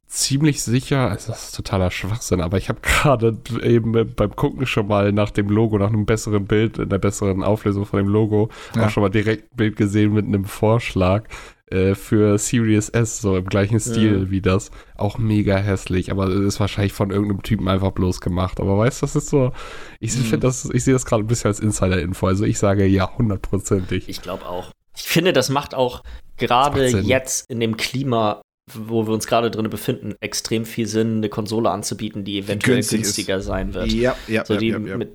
ziemlich 0.06 0.62
sicher, 0.62 1.10
also 1.10 1.32
das 1.32 1.48
ist 1.48 1.56
totaler 1.56 1.90
Schwachsinn, 1.90 2.40
aber 2.40 2.56
ich 2.56 2.68
habe 2.70 2.80
gerade 2.82 3.36
eben 3.62 3.92
beim 4.14 4.36
Gucken 4.36 4.66
schon 4.66 4.86
mal 4.88 5.12
nach 5.12 5.30
dem 5.30 5.48
Logo, 5.50 5.78
nach 5.78 5.88
einem 5.88 6.06
besseren 6.06 6.46
Bild, 6.46 6.80
einer 6.80 6.98
besseren 6.98 7.42
Auflösung 7.42 7.84
von 7.84 7.98
dem 7.98 8.08
Logo, 8.08 8.48
Ja. 8.74 8.86
auch 8.86 8.90
schon 8.90 9.02
mal 9.02 9.10
direkt 9.10 9.52
ein 9.52 9.56
Bild 9.56 9.76
gesehen 9.76 10.14
mit 10.14 10.24
einem 10.24 10.44
Vorschlag 10.46 11.28
äh, 11.70 11.94
für 11.94 12.38
Series 12.38 12.88
S, 12.88 13.20
so 13.20 13.36
im 13.36 13.46
gleichen 13.46 13.78
Stil 13.80 14.20
Ja. 14.22 14.30
wie 14.30 14.40
das. 14.40 14.70
Auch 14.96 15.18
mega 15.18 15.56
hässlich, 15.56 16.10
aber 16.10 16.28
es 16.28 16.40
ist 16.54 16.60
wahrscheinlich 16.60 16.92
von 16.92 17.10
irgendeinem 17.10 17.42
Typen 17.42 17.68
einfach 17.68 17.92
bloß 17.92 18.20
gemacht. 18.20 18.60
Aber 18.60 18.78
weißt 18.78 19.02
du, 19.02 19.06
das 19.06 19.16
ist 19.16 19.28
so, 19.28 19.52
ich 20.00 20.14
Mhm. 20.16 20.20
finde 20.22 20.46
das, 20.46 20.68
ich 20.72 20.84
sehe 20.84 20.94
das 20.94 21.06
gerade 21.06 21.22
ein 21.24 21.26
bisschen 21.26 21.48
als 21.48 21.60
Insider-Info. 21.60 22.26
Also 22.26 22.44
ich 22.44 22.58
sage 22.58 22.86
ja, 22.86 23.16
hundertprozentig. 23.16 24.08
Ich 24.08 24.22
glaube 24.22 24.46
auch. 24.46 24.72
Ich 24.96 25.02
finde, 25.04 25.32
das 25.32 25.48
macht 25.48 25.74
auch 25.74 26.02
gerade 26.36 26.86
jetzt 27.00 27.48
in 27.50 27.60
dem 27.60 27.76
Klima, 27.76 28.40
wo 28.72 29.06
wir 29.06 29.12
uns 29.14 29.26
gerade 29.26 29.50
drin 29.50 29.70
befinden, 29.70 30.14
extrem 30.20 30.64
viel 30.64 30.86
Sinn, 30.86 31.18
eine 31.18 31.28
Konsole 31.28 31.70
anzubieten, 31.70 32.24
die 32.24 32.38
eventuell 32.38 32.76
günstig 32.76 33.00
ist. 33.00 33.06
günstiger 33.06 33.40
sein 33.40 33.74
wird. 33.74 33.92
Ja, 33.92 34.16
ja, 34.26 34.44
so 34.44 34.54
ja, 34.54 34.60
die, 34.60 34.68
ja, 34.68 34.78
ja. 34.78 34.96
Mit, 34.98 35.14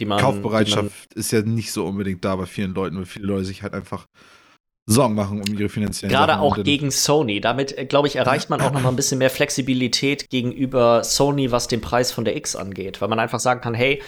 die 0.00 0.04
man, 0.04 0.18
Kaufbereitschaft 0.20 1.14
ist 1.14 1.30
ja 1.32 1.42
nicht 1.42 1.72
so 1.72 1.86
unbedingt 1.86 2.24
da 2.24 2.36
bei 2.36 2.46
vielen 2.46 2.74
Leuten, 2.74 2.96
weil 2.98 3.06
viele 3.06 3.26
Leute 3.26 3.44
sich 3.44 3.62
halt 3.62 3.72
einfach 3.74 4.06
Sorgen 4.88 5.14
machen 5.14 5.42
um 5.42 5.58
ihre 5.58 5.68
finanziellen 5.68 6.12
Gerade 6.12 6.34
Sachen. 6.34 6.42
auch 6.42 6.62
gegen 6.62 6.90
Sony. 6.92 7.40
Damit, 7.40 7.76
äh, 7.76 7.86
glaube 7.86 8.06
ich, 8.06 8.16
erreicht 8.16 8.50
man 8.50 8.60
auch 8.60 8.72
noch 8.72 8.82
mal 8.82 8.90
ein 8.90 8.96
bisschen 8.96 9.18
mehr 9.18 9.30
Flexibilität 9.30 10.30
gegenüber 10.30 11.02
Sony, 11.02 11.50
was 11.50 11.66
den 11.66 11.80
Preis 11.80 12.12
von 12.12 12.24
der 12.24 12.36
X 12.36 12.54
angeht. 12.54 13.00
Weil 13.00 13.08
man 13.08 13.18
einfach 13.18 13.40
sagen 13.40 13.60
kann, 13.60 13.74
hey, 13.74 14.00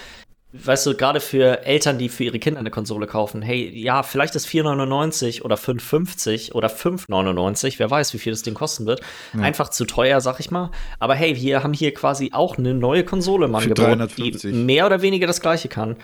weißt 0.52 0.86
du, 0.86 0.96
gerade 0.96 1.20
für 1.20 1.64
Eltern, 1.64 1.98
die 1.98 2.08
für 2.08 2.24
ihre 2.24 2.38
Kinder 2.38 2.60
eine 2.60 2.70
Konsole 2.70 3.06
kaufen, 3.06 3.42
hey, 3.42 3.68
ja, 3.76 4.04
vielleicht 4.04 4.36
ist 4.36 4.46
4,99 4.46 5.42
oder 5.42 5.56
5,50 5.56 6.52
oder 6.52 6.68
5,99, 6.68 7.74
wer 7.78 7.90
weiß, 7.90 8.14
wie 8.14 8.18
viel 8.18 8.32
das 8.32 8.42
Ding 8.42 8.54
kosten 8.54 8.86
wird. 8.86 9.00
Ja. 9.34 9.40
Einfach 9.40 9.70
zu 9.70 9.84
teuer, 9.84 10.20
sag 10.20 10.38
ich 10.38 10.50
mal. 10.52 10.70
Aber 11.00 11.16
hey, 11.16 11.36
wir 11.36 11.64
haben 11.64 11.74
hier 11.74 11.92
quasi 11.92 12.30
auch 12.32 12.56
eine 12.56 12.72
neue 12.72 13.04
Konsole 13.04 13.46
im 13.46 13.54
Angebot, 13.54 13.78
350. 13.78 14.52
die 14.52 14.56
mehr 14.56 14.86
oder 14.86 15.02
weniger 15.02 15.26
das 15.26 15.40
gleiche 15.40 15.68
kann. 15.68 15.96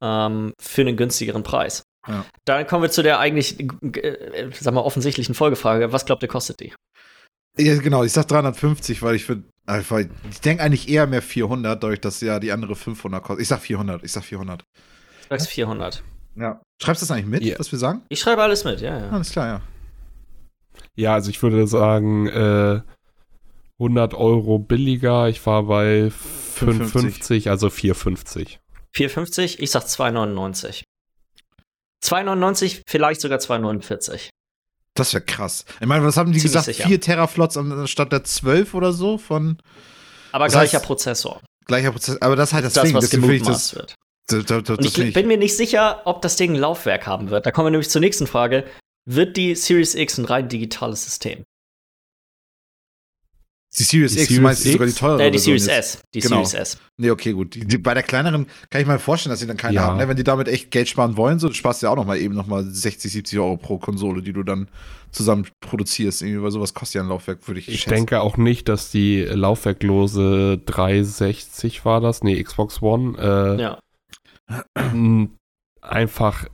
Ähm, 0.00 0.52
für 0.60 0.82
einen 0.82 0.96
günstigeren 0.96 1.42
Preis. 1.42 1.87
Ja. 2.08 2.24
Dann 2.44 2.66
kommen 2.66 2.82
wir 2.82 2.90
zu 2.90 3.02
der 3.02 3.18
eigentlich, 3.18 3.60
äh, 3.60 4.50
sagen 4.52 4.76
wir, 4.76 4.84
offensichtlichen 4.84 5.34
Folgefrage. 5.34 5.92
Was 5.92 6.06
glaubt 6.06 6.22
ihr, 6.22 6.28
kostet 6.28 6.60
die? 6.60 6.72
Ja, 7.58 7.76
genau, 7.78 8.04
ich 8.04 8.12
sag 8.12 8.26
350, 8.28 9.02
weil 9.02 9.16
ich 9.16 9.24
finde, 9.24 9.44
einfach, 9.66 9.98
ich 9.98 10.40
denke 10.40 10.62
eigentlich 10.62 10.88
eher 10.88 11.06
mehr 11.06 11.22
400, 11.22 11.82
dadurch, 11.82 12.00
dass 12.00 12.20
ja 12.20 12.38
die 12.38 12.52
andere 12.52 12.76
500 12.76 13.22
kostet. 13.22 13.42
Ich 13.42 13.48
sag 13.48 13.60
400, 13.60 14.02
ich 14.04 14.12
sag 14.12 14.22
400. 14.24 14.60
Du 14.62 15.28
sagst 15.30 15.48
400. 15.48 16.02
Ja. 16.36 16.60
Schreibst 16.80 17.02
du 17.02 17.06
das 17.06 17.10
eigentlich 17.10 17.26
mit, 17.26 17.42
Ja. 17.44 17.58
was 17.58 17.72
wir 17.72 17.78
sagen? 17.78 18.02
Ich 18.08 18.20
schreibe 18.20 18.42
alles 18.42 18.64
mit, 18.64 18.80
ja, 18.80 18.98
ja. 18.98 19.10
Alles 19.10 19.30
klar, 19.30 19.46
ja. 19.46 19.60
Ja, 20.94 21.14
also 21.14 21.30
ich 21.30 21.42
würde 21.42 21.66
sagen, 21.66 22.28
äh, 22.28 22.80
100 23.80 24.14
Euro 24.14 24.58
billiger. 24.58 25.28
Ich 25.28 25.44
war 25.46 25.64
bei 25.64 26.10
55, 26.10 27.50
also 27.50 27.70
450. 27.70 28.58
4,50, 28.96 29.60
ich 29.60 29.70
sag 29.70 29.84
2,99. 29.84 30.82
2,99, 32.04 32.82
vielleicht 32.86 33.20
sogar 33.20 33.38
2,49. 33.38 34.28
Das 34.94 35.12
wäre 35.14 35.24
krass. 35.24 35.64
Ich 35.80 35.86
meine, 35.86 36.04
was 36.04 36.16
haben 36.16 36.32
die 36.32 36.38
Ziemlich 36.38 36.52
gesagt? 36.54 36.66
sicher. 36.66 36.88
4 36.88 37.00
Teraflops 37.00 37.56
anstatt 37.56 38.12
der 38.12 38.24
12 38.24 38.74
oder 38.74 38.92
so 38.92 39.18
von 39.18 39.58
Aber 40.32 40.48
gleicher 40.48 40.78
heißt, 40.78 40.86
Prozessor. 40.86 41.40
gleicher 41.66 41.92
Prozess. 41.92 42.20
Aber 42.20 42.34
das 42.36 42.50
ist 42.50 42.54
halt 42.54 42.64
das, 42.64 42.72
Das, 42.74 42.84
Ding. 42.84 42.94
was 42.94 43.10
gemutmaßt 43.10 43.76
wird. 43.76 43.94
das, 44.26 44.44
das, 44.44 44.62
das, 44.64 44.78
Und 44.78 44.84
ich 44.84 44.98
ich- 44.98 45.14
bin 45.14 45.28
mir 45.28 45.38
nicht 45.38 45.56
sicher, 45.56 46.02
ob 46.04 46.22
das 46.22 46.36
Ding 46.36 46.52
ein 46.54 46.56
Laufwerk 46.60 47.06
haben 47.06 47.30
wird. 47.30 47.46
Da 47.46 47.50
kommen 47.52 47.66
wir 47.66 47.70
nämlich 47.70 47.90
zur 47.90 48.00
nächsten 48.00 48.26
Frage. 48.26 48.64
Wird 49.06 49.36
die 49.36 49.54
Series 49.54 49.94
X 49.94 50.18
ein 50.18 50.24
rein 50.24 50.48
digitales 50.48 51.04
System? 51.04 51.44
Die 53.78 53.84
Series 53.84 54.12
Die 54.12 54.18
X, 54.20 54.28
Series 54.28 54.36
du 54.36 54.42
meinst 54.42 54.62
sogar 54.64 54.86
die 54.86 54.90
X? 54.92 55.00
teure 55.00 55.22
Äh, 55.22 55.30
die 55.30 55.38
Version 55.38 55.58
Series. 55.58 55.78
S. 55.96 56.02
Die 56.14 56.20
Genau. 56.20 56.44
Series 56.44 56.54
S. 56.74 56.78
Nee, 56.96 57.10
okay, 57.10 57.32
gut. 57.32 57.54
Die, 57.54 57.60
die, 57.66 57.78
bei 57.78 57.94
der 57.94 58.02
kleineren 58.02 58.46
kann 58.70 58.80
ich 58.80 58.86
mir 58.86 58.98
vorstellen, 58.98 59.30
dass 59.32 59.40
sie 59.40 59.46
dann 59.46 59.56
keine 59.56 59.74
Ja. 59.74 59.82
haben. 59.82 59.98
Ne? 59.98 60.08
Wenn 60.08 60.16
die 60.16 60.24
damit 60.24 60.48
echt 60.48 60.70
Geld 60.70 60.88
sparen 60.88 61.16
wollen, 61.16 61.38
so 61.38 61.48
du 61.48 61.54
sparst 61.54 61.82
du 61.82 61.86
ja 61.86 61.92
auch 61.92 61.96
noch 61.96 62.06
mal 62.06 62.18
eben 62.18 62.34
noch 62.34 62.46
mal 62.46 62.64
60, 62.64 63.10
70 63.12 63.38
Euro 63.38 63.56
pro 63.56 63.78
Konsole, 63.78 64.22
die 64.22 64.32
du 64.32 64.42
dann 64.42 64.68
zusammen 65.10 65.46
produzierst. 65.60 66.22
Irgendwie, 66.22 66.42
weil 66.42 66.50
sowas 66.50 66.74
kostet 66.74 66.96
ja 66.96 67.02
ein 67.02 67.08
Laufwerk, 67.08 67.46
würde 67.48 67.60
ich, 67.60 67.68
Ich 67.68 67.80
schätzen. 67.80 67.94
denke 67.94 68.20
auch 68.20 68.36
nicht, 68.36 68.68
dass 68.68 68.90
die 68.90 69.22
laufwerklose 69.22 70.58
360 70.66 71.84
war 71.84 72.00
das, 72.00 72.22
nee, 72.22 72.42
Xbox 72.42 72.82
One, 72.82 73.16
äh, 73.18 73.60
Ja. 73.60 73.78
einfach 75.80 76.46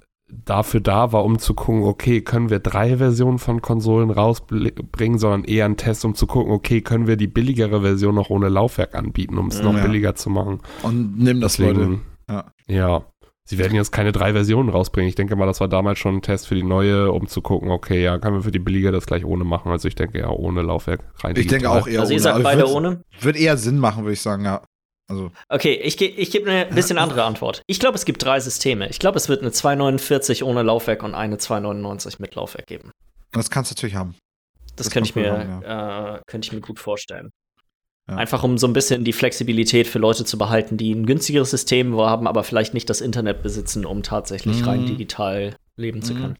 dafür 0.44 0.80
da 0.80 1.12
war, 1.12 1.24
um 1.24 1.38
zu 1.38 1.54
gucken, 1.54 1.82
okay, 1.84 2.20
können 2.20 2.50
wir 2.50 2.58
drei 2.58 2.96
Versionen 2.96 3.38
von 3.38 3.62
Konsolen 3.62 4.10
rausbringen, 4.10 5.18
sondern 5.18 5.44
eher 5.44 5.64
ein 5.66 5.76
Test, 5.76 6.04
um 6.04 6.14
zu 6.14 6.26
gucken, 6.26 6.52
okay, 6.52 6.80
können 6.80 7.06
wir 7.06 7.16
die 7.16 7.26
billigere 7.26 7.80
Version 7.82 8.14
noch 8.14 8.30
ohne 8.30 8.48
Laufwerk 8.48 8.94
anbieten, 8.94 9.38
um 9.38 9.48
es 9.48 9.62
noch 9.62 9.74
Ja. 9.76 9.82
billiger 9.82 10.14
zu 10.14 10.30
machen. 10.30 10.60
Und 10.82 11.18
nimm 11.18 11.40
das, 11.40 11.58
Leute. 11.58 11.74
Deswegen, 11.80 12.02
Ja. 12.28 12.44
ja. 12.66 13.04
Sie 13.46 13.58
werden 13.58 13.74
jetzt 13.74 13.92
keine 13.92 14.12
drei 14.12 14.32
Versionen 14.32 14.70
rausbringen. 14.70 15.06
Ich 15.06 15.16
denke 15.16 15.36
mal, 15.36 15.44
das 15.44 15.60
war 15.60 15.68
damals 15.68 15.98
schon 15.98 16.14
ein 16.16 16.22
Test 16.22 16.48
für 16.48 16.54
die 16.54 16.62
neue, 16.62 17.12
um 17.12 17.26
zu 17.26 17.42
gucken, 17.42 17.70
okay, 17.70 18.02
ja, 18.02 18.16
können 18.18 18.36
wir 18.36 18.42
für 18.42 18.50
die 18.50 18.58
billiger 18.58 18.90
das 18.90 19.04
gleich 19.04 19.22
ohne 19.26 19.44
machen. 19.44 19.70
Also 19.70 19.86
ich 19.86 19.94
denke 19.94 20.18
ja, 20.20 20.30
ohne 20.30 20.62
Laufwerk 20.62 21.00
rein 21.22 21.36
Ich 21.36 21.46
denke 21.48 21.68
auch 21.70 21.86
eher 21.86 22.00
Also 22.00 22.12
ihr 22.14 22.16
ohne. 22.16 22.22
sagt 22.22 22.34
aber 22.36 22.44
beide 22.44 22.66
ohne? 22.70 23.02
Wird 23.20 23.36
eher 23.36 23.58
Sinn 23.58 23.78
machen, 23.78 24.04
würde 24.04 24.14
ich 24.14 24.22
sagen, 24.22 24.46
ja. 24.46 24.62
Also, 25.08 25.30
Okay, 25.48 25.74
ich, 25.74 25.96
ge 25.98 26.08
ich 26.08 26.30
gebe 26.30 26.50
eine 26.50 26.66
bisschen 26.74 26.98
andere 26.98 27.24
Antwort. 27.24 27.62
Ich 27.66 27.78
glaube, 27.78 27.96
es 27.96 28.04
gibt 28.04 28.22
drei 28.24 28.40
Systeme. 28.40 28.88
Ich 28.88 28.98
glaube, 28.98 29.18
es 29.18 29.28
wird 29.28 29.42
eine 29.42 29.52
249 29.52 30.42
ohne 30.44 30.62
Laufwerk 30.62 31.02
und 31.02 31.14
eine 31.14 31.38
299 31.38 32.18
mit 32.20 32.34
Laufwerk 32.34 32.66
geben. 32.66 32.90
das 33.32 33.50
kannst 33.50 33.70
du 33.70 33.74
natürlich 33.74 33.96
haben. 33.96 34.14
Das, 34.76 34.86
Das 34.86 34.90
könnte 34.90 35.10
ich, 35.10 35.14
mir, 35.14 35.32
man 35.32 35.62
äh, 36.16 36.20
könnte 36.26 36.46
ich 36.46 36.52
mir 36.52 36.60
gut 36.60 36.78
vorstellen. 36.78 37.30
Ja. 38.08 38.16
Einfach 38.16 38.42
um 38.42 38.58
so 38.58 38.66
ein 38.66 38.72
bisschen 38.72 39.04
die 39.04 39.12
Flexibilität 39.14 39.86
für 39.86 39.98
Leute 39.98 40.24
zu 40.24 40.36
behalten, 40.36 40.76
die 40.76 40.92
ein 40.92 41.06
günstigeres 41.06 41.50
System 41.50 41.96
haben, 41.96 42.26
aber 42.26 42.42
vielleicht 42.44 42.74
nicht 42.74 42.90
das 42.90 43.00
Internet 43.00 43.42
besitzen, 43.42 43.86
um 43.86 44.02
tatsächlich 44.02 44.66
rein 44.66 44.82
Mhm. 44.82 44.86
digital 44.86 45.56
leben 45.76 46.02
zu 46.02 46.14
Mhm. 46.14 46.18
können. 46.20 46.36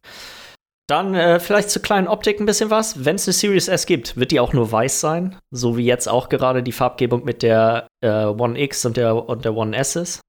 Dann 0.87 1.15
äh, 1.15 1.39
vielleicht 1.39 1.71
zur 1.71 1.81
kleinen 1.81 2.07
Optik 2.07 2.39
ein 2.39 2.45
bisschen 2.45 2.69
was. 2.69 3.03
Wenn 3.05 3.15
es 3.15 3.27
eine 3.27 3.33
Series 3.33 3.67
S 3.67 3.85
gibt, 3.87 4.17
wird 4.17 4.31
die 4.31 4.39
auch 4.39 4.53
nur 4.53 4.71
weiß 4.71 4.99
sein, 4.99 5.35
so 5.49 5.77
wie 5.77 5.85
jetzt 5.85 6.07
auch 6.07 6.29
gerade 6.29 6.61
die 6.61 6.71
Farbgebung 6.71 7.23
mit 7.25 7.41
der 7.41 7.87
äh, 8.01 8.25
One 8.25 8.59
X 8.61 8.85
und 8.85 8.95
der, 8.97 9.27
und 9.27 9.45
der 9.45 9.55
One 9.55 9.75
S 9.75 9.95
ist. 9.95 10.21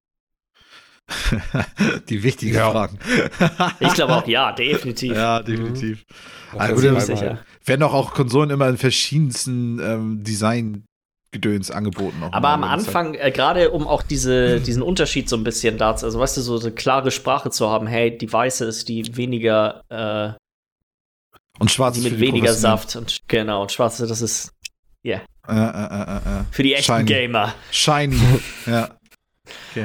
Die 2.09 2.23
wichtigen 2.25 2.55
Ja. 2.57 2.71
Fragen. 2.73 2.99
Ich 3.79 3.95
glaube 3.95 4.17
auch, 4.17 4.27
ja, 4.27 4.51
definitiv. 4.59 5.15
Ja, 5.15 5.41
definitiv. 5.41 6.05
Das 6.53 6.61
Also, 6.61 6.81
zweimal. 6.83 7.01
sicher. 7.01 7.39
Werden 7.65 7.81
doch 7.83 7.95
auch 7.95 8.13
Konsolen 8.13 8.51
immer 8.51 8.69
in 8.69 8.77
verschiedensten 8.77 9.79
ähm, 9.79 10.25
Design-Gedöns 10.25 11.71
angeboten. 11.71 12.23
auch 12.25 12.33
Aber 12.33 12.49
mal, 12.49 12.55
am 12.55 12.65
Anfang, 12.65 13.15
äh, 13.15 13.31
gerade 13.31 13.71
um 13.71 13.87
auch 13.87 14.03
diese, 14.03 14.61
diesen 14.61 14.83
Unterschied 14.83 15.29
so 15.29 15.37
ein 15.37 15.45
bisschen 15.45 15.79
da, 15.79 15.91
also 15.93 16.19
weißt 16.19 16.39
du, 16.39 16.41
so 16.41 16.59
eine 16.59 16.73
klare 16.73 17.11
Sprache 17.13 17.51
zu 17.51 17.69
haben, 17.71 17.87
hey, 17.87 18.17
die 18.17 18.33
weiße 18.33 18.65
ist 18.65 18.89
die 18.89 19.17
weniger, 19.17 19.83
äh, 19.89 20.33
Und 21.59 21.71
schwarz 21.71 21.97
mit 21.99 22.13
für 22.13 22.17
die 22.17 22.21
weniger. 22.21 22.53
Saft 22.53 22.97
und 22.97 23.21
genau, 23.29 23.63
und 23.63 23.73
schwarze, 23.73 24.07
das 24.07 24.21
ist 24.21 24.53
Äh, 25.03 25.13
äh, 25.13 25.55
äh, 25.55 25.57
äh, 25.57 26.17
äh. 26.17 26.45
für 26.51 26.63
die 26.63 26.75
echten 26.75 26.93
Shiny. 26.93 27.05
Gamer. 27.05 27.55
Shiny. 27.71 28.21
ja. 28.67 28.91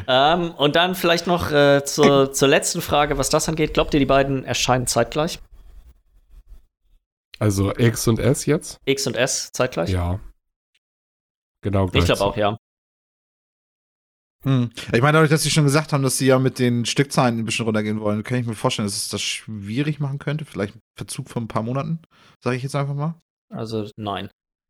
Ähm, 0.08 0.52
und 0.52 0.76
dann 0.76 0.96
vielleicht 0.96 1.28
noch 1.28 1.52
äh, 1.52 1.84
zur, 1.86 2.34
zur 2.34 2.48
letzten 2.48 2.82
Frage, 2.82 3.18
was 3.18 3.30
das 3.30 3.48
angeht. 3.48 3.74
Glaubt 3.74 3.94
ihr, 3.94 4.00
die 4.00 4.06
beiden 4.06 4.44
erscheinen 4.44 4.88
zeitgleich? 4.88 5.40
Also 7.40 7.74
X 7.78 8.08
und 8.08 8.20
S 8.20 8.46
jetzt? 8.46 8.80
X 8.86 9.08
und 9.08 9.16
S 9.16 9.52
zeitgleich? 9.52 9.90
Ja. 9.90 10.20
Genau. 11.62 11.86
Ich 11.94 12.06
glaube 12.06 12.16
so. 12.16 12.26
auch, 12.26 12.38
ja. 12.38 12.58
Hm. 14.44 14.72
Ich 14.92 15.02
meine, 15.02 15.14
dadurch, 15.14 15.30
dass 15.30 15.44
sie 15.44 15.52
schon 15.52 15.66
gesagt 15.66 15.94
haben, 15.94 16.04
dass 16.04 16.18
sie 16.18 16.26
ja 16.26 16.40
mit 16.40 16.58
den 16.58 16.86
Stückzahlen 16.86 17.38
ein 17.38 17.46
bisschen 17.46 17.66
runtergehen 17.66 18.00
wollen, 18.00 18.24
kann 18.24 18.40
ich 18.40 18.48
mir 18.48 18.56
vorstellen, 18.56 18.88
dass 18.88 18.98
es 18.98 19.10
das 19.10 19.22
schwierig 19.22 20.00
machen 20.00 20.18
könnte. 20.18 20.46
Vielleicht 20.46 20.76
ein 20.76 20.82
Verzug 20.98 21.30
von 21.30 21.44
ein 21.44 21.48
paar 21.48 21.64
Monaten, 21.64 22.00
sage 22.44 22.58
ich 22.58 22.64
jetzt 22.64 22.76
einfach 22.76 22.96
mal. 22.96 23.16
Also 23.50 23.88
nein. 23.98 24.30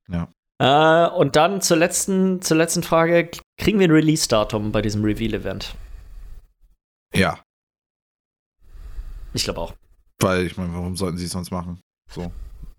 Ja. 0.09 0.28
Äh, 0.59 1.09
und 1.09 1.36
dann 1.36 1.61
zur 1.61 1.78
letzten, 1.78 2.41
zur 2.41 2.57
letzten 2.57 2.84
Frage. 2.84 3.32
Kriegen 3.57 3.80
wir 3.80 3.88
ein 3.88 3.91
Release-Datum 3.91 4.72
bei 4.72 4.82
diesem 4.82 5.03
Reveal-Event? 5.03 5.76
Ja. 7.13 7.39
Ich 9.34 9.43
glaube 9.43 9.61
auch. 9.61 9.74
Weil, 10.19 10.45
ich 10.45 10.57
meine, 10.57 10.74
warum 10.74 10.95
sollten 10.97 11.17
sie 11.17 11.26
es 11.26 11.32
sonst 11.32 11.51
machen? 11.51 11.80
So. 12.09 12.32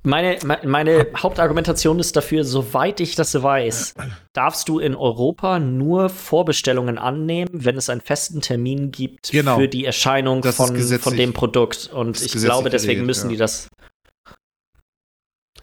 Meine, 0.05 0.39
me- 0.45 0.59
meine 0.65 1.07
Hauptargumentation 1.17 2.01
ist 2.01 2.17
dafür, 2.17 2.45
soweit 2.45 2.99
ich 2.99 3.15
das 3.15 3.41
weiß, 3.41 3.95
darfst 4.33 4.69
du 4.69 4.81
in 4.81 4.97
Europa 4.97 5.61
nur 5.61 6.09
Vorbestellungen 6.09 6.99
annehmen, 6.99 7.51
wenn 7.53 7.77
es 7.77 7.89
einen 7.89 8.01
festen 8.01 8.41
Termin 8.41 8.91
gibt 8.91 9.31
Genau. 9.31 9.59
für 9.59 9.69
die 9.69 9.85
Erscheinung 9.85 10.43
von, 10.43 10.77
von 10.77 11.17
dem 11.17 11.33
Produkt. 11.33 11.91
Und 11.93 12.21
ich 12.21 12.33
glaube, 12.33 12.69
deswegen 12.69 12.89
geregelt, 12.95 13.07
müssen 13.07 13.27
ja. 13.27 13.31
die 13.31 13.37
das. 13.37 13.69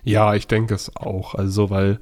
Ja, 0.04 0.34
ich 0.36 0.48
denke 0.48 0.74
es 0.74 0.96
auch. 0.96 1.36
Also, 1.36 1.70
weil 1.70 2.00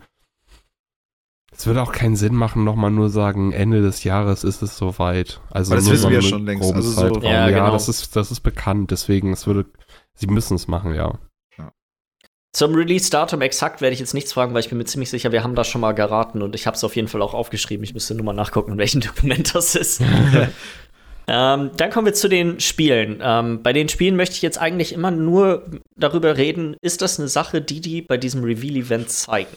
es 1.51 1.65
würde 1.65 1.81
auch 1.81 1.91
keinen 1.91 2.15
Sinn 2.15 2.35
machen, 2.35 2.63
nochmal 2.63 2.91
nur 2.91 3.09
sagen, 3.09 3.51
Ende 3.51 3.81
des 3.81 4.03
Jahres 4.03 4.43
ist 4.43 4.61
es 4.61 4.77
soweit. 4.77 5.41
Also 5.49 5.71
Aber 5.71 5.77
das 5.77 5.85
nur 5.85 5.93
wissen 5.93 6.03
so 6.03 6.09
wir 6.09 6.15
ja 6.17 6.21
schon 6.21 6.45
längst. 6.45 6.71
Also 6.71 6.91
so-. 6.91 7.19
Ja, 7.21 7.49
Ja, 7.49 7.49
genau. 7.49 7.71
das 7.71 7.89
ist 7.89 8.15
das 8.15 8.29
ist 8.29 8.41
bekannt. 8.41 8.91
Deswegen 8.91 9.33
es 9.33 9.47
würde, 9.47 9.65
sie 10.13 10.27
müssen 10.27 10.53
es 10.53 10.67
machen, 10.67 10.93
ja. 10.93 11.17
Zum 12.53 12.73
Release-Datum 12.73 13.41
exakt 13.41 13.81
werde 13.81 13.93
ich 13.93 13.99
jetzt 13.99 14.13
nichts 14.13 14.33
fragen, 14.33 14.53
weil 14.53 14.61
ich 14.61 14.69
bin 14.69 14.77
mir 14.77 14.85
ziemlich 14.85 15.09
sicher, 15.09 15.31
wir 15.31 15.43
haben 15.43 15.55
das 15.55 15.67
schon 15.67 15.81
mal 15.81 15.91
geraten 15.91 16.41
und 16.41 16.55
ich 16.55 16.65
habe 16.65 16.75
es 16.75 16.83
auf 16.83 16.95
jeden 16.95 17.07
Fall 17.07 17.21
auch 17.21 17.33
aufgeschrieben. 17.33 17.83
Ich 17.83 17.93
müsste 17.93 18.15
nur 18.15 18.25
mal 18.25 18.33
nachgucken, 18.33 18.73
in 18.73 18.77
welchem 18.77 19.01
Dokument 19.01 19.53
das 19.53 19.75
ist. 19.75 20.01
ähm, 21.27 21.71
dann 21.75 21.89
kommen 21.91 22.05
wir 22.05 22.13
zu 22.13 22.29
den 22.29 22.59
Spielen. 22.59 23.19
Ähm, 23.21 23.61
bei 23.61 23.73
den 23.73 23.89
Spielen 23.89 24.15
möchte 24.15 24.35
ich 24.35 24.41
jetzt 24.41 24.57
eigentlich 24.57 24.93
immer 24.93 25.11
nur 25.11 25.65
darüber 25.95 26.37
reden, 26.37 26.75
ist 26.81 27.01
das 27.01 27.19
eine 27.19 27.27
Sache, 27.27 27.61
die 27.61 27.81
die 27.81 28.01
bei 28.01 28.17
diesem 28.17 28.43
Reveal-Event 28.43 29.09
zeigen? 29.11 29.55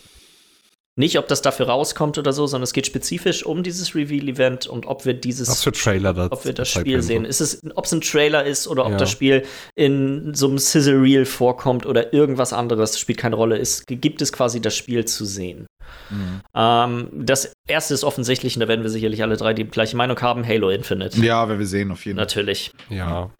Nicht, 1.01 1.19
ob 1.19 1.29
das 1.29 1.41
dafür 1.41 1.67
rauskommt 1.71 2.19
oder 2.19 2.35
so, 2.35 2.47
sondern 2.47 2.65
es 2.65 2.75
geht 2.75 2.87
spezifisch 2.87 3.45
um 3.45 3.63
dieses 3.63 3.95
Reveal-Event 3.95 4.67
und 4.67 4.85
ob 4.87 5.07
wir 5.07 5.15
dieses 5.15 5.49
Was 5.49 5.63
für 5.65 5.73
Trailer 5.73 6.13
das 6.13 6.31
ob 6.31 6.45
wir 6.45 6.53
das 6.53 6.69
Spiel 6.69 6.93
werden 6.93 7.03
sehen. 7.03 7.25
Ist 7.25 7.41
es, 7.41 7.63
ob 7.75 7.87
es 7.87 7.93
ein 7.93 8.03
Trailer 8.03 8.45
ist 8.45 8.69
oder 8.69 8.85
ob 8.85 8.93
Ja. 8.93 8.99
das 8.99 9.11
Spiel 9.11 9.45
in 9.75 10.35
so 10.35 10.47
einem 10.47 10.59
Sizzle 10.59 11.01
Reel 11.01 11.25
vorkommt 11.25 11.87
oder 11.87 12.13
irgendwas 12.13 12.53
anderes, 12.53 12.99
spielt 12.99 13.17
keine 13.19 13.37
Rolle. 13.37 13.57
Es 13.59 13.87
gibt 13.87 14.21
es 14.21 14.31
quasi 14.31 14.61
das 14.61 14.77
Spiel 14.77 15.07
zu 15.07 15.25
sehen. 15.25 15.67
Mhm. 16.11 16.41
Ähm, 16.55 17.09
das 17.13 17.53
erste 17.67 17.95
ist 17.95 18.05
offensichtlich, 18.05 18.55
und 18.57 18.61
da 18.61 18.69
werden 18.69 18.83
wir 18.83 18.91
sicherlich 18.91 19.23
alle 19.23 19.39
drei 19.39 19.55
die 19.55 19.65
gleiche 19.65 19.97
Meinung 19.97 20.21
haben: 20.21 20.47
Halo 20.47 20.69
Infinite. 20.69 21.19
Ja, 21.25 21.49
werden 21.49 21.59
wir 21.61 21.67
sehen, 21.67 21.91
auf 21.91 22.05
jeden 22.05 22.19
Fall. 22.19 22.25
Natürlich. 22.27 22.73
Ja. 22.91 23.31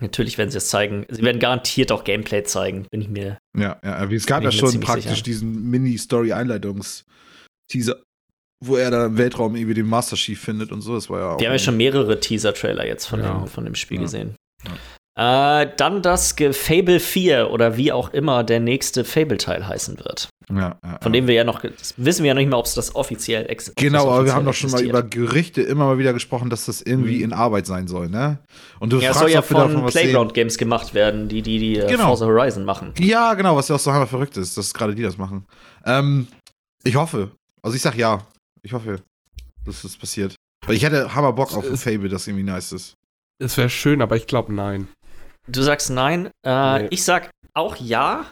Natürlich 0.00 0.38
werden 0.38 0.50
sie 0.50 0.58
es 0.58 0.68
zeigen. 0.68 1.06
Sie 1.10 1.22
werden 1.22 1.38
garantiert 1.38 1.92
auch 1.92 2.04
Gameplay 2.04 2.42
zeigen, 2.44 2.86
bin 2.90 3.02
ich 3.02 3.08
mir. 3.08 3.38
Ja, 3.56 3.78
ja, 3.84 4.10
wie 4.10 4.14
es 4.16 4.26
gab 4.26 4.42
ja 4.42 4.50
schon 4.50 4.80
praktisch 4.80 5.10
sicher. 5.10 5.22
diesen 5.22 5.70
Mini-Story-Einleitungs-Teaser, 5.70 7.96
wo 8.64 8.76
er 8.76 8.90
da 8.90 9.06
im 9.06 9.18
Weltraum 9.18 9.54
irgendwie 9.56 9.74
den 9.74 9.86
Master 9.86 10.16
Chief 10.16 10.40
findet 10.40 10.72
und 10.72 10.80
so. 10.80 10.94
Das 10.94 11.10
war 11.10 11.20
ja 11.20 11.26
auch. 11.34 11.40
Wir 11.40 11.48
haben 11.48 11.54
ja 11.54 11.58
schon 11.58 11.76
mehrere 11.76 12.18
Teaser-Trailer 12.20 12.86
jetzt 12.86 13.06
von, 13.06 13.20
Ja. 13.20 13.38
dem, 13.38 13.46
von 13.46 13.64
dem 13.64 13.74
Spiel 13.74 13.98
Ja. 13.98 14.02
gesehen. 14.04 14.34
Äh, 15.18 15.66
dann 15.76 16.02
das 16.02 16.34
Fable 16.52 17.00
4 17.00 17.50
oder 17.50 17.76
wie 17.76 17.92
auch 17.92 18.12
immer 18.14 18.44
der 18.44 18.60
nächste 18.60 19.04
Fable-Teil 19.04 19.66
heißen 19.66 19.98
wird. 19.98 20.28
Ja, 20.56 20.76
ja, 20.84 20.98
Von 21.02 21.12
dem 21.12 21.26
wir 21.26 21.34
ja 21.34 21.44
noch, 21.44 21.60
das 21.62 21.94
wissen 21.96 22.22
wir 22.22 22.28
ja 22.28 22.34
noch 22.34 22.40
nicht 22.40 22.50
mal, 22.50 22.56
ob 22.56 22.66
es 22.66 22.74
das 22.74 22.94
offiziell 22.94 23.48
existiert. 23.50 23.76
Genau, 23.92 24.10
aber 24.10 24.24
wir 24.24 24.34
haben 24.34 24.44
doch 24.44 24.54
schon 24.54 24.70
mal 24.70 24.82
über 24.82 25.02
Gerüchte 25.02 25.62
immer 25.62 25.86
mal 25.86 25.98
wieder 25.98 26.12
gesprochen, 26.12 26.50
dass 26.50 26.66
das 26.66 26.82
irgendwie 26.82 27.18
Mhm. 27.18 27.24
in 27.24 27.32
Arbeit 27.32 27.66
sein 27.66 27.86
soll, 27.88 28.08
ne? 28.08 28.38
Und 28.78 28.92
du 28.92 28.96
Ja, 28.98 29.08
fragst, 29.08 29.20
soll 29.20 29.30
ja 29.30 29.38
ob 29.40 29.50
wir 29.50 29.56
davon 29.58 29.80
von. 29.82 29.90
Playground 29.90 30.34
Games 30.34 30.58
gemacht 30.58 30.94
werden, 30.94 31.28
die 31.28 31.42
die, 31.42 31.58
die 31.58 31.78
äh, 31.78 31.86
Genau. 31.88 32.06
Forza 32.08 32.26
Horizon 32.26 32.64
machen. 32.64 32.92
Ja, 32.98 33.34
genau, 33.34 33.56
was 33.56 33.68
ja 33.68 33.74
auch 33.76 33.80
so 33.80 33.92
hammer 33.92 34.06
verrückt 34.06 34.36
ist, 34.36 34.56
dass 34.56 34.72
gerade 34.74 34.94
die 34.94 35.02
das 35.02 35.18
machen. 35.18 35.44
Ähm, 35.84 36.26
ich 36.84 36.96
hoffe. 36.96 37.30
Also 37.62 37.76
ich 37.76 37.82
sag 37.82 37.94
ja. 37.96 38.26
Ich 38.62 38.72
hoffe, 38.72 39.00
dass 39.64 39.82
das 39.82 39.96
passiert. 39.96 40.34
Weil 40.66 40.76
ich 40.76 40.82
hätte 40.84 41.14
hammer 41.14 41.32
Bock 41.32 41.54
auf 41.56 41.64
ein 41.68 41.76
Fable, 41.76 42.08
das 42.08 42.26
irgendwie 42.26 42.44
nice 42.44 42.72
ist. 42.72 42.94
Es 43.42 43.56
wäre 43.56 43.70
schön, 43.70 44.02
aber 44.02 44.16
ich 44.16 44.26
glaube 44.26 44.52
nein. 44.52 44.88
Du 45.48 45.62
sagst 45.62 45.90
nein. 45.90 46.30
Äh, 46.46 46.82
Nee. 46.82 46.88
Ich 46.90 47.02
sag 47.04 47.30
auch 47.54 47.76
ja. 47.76 48.29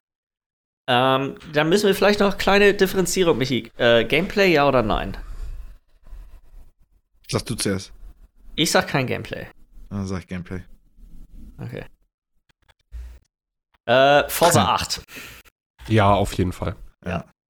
Ähm, 0.90 1.36
dann 1.52 1.68
müssen 1.68 1.86
wir 1.86 1.94
vielleicht 1.94 2.20
noch 2.20 2.38
kleine 2.38 2.72
Differenzierung, 2.72 3.36
Michi. 3.36 3.70
Äh, 3.76 4.04
Gameplay 4.04 4.52
ja 4.52 4.66
oder 4.66 4.82
nein? 4.82 5.16
Sag 7.28 7.44
du 7.44 7.54
zuerst. 7.54 7.92
Ich 8.56 8.70
sag 8.70 8.88
kein 8.88 9.06
Gameplay. 9.06 9.46
Dann 9.90 10.06
sag 10.06 10.20
ich 10.20 10.26
Gameplay. 10.26 10.62
Okay. 11.58 11.84
Äh, 13.84 14.28
Forza 14.30 14.64
8. 14.74 15.02
Ja, 15.88 16.14
auf 16.14 16.32
jeden 16.34 16.52
Fall. 16.52 16.74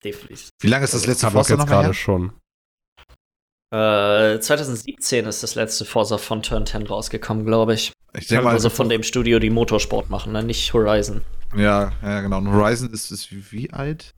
Definitiv. 0.05 0.51
Wie 0.61 0.69
lange 0.69 0.85
ist 0.85 0.95
das 0.95 1.07
letzte 1.07 1.31
Forza 1.31 1.55
jetzt 1.55 1.59
noch 1.59 1.67
mal 1.67 1.73
gerade 1.73 1.87
her? 1.89 1.95
schon. 1.95 2.33
Äh, 3.71 4.41
2017 4.41 5.27
ist 5.27 5.43
das 5.43 5.55
letzte 5.55 5.85
Forza 5.85 6.19
von 6.19 6.43
Turn 6.43 6.67
10 6.67 6.87
rausgekommen, 6.87 7.45
glaube 7.45 7.75
ich. 7.75 7.93
Ich 8.15 8.27
denke 8.27 8.45
mal, 8.45 8.53
Also 8.53 8.71
von 8.71 8.89
dem 8.89 9.03
Studio, 9.03 9.39
die 9.39 9.51
Motorsport 9.51 10.09
machen, 10.09 10.33
ne? 10.33 10.43
nicht 10.43 10.73
Horizon. 10.73 11.23
ja, 11.55 11.93
ja, 12.03 12.21
genau. 12.23 12.39
Und 12.39 12.53
Horizon 12.53 12.91
ist, 12.91 13.11
ist 13.11 13.53
wie, 13.53 13.71
alt? 13.71 14.15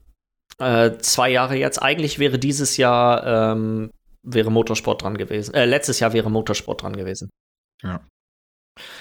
Äh, 0.59 0.97
zwei 0.99 1.29
Jahre 1.29 1.55
jetzt. 1.55 1.81
Eigentlich 1.81 2.19
wäre 2.19 2.39
dieses 2.39 2.77
Jahr 2.77 3.53
ähm, 3.53 3.91
wäre 4.23 4.51
Motorsport 4.51 5.01
dran 5.01 5.17
gewesen. 5.17 5.53
Äh, 5.53 5.65
letztes 5.65 5.99
Jahr 5.99 6.13
wäre 6.13 6.29
Motorsport 6.29 6.83
dran 6.83 6.95
gewesen. 6.95 7.29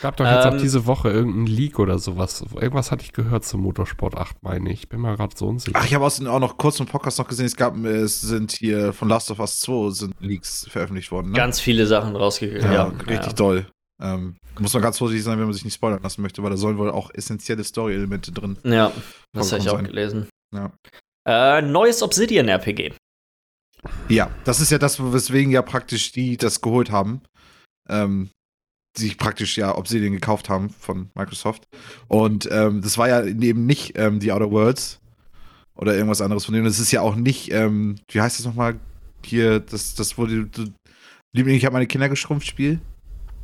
Gab 0.03 0.17
doch 0.17 0.27
jetzt 0.27 0.47
Ähm, 0.47 0.55
auch 0.55 0.61
diese 0.61 0.87
Woche 0.87 1.11
irgendein 1.11 1.47
Leak 1.47 1.79
oder 1.79 1.99
sowas. 1.99 2.45
Irgendwas 2.55 2.91
hatte 2.91 3.05
ich 3.05 3.13
gehört 3.13 3.45
zum 3.45 3.61
Motorsport 3.63 4.17
8, 4.17 4.43
meine 4.43 4.71
ich. 4.73 4.89
Bin 4.89 5.01
mal 5.01 5.17
gerade 5.17 5.37
so 5.37 5.47
unsicher. 5.47 5.79
Ach, 5.81 5.85
ich 5.87 5.95
habe 5.95 6.05
außerdem 6.05 6.31
auch 6.31 6.41
noch 6.41 6.57
kurz 6.59 6.81
im 6.81 6.87
Podcast 6.87 7.19
noch 7.19 7.29
gesehen, 7.29 7.47
es 7.47 7.57
gab, 7.57 7.77
es 7.85 8.21
sind 8.21 8.53
hier 8.53 8.93
von 8.93 9.09
Last 9.09 9.31
of 9.31 9.39
Us 9.39 9.61
2 9.61 9.91
sind 9.91 10.15
Leaks 10.21 10.67
veröffentlicht 10.69 11.11
worden, 11.13 11.31
ne? 11.31 11.37
Ganz 11.37 11.61
viele 11.61 11.87
Sachen 11.87 12.17
rausgegangen. 12.17 12.65
ja, 12.65 12.73
Ja, 12.73 12.85
richtig 13.07 13.27
ja. 13.27 13.33
doll. 13.33 13.67
Ähm, 14.03 14.37
muss 14.59 14.73
man 14.73 14.83
ganz 14.83 14.99
vorsichtig 14.99 15.25
sein, 15.25 15.39
wenn 15.39 15.45
man 15.45 15.53
sich 15.55 15.65
nicht 15.65 15.75
spoilern 15.75 16.03
lassen 16.03 16.23
möchte, 16.23 16.43
weil 16.43 16.51
da 16.51 16.57
sollen 16.57 16.79
wohl 16.79 16.91
auch 16.91 17.11
essentielle 17.15 17.63
Story-Elemente 17.65 18.33
drin. 18.33 18.59
Ja, 18.65 18.93
das 19.33 19.53
habe 19.53 19.63
ich 19.63 19.69
auch 19.69 19.77
sein. 19.77 19.85
gelesen. 19.85 20.29
Ja. 20.55 20.73
Äh, 21.29 21.63
neues 21.63 22.03
Obsidian 22.03 22.49
RPG. 22.49 22.93
Ja, 24.09 24.31
das 24.45 24.61
ist 24.61 24.71
ja 24.71 24.79
das, 24.79 25.01
weswegen 25.13 25.53
ja 25.53 25.63
praktisch 25.63 26.13
die 26.13 26.37
das 26.37 26.61
geholt 26.61 26.91
haben. 26.91 27.23
Ähm, 27.89 28.31
sich 28.97 29.17
praktisch 29.17 29.57
ja 29.57 29.77
Obsidian 29.77 30.13
gekauft 30.13 30.49
haben 30.49 30.71
von 30.71 31.11
Microsoft. 31.15 31.65
Und 32.09 32.49
ähm, 32.51 32.83
das 32.83 32.99
war 32.99 33.09
ja 33.09 33.25
eben 33.25 33.67
nicht 33.67 33.97
ähm, 33.97 34.21
die 34.21 34.33
Outer 34.33 34.51
Worlds 34.51 35.01
oder 35.75 35.95
irgendwas 35.95 36.21
anderes 36.21 36.45
von 36.45 36.55
denen. 36.55 36.67
Das 36.67 36.81
ist 36.81 36.91
ja 36.93 37.01
auch 37.01 37.15
nicht, 37.15 37.53
ähm, 37.53 37.97
wie 38.11 38.21
heißt 38.21 38.39
das 38.39 38.47
nochmal? 38.47 38.79
Hier, 39.25 39.61
das, 39.61 39.95
das 39.95 40.19
wurde, 40.19 40.47
du, 40.47 40.67
Liebling, 41.33 41.57
ich 41.57 41.65
habe 41.65 41.75
meine 41.75 41.87
Kinder 41.87 42.09
geschrumpft 42.09 42.47
Spiel. 42.47 42.81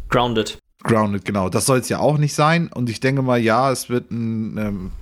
Grounded. 0.09 0.59
Grounded, 0.83 1.25
genau. 1.25 1.49
Das 1.49 1.67
soll 1.67 1.79
es 1.79 1.89
ja 1.89 1.99
auch 1.99 2.19
nicht 2.19 2.35
sein. 2.35 2.69
Und 2.73 2.91
ich 2.91 3.01
denke 3.01 3.23
mal, 3.23 3.39
ja, 3.39 3.71
es 3.71 3.89
wird 3.89 4.11
ein. 4.11 4.57
Ähm, 4.59 4.93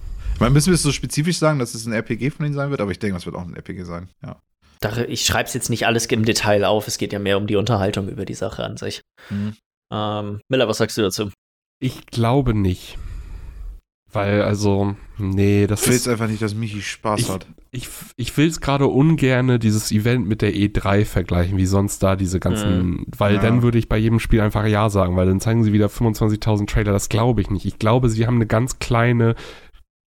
man 0.41 0.53
müssen 0.53 0.69
wir 0.69 0.75
es 0.75 0.83
so 0.83 0.91
spezifisch 0.91 1.39
sagen, 1.39 1.59
dass 1.59 1.75
es 1.75 1.87
ein 1.87 1.93
RPG 1.93 2.31
von 2.31 2.47
ihnen 2.47 2.55
sein 2.55 2.71
wird, 2.71 2.81
aber 2.81 2.91
ich 2.91 2.99
denke, 2.99 3.17
es 3.17 3.25
wird 3.25 3.37
auch 3.37 3.47
ein 3.47 3.55
RPG 3.55 3.85
sein. 3.85 4.09
Ja. 4.23 4.41
Ich 5.09 5.25
schreibe 5.25 5.47
es 5.47 5.55
jetzt 5.55 5.71
nicht 5.71 5.87
alles 5.87 6.07
im 6.07 6.25
Detail 6.25 6.65
auf. 6.65 6.89
Es 6.89 6.99
geht 6.99 7.13
ja 7.13 7.19
mehr 7.19 7.39
um 7.39 7.47
die 7.47 7.57
Unterhaltung 7.57 8.09
über 8.09 8.25
die 8.25 8.35
Sache 8.35 8.65
an 8.65 8.77
sich. 8.77 9.01
Mhm. 9.31 9.55
Ähm, 9.95 10.41
Miller, 10.49 10.67
was 10.69 10.79
sagst 10.79 10.97
du 10.99 11.03
dazu? 11.03 11.31
Ich 11.81 12.07
glaube 12.07 12.55
nicht. 12.55 12.99
Weil, 14.13 14.43
also, 14.43 14.95
nee, 15.19 15.67
das 15.67 15.83
Ich 15.83 15.89
will 15.89 15.95
ist. 15.97 16.07
jetzt 16.07 16.13
einfach 16.13 16.29
nicht, 16.29 16.41
dass 16.41 16.55
Michi 16.55 16.81
Spaß 16.83 17.21
Ich, 17.21 17.29
hat. 17.31 17.47
ich, 17.73 17.89
ich 18.17 18.37
will 18.37 18.47
es 18.47 18.61
gerade 18.61 18.87
ungerne 18.87 19.59
dieses 19.59 19.91
Event 19.91 20.29
mit 20.29 20.41
der 20.41 20.55
E3 20.55 21.05
vergleichen, 21.05 21.57
wie 21.59 21.67
sonst 21.67 22.01
da 22.01 22.15
diese 22.15 22.39
ganzen, 22.39 23.07
weil 23.19 23.35
Ja. 23.37 23.41
dann 23.41 23.63
würde 23.63 23.77
ich 23.79 23.89
bei 23.89 23.99
jedem 23.99 24.21
Spiel 24.21 24.41
einfach 24.41 24.67
Ja 24.67 24.89
sagen, 24.89 25.17
weil 25.17 25.27
dann 25.27 25.41
zeigen 25.41 25.65
sie 25.65 25.73
wieder 25.73 25.89
25.000 25.89 26.69
Trailer, 26.69 26.93
das 26.93 27.09
glaube 27.09 27.41
ich 27.41 27.51
nicht. 27.51 27.67
Ich 27.67 27.81
glaube, 27.81 28.09
sie 28.09 28.25
haben 28.29 28.37
eine 28.37 28.47
ganz 28.47 28.79
kleine, 28.79 29.35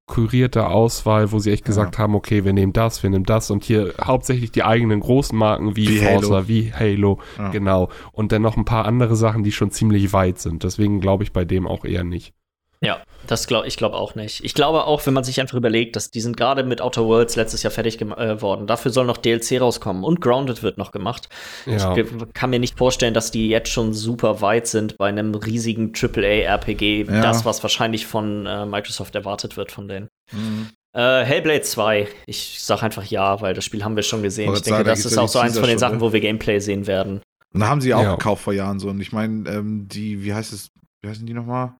kurierte 0.07 0.67
Auswahl, 0.67 1.31
wo 1.31 1.39
sie 1.39 1.51
echt 1.51 1.65
Ja. 1.65 1.67
gesagt 1.67 1.99
haben, 1.99 2.15
okay, 2.15 2.43
wir 2.45 2.53
nehmen 2.53 2.73
das, 2.73 3.03
wir 3.03 3.09
nehmen 3.09 3.25
das 3.25 3.51
und 3.51 3.63
hier 3.63 3.93
hauptsächlich 4.01 4.51
die 4.51 4.63
eigenen 4.63 5.01
großen 5.01 5.37
Marken 5.37 5.75
wie, 5.75 5.87
Wie 5.89 5.97
Forza, 5.99 6.35
Halo. 6.35 6.47
wie 6.47 6.73
Halo, 6.73 7.19
Ja. 7.37 7.49
genau. 7.49 7.89
Und 8.13 8.31
dann 8.31 8.41
noch 8.41 8.57
ein 8.57 8.65
paar 8.65 8.85
andere 8.85 9.15
Sachen, 9.15 9.43
die 9.43 9.51
schon 9.51 9.69
ziemlich 9.69 10.13
weit 10.13 10.39
sind. 10.39 10.63
Deswegen 10.63 11.01
glaube 11.01 11.23
ich 11.23 11.33
bei 11.33 11.45
dem 11.45 11.67
auch 11.67 11.83
eher 11.85 12.03
nicht. 12.03 12.33
Ja, 12.81 13.01
das 13.25 13.47
glaube 13.47 13.67
ich 13.67 13.75
glaube 13.75 13.95
auch 13.95 14.13
nicht. 14.15 14.43
Ich 14.43 14.53
glaube 14.53 14.85
auch, 14.85 15.05
wenn 15.05 15.13
man 15.13 15.23
sich 15.23 15.41
einfach 15.41 15.57
überlegt, 15.57 15.95
dass 15.95 16.11
die 16.11 16.21
sind 16.21 16.37
gerade 16.37 16.63
mit 16.63 16.79
Outer 16.79 17.05
Worlds 17.05 17.35
letztes 17.35 17.63
Jahr 17.63 17.71
fertig 17.71 17.97
geworden. 17.97 18.67
Dafür 18.67 18.91
soll 18.91 19.05
noch 19.05 19.17
DLC 19.17 19.59
rauskommen 19.59 20.03
und 20.03 20.21
Grounded 20.21 20.61
wird 20.61 20.77
noch 20.77 20.91
gemacht. 20.91 21.27
Ja. 21.65 21.95
Ich 21.97 22.05
kann 22.33 22.51
mir 22.51 22.59
nicht 22.59 22.77
vorstellen, 22.77 23.13
dass 23.15 23.31
die 23.31 23.49
jetzt 23.49 23.69
schon 23.69 23.93
super 23.93 24.41
weit 24.41 24.67
sind 24.67 24.97
bei 24.97 25.07
einem 25.09 25.33
riesigen 25.33 25.91
AAA-RPG. 25.95 27.05
Ja. 27.09 27.21
Das, 27.21 27.45
was 27.45 27.63
wahrscheinlich 27.63 28.05
von 28.05 28.45
äh, 28.45 28.65
Microsoft 28.65 29.15
erwartet 29.15 29.57
wird 29.57 29.71
von 29.71 29.87
denen. 29.87 30.09
Mhm. 30.31 30.69
Äh, 30.93 31.23
Hellblade 31.23 31.61
2, 31.61 32.07
ich 32.27 32.57
sag 32.61 32.83
einfach 32.83 33.03
ja, 33.05 33.41
weil 33.41 33.53
das 33.53 33.65
Spiel 33.65 33.83
haben 33.83 33.95
wir 33.95 34.03
schon 34.03 34.23
gesehen. 34.23 34.53
Ich 34.53 34.61
denke, 34.61 34.77
sagen, 34.79 34.87
das 34.89 35.05
ist 35.05 35.17
auch 35.17 35.27
so 35.27 35.39
eins 35.39 35.53
von 35.53 35.63
den 35.63 35.73
schon, 35.73 35.79
Sachen, 35.79 36.01
wo 36.01 36.13
wir 36.13 36.19
Gameplay 36.19 36.59
sehen 36.59 36.87
werden. 36.87 37.21
Und 37.53 37.59
da 37.59 37.67
haben 37.67 37.81
sie 37.81 37.93
auch 37.93 38.01
Ja. 38.03 38.15
gekauft 38.15 38.43
vor 38.43 38.53
Jahren 38.53 38.79
so. 38.79 38.89
Und 38.89 38.99
ich 39.01 39.11
meine, 39.11 39.49
ähm, 39.49 39.87
die, 39.87 40.23
wie 40.23 40.33
heißt 40.33 40.53
es, 40.53 40.69
wie 41.01 41.09
heißen 41.09 41.25
die 41.25 41.33
nochmal? 41.33 41.73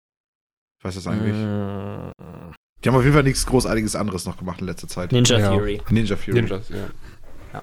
Ich 0.80 0.86
weiß 0.86 0.96
das 0.96 1.08
eigentlich. 1.08 1.34
Mm, 1.34 2.12
Die 2.84 2.90
haben 2.90 2.96
auf 2.96 3.04
jeden 3.04 3.14
Fall 3.14 3.24
nichts 3.24 3.46
Großartiges 3.46 3.96
anderes 3.96 4.26
noch 4.26 4.38
gemacht 4.38 4.60
in 4.62 4.68
letzter 4.68 4.88
Zeit. 4.88 5.12
Ninja 5.12 5.40
Ja. 5.40 5.50
Theory. 5.52 5.82
Ninja 5.90 6.16
Fury. 6.16 6.42
Ninjas, 6.42 6.70
ja. 6.70 7.62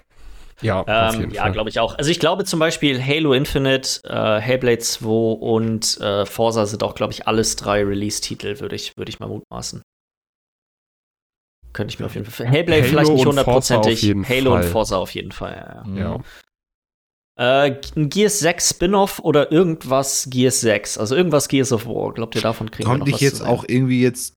Ja. 0.61 0.85
Ähm, 1.13 1.31
ja, 1.31 1.49
glaube 1.49 1.69
ich 1.69 1.79
auch. 1.81 1.97
Also 1.97 2.09
ich 2.09 2.19
glaube 2.19 2.45
zum 2.45 2.59
Beispiel 2.61 3.01
Halo 3.03 3.33
Infinite, 3.33 3.99
äh, 4.05 4.39
Hellblade 4.39 4.79
2 4.79 5.05
und 5.09 5.99
äh, 5.99 6.25
Forza 6.25 6.65
sind 6.65 6.81
auch, 6.81 6.95
glaube 6.95 7.11
ich, 7.11 7.27
alles 7.27 7.57
drei 7.57 7.83
Release-Titel, 7.83 8.61
würde 8.61 8.73
ich, 8.75 8.95
würde 8.95 9.09
ich 9.09 9.19
mal 9.19 9.27
mutmaßen. 9.27 9.81
Könnte 11.73 11.93
ich 11.93 11.99
mir 11.99 12.05
auf 12.05 12.15
jeden 12.15 12.25
Fall. 12.25 12.47
Hellblade 12.47 12.83
Halo 12.83 12.89
vielleicht 12.89 13.11
nicht 13.11 13.25
hundertprozentig. 13.25 14.03
Halo 14.29 14.51
Fall. 14.51 14.63
und 14.63 14.69
Forza 14.71 14.95
auf 14.95 15.11
jeden 15.13 15.33
Fall. 15.33 15.81
Ja, 15.83 15.83
Mhm. 15.89 15.97
Ja. 15.97 16.03
ja. 16.15 16.19
Äh, 17.37 17.75
ein 17.95 18.09
Gears 18.09 18.39
6 18.39 18.69
Spin-off 18.69 19.19
oder 19.19 19.51
irgendwas 19.51 20.27
Gears 20.29 20.61
6? 20.61 20.97
Also 20.97 21.15
irgendwas 21.15 21.47
Gears 21.47 21.73
of 21.73 21.85
War. 21.85 22.13
Glaubt 22.13 22.35
ihr, 22.35 22.41
davon 22.41 22.71
kriegen 22.71 22.87
wir 22.87 22.91
Kommt 22.91 22.99
noch 22.99 23.05
nicht 23.07 23.15
was 23.15 23.21
jetzt 23.21 23.41
auch 23.41 23.65
irgendwie 23.67 24.01
jetzt 24.01 24.33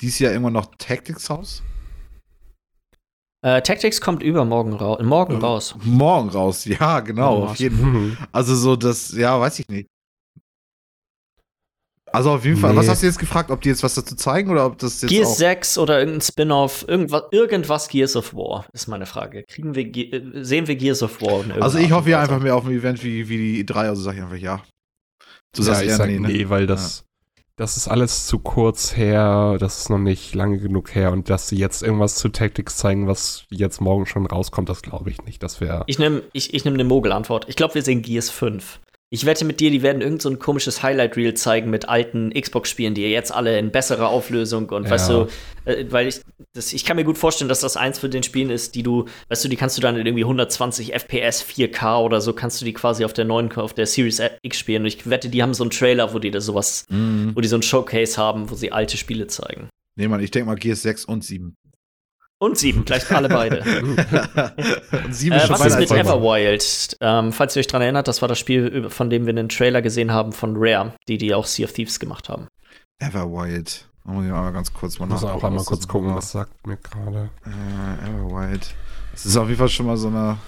dieses 0.00 0.18
Jahr 0.18 0.32
irgendwann 0.32 0.54
noch 0.54 0.74
Tactics 0.78 1.28
raus? 1.28 1.62
Äh, 3.42 3.62
Tactics 3.62 4.00
kommt 4.00 4.22
übermorgen 4.22 4.72
raus. 4.72 4.98
Morgen 5.02 5.36
raus. 5.36 5.74
Morgen 5.84 6.30
raus, 6.30 6.64
ja, 6.64 7.00
genau, 7.00 7.36
Morgen 7.36 7.50
auf 7.50 7.56
jeden 7.56 7.76
Fall. 7.76 7.86
Mhm. 7.86 8.16
Also 8.32 8.56
so 8.56 8.76
das, 8.76 9.12
ja, 9.12 9.38
weiß 9.38 9.58
ich 9.60 9.68
nicht. 9.68 9.88
Also 12.12 12.30
auf 12.32 12.44
jeden 12.44 12.56
Fall, 12.56 12.72
Nee. 12.72 12.76
was 12.78 12.88
hast 12.88 13.02
du 13.02 13.06
jetzt 13.06 13.18
gefragt, 13.18 13.50
ob 13.50 13.60
die 13.60 13.68
jetzt 13.68 13.82
was 13.82 13.94
dazu 13.94 14.14
zeigen 14.16 14.50
oder 14.50 14.66
ob 14.66 14.78
das 14.78 15.02
jetzt 15.02 15.10
Gears 15.10 15.28
auch 15.28 15.34
6 15.36 15.78
oder 15.78 15.98
irgendein 15.98 16.20
Spin-off, 16.22 16.84
irgendwas, 16.88 17.22
irgendwas 17.30 17.88
Gears 17.88 18.16
of 18.16 18.34
War, 18.34 18.66
ist 18.72 18.86
meine 18.88 19.06
Frage. 19.06 19.44
Kriegen 19.44 19.74
wir, 19.74 19.84
Ge- 19.84 20.10
äh, 20.10 20.44
sehen 20.44 20.66
wir 20.66 20.76
Gears 20.76 21.02
of 21.02 21.20
War? 21.22 21.44
Also 21.62 21.78
ich 21.78 21.92
hoffe 21.92 22.10
ja 22.10 22.20
einfach 22.20 22.40
mehr 22.40 22.56
auf 22.56 22.64
ein 22.66 22.72
Event 22.72 23.02
wie, 23.04 23.28
wie 23.28 23.36
die 23.36 23.64
E3, 23.64 23.74
also 23.88 24.02
sag 24.02 24.14
ich 24.16 24.22
einfach 24.22 24.36
ja. 24.36 24.62
Du 25.54 25.62
ja, 25.62 25.66
sagst 25.66 25.82
ich 25.82 25.88
eher 25.88 25.96
sag 25.96 26.06
nee, 26.08 26.18
nee, 26.18 26.38
ne? 26.44 26.50
weil 26.50 26.66
das, 26.66 27.04
das 27.56 27.76
ist 27.76 27.88
alles 27.88 28.26
zu 28.26 28.38
kurz 28.38 28.96
her, 28.96 29.56
das 29.58 29.78
ist 29.80 29.90
noch 29.90 29.98
nicht 29.98 30.34
lange 30.34 30.58
genug 30.58 30.94
her 30.94 31.10
und 31.12 31.28
dass 31.30 31.48
sie 31.48 31.56
jetzt 31.56 31.82
irgendwas 31.82 32.14
zu 32.16 32.28
Tactics 32.28 32.76
zeigen, 32.76 33.06
was 33.08 33.44
jetzt 33.50 33.80
morgen 33.80 34.06
schon 34.06 34.26
rauskommt, 34.26 34.68
das 34.68 34.82
glaube 34.82 35.10
ich 35.10 35.22
nicht. 35.24 35.42
Das 35.42 35.60
wäre. 35.60 35.84
Ich 35.86 35.98
nehme 35.98 36.22
ich, 36.32 36.54
ich 36.54 36.64
nehm 36.64 36.74
eine 36.74 36.84
Mogel-Antwort. 36.84 37.46
Ich 37.48 37.56
glaube, 37.56 37.74
wir 37.74 37.82
sehen 37.82 38.02
Gears 38.02 38.30
5. 38.30 38.80
Ich 39.10 39.24
wette 39.24 39.46
mit 39.46 39.58
dir, 39.60 39.70
die 39.70 39.80
werden 39.82 40.02
irgend 40.02 40.20
so 40.20 40.28
ein 40.28 40.38
komisches 40.38 40.82
Highlight-Reel 40.82 41.32
zeigen 41.32 41.70
mit 41.70 41.88
alten 41.88 42.30
Xbox-Spielen, 42.30 42.92
die 42.92 43.02
jetzt 43.02 43.32
alle 43.32 43.58
in 43.58 43.70
besserer 43.70 44.08
Auflösung 44.10 44.68
und 44.68 44.84
Ja. 44.84 44.90
weißt 44.90 45.08
du, 45.08 45.28
äh, 45.64 45.86
weil 45.88 46.08
ich, 46.08 46.20
das, 46.52 46.74
ich 46.74 46.84
kann 46.84 46.96
mir 46.96 47.04
gut 47.04 47.16
vorstellen, 47.16 47.48
dass 47.48 47.60
das 47.60 47.78
eins 47.78 47.98
von 47.98 48.10
den 48.10 48.22
Spielen 48.22 48.50
ist, 48.50 48.74
die 48.74 48.82
du, 48.82 49.06
weißt 49.30 49.42
du, 49.44 49.48
die 49.48 49.56
kannst 49.56 49.78
du 49.78 49.80
dann 49.80 49.96
in 49.96 50.04
irgendwie 50.06 50.24
120 50.24 50.92
FPS, 50.92 51.42
4K 51.42 52.02
oder 52.02 52.20
so, 52.20 52.34
kannst 52.34 52.60
du 52.60 52.66
die 52.66 52.74
quasi 52.74 53.02
auf 53.06 53.14
der 53.14 53.24
neuen, 53.24 53.50
auf 53.52 53.72
der 53.72 53.86
Series 53.86 54.20
X 54.42 54.58
spielen. 54.58 54.82
Und 54.82 54.88
ich 54.88 55.08
wette, 55.08 55.30
die 55.30 55.42
haben 55.42 55.54
so 55.54 55.64
einen 55.64 55.70
Trailer, 55.70 56.12
wo 56.12 56.18
die 56.18 56.30
da 56.30 56.42
sowas, 56.42 56.84
Mhm. 56.90 57.32
wo 57.34 57.40
die 57.40 57.48
so 57.48 57.56
ein 57.56 57.62
Showcase 57.62 58.18
haben, 58.18 58.50
wo 58.50 58.54
sie 58.56 58.72
alte 58.72 58.98
Spiele 58.98 59.26
zeigen. 59.26 59.70
Nee, 59.96 60.08
Mann, 60.08 60.22
ich 60.22 60.30
denke 60.30 60.48
mal 60.50 60.54
Gears 60.56 60.82
6 60.82 61.06
und 61.06 61.24
7. 61.24 61.54
Und 62.40 62.56
sieben, 62.56 62.84
gleich 62.84 63.10
alle 63.10 63.28
beide. 63.28 63.62
7 65.10 65.32
Äh, 65.36 65.48
was 65.48 65.66
ist 65.66 65.78
mit. 65.78 65.90
Everwild? 65.90 66.96
Ähm, 67.00 67.32
falls 67.32 67.56
ihr 67.56 67.60
euch 67.60 67.66
daran 67.66 67.82
erinnert, 67.82 68.06
das 68.06 68.22
war 68.22 68.28
das 68.28 68.38
Spiel, 68.38 68.88
von 68.90 69.10
dem 69.10 69.26
wir 69.26 69.30
einen 69.30 69.48
Trailer 69.48 69.82
gesehen 69.82 70.12
haben 70.12 70.32
von 70.32 70.54
Rare, 70.56 70.92
die 71.08 71.18
die 71.18 71.34
auch 71.34 71.46
Sea 71.46 71.64
of 71.66 71.72
Thieves 71.72 71.98
gemacht 71.98 72.28
haben. 72.28 72.46
Everwild. 73.00 73.86
Muss 74.04 74.24
ich 74.24 74.30
mal 74.30 74.52
ganz 74.52 74.72
kurz 74.72 74.98
mal 74.98 75.06
muss 75.06 75.24
auch 75.24 75.42
einmal 75.42 75.60
was 75.60 75.66
kurz 75.66 75.86
gucken, 75.86 76.14
was 76.14 76.30
sagt 76.30 76.66
mir 76.66 76.76
gerade. 76.76 77.30
Äh, 77.44 78.08
Everwild. 78.08 78.74
Das 79.12 79.26
ist 79.26 79.36
auf 79.36 79.48
jeden 79.48 79.58
Fall 79.58 79.68
schon 79.68 79.86
mal 79.86 79.96
so 79.96 80.08
eine 80.08 80.38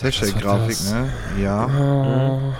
war 0.00 0.58
ne? 0.58 1.12
Ja. 1.40 2.56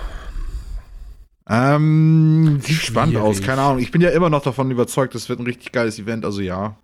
Ah, 1.45 1.75
Ähm, 1.75 2.59
sieht 2.61 2.77
spannend 2.77 3.17
aus, 3.17 3.41
keine 3.41 3.61
Ahnung. 3.61 3.79
Ich 3.79 3.91
bin 3.91 4.01
ja 4.01 4.09
immer 4.09 4.29
noch 4.29 4.43
davon 4.43 4.69
überzeugt, 4.69 5.15
das 5.15 5.29
wird 5.29 5.39
ein 5.39 5.45
richtig 5.45 5.71
geiles 5.71 5.97
Event, 5.97 6.25
also 6.25 6.41
ja. 6.41 6.77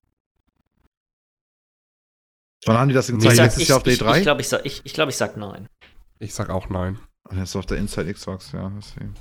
Wann 2.66 2.78
haben 2.78 2.88
die 2.90 2.94
das 2.94 3.08
gezeigt? 3.08 3.24
Ich, 3.26 3.36
sag, 3.38 3.44
Letztes 3.46 3.64
ich, 3.64 3.70
Jahr 3.70 3.78
auf 3.78 3.84
der 3.84 3.94
ich, 3.94 4.02
E3? 4.02 4.18
ich 4.18 4.24
glaube, 4.24 4.42
ich, 4.42 4.48
sag, 4.48 4.66
ich, 4.66 4.82
ich, 4.84 4.94
glaub, 4.94 5.10
ich 5.10 5.16
sag 5.16 5.38
nein. 5.38 5.68
ich 6.20 6.34
sag 6.34 6.50
auch 6.50 6.70
nein. 6.70 7.00
Und 7.30 7.38
jetzt 7.38 7.56
auf 7.56 7.66
der 7.66 7.78
Inside 7.78 8.12
Xbox, 8.14 8.52
ja, 8.52 8.72
deswegen. 8.78 9.14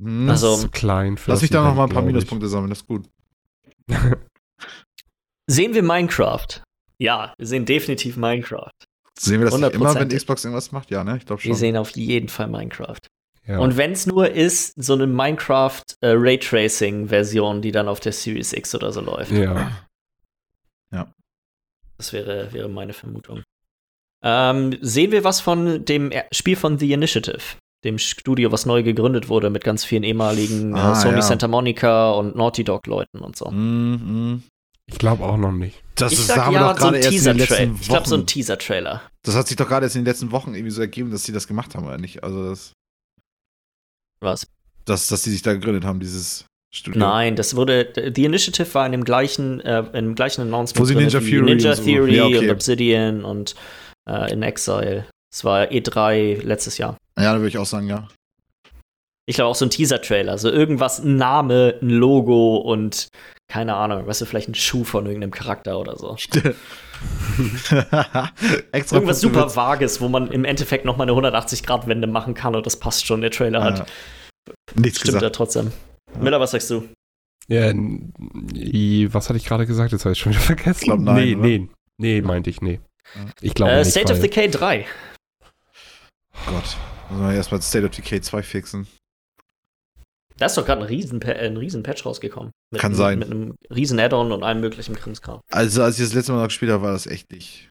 Hm. 0.00 0.28
Also, 0.30 0.48
Das 0.48 0.56
ist 0.58 0.62
zu 0.62 0.70
klein 0.70 1.16
für 1.16 1.30
Lass 1.30 1.42
mich 1.42 1.50
da 1.50 1.62
noch 1.62 1.74
mal 1.74 1.84
ein 1.84 1.90
paar. 1.90 2.02
Minuspunkte 2.02 2.48
sammeln, 2.48 2.70
das 2.70 2.80
ist 2.80 2.86
gut. 2.86 3.08
Sehen 5.50 5.74
wir 5.74 5.82
Minecraft? 5.82 6.62
Ja, 6.98 7.32
wir 7.38 7.46
sehen 7.46 7.64
definitiv 7.64 8.16
Minecraft. 8.16 8.70
Sehen 9.18 9.40
wir 9.40 9.48
das 9.48 9.58
nicht 9.58 9.74
immer, 9.74 9.94
wenn. 9.94 10.08
Xbox 10.08 10.44
irgendwas 10.44 10.72
macht? 10.72 10.90
Ja, 10.90 11.04
ne? 11.04 11.16
Ich 11.16 11.26
glaube 11.26 11.42
Wir 11.42 11.52
schon. 11.52 11.58
sehen 11.58 11.76
auf 11.76 11.90
jeden 11.90 12.28
Fall 12.28 12.48
Minecraft. 12.48 13.00
Ja. 13.46 13.58
Und 13.58 13.76
wenn 13.76 13.92
es 13.92 14.06
nur 14.06 14.30
ist, 14.30 14.74
so 14.76 14.92
eine 14.92 15.06
Minecraft 15.06 15.82
äh, 16.02 16.08
Raytracing-Version, 16.10 17.62
die 17.62 17.72
dann 17.72 17.88
auf 17.88 17.98
der 18.00 18.12
Series 18.12 18.52
X 18.52 18.74
oder 18.74 18.92
so 18.92 19.00
läuft. 19.00 19.32
ja. 19.32 19.70
Das 21.98 22.12
wäre, 22.12 22.52
wäre 22.52 22.68
meine 22.68 22.92
Vermutung. 22.92 23.42
Ähm, 24.24 24.76
sehen 24.80 25.12
wir 25.12 25.24
was 25.24 25.40
von 25.40 25.84
dem 25.84 26.12
Spiel 26.32 26.56
von 26.56 26.78
The 26.78 26.92
Initiative, 26.92 27.56
dem 27.84 27.98
Studio, 27.98 28.50
was 28.50 28.66
neu 28.66 28.82
gegründet 28.82 29.28
wurde 29.28 29.50
mit 29.50 29.62
ganz 29.62 29.84
vielen 29.84 30.02
ehemaligen 30.02 30.74
Ah, 30.74 30.92
äh, 30.92 30.94
Sony 30.96 31.16
ja. 31.16 31.22
Santa 31.22 31.46
Monica 31.48 32.12
und 32.12 32.34
Naughty 32.34 32.64
Dog 32.64 32.86
Leuten 32.86 33.18
und 33.18 33.36
so. 33.36 33.50
Mm, 33.50 34.32
mm. 34.34 34.42
Ich 34.90 34.98
glaube 34.98 35.24
auch 35.24 35.36
noch 35.36 35.52
nicht. 35.52 35.82
Das 35.96 36.12
ich 36.12 36.20
ist, 36.20 36.28
sag 36.28 36.36
da 36.36 36.44
haben 36.46 36.54
wir 36.54 36.60
ja, 36.60 36.72
doch 36.72 36.80
so 36.80 36.86
ein 36.86 36.92
gerade 36.94 37.04
erst 37.04 37.26
in 37.26 37.36
den 37.36 37.36
Teaser-Trailer. 37.36 37.60
letzten 37.66 37.82
Ich 37.82 37.88
glaube, 37.88 38.08
so 38.08 38.14
ein 38.14 38.18
Wochen. 38.20 38.26
Teaser-Trailer. 38.26 39.02
Das 39.22 39.34
hat 39.34 39.48
sich 39.48 39.56
doch 39.56 39.68
gerade 39.68 39.86
erst 39.86 39.96
in 39.96 40.02
den 40.02 40.06
letzten 40.06 40.32
Wochen 40.32 40.54
irgendwie 40.54 40.70
so 40.70 40.80
ergeben, 40.80 41.10
dass 41.10 41.24
sie 41.24 41.32
das 41.32 41.46
gemacht 41.46 41.74
haben, 41.74 41.86
oder 41.86 41.98
nicht? 41.98 42.24
Also, 42.24 42.48
das, 42.48 42.72
Was? 44.20 44.46
dass, 44.86 45.06
dass 45.08 45.22
sie 45.22 45.30
sich 45.30 45.42
da 45.42 45.52
gegründet 45.52 45.84
haben, 45.84 46.00
dieses 46.00 46.46
Studio. 46.70 46.98
Nein, 47.00 47.34
das 47.36 47.56
wurde. 47.56 47.92
The 48.14 48.24
Initiative 48.24 48.72
war 48.74 48.84
in 48.84 48.92
dem 48.92 49.04
gleichen, 49.04 49.60
äh, 49.60 49.80
in 49.94 50.06
dem 50.06 50.14
gleichen 50.14 50.42
Announcement 50.42 50.80
Wo 50.80 50.84
sie 50.84 50.94
Ninja 50.94 51.20
Fury 51.20 51.42
Ninja 51.42 51.70
und. 51.72 51.84
Theory 51.84 52.16
Ja, 52.16 52.24
okay. 52.26 52.38
und 52.38 52.50
Obsidian 52.50 53.24
und 53.24 53.54
äh, 54.08 54.32
In 54.32 54.42
Exile. 54.42 55.06
Es 55.32 55.44
war 55.44 55.64
E3 55.64 56.42
letztes 56.42 56.78
Jahr. 56.78 56.96
Ja, 57.18 57.32
da 57.32 57.38
würde 57.38 57.48
ich 57.48 57.58
auch 57.58 57.66
sagen, 57.66 57.88
ja. 57.88 58.08
Ich 59.26 59.36
glaube 59.36 59.50
auch 59.50 59.54
so 59.54 59.66
ein 59.66 59.70
Teaser-Trailer. 59.70 60.38
So 60.38 60.50
irgendwas, 60.50 61.00
ein 61.00 61.16
Name, 61.16 61.74
ein 61.82 61.90
Logo 61.90 62.56
und 62.56 63.08
keine 63.50 63.74
Ahnung, 63.74 64.06
weißt 64.06 64.22
du, 64.22 64.24
vielleicht 64.26 64.48
ein 64.48 64.54
Schuh 64.54 64.84
von 64.84 65.06
irgendeinem 65.06 65.32
Charakter 65.32 65.78
oder 65.78 65.96
so. 65.96 66.16
Irgendwas 68.72 69.20
super 69.20 69.40
wird's. 69.40 69.56
Vages, 69.56 70.00
wo 70.00 70.08
man 70.08 70.30
im 70.30 70.44
Endeffekt 70.44 70.84
noch 70.84 70.96
mal 70.96 71.08
eine 71.08 71.12
180-Grad-Wende 71.12 72.06
machen 72.06 72.34
kann 72.34 72.54
und 72.54 72.66
das 72.66 72.76
passt 72.78 73.06
schon. 73.06 73.20
Der 73.20 73.30
Trailer 73.30 73.62
hat. 73.62 73.78
Ja. 73.80 73.86
Nichts 74.74 74.98
Stimmt 75.00 75.14
ja 75.14 75.20
gesagt. 75.20 75.36
trotzdem. 75.36 75.72
Miller, 76.20 76.40
was 76.40 76.50
sagst 76.52 76.70
du? 76.70 76.88
Ja, 77.48 77.72
was 77.74 79.28
hatte 79.28 79.36
ich 79.38 79.44
gerade 79.46 79.66
gesagt? 79.66 79.92
Jetzt 79.92 80.04
habe 80.04 80.12
ich 80.12 80.18
schon 80.18 80.32
wieder 80.32 80.40
vergessen. 80.54 80.84
glaub, 80.84 81.00
nein, 81.00 81.16
nee, 81.24 81.34
oder? 81.34 81.46
nee, 81.46 81.68
nee, 81.98 82.22
meinte 82.22 82.50
ich, 82.50 82.60
nee. 82.60 82.80
Ich 83.40 83.54
glaube 83.54 83.72
Äh, 83.72 83.78
nicht. 83.78 83.90
State 83.90 84.12
of 84.12 84.18
weil- 84.18 84.28
Decay 84.28 84.48
3. 84.48 84.86
Gott. 86.46 86.76
Müssen 87.10 87.26
wir 87.26 87.34
erstmal 87.34 87.62
State 87.62 87.86
of 87.86 87.92
Decay 87.92 88.20
2 88.20 88.42
fixen. 88.42 88.86
Da 90.36 90.46
ist 90.46 90.56
doch 90.56 90.64
gerade 90.66 90.82
ein 90.82 90.86
riesen, 90.86 91.20
ein 91.22 91.56
riesen 91.56 91.82
Patch 91.82 92.04
rausgekommen. 92.06 92.52
Mit 92.70 92.80
Kann 92.80 92.92
einem, 92.92 92.98
sein. 92.98 93.18
Mit 93.18 93.30
einem 93.30 93.54
riesen 93.74 93.98
Add-on 93.98 94.30
und 94.30 94.42
allem 94.44 94.60
möglichen 94.60 94.94
Krimskram. 94.94 95.40
Also, 95.50 95.82
als 95.82 95.98
ich 95.98 96.04
das 96.04 96.14
letzte 96.14 96.32
Mal 96.32 96.38
noch 96.38 96.48
gespielt 96.48 96.70
habe, 96.70 96.82
war 96.84 96.92
das 96.92 97.06
echt 97.06 97.32
nicht. 97.32 97.70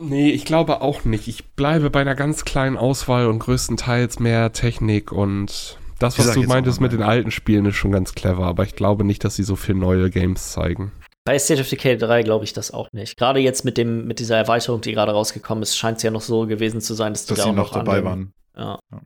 Nee, 0.00 0.30
ich 0.30 0.44
glaube 0.44 0.82
auch 0.82 1.04
nicht. 1.04 1.26
Ich 1.26 1.46
bleibe 1.56 1.90
bei 1.90 2.02
einer 2.02 2.14
ganz 2.14 2.44
kleinen 2.44 2.76
Auswahl 2.76 3.26
und 3.26 3.40
größtenteils 3.40 4.20
mehr 4.20 4.52
Technik 4.52 5.10
und 5.10 5.78
Das, 5.98 6.18
was 6.18 6.32
du 6.32 6.42
meintest 6.44 6.80
mit 6.80 6.92
den 6.92 7.02
alten 7.02 7.30
Spielen, 7.30 7.66
ist 7.66 7.74
schon 7.76 7.90
ganz 7.92 8.14
clever, 8.14 8.46
aber 8.46 8.62
ich 8.62 8.74
glaube 8.76 9.04
nicht, 9.04 9.24
dass 9.24 9.34
sie 9.36 9.42
so 9.42 9.56
viel 9.56 9.74
neue 9.74 10.10
Games 10.10 10.52
zeigen. 10.52 10.92
Bei 11.24 11.38
State 11.38 11.60
of 11.60 11.68
Decay 11.68 11.96
3 11.98 12.22
glaube 12.22 12.44
ich 12.44 12.52
das 12.52 12.70
auch 12.70 12.88
nicht. 12.92 13.16
Gerade 13.16 13.40
jetzt 13.40 13.64
mit 13.64 13.76
dem 13.76 14.06
mit 14.06 14.18
dieser 14.20 14.36
Erweiterung, 14.36 14.80
die 14.80 14.92
gerade 14.92 15.12
rausgekommen 15.12 15.62
ist, 15.62 15.76
scheint 15.76 15.96
es 15.98 16.02
ja 16.04 16.10
noch 16.10 16.20
so 16.22 16.46
gewesen 16.46 16.80
zu 16.80 16.94
sein, 16.94 17.12
dass 17.12 17.26
die 17.26 17.30
Dass 17.30 17.38
da 17.38 17.44
sie 17.44 17.50
auch 17.50 17.54
noch 17.54 17.72
an 17.72 17.84
dabei 17.84 17.96
dem- 17.96 18.04
waren. 18.04 18.32
Ja. 18.56 18.78
Ja. 18.92 19.02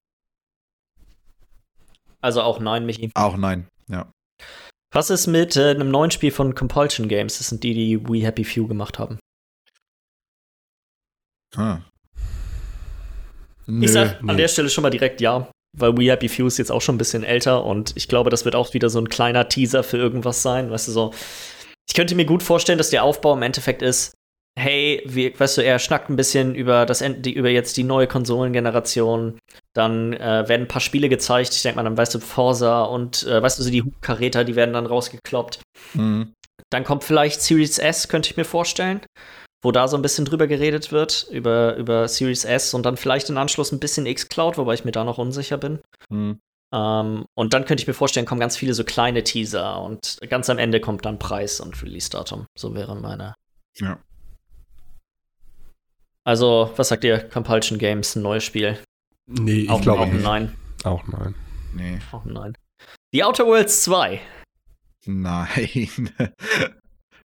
Also 2.21 2.43
auch 2.43 2.61
nein, 2.61 2.87
Michi. 2.87 3.11
Auch 3.15 3.37
nein. 3.37 3.67
Ja. 3.89 4.11
Was 4.93 5.11
ist 5.11 5.27
mit 5.27 5.57
äh, 5.57 5.71
einem 5.71 5.91
neuen 5.91 6.11
Spiel 6.11 6.31
von 6.31 6.55
Compulsion 6.55 7.09
Games? 7.09 7.39
Das 7.39 7.49
sind 7.49 7.65
die, 7.65 7.75
die 7.75 8.09
We 8.09 8.23
Happy 8.25 8.45
Few 8.45 8.69
gemacht 8.69 8.99
haben. 8.99 9.19
Ah. 11.57 11.81
Nö, 13.67 13.85
Ich 13.85 13.93
sag 13.93 14.21
an 14.21 14.27
nee. 14.27 14.37
der 14.37 14.49
Stelle 14.49 14.69
schon 14.71 14.83
mal 14.83 14.91
direkt 14.91 15.21
ja, 15.21 15.51
weil 15.77 15.97
We 15.97 16.11
Happy 16.11 16.29
Few 16.29 16.47
ist 16.47 16.59
jetzt 16.59 16.71
auch 16.71 16.83
schon 16.83 16.97
ein 16.97 16.99
bisschen 16.99 17.25
älter 17.25 17.65
und 17.65 17.93
ich 17.97 18.09
glaube, 18.09 18.31
das 18.31 18.45
wird 18.45 18.55
auch 18.55 18.75
wieder 18.75 18.91
so 18.91 18.99
ein 18.99 19.09
kleiner 19.09 19.49
Teaser 19.49 19.83
für 19.83 19.97
irgendwas 19.97 20.43
sein. 20.43 20.71
Weißt 20.71 20.89
du, 20.89 20.93
so. 20.93 21.15
Ich 21.89 21.95
könnte 21.95 22.15
mir 22.15 22.27
gut 22.27 22.43
vorstellen, 22.43 22.79
dass 22.79 22.91
der 22.91 23.05
Aufbau 23.05 23.35
im 23.35 23.43
Endeffekt 23.43 23.83
ist, 23.83 24.15
hey, 24.59 25.03
wir, 25.07 25.39
weißt 25.39 25.59
du, 25.59 25.63
er 25.63 25.79
schnackt 25.79 26.11
ein 26.11 26.17
bisschen 26.17 26.55
über 26.55 26.85
das 26.85 27.03
die, 27.19 27.33
über 27.33 27.49
jetzt 27.49 27.77
die 27.77 27.85
neue 27.85 28.07
Konsolengeneration. 28.07 29.39
Dann 29.75 30.13
äh, 30.13 30.49
werden 30.49 30.63
ein 30.63 30.69
paar 30.69 30.81
Spiele 30.81 31.09
gezeigt. 31.09 31.55
Ich 31.55 31.63
denke 31.63 31.77
mal, 31.77 31.85
dann 31.85 31.97
weißt 31.97 32.15
du, 32.15 32.21
Forza 32.21 32.83
und 32.83 33.27
äh, 33.27 33.43
weißt 33.43 33.59
du, 33.59 33.63
so 33.63 33.71
die 33.71 33.83
Hubkaräter, 33.83 34.45
die 34.45 34.57
werden 34.57 34.75
dann 34.75 34.87
rausgekloppt. 34.87 35.61
Mhm. 35.95 36.35
Dann 36.71 36.85
kommt 36.85 37.05
vielleicht 37.05 37.43
Series 37.43 37.79
S, 37.79 38.09
könnte 38.09 38.31
ich 38.31 38.37
mir 38.37 38.45
vorstellen, 38.45 39.01
wo 39.63 39.71
da 39.71 39.87
so 39.89 39.97
ein 39.97 40.03
bisschen 40.03 40.25
drüber 40.25 40.49
geredet 40.49 40.91
wird, 40.93 41.27
über, 41.31 41.77
über 41.77 42.09
Series 42.09 42.45
S 42.45 42.75
und 42.75 42.85
dann 42.85 42.97
vielleicht 42.97 43.31
im 43.31 43.39
Anschluss 43.39 43.73
ein 43.73 43.81
bisschen 43.81 44.07
X-Cloud, 44.07 44.59
wobei 44.59 44.75
ich 44.75 44.85
mir 44.85 44.93
da 44.93 45.05
noch 45.05 45.19
unsicher 45.19 45.57
bin. 45.57 45.79
Mhm. 46.09 46.41
Ähm, 46.73 47.27
und 47.35 47.55
dann 47.55 47.65
könnte 47.65 47.83
ich 47.83 47.87
mir 47.87 47.95
vorstellen, 47.95 48.27
kommen 48.27 48.41
ganz 48.41 48.57
viele 48.57 48.75
so 48.75 48.83
kleine 48.83 49.23
Teaser 49.23 49.81
und 49.81 50.19
ganz 50.29 50.51
am 50.51 50.59
Ende 50.59 50.81
kommt 50.81 51.05
dann 51.05 51.19
Preis 51.19 51.61
und 51.61 51.81
Release-Datum. 51.83 52.47
So 52.59 52.75
wäre 52.75 52.97
meine. 52.97 53.35
Ja. 53.77 53.99
Also, 56.25 56.73
was 56.77 56.89
sagt 56.89 57.05
ihr? 57.05 57.19
Compulsion 57.19 57.79
Games, 57.79 58.17
ein 58.17 58.23
neues 58.23 58.45
Spiel? 58.45 58.79
Nee, 59.27 59.63
ich 59.63 59.71
auch, 59.71 59.81
glaube 59.81 60.03
auch 60.03 60.07
nicht. 60.07 60.23
Nein. 60.23 60.57
Auch 60.85 61.07
nein. 61.07 61.35
Nee. 61.75 61.99
Auch 62.11 62.25
ein 62.25 62.33
Nein. 62.33 62.57
The 63.13 63.25
Outer 63.25 63.47
Worlds 63.47 63.83
2. 63.85 64.21
Nein. 65.07 66.11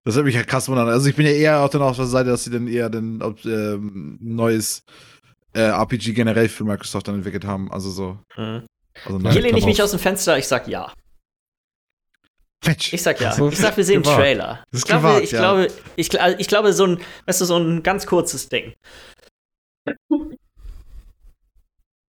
Das 0.07 0.15
hat 0.15 0.23
mich 0.23 0.35
ja 0.35 0.43
krass 0.43 0.69
wundern. 0.69 0.87
Also 0.87 1.09
ich 1.09 1.17
bin 1.17 1.25
ja 1.25 1.33
eher 1.33 1.59
auch 1.59 1.69
dann 1.69 1.81
auf 1.81 1.97
der 1.97 2.05
Seite, 2.05 2.29
dass 2.29 2.45
sie 2.45 2.49
dann 2.49 2.69
eher 2.69 2.89
dann 2.89 3.21
ob, 3.21 3.43
ähm, 3.43 4.17
neues 4.21 4.83
äh, 5.51 5.59
RPG 5.59 6.13
generell 6.13 6.47
für 6.47 6.63
Microsoft 6.63 7.09
dann 7.09 7.15
entwickelt 7.15 7.43
haben. 7.43 7.69
Also 7.73 7.89
so. 7.91 8.17
Mhm. 8.37 8.65
Also 9.03 9.29
Hier 9.31 9.41
lehne 9.41 9.59
ich 9.59 9.65
mich 9.65 9.81
aus 9.81 9.91
dem 9.91 9.99
Fenster, 9.99 10.37
ich 10.37 10.47
sag 10.47 10.65
ja. 10.69 10.85
auf. 10.85 10.93
Quetsch. 12.63 12.93
Ich 12.93 13.01
sag 13.01 13.19
ja. 13.19 13.33
So, 13.33 13.49
ich 13.49 13.57
sag, 13.57 13.75
wir 13.75 13.83
sehen 13.83 13.95
einen 13.97 14.03
gewagt. 14.03 14.17
Trailer. 14.19 14.63
Das 14.71 14.79
ist 14.79 14.83
ich 14.83 14.87
glaube, 14.87 15.07
gewagt, 15.07 15.23
ich 15.25 15.31
ja. 15.31 15.39
glaube, 15.39 15.67
ich, 15.97 16.07
gl- 16.07 16.35
ich 16.39 16.47
glaube, 16.47 16.71
so 16.71 16.85
ein, 16.85 16.99
weißt 17.25 17.41
du, 17.41 17.45
so 17.45 17.57
ein 17.57 17.83
ganz 17.83 18.05
kurzes 18.05 18.47
Ding. 18.47 18.75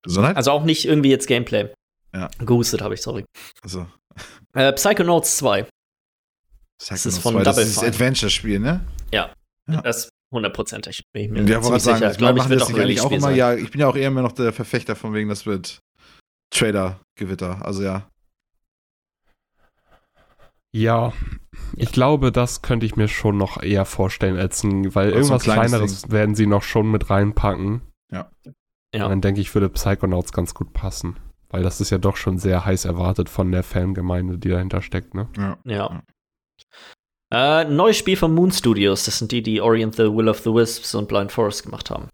Gesundheit? 0.04 0.36
Also 0.36 0.52
auch 0.52 0.66
nicht 0.66 0.84
irgendwie 0.86 1.12
jetzt 1.12 1.28
Gameplay. 1.28 1.70
Ja. 2.14 2.30
Gehustet 2.39 2.82
habe 2.82 2.93
ich, 2.93 3.02
sorry. 3.02 3.24
Also, 3.64 3.88
Äh, 4.54 4.74
Psychonauts 4.74 5.38
2. 5.38 5.66
das 6.89 7.05
ist 7.05 7.19
von 7.19 7.36
das 7.36 7.43
Double 7.43 7.63
ist 7.63 7.78
das 7.78 7.84
Fine. 7.84 7.88
Adventure-Spiel, 7.89 8.59
ne? 8.59 8.86
Ja. 9.11 9.34
Das 9.84 10.09
hundertprozentig. 10.32 11.03
Bin 11.13 11.23
ich 11.23 11.32
mir 11.32 11.49
ja, 11.49 11.63
wollte 11.63 11.80
sagen, 11.80 11.97
sicher. 11.99 12.11
ich 12.11 12.17
Glaube 12.17 12.39
ich, 12.39 12.45
das 12.45 12.63
auch 12.63 12.69
nicht 12.69 12.80
eigentlich 12.80 13.01
auch 13.01 13.11
Release-Spiel 13.11 13.17
immer, 13.17 13.28
sein. 13.28 13.36
ja, 13.36 13.53
ich 13.55 13.71
bin 13.71 13.82
ja 13.82 13.88
auch 13.88 13.95
eher 13.95 14.07
immer 14.09 14.21
noch 14.21 14.34
der 14.34 14.53
Verfechter 14.53 14.95
von 14.95 15.13
wegen, 15.13 15.30
das 15.30 15.45
wird 15.45 15.80
Trailer-Gewitter. 16.51 17.65
Also 17.65 17.84
ja. 17.84 18.09
Ja, 20.73 21.13
ich 21.78 21.93
glaube, 21.93 22.34
das 22.34 22.61
könnte 22.61 22.86
ich 22.86 22.97
mir 22.97 23.07
schon 23.07 23.38
noch 23.38 23.63
eher 23.63 23.86
vorstellen, 23.86 24.38
als 24.38 24.61
ein, 24.63 24.93
weil 24.93 25.13
Als 25.13 25.28
so 25.28 25.34
ein 25.34 25.39
irgendwas 25.39 25.43
kleines 25.43 25.71
Kleineres 25.71 26.11
werden 26.11 26.36
sie 26.36 26.47
noch 26.47 26.63
schon 26.63 26.91
mit 26.91 27.09
reinpacken. 27.09 27.82
Ja. 28.11 28.30
Und 28.93 29.09
dann 29.09 29.21
denke 29.21 29.41
ich, 29.41 29.53
würde 29.53 29.69
Psychonauts 29.69 30.34
ganz 30.34 30.53
gut 30.53 30.73
passen. 30.73 31.17
Weil 31.49 31.63
das 31.63 31.80
ist 31.80 31.91
ja 31.91 31.97
doch 31.97 32.17
schon 32.17 32.38
sehr 32.38 32.65
heiß 32.65 32.86
erwartet 32.86 33.30
von 33.30 33.51
der 33.51 33.63
Fangemeinde, 33.63 34.38
die 34.38 34.49
dahinter 34.49 34.82
steckt, 34.82 35.13
ne? 35.13 35.30
ja. 35.38 35.57
Ja. 35.63 36.03
Äh, 37.34 37.66
neues 37.66 37.97
Spiel 37.97 38.16
von 38.18 38.34
Moon 38.34 38.51
Studios. 38.51 39.03
Das 39.06 39.18
sind 39.18 39.32
die, 39.32 39.41
die 39.41 39.60
Orient 39.62 39.95
the 39.95 40.03
Will 40.03 40.30
of 40.30 40.39
the 40.39 40.53
Wisps 40.53 40.93
und 40.95 41.08
Blind 41.08 41.32
Forest 41.32 41.64
gemacht 41.64 41.89
haben. 41.89 42.10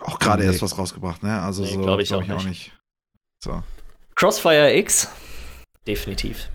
Auch 0.00 0.18
gerade 0.18 0.42
Nee. 0.42 0.48
erst 0.48 0.62
was 0.62 0.76
rausgebracht, 0.76 1.22
ne? 1.22 1.40
Also 1.40 1.62
Nee, 1.62 1.72
so 1.74 1.80
glaub 1.82 2.00
ich 2.00 2.08
glaub 2.08 2.28
auch 2.30 2.44
nicht. 2.44 2.72
So. 3.42 3.62
Crossfire 4.14 4.74
X. 4.76 5.08
Definitiv. 5.86 6.48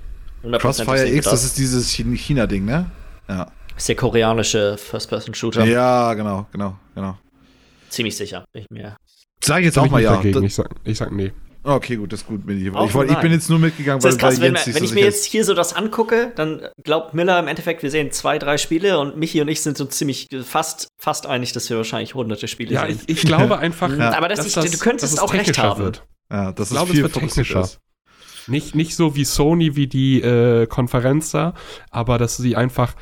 100% 0.44 0.60
Crossfire 0.60 1.08
X, 1.08 1.26
das 1.26 1.44
ist 1.44 1.58
dieses 1.58 1.90
Chin- 1.92 2.16
China-Ding, 2.16 2.66
ne? 2.66 2.90
Ja. 3.28 3.52
ist 3.78 3.88
der 3.88 3.96
koreanische 3.96 4.78
First-Person-Shooter. 4.78 5.66
Ja, 5.66 6.14
genau, 6.16 6.48
genau, 6.52 6.78
genau. 6.96 7.18
Ziemlich 7.90 8.16
sicher. 8.18 8.46
Bin 8.52 8.64
ich 8.64 8.70
mir. 8.70 8.98
Sag 9.44 9.60
ich 9.60 9.66
jetzt 9.66 9.78
Hab 9.78 9.84
auch 9.84 9.86
ich 9.88 9.92
mal 9.92 10.02
ja. 10.02 10.16
dagegen. 10.16 10.34
Das, 10.34 10.44
Ich 10.44 10.56
sag, 10.56 10.70
ich 10.84 10.98
sag 10.98 11.12
nee. 11.12 11.32
Okay, 11.64 11.96
gut, 11.98 12.12
das 12.14 12.22
ist 12.22 12.28
gut. 12.28 12.46
Bin 12.46 12.66
ich, 12.66 12.74
wollt, 12.74 13.12
ich 13.12 13.18
bin 13.18 13.32
jetzt 13.32 13.50
nur 13.50 13.60
mitgegangen, 13.60 14.00
Das 14.02 14.06
weil, 14.06 14.12
ist 14.12 14.20
krass, 14.20 14.36
weil 14.36 14.48
wenn, 14.48 14.56
Jens 14.56 14.66
wenn 14.68 14.74
nicht 14.74 14.84
ich 14.84 14.90
so 14.90 14.96
mir 14.96 15.02
jetzt 15.04 15.26
hier 15.26 15.44
so 15.46 15.54
das 15.54 15.74
angucke, 15.76 16.32
dann 16.36 16.68
glaubt 16.84 17.14
Miller 17.14 17.40
im 17.40 17.48
Endeffekt, 17.48 17.84
wir 17.84 17.92
sehen 17.92 18.12
zwei, 18.12 18.40
drei 18.40 18.58
Spiele 18.58 19.00
und 19.00 19.18
Michi 19.18 19.42
und 19.42 19.48
ich 19.48 19.62
sind 19.62 19.78
so 19.78 19.86
ziemlich 19.86 20.28
fast, 20.44 20.88
fast 20.98 21.26
einig, 21.28 21.52
dass 21.54 21.70
wir 21.70 21.78
wahrscheinlich 21.78 22.16
hunderte 22.16 22.48
Spiele 22.48 22.74
Ja, 22.74 22.86
sehen. 22.88 23.00
ich, 23.08 23.18
ich 23.18 23.24
glaube 23.26 23.58
einfach, 23.60 23.96
Ja. 23.98 24.16
Aber 24.18 24.28
das, 24.30 24.40
dass 24.40 24.48
ich, 24.48 24.54
das- 24.54 24.72
du 24.72 24.78
könntest 24.78 25.04
dass 25.04 25.14
es 25.14 25.20
auch 25.20 25.34
recht 25.34 25.58
haben. 25.58 25.82
wird. 25.84 26.04
Ja, 26.32 26.52
das 26.52 26.68
Ich 26.68 26.72
ist 26.72 26.78
glaube, 26.78 26.88
es 26.90 26.94
viel 26.94 27.04
wird 27.04 27.14
fokussiert 27.14 27.48
technischer. 27.48 27.62
ist. 27.66 27.80
Nicht, 28.48 28.74
nicht 28.76 28.96
so 28.96 29.16
wie 29.16 29.26
Sony, 29.26 29.76
wie 29.76 29.86
die 29.88 30.22
äh, 30.22 30.66
Konferenz 30.66 31.32
da, 31.32 31.54
aber 31.92 32.18
dass 32.18 32.38
sie 32.38 32.56
einfach, 32.56 32.96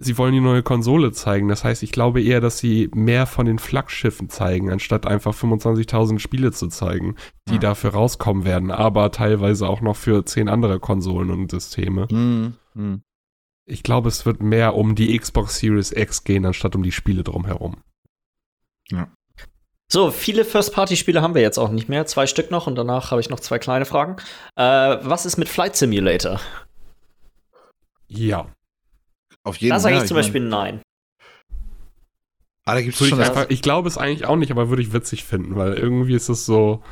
sie 0.00 0.18
wollen 0.18 0.32
die 0.32 0.40
neue 0.40 0.62
Konsole 0.62 1.12
zeigen. 1.12 1.48
Das 1.48 1.62
heißt, 1.62 1.82
ich 1.82 1.92
glaube 1.92 2.22
eher, 2.22 2.40
dass 2.40 2.58
sie 2.58 2.90
mehr 2.94 3.26
von 3.26 3.46
den 3.46 3.58
Flaggschiffen 3.58 4.28
zeigen, 4.30 4.70
anstatt 4.72 5.06
einfach 5.06 5.34
25.000 5.34 6.18
Spiele 6.18 6.50
zu 6.52 6.68
zeigen, 6.68 7.14
die 7.48 7.54
Ja. 7.54 7.58
dafür 7.60 7.90
rauskommen 7.90 8.44
werden, 8.44 8.70
aber 8.70 9.12
teilweise 9.12 9.68
auch 9.68 9.80
noch 9.82 9.96
für 9.96 10.24
zehn 10.24 10.48
andere 10.48 10.80
Konsolen 10.80 11.30
und 11.30 11.50
Systeme. 11.50 12.08
Mhm. 12.10 12.54
Mhm. 12.74 13.02
Ich 13.66 13.82
glaube, 13.84 14.08
es 14.08 14.26
wird 14.26 14.42
mehr 14.42 14.74
um 14.74 14.94
die 14.96 15.16
Xbox 15.16 15.58
Series 15.58 15.92
X 15.92 16.24
gehen, 16.24 16.44
anstatt 16.44 16.74
um 16.74 16.82
die 16.82 16.90
Spiele 16.92 17.22
drumherum. 17.22 17.76
So, 19.92 20.10
viele 20.12 20.44
First-Party-Spiele 20.44 21.20
haben 21.20 21.34
wir 21.34 21.42
jetzt 21.42 21.58
auch 21.58 21.70
nicht 21.70 21.88
mehr. 21.88 22.06
Zwei 22.06 22.26
Stück 22.28 22.50
noch 22.52 22.66
und 22.68 22.76
danach 22.76 23.10
habe 23.10 23.20
ich 23.20 23.28
noch 23.28 23.40
zwei 23.40 23.58
kleine 23.58 23.84
Fragen. 23.84 24.16
Äh, 24.54 24.62
was 25.02 25.26
ist 25.26 25.36
mit 25.36 25.48
Flight 25.48 25.74
Simulator? 25.76 26.40
Ja. 28.06 28.46
Auf 29.44 29.56
jeden 29.56 29.70
Da 29.70 29.76
Fall. 29.76 29.80
sage 29.92 29.96
ich 29.98 30.04
zum 30.08 30.16
Beispiel 30.16 30.40
nein. 30.42 30.82
Ah, 32.64 32.74
da 32.74 32.82
gibt 32.82 32.94
es 32.94 33.00
Würde 33.00 33.10
schon 33.10 33.20
ich, 33.20 33.26
das. 33.26 33.36
einfach, 33.36 33.50
ich 33.50 33.62
glaube 33.62 33.88
es 33.88 33.98
eigentlich 33.98 34.26
auch 34.26 34.36
nicht, 34.36 34.50
aber 34.52 34.68
würde 34.68 34.82
ich 34.82 34.92
witzig 34.92 35.24
finden, 35.24 35.56
weil 35.56 35.74
irgendwie 35.74 36.14
ist 36.14 36.28
es 36.28 36.44
so, 36.46 36.82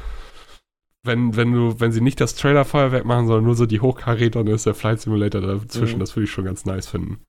wenn, 1.05 1.37
wenn 1.37 1.53
du, 1.53 1.79
wenn 1.79 1.93
sie 1.93 2.01
nicht 2.01 2.21
das 2.21 2.35
Trailer-Feuerwerk 2.35 3.05
machen, 3.05 3.27
sondern 3.27 3.45
nur 3.45 3.55
so 3.55 3.67
die 3.67 3.81
Hochkaräter, 3.81 4.43
dann 4.45 4.55
ist 4.55 4.67
der 4.67 4.75
Flight 4.75 5.01
Simulator 5.01 5.41
dazwischen. 5.41 5.97
Mhm. 5.97 6.01
Das 6.01 6.17
würde 6.17 6.25
ich 6.25 6.31
schon 6.31 6.45
ganz 6.45 6.65
nice 6.65 6.89
finden. 6.89 7.23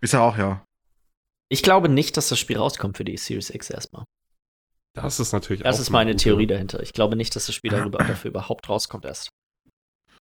Ist 0.00 0.12
ja 0.12 0.20
auch, 0.20 0.36
ja. 0.36 0.62
Ich 1.48 1.62
glaube 1.62 1.88
nicht, 1.88 2.16
dass 2.16 2.28
das 2.28 2.38
Spiel 2.38 2.58
rauskommt 2.58 2.96
für 2.96 3.04
die 3.04 3.16
Series 3.16 3.50
X 3.50 3.70
erstmal. 3.70 4.04
Das 4.94 5.18
ist 5.18 5.32
natürlich 5.32 5.62
Das 5.62 5.76
auch 5.76 5.80
ist 5.80 5.88
eine 5.88 5.92
meine 5.92 6.16
Theorie 6.16 6.46
dahinter. 6.46 6.82
Ich 6.82 6.92
glaube 6.92 7.16
nicht, 7.16 7.34
dass 7.34 7.46
das 7.46 7.54
Spiel 7.54 7.70
darüber, 7.70 7.98
dafür 7.98 8.30
überhaupt 8.30 8.68
rauskommt 8.68 9.04
erst. 9.04 9.30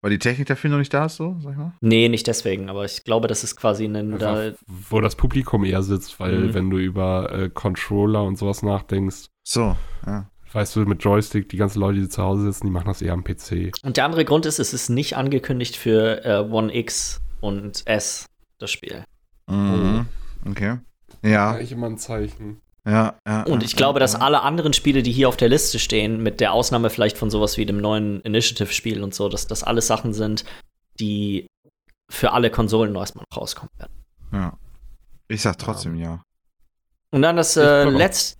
Weil 0.03 0.11
die 0.11 0.19
Technik 0.19 0.49
dafür 0.49 0.69
noch 0.69 0.79
nicht 0.79 0.93
da 0.93 1.07
ist, 1.07 1.17
so, 1.17 1.37
sag 1.41 1.53
ich 1.53 1.57
mal. 1.59 1.73
Nee, 1.81 2.09
nicht 2.09 2.27
deswegen, 2.27 2.69
aber 2.69 2.85
ich 2.85 3.05
glaube, 3.05 3.29
das 3.29 3.45
ist 3.45 3.55
quasi 3.57 3.85
ein. 3.85 4.19
Da, 4.19 4.53
wo 4.67 5.01
das 5.01 5.15
Publikum 5.17 5.65
eher 5.65 5.83
sitzt, 5.85 6.19
weil 6.19 6.39
Mhm. 6.49 6.55
wenn 6.55 6.71
du 6.71 6.79
über 6.79 7.33
äh, 7.33 7.49
Controller 7.49 8.25
und 8.25 8.37
sowas 8.37 8.63
nachdenkst, 8.65 9.27
So, 9.45 9.77
ja. 10.05 10.29
weißt 10.53 10.75
du, 10.75 10.81
mit 10.81 11.05
Joystick, 11.05 11.49
die 11.49 11.57
ganzen 11.57 11.79
Leute, 11.79 12.01
die 12.01 12.09
zu 12.09 12.21
Hause 12.23 12.43
sitzen, 12.43 12.67
die 12.67 12.73
machen 12.73 12.89
das 12.89 13.01
eher 13.01 13.13
am 13.13 13.23
PC. 13.23 13.71
und 13.85 13.97
der 13.97 14.05
andere 14.05 14.25
Grund 14.25 14.45
ist, 14.45 14.59
es 14.59 14.75
ist 14.75 14.89
nicht 14.89 15.17
angekündigt 15.17 15.77
für 15.77 16.25
äh, 16.25 16.39
One 16.51 16.75
X 16.77 17.21
und 17.41 17.83
S, 17.87 18.27
das 18.59 18.71
Spiel. 18.73 19.05
Mhm. 19.49 20.07
Okay. 20.49 20.79
Ja, 21.25 21.53
Eigentlich 21.53 21.71
immer 21.73 21.87
ein 21.89 21.99
Zeichen. 21.99 22.61
Ja, 22.87 23.15
ja. 23.27 23.43
Und 23.45 23.61
ja, 23.61 23.67
ich 23.67 23.77
glaube, 23.77 23.99
ja, 23.99 24.01
dass 24.01 24.15
ja. 24.15 24.21
alle 24.21 24.43
anderen 24.43 24.73
Spiele, 24.73 25.03
die 25.03 25.13
hier 25.13 25.29
auf 25.29 25.37
der 25.37 25.49
Liste 25.49 25.79
stehen, 25.79 26.23
mit 26.23 26.41
der 26.41 26.53
Ausnahme 26.53 26.91
vielleicht 26.91 27.17
von 27.17 27.31
sowas 27.31 27.57
wie 27.57 27.67
dem 27.67 27.79
neuen 27.79 28.21
Initiative-Spiel 28.23 29.03
und 29.03 29.15
so, 29.15 29.29
dass 29.29 29.47
das 29.47 29.63
alles 29.63 29.87
Sachen 29.87 30.13
sind, 30.13 30.45
die 30.99 31.47
für 32.11 32.33
alle 32.33 32.51
Konsolen 32.51 32.95
erstmal 32.95 33.25
noch 33.31 33.41
rauskommen 33.41 33.71
werden. 33.79 33.93
Ja. 34.33 34.59
Ich 35.29 35.43
sag 35.43 35.59
trotzdem 35.59 35.97
ja. 35.97 36.23
Und 37.11 37.23
dann 37.23 37.37
das 37.37 37.57
äh, 37.57 37.85
auch. 37.87 37.91
letzt, 37.91 38.39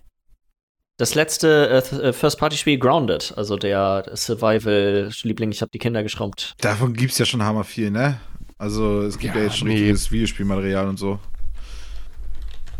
das 0.97 1.15
letzte 1.15 1.69
äh, 1.69 1.95
äh, 1.95 2.13
First-Party-Spiel 2.13 2.77
Grounded, 2.77 3.33
also 3.35 3.55
der 3.55 4.11
Survival-Liebling, 4.13 5.51
ich 5.51 5.61
habe 5.61 5.71
die 5.71 5.79
Kinder 5.79 6.03
geschrumpft. 6.03 6.53
Davon 6.59 6.93
gibt's 6.93 7.17
ja 7.17 7.25
schon 7.25 7.43
hammer 7.43 7.63
viel, 7.63 7.91
ne? 7.91 8.19
Also, 8.57 9.01
es 9.01 9.17
gibt 9.17 9.35
ja, 9.35 9.41
Ja, 9.41 9.47
jetzt 9.47 9.57
schon 9.57 9.67
nee. 9.69 9.75
richtiges 9.75 10.11
Videospielmaterial 10.11 10.87
und 10.87 10.97
so. 10.97 11.19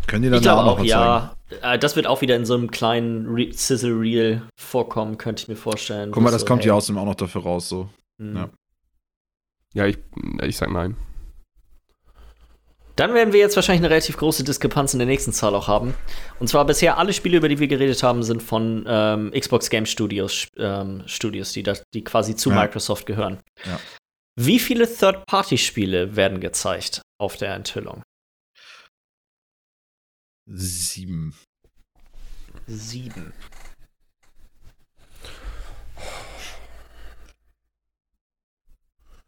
Können 0.06 0.22
die 0.22 0.30
dann 0.30 0.38
Ich 0.38 0.42
glaube 0.42 0.60
da 0.60 0.66
noch 0.66 0.72
auch, 0.74 0.80
was 0.80 0.86
ja. 0.86 1.36
Äh, 1.62 1.78
das 1.78 1.96
wird 1.96 2.06
auch 2.06 2.20
wieder 2.20 2.36
in 2.36 2.44
so 2.44 2.54
einem 2.54 2.70
kleinen 2.70 3.26
Re 3.26 3.52
Sizzle 3.52 3.98
Reel 3.98 4.42
vorkommen, 4.56 5.18
könnte 5.18 5.42
ich 5.42 5.48
mir 5.48 5.56
vorstellen. 5.56 6.10
Guck 6.12 6.22
mal, 6.22 6.30
das 6.30 6.42
so, 6.42 6.46
kommt 6.46 6.62
hey, 6.62 6.68
ja 6.68 6.74
außerdem 6.74 6.98
auch 6.98 7.06
noch 7.06 7.14
dafür 7.14 7.42
raus, 7.42 7.68
so. 7.68 7.88
Hm. 8.20 8.36
Ja. 8.36 8.50
Ja, 9.74 9.86
ich, 9.86 9.98
ich 10.42 10.56
sag 10.56 10.70
nein. 10.70 10.96
Dann 12.96 13.12
werden 13.12 13.32
wir 13.32 13.40
jetzt 13.40 13.56
wahrscheinlich 13.56 13.80
eine 13.80 13.90
relativ 13.90 14.16
große 14.16 14.44
Diskrepanz 14.44 14.92
in 14.92 15.00
der 15.00 15.08
nächsten 15.08 15.32
Zahl 15.32 15.54
auch 15.56 15.66
haben. 15.66 15.94
Und 16.38 16.48
zwar 16.48 16.64
bisher 16.64 16.96
alle 16.96 17.12
Spiele, 17.12 17.38
über 17.38 17.48
die 17.48 17.58
wir 17.58 17.66
geredet 17.66 18.04
haben, 18.04 18.22
sind 18.22 18.40
von 18.40 18.84
ähm, 18.86 19.32
Xbox 19.36 19.68
Game 19.68 19.84
Studios, 19.84 20.46
ähm, 20.56 21.02
Studios 21.06 21.52
die, 21.52 21.64
die 21.92 22.04
quasi 22.04 22.36
zu 22.36 22.50
Ja. 22.50 22.62
Microsoft 22.62 23.06
gehören. 23.06 23.40
Ja. 23.66 23.80
Wie 24.36 24.60
viele 24.60 24.86
Third-Party-Spiele 24.86 26.14
werden 26.14 26.38
gezeigt 26.38 27.02
auf 27.18 27.36
der 27.36 27.54
Enthüllung? 27.54 28.02
Sieben. 30.46 31.34
Sieben. 32.66 33.32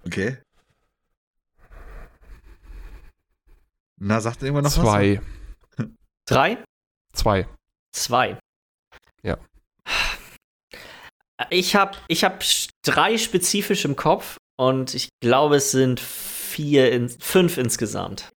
Okay. 0.05 0.39
Na, 3.99 4.21
sagt 4.21 4.43
irgendwann 4.43 4.65
noch 4.65 4.73
Zwei. 4.73 5.21
Drei? 6.27 6.63
Zwei. 7.13 7.49
Zwei. 7.93 8.39
Ja. 9.23 9.39
Ich 11.51 11.75
habe 11.75 11.97
ich 12.09 12.25
hab 12.25 12.45
drei 12.83 13.19
spezifisch 13.19 13.85
im 13.85 13.97
Kopf 13.97 14.37
und 14.59 14.95
ich 14.95 15.09
glaube, 15.21 15.57
es 15.57 15.71
sind 15.71 15.99
vier, 16.01 16.93
in, 16.93 17.09
fünf 17.09 17.57
insgesamt. 17.57 18.31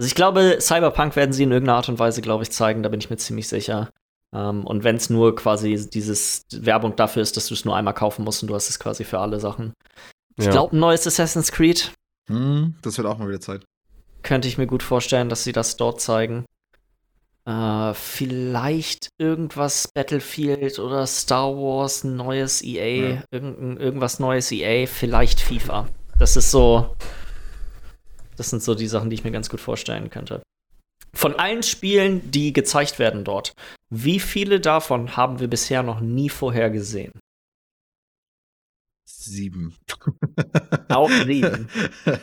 Also 0.00 0.06
ich 0.08 0.14
glaube, 0.14 0.56
Cyberpunk 0.62 1.14
werden 1.14 1.34
sie 1.34 1.42
in 1.42 1.52
irgendeiner 1.52 1.76
Art 1.76 1.90
und 1.90 1.98
Weise, 1.98 2.22
glaube 2.22 2.42
ich, 2.42 2.50
zeigen, 2.50 2.82
da 2.82 2.88
bin 2.88 3.00
ich 3.00 3.10
mir 3.10 3.18
ziemlich 3.18 3.48
sicher. 3.48 3.90
Ähm, 4.34 4.64
und 4.64 4.82
wenn 4.82 4.96
es 4.96 5.10
nur 5.10 5.36
quasi 5.36 5.90
dieses 5.90 6.46
Werbung 6.52 6.96
dafür 6.96 7.20
ist, 7.20 7.36
dass 7.36 7.48
du 7.48 7.54
es 7.54 7.66
nur 7.66 7.76
einmal 7.76 7.92
kaufen 7.92 8.24
musst 8.24 8.42
und 8.42 8.48
du 8.48 8.54
hast 8.54 8.70
es 8.70 8.78
quasi 8.78 9.04
für 9.04 9.18
alle 9.18 9.40
Sachen. 9.40 9.74
Ich 10.36 10.46
Ja. 10.46 10.52
glaube, 10.52 10.74
ein 10.74 10.80
neues 10.80 11.06
Assassin's 11.06 11.52
Creed? 11.52 11.92
Hm, 12.30 12.76
das 12.80 12.96
wird 12.96 13.06
auch 13.06 13.18
mal 13.18 13.28
wieder 13.28 13.40
Zeit. 13.42 13.62
könnte 14.22 14.48
ich 14.48 14.56
mir 14.56 14.66
gut 14.66 14.82
vorstellen, 14.82 15.28
dass 15.28 15.44
sie 15.44 15.52
das 15.52 15.76
dort 15.76 16.00
zeigen. 16.00 16.46
Äh, 17.46 17.92
vielleicht 17.94 19.08
irgendwas 19.18 19.88
Battlefield 19.92 20.78
oder 20.78 21.06
Star 21.06 21.54
Wars, 21.56 22.04
ein 22.04 22.16
neues 22.16 22.62
EA, 22.62 23.14
Ja. 23.16 23.22
irgendein, 23.30 23.76
irgendwas 23.76 24.18
neues 24.18 24.50
EA, 24.50 24.86
vielleicht 24.86 25.40
FIFA. 25.40 25.88
Das 26.18 26.36
ist 26.36 26.50
so. 26.50 26.94
Das 28.40 28.48
sind 28.48 28.62
so 28.62 28.74
die 28.74 28.86
Sachen, 28.86 29.10
die 29.10 29.14
ich 29.16 29.22
mir 29.22 29.32
ganz 29.32 29.50
gut 29.50 29.60
vorstellen 29.60 30.08
könnte. 30.08 30.42
Von 31.12 31.34
allen 31.34 31.62
Spielen, 31.62 32.30
die 32.30 32.54
gezeigt 32.54 32.98
werden 32.98 33.22
dort, 33.22 33.52
wie 33.90 34.18
viele 34.18 34.60
davon 34.60 35.14
haben 35.14 35.40
wir 35.40 35.48
bisher 35.48 35.82
noch 35.82 36.00
nie 36.00 36.30
vorher 36.30 36.70
gesehen? 36.70 37.12
Sieben. 39.06 39.76
Auch 40.88 41.10
sieben. 41.10 41.68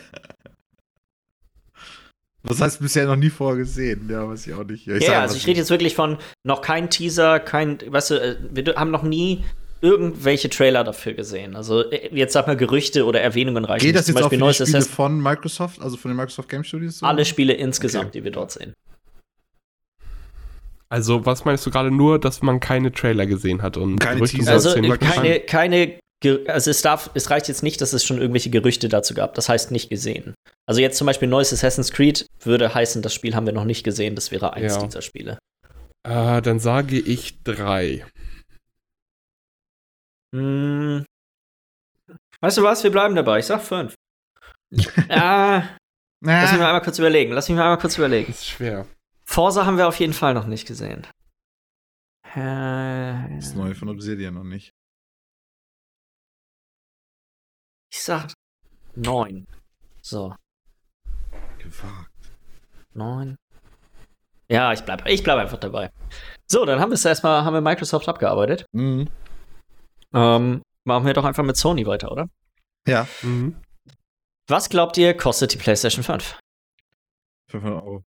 Was 2.42 2.60
heißt 2.60 2.80
bisher 2.80 3.06
noch 3.06 3.14
nie 3.14 3.30
vorher 3.30 3.58
gesehen? 3.58 4.08
Ja, 4.10 4.28
weiß 4.28 4.44
ich 4.48 4.54
auch 4.54 4.64
nicht. 4.64 4.88
Ich 4.88 5.02
Ja, 5.04 5.22
was 5.22 5.22
also 5.22 5.36
ich 5.36 5.46
rede 5.46 5.58
jetzt 5.58 5.70
wirklich 5.70 5.94
von 5.94 6.18
noch 6.44 6.62
kein 6.62 6.90
Teaser, 6.90 7.38
kein, 7.38 7.78
weißt 7.80 8.10
du, 8.10 8.14
äh, 8.14 8.36
wir 8.50 8.74
haben 8.74 8.90
noch 8.90 9.02
nie 9.04 9.44
irgendwelche 9.80 10.48
Trailer 10.50 10.84
dafür 10.84 11.14
gesehen. 11.14 11.54
Also 11.56 11.88
äh, 11.90 12.10
jetzt 12.14 12.32
sag 12.32 12.46
mal 12.46 12.56
Gerüchte 12.56 13.04
oder 13.04 13.20
Erwähnungen 13.20 13.64
reichen. 13.64 13.86
Geht 13.86 13.94
das 13.96 14.06
Zum 14.06 14.14
jetzt 14.16 14.24
auch 14.24 14.30
für 14.30 14.36
Beispiel 14.36 14.38
die 14.38 14.44
neues 14.44 14.68
Spiele 14.68 14.82
von 14.82 15.20
Microsoft, 15.22 15.80
also 15.80 15.96
von 15.96 16.10
den 16.10 16.16
Microsoft 16.16 16.48
Game 16.48 16.64
Studios? 16.64 16.98
so? 16.98 17.06
alle 17.06 17.24
Spiele 17.24 17.52
insgesamt, 17.54 18.06
Okay. 18.06 18.18
die 18.18 18.24
wir 18.24 18.30
dort 18.32 18.52
sehen. 18.52 18.74
Also, 20.90 21.26
was 21.26 21.44
meinst 21.44 21.66
du 21.66 21.70
gerade 21.70 21.90
nur, 21.90 22.18
dass 22.18 22.40
man 22.40 22.60
keine 22.60 22.90
Trailer 22.92 23.26
gesehen 23.26 23.60
hat 23.62 23.76
und 23.76 23.98
Keine 24.00 24.16
Gerüchte 24.16 24.38
Teaser. 24.38 24.52
Also 24.52 24.74
keine, 24.98 25.40
keine, 25.40 25.98
also 26.46 26.70
es 26.70 26.80
darf, 26.80 27.10
es 27.12 27.28
reicht 27.30 27.48
jetzt 27.48 27.62
nicht, 27.62 27.80
dass 27.82 27.92
es 27.92 28.04
schon 28.04 28.18
irgendwelche 28.18 28.48
Gerüchte 28.48 28.88
dazu 28.88 29.12
gab. 29.12 29.34
Das 29.34 29.48
heißt 29.50 29.70
nicht 29.70 29.90
gesehen. 29.90 30.34
Also 30.66 30.80
jetzt 30.80 30.96
zum 30.96 31.06
Beispiel 31.06 31.28
neues 31.28 31.52
Assassin's 31.52 31.92
Creed 31.92 32.26
würde 32.42 32.72
heißen, 32.74 33.02
das 33.02 33.12
Spiel 33.12 33.34
haben 33.34 33.44
wir 33.46 33.52
noch 33.52 33.64
nicht 33.64 33.84
gesehen. 33.84 34.14
Das 34.14 34.30
wäre 34.30 34.54
eins 34.54 34.76
Ja. 34.76 34.82
dieser 34.82 35.02
Spiele. 35.02 35.38
Äh, 36.08 36.40
dann 36.40 36.58
sage 36.58 36.98
ich 36.98 37.42
drei. 37.42 38.06
Hm. 40.34 41.04
Weißt 42.40 42.58
du 42.58 42.62
was? 42.62 42.84
Wir 42.84 42.90
bleiben 42.90 43.14
dabei. 43.14 43.38
Ich 43.38 43.46
sag 43.46 43.62
fünf. 43.62 43.94
ah, 45.08 45.62
lass 46.20 46.52
mich 46.52 46.60
mal 46.60 46.66
einmal 46.66 46.82
kurz 46.82 46.98
überlegen. 46.98 47.32
Lass 47.32 47.48
mich 47.48 47.56
mal 47.56 47.64
einmal 47.64 47.78
kurz 47.78 47.96
überlegen. 47.96 48.30
Ist 48.30 48.46
schwer. 48.46 48.86
Forza 49.24 49.66
haben 49.66 49.78
wir 49.78 49.88
auf 49.88 49.98
jeden 49.98 50.12
Fall 50.12 50.34
noch 50.34 50.46
nicht 50.46 50.66
gesehen. 50.66 51.06
Das 52.34 53.54
neue 53.54 53.74
von 53.74 53.88
Obsidian 53.88 54.34
noch 54.34 54.44
nicht. 54.44 54.72
ich 57.90 58.02
sag 58.04 58.32
neun. 58.94 59.46
So, 60.02 60.34
Gewagt. 61.58 62.10
neun. 62.94 63.36
Ja, 64.48 64.72
ich 64.72 64.82
bleib, 64.82 65.06
ich 65.06 65.22
bleib 65.22 65.38
einfach 65.38 65.58
dabei. 65.58 65.90
So, 66.46 66.64
dann 66.64 66.80
haben 66.80 66.90
wir 66.90 66.94
es 66.94 67.04
erstmal, 67.04 67.44
haben 67.44 67.54
wir 67.54 67.60
Microsoft 67.60 68.08
abgearbeitet. 68.08 68.66
Mhm. 68.72 69.08
Ähm, 70.14 70.62
machen 70.84 71.06
wir 71.06 71.12
doch 71.14 71.24
einfach 71.24 71.44
mit 71.44 71.56
Sony 71.56 71.86
weiter, 71.86 72.10
oder? 72.12 72.28
Ja, 72.86 73.06
Mhm. 73.22 73.56
Was 74.50 74.70
glaubt 74.70 74.96
ihr, 74.96 75.14
kostet 75.14 75.52
die 75.52 75.58
PlayStation 75.58 76.02
5? 76.02 76.38
500 77.50 77.82
Euro. 77.82 78.02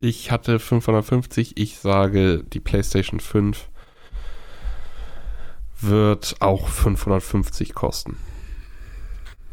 Ich 0.00 0.30
hatte 0.30 0.58
550. 0.58 1.56
Ich 1.58 1.78
sage, 1.78 2.44
die 2.44 2.60
PlayStation 2.60 3.20
5 3.20 3.68
wird 5.80 6.36
auch 6.40 6.68
550 6.68 7.74
kosten. 7.74 8.16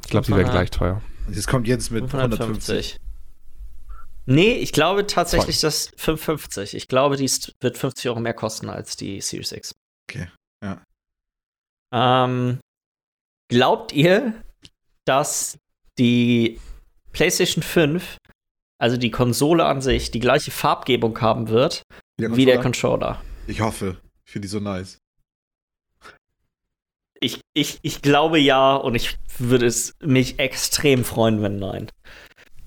Ich 0.03 0.11
glaube, 0.11 0.25
sie 0.25 0.31
500. 0.33 0.51
gleich 0.53 0.71
teuer. 0.71 1.01
Das 1.27 1.47
kommt 1.47 1.67
jetzt 1.67 1.91
mit 1.91 2.03
150. 2.03 2.93
550. 2.93 2.97
Nee, 4.25 4.53
ich 4.53 4.71
glaube 4.71 5.05
tatsächlich, 5.05 5.59
dass 5.61 5.91
550. 5.97 6.75
Ich 6.75 6.87
glaube, 6.87 7.15
die 7.15 7.29
wird 7.59 7.77
50 7.77 8.09
Euro 8.09 8.19
mehr 8.19 8.33
kosten 8.33 8.69
als 8.69 8.97
die 8.97 9.21
Series 9.21 9.51
X. 9.51 9.75
Okay, 10.09 10.29
ja. 10.63 10.81
Ähm, 11.93 12.59
glaubt 13.49 13.93
ihr, 13.93 14.33
dass 15.05 15.57
die 15.97 16.59
PlayStation 17.11 17.63
5, 17.63 18.17
also 18.79 18.97
die 18.97 19.11
Konsole 19.11 19.65
an 19.65 19.81
sich, 19.81 20.11
die 20.11 20.19
gleiche 20.19 20.51
Farbgebung 20.51 21.19
haben 21.21 21.49
wird 21.49 21.83
wie 22.17 22.45
der 22.45 22.59
Controller? 22.59 23.21
Ich 23.47 23.61
hoffe. 23.61 24.01
Ich 24.25 24.31
finde 24.31 24.47
die 24.47 24.51
so 24.51 24.59
nice. 24.59 24.97
Ich, 27.21 27.41
ich, 27.53 27.79
ich 27.81 28.01
glaube 28.01 28.39
ja 28.39 28.75
und 28.75 28.95
ich 28.95 29.17
würde 29.37 29.65
es 29.65 29.93
mich 30.01 30.39
extrem 30.39 31.05
freuen, 31.05 31.41
wenn 31.41 31.57
nein. 31.57 31.91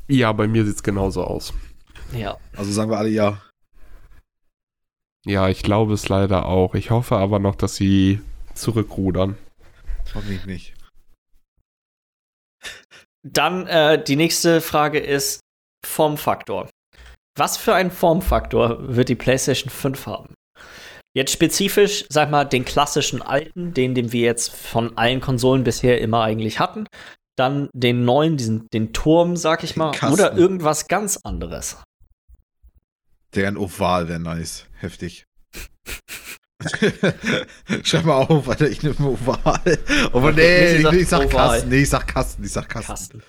Ja, 0.09 0.33
bei 0.33 0.49
mir 0.49 0.65
sieht 0.65 0.77
es 0.77 0.83
genauso 0.83 1.23
aus. 1.23 1.53
Ja. 2.13 2.39
Also 2.57 2.73
sagen 2.73 2.91
wir 2.91 2.99
alle 2.99 3.11
ja. 3.11 3.41
Ja, 5.25 5.49
ich 5.49 5.63
glaube 5.63 5.93
es 5.93 6.09
leider 6.09 6.47
auch. 6.47 6.75
Ich 6.75 6.91
hoffe 6.91 7.17
aber 7.17 7.39
noch, 7.39 7.55
dass 7.55 7.77
sie 7.77 8.21
zurückrudern. 8.55 9.37
Hoffentlich 10.15 10.47
nicht. 10.47 10.75
Dann 13.23 13.67
äh, 13.67 14.03
die 14.03 14.17
nächste 14.17 14.61
Frage 14.61 14.99
ist 14.99 15.41
Formfaktor. 15.85 16.71
Was 17.37 17.57
für 17.57 17.75
einen 17.75 17.91
Formfaktor 17.91 18.97
wird 18.97 19.11
die 19.11 19.15
PlayStation 19.15 19.71
5 19.71 20.07
haben? 20.07 20.35
Jetzt 21.15 21.33
spezifisch, 21.33 22.05
sag 22.09 22.31
mal, 22.31 22.45
den 22.45 22.65
klassischen 22.65 23.23
alten, 23.23 23.75
den, 23.75 23.95
den 23.95 24.13
wir 24.13 24.23
jetzt 24.23 24.55
von 24.55 24.97
allen 24.97 25.21
Konsolen 25.21 25.65
bisher 25.65 26.01
immer 26.01 26.23
eigentlich 26.23 26.59
hatten. 26.59 26.87
Dann 27.39 27.69
den 27.73 28.05
neuen, 28.05 28.37
diesen, 28.37 28.69
den 28.71 28.93
Turm, 28.93 29.37
sag 29.37 29.63
ich 29.63 29.75
Den 29.75 29.79
mal. 29.79 29.91
Kasten. 29.93 30.15
Oder 30.15 30.37
irgendwas 30.37 30.89
ganz 30.89 31.19
anderes. 31.19 31.77
Der 33.35 33.47
ein 33.49 33.57
Oval 33.57 34.09
wäre 34.09 34.19
nice. 34.19 34.67
Heftig. 34.81 35.25
Schreib 37.85 38.05
mal 38.05 38.17
auf, 38.27 38.49
Alter, 38.49 38.69
ich 38.69 38.83
nehme 38.83 38.97
Oval. 39.01 39.79
Aber 40.13 40.33
nee, 40.33 40.79
Michi 40.83 40.97
ich, 41.03 41.09
sag 41.09 41.21
Oval. 41.27 41.29
Kasten. 41.31 41.69
Nee, 41.69 41.83
ich 41.83 41.89
sag 41.91 42.07
Kasten. 42.09 42.45
Ich 42.45 42.53
sag 42.53 42.69
Kasten. 42.69 42.89
Kasten. 42.93 43.23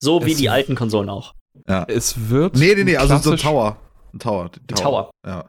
So 0.00 0.24
wie 0.24 0.32
Es- 0.32 0.38
die 0.38 0.48
alten 0.50 0.74
Konsolen 0.76 1.08
auch. 1.08 1.34
Ja. 1.68 1.84
Es 1.88 2.28
wird. 2.30 2.56
Nee, 2.56 2.74
nee, 2.74 2.84
nee, 2.84 2.96
ein 2.96 3.02
also 3.02 3.16
so 3.18 3.32
ein 3.32 3.38
Tower. 3.38 3.78
Ein 4.12 4.18
Tower. 4.18 4.50
Ein 4.70 4.74
Tower. 4.76 5.10
Ja. 5.26 5.48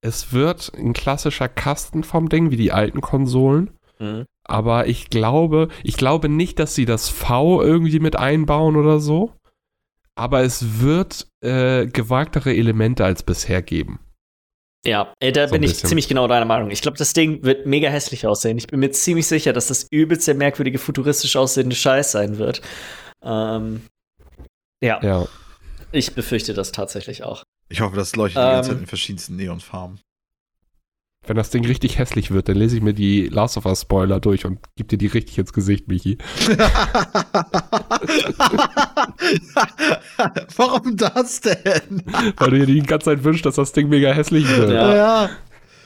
Es 0.00 0.32
wird 0.32 0.72
ein 0.76 0.92
klassischer 0.92 1.48
Kasten 1.48 2.04
vom 2.04 2.28
Ding, 2.28 2.50
wie 2.50 2.56
die 2.56 2.72
alten 2.72 3.00
Konsolen. 3.00 3.70
Mhm. 3.98 4.26
Aber 4.50 4.86
ich 4.88 5.10
glaube, 5.10 5.68
ich 5.84 5.96
glaube 5.96 6.28
nicht, 6.28 6.58
dass 6.58 6.74
sie 6.74 6.84
das 6.84 7.08
V 7.08 7.62
irgendwie 7.62 8.00
mit 8.00 8.16
einbauen 8.16 8.76
oder 8.76 8.98
so. 9.00 9.32
Aber 10.16 10.42
es 10.42 10.80
wird 10.80 11.28
äh, 11.42 11.86
gewagtere 11.86 12.54
Elemente 12.54 13.04
als 13.04 13.22
bisher 13.22 13.62
geben. 13.62 14.00
Ja, 14.84 15.12
äh, 15.20 15.30
da 15.32 15.46
So 15.46 15.52
bin 15.52 15.62
ich 15.62 15.70
bisschen. 15.72 15.88
ziemlich 15.90 16.08
genau 16.08 16.26
deiner 16.26 16.46
Meinung. 16.46 16.70
Ich 16.70 16.82
glaube, 16.82 16.98
das 16.98 17.12
Ding 17.12 17.42
wird 17.44 17.66
mega 17.66 17.88
hässlich 17.90 18.26
aussehen. 18.26 18.58
Ich 18.58 18.66
bin 18.66 18.80
mir 18.80 18.90
ziemlich 18.90 19.26
sicher, 19.26 19.52
dass 19.52 19.68
das 19.68 19.86
übelst 19.90 20.26
der 20.26 20.34
merkwürdige, 20.34 20.78
futuristisch 20.78 21.36
aussehende 21.36 21.76
Scheiß 21.76 22.12
sein 22.12 22.38
wird. 22.38 22.60
Ähm, 23.22 23.82
ja, 24.82 24.98
Ja. 25.02 25.26
ich 25.92 26.14
befürchte 26.14 26.54
das 26.54 26.72
tatsächlich 26.72 27.22
auch. 27.24 27.44
Ich 27.68 27.80
hoffe, 27.82 27.94
das 27.96 28.16
leuchtet 28.16 28.42
die 28.42 28.46
ganze 28.46 28.70
Ähm. 28.70 28.76
Zeit 28.76 28.80
in 28.82 28.86
verschiedensten 28.88 29.36
Neonfarben. 29.36 30.00
Wenn 31.26 31.36
das 31.36 31.50
Ding 31.50 31.66
richtig 31.66 31.98
hässlich 31.98 32.30
wird, 32.30 32.48
dann 32.48 32.56
lese 32.56 32.76
ich 32.76 32.82
mir 32.82 32.94
die 32.94 33.28
Last 33.28 33.58
of 33.58 33.66
Us 33.66 33.82
Spoiler 33.82 34.20
durch 34.20 34.46
und 34.46 34.58
gib 34.76 34.88
dir 34.88 34.96
die 34.96 35.06
richtig 35.06 35.38
ins 35.38 35.52
Gesicht, 35.52 35.86
Michi. 35.86 36.16
Warum 40.56 40.96
das 40.96 41.42
denn? 41.42 42.02
Weil 42.38 42.50
du 42.50 42.58
dir 42.60 42.66
die 42.66 42.80
ganze 42.82 43.04
Zeit 43.06 43.22
wünschst, 43.22 43.44
dass 43.44 43.56
das 43.56 43.72
Ding 43.72 43.90
mega 43.90 44.12
hässlich 44.12 44.48
wird. 44.48 44.70
Ja. 44.70 45.28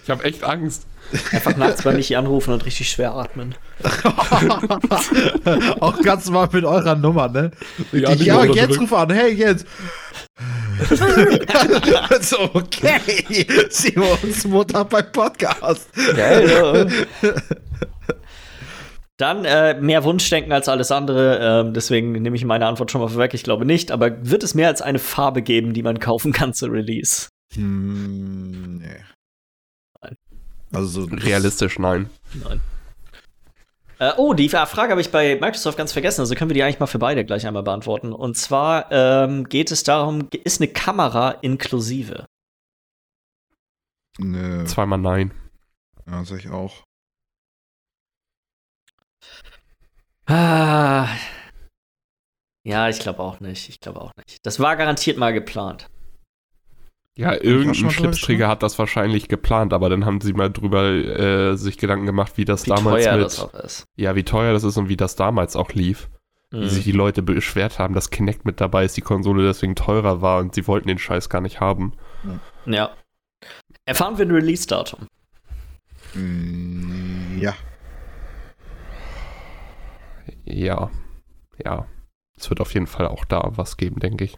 Ich 0.04 0.10
habe 0.10 0.22
echt 0.24 0.44
Angst. 0.44 0.86
Einfach 1.32 1.56
nachts 1.56 1.82
bei 1.82 1.92
Michi 1.92 2.14
anrufen 2.14 2.52
und 2.52 2.64
richtig 2.64 2.88
schwer 2.88 3.14
atmen. 3.14 3.54
Auch 5.80 6.00
ganz 6.02 6.30
mal 6.30 6.48
mit 6.52 6.64
eurer 6.64 6.94
Nummer, 6.94 7.28
ne? 7.28 7.50
Ja, 7.92 8.10
Ja, 8.10 8.14
die 8.14 8.24
ja 8.24 8.44
jetzt 8.44 8.80
ruf 8.80 8.92
an. 8.92 9.10
Hey, 9.10 9.32
jetzt. 9.34 9.66
So, 12.20 12.50
okay. 12.54 13.46
Simons 13.70 14.44
Mutter 14.46 14.84
beim 14.84 15.10
Podcast. 15.12 15.88
Geil, 16.16 16.88
Dann 19.16 19.44
äh, 19.44 19.80
mehr 19.80 20.02
Wunschdenken 20.02 20.52
als 20.52 20.68
alles 20.68 20.90
andere. 20.90 21.38
Ähm, 21.40 21.72
deswegen 21.72 22.12
nehme 22.12 22.34
ich 22.34 22.44
meine 22.44 22.66
Antwort 22.66 22.90
schon 22.90 23.00
mal 23.00 23.08
vorweg. 23.08 23.32
Ich 23.34 23.44
glaube 23.44 23.64
nicht. 23.64 23.92
Aber 23.92 24.10
wird 24.28 24.42
es 24.42 24.54
mehr 24.54 24.68
als 24.68 24.82
eine 24.82 24.98
Farbe 24.98 25.42
geben, 25.42 25.72
die 25.72 25.82
man 25.82 26.00
kaufen 26.00 26.32
kann 26.32 26.52
zu 26.52 26.66
Release? 26.66 27.28
Hm, 27.54 28.78
nee. 28.78 28.96
Nein. 30.02 30.16
Also 30.72 31.02
so 31.02 31.08
Realistisch, 31.14 31.78
nein. 31.78 32.10
Nein. 32.42 32.60
Äh, 33.98 34.12
oh, 34.16 34.34
die 34.34 34.48
Frage 34.48 34.90
habe 34.90 35.00
ich 35.00 35.10
bei 35.10 35.36
Microsoft 35.40 35.78
ganz 35.78 35.92
vergessen. 35.92 36.20
Also 36.20 36.34
können 36.34 36.50
wir 36.50 36.54
die 36.54 36.62
eigentlich 36.62 36.80
mal 36.80 36.86
für 36.86 36.98
beide 36.98 37.24
gleich 37.24 37.46
einmal 37.46 37.62
beantworten. 37.62 38.12
Und 38.12 38.36
zwar 38.36 38.90
ähm, 38.90 39.44
geht 39.48 39.70
es 39.70 39.82
darum, 39.82 40.28
ist 40.44 40.60
eine 40.60 40.68
Kamera 40.68 41.30
inklusive? 41.42 42.26
Nö. 44.18 44.64
Zweimal 44.64 44.98
nein. 44.98 45.32
Ja, 46.06 46.24
sag 46.24 46.38
ich 46.40 46.50
auch. 46.50 46.84
Ah. 50.26 51.08
Ja, 52.66 52.88
ich 52.88 52.98
glaube 52.98 53.20
auch 53.20 53.40
nicht. 53.40 53.68
Ich 53.68 53.80
glaube 53.80 54.00
auch 54.00 54.12
nicht. 54.16 54.38
Das 54.44 54.58
war 54.58 54.76
garantiert 54.76 55.18
mal 55.18 55.32
geplant. 55.32 55.88
Ja, 57.16 57.32
irgendein 57.32 57.90
Schlipsträger 57.90 58.48
hat 58.48 58.62
das 58.64 58.76
wahrscheinlich 58.78 59.28
geplant, 59.28 59.72
aber 59.72 59.88
dann 59.88 60.04
haben 60.04 60.20
sie 60.20 60.32
mal 60.32 60.50
drüber 60.50 60.84
äh, 60.90 61.56
sich 61.56 61.78
Gedanken 61.78 62.06
gemacht, 62.06 62.32
wie 62.36 62.44
das 62.44 62.66
Wie 62.66 62.70
damals 62.70 63.04
teuer 63.04 63.16
mit, 63.16 63.24
das 63.26 63.38
auch 63.40 63.54
ist. 63.54 63.86
ja, 63.96 64.16
wie 64.16 64.24
teuer 64.24 64.52
das 64.52 64.64
ist 64.64 64.76
und 64.76 64.88
wie 64.88 64.96
das 64.96 65.14
damals 65.14 65.54
auch 65.54 65.70
lief. 65.72 66.10
Wie 66.50 66.58
Mhm. 66.58 66.68
sich 66.68 66.84
die 66.84 66.92
Leute 66.92 67.22
beschwert 67.22 67.78
haben, 67.78 67.94
dass 67.94 68.10
Kinect 68.10 68.44
mit 68.44 68.60
dabei 68.60 68.84
ist, 68.84 68.96
die 68.96 69.00
Konsole 69.00 69.44
deswegen 69.44 69.74
teurer 69.76 70.22
war 70.22 70.38
und 70.40 70.54
sie 70.54 70.66
wollten 70.68 70.86
den 70.88 70.98
Scheiß 70.98 71.28
gar 71.28 71.40
nicht 71.40 71.60
haben. 71.60 71.94
Ja. 72.66 72.90
Erfahren 73.86 74.18
wir 74.18 74.24
ein 74.26 74.30
Release-Datum. 74.30 75.06
Hm, 76.14 77.38
ja. 77.40 77.54
Ja, 80.44 80.90
ja. 81.64 81.86
Es 82.36 82.50
wird 82.50 82.60
auf 82.60 82.72
jeden 82.74 82.86
Fall 82.86 83.06
auch 83.06 83.24
da 83.24 83.52
was 83.54 83.76
geben, 83.76 84.00
denke 84.00 84.24
ich. 84.24 84.36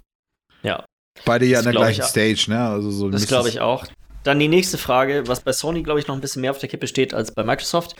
Ja, 1.17 1.23
Beide 1.25 1.47
ja 1.47 1.59
Das 1.59 1.67
an 1.67 1.73
der 1.73 1.81
gleichen. 1.83 2.03
Stage, 2.05 2.45
ne? 2.49 2.69
Also 2.69 2.91
so 2.91 3.11
das 3.11 3.27
glaube 3.27 3.49
ich 3.49 3.61
auch. 3.61 3.87
Dann 4.23 4.39
die 4.39 4.49
nächste 4.49 4.77
Frage, 4.79 5.25
was 5.27 5.41
bei 5.41 5.53
Sony, 5.53 5.83
glaube 5.83 6.01
ich, 6.01 6.07
noch 6.09 6.15
ein 6.15 6.21
bisschen 6.21 6.43
mehr 6.43 6.51
auf 6.51 6.59
der 6.59 6.69
Kippe 6.69 6.87
steht 6.87 7.15
als 7.15 7.33
bei 7.33 7.45
Microsoft. 7.45 7.95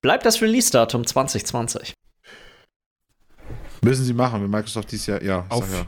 Bleibt 0.00 0.24
das 0.24 0.40
Release-Datum 0.40 1.06
2020? 1.06 1.92
Müssen 3.82 4.04
sie 4.04 4.14
machen, 4.14 4.42
wenn 4.42 4.50
Microsoft 4.50 4.90
dies 4.90 5.06
Jahr, 5.06 5.22
ja, 5.22 5.44
Auf- 5.48 5.72
ja. 5.72 5.86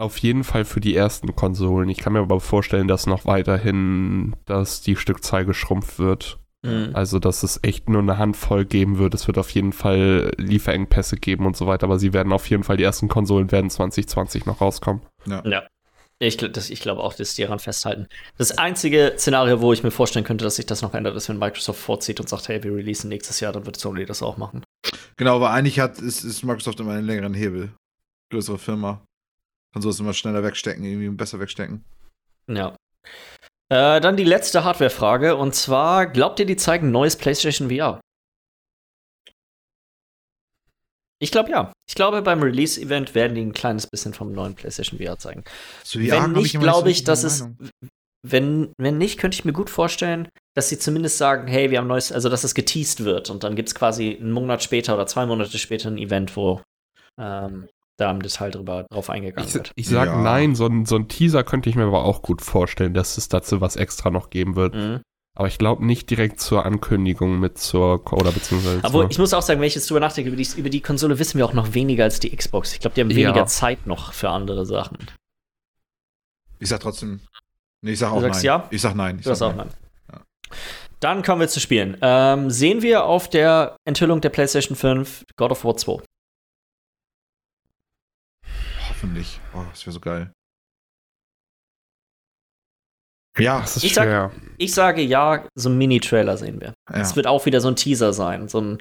Auf 0.00 0.16
jeden 0.18 0.44
Fall 0.44 0.64
für 0.64 0.80
die 0.80 0.94
ersten 0.94 1.34
Konsolen. 1.34 1.88
Ich 1.88 1.98
kann 1.98 2.12
mir 2.12 2.20
aber 2.20 2.38
vorstellen, 2.40 2.86
dass 2.86 3.06
noch 3.06 3.24
weiterhin, 3.24 4.36
dass 4.44 4.80
die 4.80 4.94
Stückzahl 4.94 5.44
geschrumpft 5.44 5.98
wird. 5.98 6.38
Mhm. 6.62 6.90
Also, 6.94 7.18
dass 7.18 7.42
es 7.42 7.58
echt 7.64 7.88
nur 7.88 8.00
eine 8.02 8.16
Handvoll 8.16 8.64
geben 8.64 8.98
wird. 8.98 9.14
Es 9.14 9.26
wird 9.26 9.38
auf 9.38 9.50
jeden 9.50 9.72
Fall 9.72 10.32
Lieferengpässe 10.36 11.16
geben 11.16 11.46
und 11.46 11.56
so 11.56 11.66
weiter, 11.66 11.84
aber 11.84 11.98
sie 11.98 12.12
werden 12.12 12.32
auf 12.32 12.48
jeden 12.48 12.62
Fall, 12.62 12.76
die 12.76 12.84
ersten 12.84 13.08
Konsolen 13.08 13.50
werden 13.50 13.70
2020 13.70 14.46
noch 14.46 14.60
rauskommen. 14.60 15.02
Ja. 15.26 15.42
Ich, 16.20 16.36
das, 16.36 16.70
ich 16.70 16.80
glaube 16.80 17.02
auch, 17.02 17.14
dass 17.14 17.34
die 17.34 17.42
daran 17.42 17.60
festhalten. 17.60 18.08
Das 18.38 18.58
einzige 18.58 19.14
Szenario, 19.16 19.60
wo 19.60 19.72
ich 19.72 19.84
mir 19.84 19.92
vorstellen 19.92 20.24
könnte, 20.24 20.44
dass 20.44 20.56
sich 20.56 20.66
das 20.66 20.82
noch 20.82 20.94
ändert, 20.94 21.14
ist, 21.16 21.28
wenn 21.28 21.38
Microsoft 21.38 21.80
vorzieht 21.80 22.18
und 22.18 22.28
sagt, 22.28 22.48
hey, 22.48 22.62
wir 22.64 22.74
releasen 22.74 23.08
nächstes 23.08 23.38
Jahr, 23.38 23.52
dann 23.52 23.66
wird 23.66 23.76
Sony 23.76 24.04
das 24.04 24.22
auch 24.22 24.36
machen. 24.36 24.64
Genau, 25.16 25.36
aber 25.36 25.50
eigentlich 25.50 25.78
hat, 25.78 25.98
ist, 25.98 26.24
ist 26.24 26.42
Microsoft 26.42 26.80
immer 26.80 26.92
einen 26.92 27.06
längeren 27.06 27.34
Hebel. 27.34 27.72
Größere 28.32 28.58
Firma. 28.58 29.04
Kann 29.72 29.82
sowas 29.82 30.00
immer 30.00 30.12
schneller 30.12 30.42
wegstecken, 30.42 30.84
irgendwie 30.84 31.08
besser 31.10 31.38
wegstecken. 31.38 31.84
Ja. 32.48 32.74
Äh, 33.70 34.00
dann 34.00 34.16
die 34.16 34.24
letzte 34.24 34.64
Hardware-Frage 34.64 35.36
und 35.36 35.54
zwar, 35.54 36.06
glaubt 36.06 36.40
ihr, 36.40 36.46
die 36.46 36.56
zeigen 36.56 36.90
neues 36.90 37.16
PlayStation 37.16 37.70
VR? 37.70 38.00
Ich 41.20 41.30
glaube 41.32 41.50
ja. 41.50 41.72
Ich 41.88 41.94
glaube, 41.94 42.22
beim 42.22 42.42
Release-Event 42.42 43.14
werden 43.14 43.34
die 43.34 43.40
ein 43.42 43.52
kleines 43.52 43.86
bisschen 43.86 44.14
vom 44.14 44.32
neuen 44.32 44.54
PlayStation 44.54 45.00
VR 45.00 45.18
zeigen. 45.18 45.44
Zu 45.84 46.00
wenn 46.00 46.22
hab 46.22 46.30
nicht, 46.30 46.58
glaube 46.60 46.80
so 46.80 46.86
ich, 46.86 47.04
dass 47.04 47.24
es. 47.24 47.48
Wenn, 48.26 48.72
wenn 48.78 48.98
nicht, 48.98 49.18
könnte 49.18 49.36
ich 49.36 49.44
mir 49.44 49.52
gut 49.52 49.70
vorstellen, 49.70 50.28
dass 50.56 50.68
sie 50.68 50.78
zumindest 50.78 51.18
sagen, 51.18 51.46
hey, 51.46 51.70
wir 51.70 51.78
haben 51.78 51.86
neues, 51.86 52.10
also 52.10 52.28
dass 52.28 52.42
es 52.42 52.54
geteased 52.54 53.04
wird 53.04 53.30
und 53.30 53.44
dann 53.44 53.54
gibt 53.54 53.68
es 53.68 53.74
quasi 53.76 54.18
einen 54.20 54.32
Monat 54.32 54.62
später 54.62 54.94
oder 54.94 55.06
zwei 55.06 55.24
Monate 55.24 55.56
später 55.56 55.88
ein 55.88 55.98
Event, 55.98 56.36
wo 56.36 56.60
ähm, 57.20 57.68
da 57.96 58.10
im 58.10 58.20
Detail 58.20 58.50
drüber 58.50 58.86
drauf 58.90 59.08
eingegangen 59.08 59.48
Ich, 59.48 59.54
wird. 59.54 59.70
ich 59.76 59.88
sage 59.88 60.10
Ja. 60.10 60.20
nein, 60.20 60.56
so 60.56 60.66
ein, 60.66 60.84
so 60.84 60.96
ein 60.96 61.06
Teaser 61.08 61.44
könnte 61.44 61.70
ich 61.70 61.76
mir 61.76 61.84
aber 61.84 62.04
auch 62.04 62.22
gut 62.22 62.42
vorstellen, 62.42 62.92
dass 62.92 63.18
es 63.18 63.28
dazu 63.28 63.60
was 63.60 63.76
extra 63.76 64.10
noch 64.10 64.30
geben 64.30 64.56
wird. 64.56 64.74
Mhm. 64.74 65.00
Aber 65.38 65.46
ich 65.46 65.56
glaube 65.56 65.86
nicht 65.86 66.10
direkt 66.10 66.40
zur 66.40 66.66
Ankündigung 66.66 67.38
mit 67.38 67.58
zur, 67.58 68.12
oder 68.12 68.32
beziehungsweise 68.32 68.82
Aber 68.82 69.02
zur, 69.02 69.10
ich 69.12 69.18
muss 69.18 69.32
auch 69.32 69.40
sagen, 69.42 69.60
wenn 69.60 69.68
ich 69.68 69.76
jetzt 69.76 69.88
drüber 69.88 70.00
nachdenke, 70.00 70.30
über 70.30 70.36
die, 70.36 70.48
über 70.58 70.68
die 70.68 70.80
Konsole 70.80 71.20
wissen 71.20 71.38
wir 71.38 71.46
auch 71.46 71.52
noch 71.52 71.74
weniger 71.74 72.02
als 72.02 72.18
die 72.18 72.34
Xbox. 72.34 72.72
Ich 72.72 72.80
glaube, 72.80 72.94
die 72.96 73.02
haben 73.02 73.10
Ja. 73.10 73.16
weniger 73.28 73.46
Zeit 73.46 73.86
noch 73.86 74.12
für 74.12 74.30
andere 74.30 74.66
Sachen. 74.66 74.98
Ich 76.58 76.68
sag 76.68 76.80
trotzdem. 76.80 77.20
Nee, 77.82 77.92
ich 77.92 78.00
sag 78.00 78.10
Du 78.10 78.16
auch 78.16 78.20
sagst 78.20 78.40
nein. 78.40 78.46
ja? 78.46 78.66
Ich 78.70 78.80
sag 78.80 78.94
nein. 78.96 79.18
Ich 79.20 79.24
Du 79.26 79.30
hast 79.30 79.38
sag 79.38 79.52
auch 79.52 79.56
nein. 79.56 79.70
Ja. 80.12 80.20
Dann 80.98 81.22
kommen 81.22 81.40
wir 81.40 81.48
zu 81.48 81.60
Spielen. 81.60 81.96
Ähm, 82.02 82.50
sehen 82.50 82.82
wir 82.82 83.04
auf 83.04 83.30
der 83.30 83.76
Enthüllung 83.84 84.20
der 84.20 84.30
PlayStation 84.30 84.76
5 84.76 85.22
God 85.36 85.52
of 85.52 85.64
War 85.64 85.76
2? 85.76 86.02
Hoffentlich. 88.88 89.38
Oh, 89.54 89.62
das 89.70 89.86
wäre 89.86 89.92
so 89.94 90.00
geil. 90.00 90.32
Ja, 93.40 93.60
das 93.60 93.76
ist 93.76 93.84
ich 93.84 93.94
sag- 93.94 94.04
schwer. 94.04 94.30
Ich 94.56 94.74
sage 94.74 95.02
ja, 95.02 95.44
so 95.54 95.68
ein 95.68 95.78
Mini-Trailer 95.78 96.36
sehen 96.36 96.60
wir. 96.60 96.74
ja. 96.90 97.00
Es 97.00 97.14
wird 97.16 97.26
auch 97.26 97.46
wieder 97.46 97.60
so 97.60 97.68
ein 97.68 97.76
Teaser 97.76 98.12
sein. 98.12 98.48
So 98.48 98.60
ein. 98.60 98.78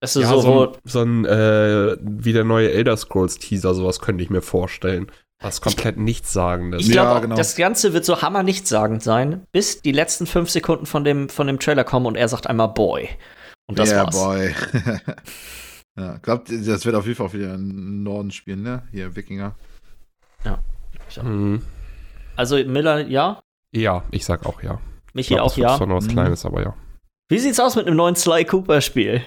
Es 0.00 0.16
ist 0.16 0.22
ja, 0.22 0.28
so, 0.28 0.40
so, 0.40 0.66
ein, 0.66 0.76
so 0.84 1.00
ein 1.02 1.24
äh, 1.24 1.96
wie 2.00 2.32
der 2.32 2.44
neue 2.44 2.72
Elder 2.72 2.96
Scrolls 2.96 3.38
Teaser, 3.38 3.74
sowas 3.74 4.00
könnte 4.00 4.24
ich 4.24 4.30
mir 4.30 4.42
vorstellen. 4.42 5.10
Was 5.40 5.60
komplett 5.60 5.96
nichtssagendes. 5.96 6.82
Ich 6.82 6.88
Ja, 6.94 7.02
glaube, 7.04 7.20
genau. 7.22 7.36
das 7.36 7.56
Ganze 7.56 7.92
wird 7.92 8.04
so 8.04 8.22
hammer 8.22 8.42
nichtssagend 8.44 9.02
sein, 9.02 9.42
bis 9.52 9.82
die 9.82 9.90
letzten 9.92 10.26
fünf 10.26 10.50
Sekunden 10.50 10.86
von 10.86 11.02
dem, 11.04 11.28
von 11.28 11.46
dem 11.48 11.58
Trailer 11.58 11.82
kommen 11.84 12.06
und 12.06 12.16
er 12.16 12.28
sagt 12.28 12.46
einmal 12.46 12.68
Boy. 12.68 13.08
Und 13.68 13.78
das 13.78 13.90
yeah, 13.90 14.04
war's. 14.04 14.16
boy. 14.16 14.54
ja, 15.98 16.18
glaubt, 16.18 16.48
das 16.50 16.84
wird 16.84 16.94
auf 16.94 17.06
jeden 17.06 17.16
Fall 17.16 17.26
auch 17.26 17.32
wieder 17.34 17.54
im 17.54 18.02
Norden 18.02 18.30
spielen, 18.30 18.62
ne? 18.62 18.82
Hier, 18.92 19.14
Wikinger. 19.16 19.54
Mhm. 21.22 21.62
Also 22.36 22.56
Miller, 22.56 23.06
ja. 23.06 23.40
Ja, 23.72 24.04
ich 24.10 24.24
sag 24.24 24.46
auch 24.46 24.62
ja. 24.62 24.80
Ich 25.08 25.14
Michi 25.14 25.34
glaub, 25.34 25.46
auch 25.46 25.56
ja. 25.56 25.76
zwar 25.76 25.86
noch 25.86 25.96
was 25.96 26.06
Mhm. 26.06 26.12
Kleines, 26.12 26.44
aber 26.46 26.62
ja. 26.62 26.74
Wie 27.28 27.38
sieht's 27.38 27.60
aus 27.60 27.76
mit 27.76 27.86
einem 27.86 27.96
neuen 27.96 28.16
Sly 28.16 28.44
Cooper 28.44 28.80
Spiel? 28.80 29.22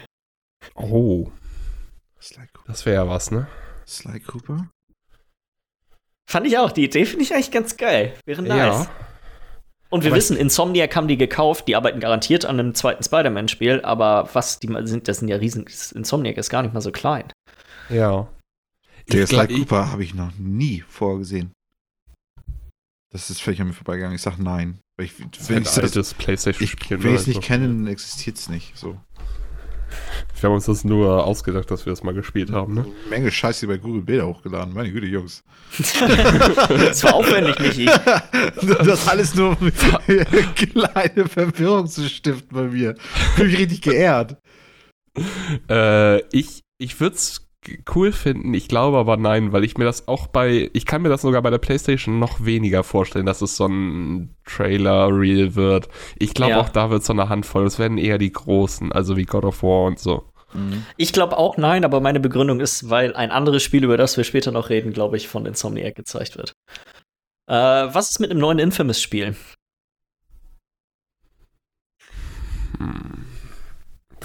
Oh, 0.75 1.31
Sly 2.21 2.45
Cooper. 2.53 2.67
das 2.67 2.85
wäre 2.85 3.05
ja 3.05 3.09
was, 3.09 3.31
ne? 3.31 3.47
Sly 3.87 4.19
Cooper? 4.21 4.67
Fand 6.27 6.47
ich 6.47 6.57
auch. 6.57 6.71
Die 6.71 6.85
Idee 6.85 7.05
finde 7.05 7.23
ich 7.23 7.33
eigentlich 7.33 7.51
ganz 7.51 7.77
geil. 7.77 8.13
Wäre 8.25 8.41
nice. 8.41 8.85
Ja. 8.85 8.87
Und 9.89 10.03
wir 10.03 10.09
Aber 10.09 10.17
wissen, 10.17 10.35
Insomniac 10.35 10.95
haben 10.95 11.07
die 11.07 11.17
gekauft. 11.17 11.67
Die 11.67 11.75
arbeiten 11.75 11.99
garantiert 11.99 12.45
an 12.45 12.59
einem 12.59 12.73
zweiten 12.73 13.03
Spider-Man-Spiel. 13.03 13.81
Aber 13.83 14.29
was 14.33 14.59
die 14.59 14.67
mal 14.67 14.87
sind, 14.87 15.07
das 15.07 15.19
sind 15.19 15.27
ja 15.27 15.37
riesen. 15.37 15.65
Insomniac 15.93 16.37
ist 16.37 16.49
gar 16.49 16.63
nicht 16.63 16.73
mal 16.73 16.81
so 16.81 16.91
klein. 16.91 17.31
Ja. 17.89 18.27
Der 19.11 19.27
Sly 19.27 19.47
Cooper 19.47 19.91
habe 19.91 20.03
ich 20.03 20.15
noch 20.15 20.31
nie 20.39 20.83
vorgesehen. 20.87 21.51
Das 23.15 23.29
ist 23.29 23.41
völlig 23.41 23.61
an 23.61 23.67
mir 23.67 23.73
vorbeigegangen. 23.73 24.13
Ich 24.13 24.21
sag 24.21 24.37
nein. 24.39 24.79
Weil 24.97 25.05
ich, 25.05 25.17
wenn 25.17 25.55
ein 25.55 25.61
ich, 25.61 25.69
das, 25.69 25.79
altes 25.79 26.13
Playstation-Spiel. 26.15 27.01
wenn 27.01 27.15
ich 27.15 27.21
es 27.21 27.27
nicht 27.27 27.41
kenne, 27.41 27.67
dann 27.67 27.87
existiert 27.87 28.35
es 28.35 28.49
nicht. 28.49 28.77
So. 28.77 28.99
Wir 30.37 30.49
haben 30.49 30.55
uns 30.55 30.65
das 30.65 30.83
nur 30.83 31.23
ausgedacht, 31.23 31.71
dass 31.71 31.85
wir 31.85 31.93
das 31.93 32.03
mal 32.03 32.13
gespielt 32.13 32.51
haben, 32.51 32.73
ne? 32.73 32.85
Menge 33.09 33.31
Scheiße 33.31 33.67
bei 33.67 33.77
Google 33.77 34.01
Bilder 34.01 34.27
hochgeladen. 34.27 34.73
Meine 34.73 34.91
Güte, 34.91 35.05
Jungs. 35.05 35.45
das 35.79 37.05
war 37.05 37.13
aufwendig, 37.13 37.57
Michi. 37.57 37.85
das 37.85 39.07
alles 39.07 39.33
nur 39.33 39.51
um 39.61 39.71
kleine 40.55 41.29
Verwirrung 41.29 41.87
zu 41.87 42.09
stiften 42.09 42.49
bei 42.53 42.63
mir. 42.63 42.95
Bin 43.37 43.49
ich 43.49 43.57
richtig 43.57 43.81
geehrt. 43.81 44.35
Äh, 45.69 46.19
ich 46.35 46.65
ich 46.77 46.99
würde 46.99 47.15
es 47.15 47.44
cool 47.93 48.11
finden. 48.11 48.53
Ich 48.53 48.67
glaube 48.67 48.97
aber 48.97 49.17
nein, 49.17 49.51
weil 49.51 49.63
ich 49.63 49.77
mir 49.77 49.85
das 49.85 50.07
auch 50.07 50.27
bei, 50.27 50.69
ich 50.73 50.85
kann 50.85 51.01
mir 51.01 51.09
das 51.09 51.21
sogar 51.21 51.41
bei 51.41 51.49
der 51.49 51.57
PlayStation 51.57 52.19
noch 52.19 52.43
weniger 52.45 52.83
vorstellen, 52.83 53.25
dass 53.25 53.41
es 53.41 53.55
so 53.57 53.67
ein 53.67 54.35
Trailer-Reel 54.45 55.55
wird. 55.55 55.89
Ich 56.17 56.33
glaube 56.33 56.51
Ja. 56.51 56.61
auch 56.61 56.69
da 56.69 56.89
wird 56.89 57.03
so 57.03 57.13
eine 57.13 57.29
Handvoll. 57.29 57.65
Es 57.65 57.79
werden 57.79 57.97
eher 57.97 58.17
die 58.17 58.31
großen, 58.31 58.91
also 58.91 59.17
wie 59.17 59.25
God 59.25 59.45
of 59.45 59.63
War 59.63 59.85
und 59.85 59.99
so. 59.99 60.31
Ich 60.95 61.11
glaube 61.11 61.37
auch 61.37 61.57
nein, 61.57 61.83
aber 61.83 61.99
meine 61.99 62.21
Begründung 62.21 62.61
ist, 62.61 62.89
weil 62.89 63.13
ein 63.13 63.29
anderes 63.29 63.61
Spiel, 63.61 63.83
über 63.83 63.97
das 63.97 64.15
wir 64.15 64.23
später 64.23 64.51
noch 64.51 64.69
reden, 64.69 64.93
glaube 64.93 65.17
ich, 65.17 65.27
von 65.27 65.45
Insomniac 65.45 65.95
gezeigt 65.95 66.37
wird. 66.37 66.53
Äh, 67.47 67.53
was 67.53 68.11
ist 68.11 68.19
mit 68.19 68.31
einem 68.31 68.39
neuen 68.39 68.59
Infamous-Spiel? 68.59 69.35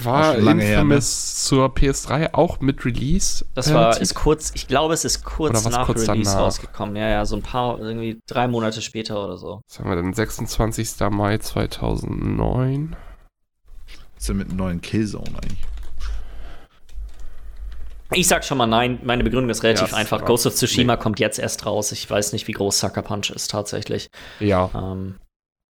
War 0.05 0.37
lange 0.37 0.63
her, 0.63 0.83
ne? 0.83 0.95
Infamous 0.95 1.43
zur 1.45 1.67
PS3 1.73 2.33
auch 2.33 2.59
mit 2.59 2.85
Release? 2.85 3.45
Das 3.53 3.73
war, 3.73 3.99
ist 3.99 4.15
kurz, 4.15 4.51
ich 4.55 4.67
glaube, 4.67 4.93
es 4.93 5.05
ist 5.05 5.23
kurz 5.23 5.65
nach 5.65 5.85
kurz 5.85 6.07
Release 6.07 6.31
danach? 6.31 6.45
rausgekommen. 6.45 6.95
Ja, 6.95 7.09
ja, 7.09 7.25
so 7.25 7.35
ein 7.35 7.41
paar, 7.41 7.79
irgendwie 7.79 8.19
drei 8.27 8.47
Monate 8.47 8.81
später 8.81 9.23
oder 9.23 9.37
so. 9.37 9.61
Was 9.67 9.79
haben 9.79 9.89
wir 9.89 9.95
denn? 9.95 10.13
26. 10.13 10.99
Mai 11.11 11.37
2009. 11.37 12.95
Was 14.15 14.23
ist 14.23 14.29
denn 14.29 14.37
mit 14.37 14.49
einem 14.49 14.57
neuen 14.57 14.81
Killzone 14.81 15.29
eigentlich? 15.41 15.65
Ich 18.13 18.27
sag 18.27 18.43
schon 18.43 18.57
mal 18.57 18.67
nein, 18.67 18.99
meine 19.03 19.23
Begründung 19.23 19.49
ist 19.49 19.63
relativ 19.63 19.91
Ja, 19.91 19.97
einfach. 19.97 20.25
Ghost 20.25 20.45
of 20.45 20.53
Tsushima 20.53 20.97
kommt 20.97 21.19
jetzt 21.19 21.39
erst 21.39 21.65
raus. 21.65 21.93
Ich 21.93 22.09
weiß 22.09 22.33
nicht, 22.33 22.47
wie 22.47 22.51
groß 22.51 22.79
Sucker 22.79 23.01
Punch 23.01 23.29
ist 23.29 23.51
tatsächlich. 23.51 24.09
Ja, 24.39 24.69
Ähm, 24.75 25.15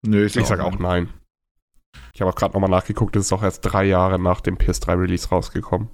Nö, 0.01 0.26
ich 0.26 0.34
sag 0.34 0.61
auch 0.61 0.80
nein. 0.80 1.10
Ich 2.19 2.21
habe 2.21 2.31
auch 2.31 2.35
gerade 2.35 2.53
nochmal 2.53 2.69
nachgeguckt, 2.69 3.15
es 3.15 3.27
ist 3.27 3.31
auch 3.31 3.43
erst 3.43 3.61
drei 3.61 3.85
Jahre 3.85 4.19
nach 4.19 4.41
dem 4.41 4.57
PS3-Release 4.57 5.29
rausgekommen. 5.29 5.87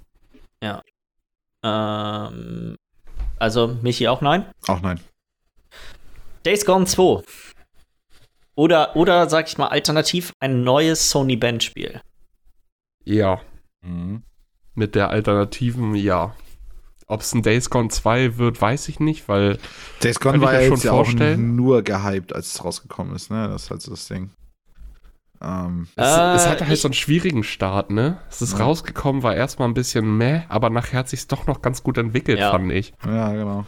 ähm, 1.62 2.76
also, 3.38 3.76
Michi 3.80 4.08
auch 4.08 4.20
nein. 4.22 4.44
Auch 4.66 4.80
nein. 4.80 4.98
Days 6.44 6.64
Gone 6.66 6.84
2. 6.86 7.22
Oder, 8.56 8.96
oder 8.96 9.28
sag 9.30 9.46
ich 9.46 9.56
mal, 9.56 9.68
alternativ 9.68 10.32
ein 10.40 10.64
neues 10.64 11.10
Sony 11.10 11.36
Band-Spiel. 11.36 12.00
Ja, 13.04 13.40
Mhm. 13.84 14.24
mit 14.74 14.96
der 14.96 15.10
alternativen 15.10 15.94
Ja. 15.94 16.34
Ob 17.06 17.20
es 17.20 17.32
ein 17.34 17.42
Days 17.44 17.70
Gone 17.70 17.88
2 17.90 18.36
wird, 18.36 18.60
weiß 18.60 18.88
ich 18.88 18.98
nicht, 18.98 19.28
weil 19.28 19.60
Days 20.02 20.18
Gone 20.18 20.40
war 20.40 20.54
ja 20.54 20.62
schon 20.62 20.72
jetzt 20.74 20.82
ja 20.86 20.90
auch 20.90 21.04
vorstellen. 21.04 21.54
nur 21.54 21.82
gehypt, 21.82 22.34
als 22.34 22.52
es 22.56 22.64
rausgekommen 22.64 23.14
ist, 23.14 23.30
ne? 23.30 23.46
Das 23.46 23.62
ist 23.64 23.70
halt 23.70 23.80
so 23.82 23.92
das 23.92 24.08
Ding. 24.08 24.30
Ähm, 25.42 25.88
es, 25.96 26.04
Äh, 26.04 26.34
es 26.34 26.46
hatte 26.48 26.64
halt 26.66 26.74
ich- 26.74 26.80
so 26.80 26.88
einen 26.88 26.94
schwierigen 26.94 27.44
Start, 27.44 27.90
ne? 27.90 28.18
Es 28.30 28.40
ist 28.42 28.58
Ja. 28.58 28.64
rausgekommen, 28.64 29.22
war 29.22 29.34
erstmal 29.34 29.68
ein 29.68 29.74
bisschen 29.74 30.16
meh, 30.16 30.42
aber 30.48 30.70
nachher 30.70 31.00
hat 31.00 31.08
sich 31.08 31.26
doch 31.28 31.46
noch 31.46 31.62
ganz 31.62 31.82
gut 31.82 31.98
entwickelt, 31.98 32.38
Ja. 32.38 32.50
fand 32.50 32.70
ich. 32.72 32.92
ja, 33.04 33.32
genau. 33.32 33.66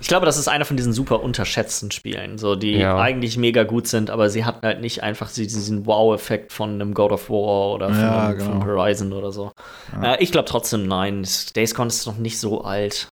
Ich 0.00 0.08
glaube, 0.08 0.26
das 0.26 0.36
ist 0.36 0.48
einer 0.48 0.64
von 0.64 0.76
diesen 0.76 0.92
super 0.92 1.22
unterschätzten 1.22 1.92
Spielen, 1.92 2.36
so 2.36 2.56
die 2.56 2.72
Ja. 2.72 2.98
eigentlich 2.98 3.36
mega 3.36 3.62
gut 3.62 3.86
sind, 3.86 4.10
aber 4.10 4.30
sie 4.30 4.44
hatten 4.44 4.66
halt 4.66 4.80
nicht 4.80 5.04
einfach 5.04 5.30
diesen 5.30 5.86
Wow-Effekt 5.86 6.52
von 6.52 6.70
einem 6.70 6.92
God 6.92 7.12
of 7.12 7.30
War 7.30 7.74
oder 7.74 7.88
von, 7.90 8.00
Ja, 8.00 8.26
einem, 8.26 8.38
genau. 8.38 8.50
von 8.50 8.64
Horizon 8.66 9.12
oder 9.12 9.30
so. 9.30 9.52
Ja. 9.92 10.14
Äh, 10.14 10.22
ich 10.22 10.32
glaube 10.32 10.48
trotzdem 10.48 10.88
nein. 10.88 11.24
Days 11.54 11.74
Gone 11.76 11.86
ist 11.86 12.04
noch 12.06 12.16
nicht 12.18 12.40
so 12.40 12.62
alt. 12.64 13.06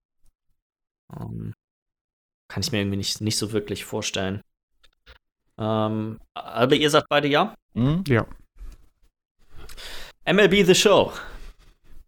Ähm, 1.21 1.55
kann 2.49 2.63
ich 2.63 2.71
mir 2.71 2.79
irgendwie 2.79 2.99
nicht, 2.99 3.21
nicht 3.21 3.37
so 3.39 3.51
wirklich 3.53 3.85
vorstellen. 3.85 4.41
Ähm, 5.59 6.19
aber 6.35 6.75
ihr 6.75 6.91
sagt 6.91 7.09
beide 7.09 7.29
ja? 7.29 7.55
Mhm. 7.75 8.05
Ja. 8.09 8.27
MLB 10.31 10.65
The 10.67 10.75
Show. 10.75 11.13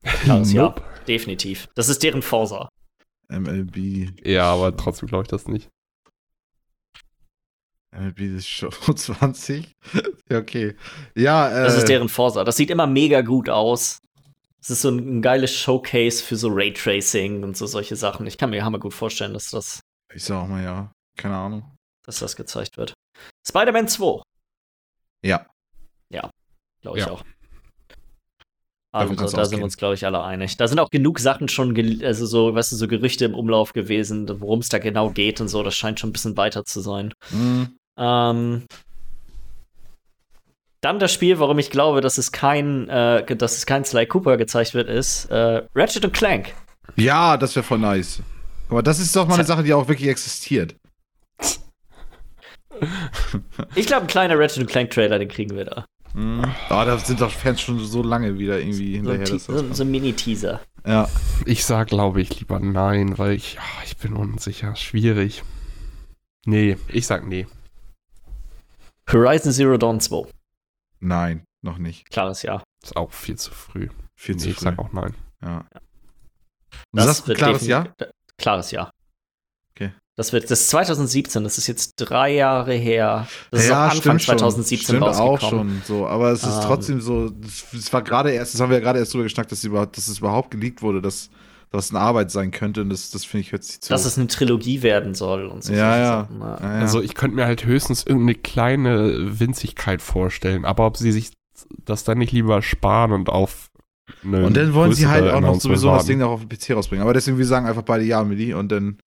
Klares 0.03 0.53
Ja, 0.53 0.63
Nope. 0.65 0.83
definitiv. 1.07 1.69
Das 1.75 1.89
ist 1.89 2.03
deren 2.03 2.23
Forsa. 2.23 2.69
MLB. 3.29 4.27
Ja, 4.27 4.53
aber 4.53 4.77
trotzdem 4.77 5.09
glaube 5.09 5.23
ich 5.25 5.29
das 5.29 5.47
nicht. 5.49 5.69
MLB 7.93 8.35
das 8.37 8.47
Show 8.47 8.69
20. 8.95 9.73
ja, 10.31 10.39
okay. 10.39 10.77
Ja, 11.17 11.49
äh. 11.51 11.65
Das 11.65 11.77
ist 11.77 11.89
deren 11.89 12.09
Forsa. 12.09 12.45
Das 12.45 12.57
sieht 12.57 12.71
immer 12.71 12.87
mega 12.87 13.23
gut 13.23 13.49
aus. 13.49 13.99
Es 14.61 14.71
ist 14.71 14.83
so 14.83 14.91
ein, 14.91 15.19
ein 15.19 15.23
geiles 15.23 15.53
Showcase 15.55 16.23
für 16.23 16.37
so 16.37 16.49
Raytracing 16.51 17.45
und 17.45 17.57
so 17.57 17.67
solche 17.67 17.97
Sachen. 17.97 18.27
Ich 18.27 18.37
kann 18.39 18.51
mir 18.51 18.65
hammer 18.65 18.79
gut 18.79 18.93
vorstellen, 18.95 19.33
dass 19.33 19.51
das, 19.51 19.81
Ich 20.15 20.25
sag 20.25 20.43
auch 20.43 20.49
mal 20.49 20.63
ja. 20.63 20.93
Keine 21.17 21.37
Ahnung. 21.37 21.77
dass 22.05 22.19
das 22.19 22.37
gezeigt 22.37 22.77
wird. 22.77 22.93
Spider-Man 23.47 23.89
2, 23.89 24.23
Ja. 25.23 25.47
glaube 26.81 26.99
ich 26.99 27.05
Ja. 27.07 27.11
auch. 27.11 27.25
Also, 28.91 29.15
da 29.37 29.45
sind 29.45 29.59
wir 29.59 29.65
uns, 29.65 29.77
glaube 29.77 29.95
ich, 29.95 30.07
alle 30.07 30.23
einig. 30.23 30.57
Da 30.57 30.67
sind 30.67 30.81
auch 30.81 30.89
genug 30.91 31.19
Sachen 31.19 31.49
schon, 31.49 31.77
also 32.03 32.25
so, 32.25 32.55
weißt 32.55 32.73
du, 32.73 32.77
so 32.77 32.89
Gerüchte 32.89 33.25
im 33.27 33.35
Umlauf 33.35 33.73
gewesen, 33.75 34.29
worum 34.41 34.61
es 34.61 34.69
da 34.71 34.79
genau 34.79 35.11
geht 35.11 35.41
und 35.41 35.49
so. 35.49 35.63
Das 35.63 35.75
scheint 35.75 36.01
schon 36.01 36.11
ein 36.11 36.13
bisschen 36.15 36.37
weiter 36.39 36.65
zu 36.65 36.81
sein. 36.81 37.13
Mhm. 37.31 37.77
Ähm, 37.99 38.65
dann 40.81 40.99
das 40.99 41.13
Spiel, 41.13 41.39
warum 41.39 41.59
ich 41.59 41.71
glaube, 41.71 42.01
dass 42.01 42.17
es 42.19 42.33
kein, 42.33 42.89
äh, 42.89 43.37
dass 43.37 43.57
es 43.59 43.67
kein 43.67 43.85
Sly 43.85 44.07
Cooper 44.07 44.37
gezeigt 44.37 44.73
wird, 44.75 44.89
ist 44.89 45.27
äh, 45.27 45.63
Ratchet 45.75 46.05
und 46.05 46.13
Clank. 46.15 46.55
Ja, 46.97 47.37
das 47.37 47.55
wäre 47.57 47.65
voll 47.65 47.79
nice. 47.79 48.21
Aber 48.71 48.83
das 48.83 49.01
ist 49.01 49.15
doch 49.17 49.27
mal 49.27 49.35
eine. 49.35 49.45
Sache, 49.45 49.63
die 49.65 49.75
auch 49.75 49.89
wirklich 49.89 50.09
existiert. 50.09 50.77
Ich 53.75 53.87
glaube, 53.87 54.03
ein 54.03 54.09
kleiner 54.09 54.39
Ratchet 54.39 54.69
Clank 54.69 54.91
Trailer, 54.91 55.19
den 55.19 55.29
kriegen 55.29 55.57
wir 55.57 55.65
da. 55.65 55.85
Mhm. 56.15 56.45
Ah, 56.71 56.85
da 56.85 56.99
sind 56.99 57.21
doch 57.21 57.31
Fans 57.31 57.61
schon 57.61 57.79
so 57.85 58.03
lange 58.03 58.39
wieder 58.39 58.59
irgendwie 58.59 58.95
So 59.03 59.11
ein, 59.11 59.19
hinterher. 59.21 59.25
Te- 59.25 59.33
dass 59.35 59.47
das 59.47 59.61
so, 59.61 59.75
so 59.75 59.83
ein 59.85 59.91
Mini-Teaser. 59.91 60.61
ja. 60.87 61.09
Ich 61.45 61.65
sag, 61.65 61.89
glaube 61.89 62.21
ich, 62.21 62.39
lieber 62.41 62.59
nein, 62.61 63.19
weil 63.19 63.33
ich, 63.33 63.59
ah, 63.61 63.83
ich 63.85 63.97
bin 63.99 64.15
unsicher. 64.15 64.75
Schwierig. 64.77 65.43
Nee, 66.47 66.77
ich 66.89 67.07
sag 67.07 67.27
nee. 67.27 67.47
Horizon 69.11 69.53
Zero 69.53 69.77
Dawn 69.77 70.01
2. 70.01 70.29
Nein, 71.01 71.45
noch 71.63 71.79
nicht. 71.79 72.09
Klares 72.11 72.43
Ja. 72.43 72.63
Ist 72.83 72.97
auch 72.97 73.13
viel 73.13 73.37
zu 73.37 73.51
früh. 73.53 73.89
Viel 74.17 74.35
Nee, 74.37 74.41
zu 74.43 74.49
ich 74.51 74.55
früh. 74.57 74.65
sag 74.65 74.79
auch 74.79 74.93
nein. 74.93 75.15
Ja. 75.43 75.65
Du 75.73 76.79
Das 76.93 77.07
sagst 77.07 77.29
ein 77.31 77.37
klares 77.37 77.67
Ja? 77.67 77.87
Klares 78.39 78.71
Ja. 78.71 78.91
Das 80.19 80.33
wird, 80.33 80.51
das 80.51 80.63
ist 80.63 80.71
2017, 80.71 81.45
das 81.45 81.59
ist 81.59 81.69
jetzt 81.69 81.95
drei 81.97 82.35
Jahre 82.35 82.75
her. 82.75 83.29
Das 83.53 83.63
ist 83.63 83.69
ja, 83.69 83.87
auch 83.87 83.91
Anfang 83.93 84.19
stimmt 84.19 84.23
schon. 84.23 84.39
2017 84.39 84.85
stimmt 84.97 85.03
rausgekommen. 85.03 85.35
auch 85.37 85.41
schon 85.41 85.83
so, 85.87 86.07
aber 86.09 86.33
es 86.33 86.43
ist 86.43 86.57
Ähm. 86.57 86.63
trotzdem 86.67 87.01
so, 87.01 87.31
es 87.73 87.93
war 87.93 88.03
gerade 88.03 88.33
erst, 88.33 88.53
das 88.53 88.61
haben 88.61 88.71
wir 88.71 88.79
ja 88.79 88.83
gerade 88.83 88.99
erst 88.99 89.15
drüber 89.15 89.23
geschnackt, 89.25 89.53
dass, 89.53 89.63
überhaupt, 89.63 89.97
dass 89.97 90.09
es 90.09 90.19
überhaupt 90.19 90.51
geleakt 90.51 90.83
wurde, 90.83 91.01
dass 91.01 91.31
das 91.71 91.91
eine 91.91 92.01
Arbeit 92.01 92.33
sein 92.33 92.51
könnte 92.51 92.81
und 92.83 92.91
das, 92.91 93.11
das 93.11 93.25
finde 93.25 93.43
ich 93.43 93.53
hört 93.53 93.63
sich 93.63 93.81
zu. 93.81 93.91
Dass 93.91 94.07
es 94.07 94.19
eine 94.19 94.27
Trilogie 94.27 94.83
werden 94.83 95.15
soll 95.15 95.47
und 95.47 95.63
so. 95.63 95.73
ja, 95.73 95.97
ja. 95.97 96.29
Ja. 96.41 96.55
Also 96.57 97.01
ich 97.01 97.15
könnte 97.15 97.37
mir 97.37 97.45
halt 97.45 97.65
höchstens 97.65 98.05
irgendeine 98.05 98.35
kleine 98.35 99.39
Winzigkeit 99.39 100.03
vorstellen, 100.03 100.65
aber 100.65 100.85
ob 100.87 100.97
sie 100.97 101.13
sich 101.13 101.31
das 101.85 102.03
dann 102.03 102.19
nicht 102.19 102.33
lieber 102.33 102.61
sparen 102.63 103.13
und 103.13 103.29
auf 103.29 103.69
eine 104.25 104.47
und 104.47 104.57
dann 104.57 104.75
wollen 104.75 104.93
sie 104.95 105.07
halt 105.07 105.31
auch 105.31 105.41
noch 105.41 105.61
sowieso 105.61 105.91
das. 105.91 106.07
Ding 106.07 106.19
noch 106.19 106.31
auf 106.31 106.41
den 106.45 106.49
PC 106.49 106.71
rausbringen. 106.75 107.03
Aber 107.03 107.13
deswegen, 107.15 107.39
wir 107.39 107.47
sagen 107.47 107.67
einfach 107.67 107.83
beide 107.83 108.05
Ja, 108.05 108.25
Milli, 108.25 108.55
und 108.55 108.73
dann. 108.73 108.99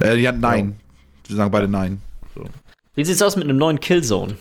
Äh, 0.00 0.16
ja, 0.18 0.32
nein. 0.32 0.78
Wir 1.26 1.36
sagen 1.36 1.50
beide 1.50 1.68
Nein. 1.68 2.00
Wie 2.94 3.04
sieht's 3.04 3.22
aus 3.22 3.36
mit 3.36 3.44
einem 3.44 3.58
neuen 3.58 3.80
Killzone? 3.80 4.36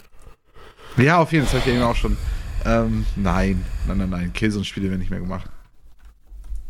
Ja, 0.98 1.20
auf 1.20 1.32
jeden 1.32 1.46
Fall, 1.46 1.60
das 1.60 1.68
habe 1.68 1.72
ich 1.72 1.78
eben 1.78 1.86
auch 1.86 1.96
schon. 1.96 2.18
Ähm, 2.66 3.06
nein. 3.16 3.64
Nein, 3.88 3.98
nein, 3.98 4.10
nein. 4.10 4.34
Killzone-Spiele 4.34 4.90
werden 4.90 5.00
nicht 5.00 5.12
mehr 5.12 5.20
gemacht. 5.20 5.50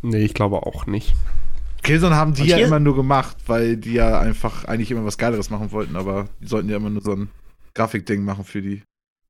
Nee, 0.02 0.24
ich 0.24 0.34
glaube 0.34 0.56
auch 0.66 0.86
nicht. 0.86 1.14
Killzone 1.82 2.14
haben 2.14 2.34
die 2.34 2.44
ja 2.44 2.58
immer 2.58 2.80
nur 2.80 2.96
gemacht, 2.96 3.36
weil 3.46 3.76
die 3.76 3.94
ja 3.94 4.20
einfach 4.20 4.64
eigentlich 4.64 4.90
immer 4.90 5.04
was 5.04 5.16
Geileres 5.16 5.50
machen 5.50 5.72
wollten, 5.72 5.96
aber 5.96 6.26
die 6.40 6.46
sollten 6.46 6.68
ja 6.68 6.76
immer 6.76 6.90
nur 6.90 7.02
so 7.02 7.12
ein 7.12 7.30
Grafikding 7.74 8.24
machen 8.24 8.44
für 8.44 8.60
die. 8.60 8.82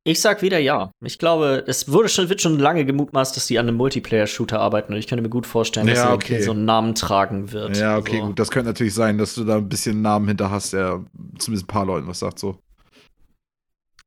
Ich 0.08 0.22
sag 0.22 0.40
wieder 0.40 0.58
ja. 0.58 0.90
Ich 1.04 1.18
glaube, 1.18 1.64
es 1.66 1.92
wurde 1.92 2.08
schon, 2.08 2.30
wird 2.30 2.40
schon 2.40 2.58
lange 2.58 2.86
gemutmaßt, 2.86 3.36
dass 3.36 3.46
die 3.46 3.58
an 3.58 3.68
einem 3.68 3.76
Multiplayer-Shooter 3.76 4.58
arbeiten 4.58 4.94
und 4.94 4.98
ich 4.98 5.06
könnte 5.06 5.20
mir 5.20 5.28
gut 5.28 5.46
vorstellen, 5.46 5.86
dass 5.86 5.98
Ja, 5.98 6.08
er 6.08 6.14
okay. 6.14 6.40
so 6.40 6.52
einen 6.52 6.64
Namen 6.64 6.94
tragen 6.94 7.52
wird. 7.52 7.76
Ja, 7.76 7.98
okay, 7.98 8.20
so. 8.20 8.26
gut. 8.28 8.38
Das 8.38 8.50
könnte 8.50 8.70
natürlich 8.70 8.94
sein, 8.94 9.18
dass 9.18 9.34
du 9.34 9.44
da 9.44 9.56
ein 9.58 9.68
bisschen 9.68 10.00
Namen 10.00 10.26
hinter 10.26 10.50
hast, 10.50 10.72
der 10.72 11.04
zumindest 11.36 11.64
ein 11.64 11.66
paar 11.66 11.84
Leuten 11.84 12.06
was 12.06 12.20
sagt 12.20 12.38
so. 12.38 12.58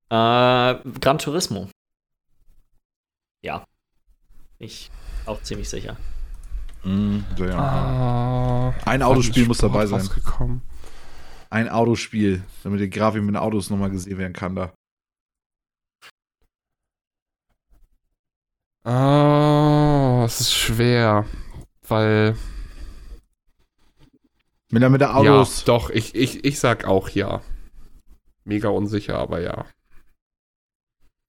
Äh, 0.09 0.75
Gran 0.99 1.19
Turismo. 1.19 1.67
Ja. 3.43 3.63
Ich 4.57 4.89
auch 5.27 5.43
ziemlich 5.43 5.69
sicher. 5.69 5.97
So, 6.83 7.45
ja. 7.45 7.59
Ah, 7.59 8.73
Ein 8.85 9.03
Autospiel 9.03 9.45
muss 9.45 9.59
dabei 9.59 9.85
sein. 9.85 10.09
Ein 11.51 11.69
Autospiel, 11.69 12.41
damit 12.63 12.79
die 12.79 12.89
Grafik 12.89 13.21
mit 13.21 13.35
den 13.35 13.37
Autos 13.37 13.69
nochmal 13.69 13.91
gesehen 13.91 14.17
werden 14.17 14.33
kann 14.33 14.55
da. 14.55 14.73
Ah, 18.83 20.23
es 20.25 20.41
ist 20.41 20.53
schwer, 20.53 21.25
weil 21.87 22.35
Mit 24.69 24.81
der, 24.81 24.89
mit 24.89 25.01
der 25.01 25.15
Autos. 25.15 25.59
ja, 25.59 25.65
doch, 25.65 25.89
ich, 25.89 26.15
ich, 26.15 26.43
ich 26.45 26.59
sag 26.59 26.85
auch 26.85 27.09
ja. 27.09 27.41
Mega 28.43 28.69
unsicher, 28.69 29.17
aber 29.19 29.39
ja. 29.41 29.65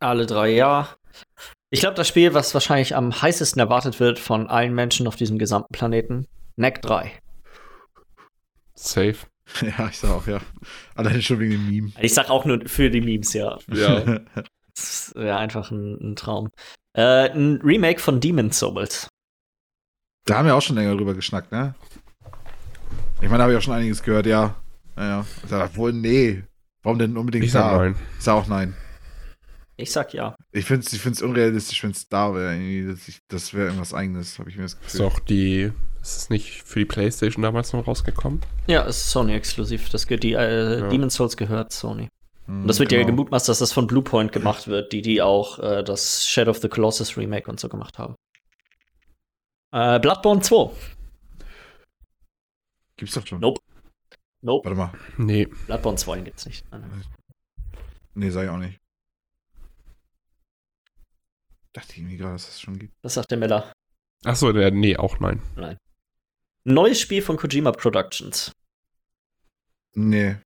Alle 0.01 0.27
drei 0.27 0.51
ja. 0.51 0.89
Ich 1.71 1.81
glaube, 1.81 1.95
das 1.95 2.09
Spiel, 2.09 2.35
was 2.35 2.55
wahrscheinlich 2.55 2.97
am 2.97 3.21
heißesten 3.21 3.61
erwartet 3.61 4.01
wird 4.01 4.19
von 4.19 4.47
allen 4.49 4.75
Menschen 4.75 5.07
auf 5.07 5.17
diesem 5.17 5.39
gesamten 5.39 5.73
Planeten, 5.73 6.27
Neck 6.57 6.83
3. 6.83 7.13
Safe. 8.75 9.17
Ja, 9.61 9.89
ich 9.89 9.99
sag 9.99 10.11
auch, 10.13 10.27
ja. 10.27 10.41
Alleine 10.95 11.21
schon 11.21 11.39
wegen 11.39 11.53
dem 11.53 11.69
Meme. 11.69 11.93
Ich 12.01 12.15
sag 12.15 12.31
auch 12.31 12.47
nur 12.47 12.67
für 12.67 12.89
die 12.89 13.03
Memes, 13.03 13.35
ja. 13.35 13.59
Ja. 13.71 14.21
Das 14.75 15.13
wäre 15.15 15.37
einfach 15.37 15.71
ein, 15.71 15.99
ein 16.01 16.17
Traum. 16.17 16.49
Äh, 16.95 17.31
ein 17.31 17.61
Remake 17.63 18.01
von 18.01 18.21
Demon's 18.21 18.59
Souls. 18.59 19.09
da 20.27 20.39
haben 20.39 20.47
wir 20.47 20.55
auch 20.55 20.63
schon 20.63 20.77
länger 20.77 20.95
drüber 20.97 21.15
geschnackt, 21.15 21.51
ne? 21.53 21.75
Ich 23.21 23.29
meine, 23.29 23.39
da 23.39 23.43
habe 23.45 23.53
ich 23.53 23.59
auch 23.59 23.63
schon 23.63 23.75
einiges 23.75 24.03
gehört, 24.03 24.27
ja. 24.27 24.57
Naja. 24.97 25.25
Ich 25.43 25.49
sag, 25.51 25.77
wohl, 25.77 25.93
nee. 25.93 26.43
Warum 26.83 26.99
denn 26.99 27.17
unbedingt 27.17 27.45
Ich 27.45 27.53
sag 27.53 27.71
da? 27.71 27.79
nein. 27.79 27.95
Ich 28.19 28.25
sag 28.25 28.35
auch 28.35 28.47
nein. 28.49 28.75
Ich 29.77 29.91
sag 29.93 30.13
ja. 30.13 30.35
Ich 30.53 30.67
finde 30.67 30.85
es 30.87 30.93
ich 30.93 31.01
find's 31.01 31.23
unrealistisch, 31.23 31.83
wenn 31.83 31.93
es 31.93 32.09
da 32.09 32.35
wäre. 32.35 32.59
Das, 32.89 33.01
das 33.29 33.55
wäre 33.55 33.67
irgendwas 33.67 33.95
Eigenes, 33.95 34.39
habe 34.39 34.51
ich 34.51 34.57
mir 34.57 34.63
das 34.65 34.75
Ist 34.75 34.83
Gefühl. 34.83 35.01
doch 35.01 35.19
die. 35.21 35.73
Ist 36.03 36.17
es 36.17 36.31
nicht 36.31 36.63
für 36.65 36.81
die 36.81 36.85
Playstation 36.85 37.43
damals 37.43 37.73
noch 37.73 37.87
rausgekommen? 37.87 38.41
Ja, 38.67 38.85
es 38.87 38.99
ist 38.99 39.11
Sony 39.11 39.35
exklusiv. 39.35 39.89
Das 39.91 40.07
gehört, 40.09 40.25
die 40.25 40.33
äh, 40.33 40.81
Ja. 40.81 40.89
Demon's 40.89 41.15
Souls 41.15 41.37
gehört 41.37 41.73
Sony. 41.73 42.09
Hm, 42.47 42.63
Und 42.63 42.69
das 42.69 42.79
wird 42.79 42.93
ja 42.93 42.99
genau. 42.99 43.11
gemutmaßt, 43.11 43.49
dass 43.49 43.59
das 43.61 43.73
von 43.73 43.87
Bluepoint 43.87 44.33
gemacht 44.33 44.67
wird, 44.69 44.93
die 44.93 45.03
die 45.03 45.23
auch 45.23 45.59
äh, 45.59 45.83
das 45.83 46.27
Shadow 46.27 46.51
of 46.51 46.59
the 46.59 46.69
Colossus 46.69 47.17
Remake 47.17 47.51
und 47.51 47.61
so 47.61 47.69
gemacht 47.69 47.99
haben. 47.99 48.15
Äh, 49.73 49.99
Bloodborne 50.01 50.41
2. 50.43 50.71
Gibt's 52.97 53.15
doch 53.15 53.27
schon. 53.27 53.41
Nope. 53.41 53.61
Nope. 54.43 54.69
Warte 54.69 54.79
mal. 54.79 54.93
Nee. 55.19 55.47
Bloodborne 55.67 55.97
2 55.97 56.21
gibt's 56.21 56.47
nicht. 56.47 56.65
Nein, 56.71 56.83
nein. 56.89 57.05
Nee, 58.15 58.31
sag 58.31 58.45
ich 58.45 58.51
auch 58.51 58.59
nicht. 58.59 58.79
Dachte 61.73 61.93
ich 61.93 61.99
irgendwie 61.99 62.19
gerade, 62.19 62.35
dass 62.35 62.43
es 62.43 62.49
das 62.51 62.61
schon 62.61 62.79
gibt. 62.79 62.93
Das 63.03 63.15
sagt 63.15 63.31
der 63.31 63.39
Miller. 63.39 63.73
Achso, 64.25 64.53
der, 64.53 64.71
nee, 64.71 64.97
auch 64.97 65.19
nein. 65.21 65.41
Neues 66.65 67.01
Spiel 67.01 67.23
von 67.23 67.37
Kojima 67.39 67.73
Productions. 67.73 68.53
Nee, 69.95 70.37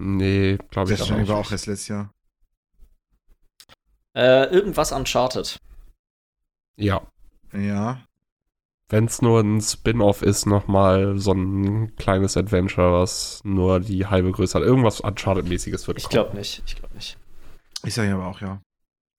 Nee, 0.00 0.56
glaube 0.70 0.92
ich 0.92 0.98
das 0.98 1.10
aber 1.10 1.28
war 1.28 1.36
auch. 1.36 1.46
auch 1.46 1.52
erst 1.52 1.66
letztes 1.66 1.88
Jahr. 1.88 2.10
Äh, 4.14 4.46
irgendwas 4.52 4.92
Uncharted. 4.92 5.58
Ja. 6.76 7.02
Ja. 7.52 8.00
Wenn 8.88 9.04
es 9.04 9.22
nur 9.22 9.40
ein 9.40 9.60
Spin-off 9.60 10.22
ist, 10.22 10.46
nochmal 10.46 11.16
so 11.18 11.32
ein 11.32 11.94
kleines 11.96 12.36
Adventure, 12.36 12.92
was 13.00 13.40
nur 13.44 13.78
die 13.78 14.06
halbe 14.06 14.32
Größe 14.32 14.58
hat. 14.58 14.64
Irgendwas 14.66 15.00
Uncharted-mäßiges 15.00 15.86
wird 15.86 15.98
Ich 15.98 16.04
kommen. 16.04 16.12
glaube 16.14 16.36
nicht. 16.36 16.62
Ich 16.66 16.74
glaube 16.76 16.94
nicht. 16.94 17.16
Ich 17.84 17.94
sage 17.94 18.12
aber 18.14 18.26
auch 18.26 18.40
ja. 18.40 18.60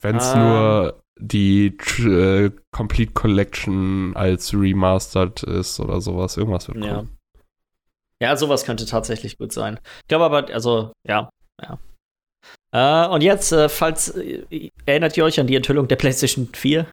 Wenn 0.02 0.18
es 0.18 0.26
Ah. 0.34 0.36
nur 0.40 1.02
die 1.20 1.68
äh, 2.00 2.52
Complete 2.72 3.14
Collection 3.14 4.14
als 4.16 4.54
Remastered 4.54 5.44
ist 5.44 5.80
oder 5.80 6.02
sowas, 6.02 6.36
irgendwas 6.36 6.68
wird 6.68 6.84
Ja. 6.84 6.96
kommen. 6.96 7.18
Ja, 8.22 8.38
sowas 8.38 8.64
könnte 8.66 8.86
tatsächlich 8.86 9.38
gut 9.38 9.52
sein. 9.52 9.80
Ich 10.04 10.08
glaube 10.08 10.26
aber, 10.26 10.54
also, 10.54 10.92
ja, 11.08 11.30
ja. 11.62 11.80
Äh, 12.74 13.08
und 13.10 13.22
jetzt, 13.22 13.52
äh, 13.52 13.68
falls, 13.68 14.10
äh, 14.10 14.70
erinnert 14.86 15.18
ihr 15.18 15.26
euch 15.26 15.40
an 15.40 15.48
die 15.48 15.56
Enthüllung 15.56 15.88
der 15.88 15.96
PlayStation 15.96 16.48
4? 16.54 16.86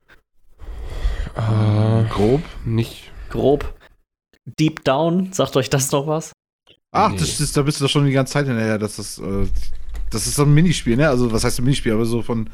Äh, 1.37 2.05
Grob. 2.11 2.43
nicht. 2.65 3.11
Grob. 3.31 3.75
Deep 4.59 4.83
Down, 4.85 5.33
sagt 5.33 5.57
euch 5.57 5.69
das 5.71 5.93
noch 5.93 6.07
was? 6.07 6.33
Ach, 6.93 7.11
Nee. 7.11 7.19
das 7.19 7.39
ist, 7.41 7.57
da 7.57 7.63
bist 7.63 7.81
du 7.81 7.85
doch 7.85 7.91
schon 7.91 8.07
die 8.07 8.13
ganze 8.13 8.33
Zeit 8.33 8.47
hinterher, 8.47 8.79
dass 8.79 8.97
das, 8.97 9.19
äh, 9.19 9.47
das 10.11 10.27
ist 10.27 10.37
so 10.37 10.43
ein 10.45 10.55
Minispiel, 10.55 10.97
ne? 10.97 11.09
Also, 11.09 11.31
was 11.31 11.45
heißt 11.45 11.59
ein 11.61 11.65
Minispiel, 11.65 11.93
aber 11.93 12.07
so 12.07 12.23
von 12.23 12.49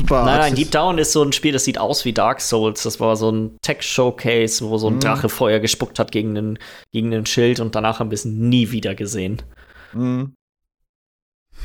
super 0.00 0.24
Nein, 0.24 0.38
nein, 0.40 0.54
Deep 0.54 0.70
Down 0.70 0.98
ist 0.98 1.12
so 1.12 1.22
ein 1.22 1.32
Spiel, 1.32 1.52
das 1.52 1.64
sieht 1.64 1.78
aus 1.78 2.04
wie 2.04 2.12
Dark 2.12 2.40
Souls. 2.40 2.82
Das 2.82 3.00
war 3.00 3.16
so 3.16 3.30
ein 3.30 3.56
Tech-Showcase, 3.62 4.64
wo 4.68 4.78
so 4.78 4.88
ein 4.88 4.94
Mhm. 4.96 5.00
Drache 5.00 5.28
Feuer 5.28 5.60
gespuckt 5.60 5.98
hat 5.98 6.12
gegen 6.12 6.34
den, 6.34 6.58
gegen 6.92 7.10
den 7.10 7.26
Schild 7.26 7.60
und 7.60 7.74
danach 7.74 8.00
haben 8.00 8.10
wir 8.10 8.16
es 8.16 8.24
nie 8.24 8.70
wieder 8.70 8.94
gesehen. 8.94 9.42
Mhm. 9.92 10.34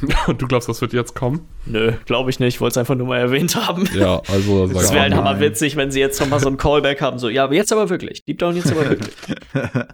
Und 0.27 0.41
du 0.41 0.47
glaubst, 0.47 0.67
das 0.67 0.81
wird 0.81 0.91
jetzt 0.91 1.15
kommen? 1.15 1.47
Nö, 1.65 1.93
glaube 2.05 2.29
ich 2.29 2.39
nicht. 2.41 2.55
Ich 2.55 2.59
wollte 2.61 2.73
es 2.73 2.77
einfach 2.77 2.95
nur 2.95 3.07
mal 3.07 3.17
erwähnt 3.19 3.55
haben. 3.55 3.87
Ja, 3.95 4.21
also 4.27 4.67
Das 4.67 4.91
wäre 4.91 5.03
halt 5.03 5.11
nein. 5.11 5.23
mal. 5.23 5.29
hammerwitzig, 5.29 5.77
wenn 5.77 5.89
sie 5.89 6.01
jetzt 6.01 6.19
noch 6.19 6.27
mal 6.27 6.41
so 6.41 6.49
ein 6.49 6.57
Callback 6.57 7.01
haben, 7.01 7.17
so, 7.17 7.29
ja, 7.29 7.45
aber 7.45 7.53
jetzt 7.53 7.71
aber 7.71 7.89
wirklich. 7.89 8.21
Deep 8.25 8.39
Down 8.39 8.57
jetzt 8.57 8.71
aber 8.73 8.89
wirklich. 8.89 9.15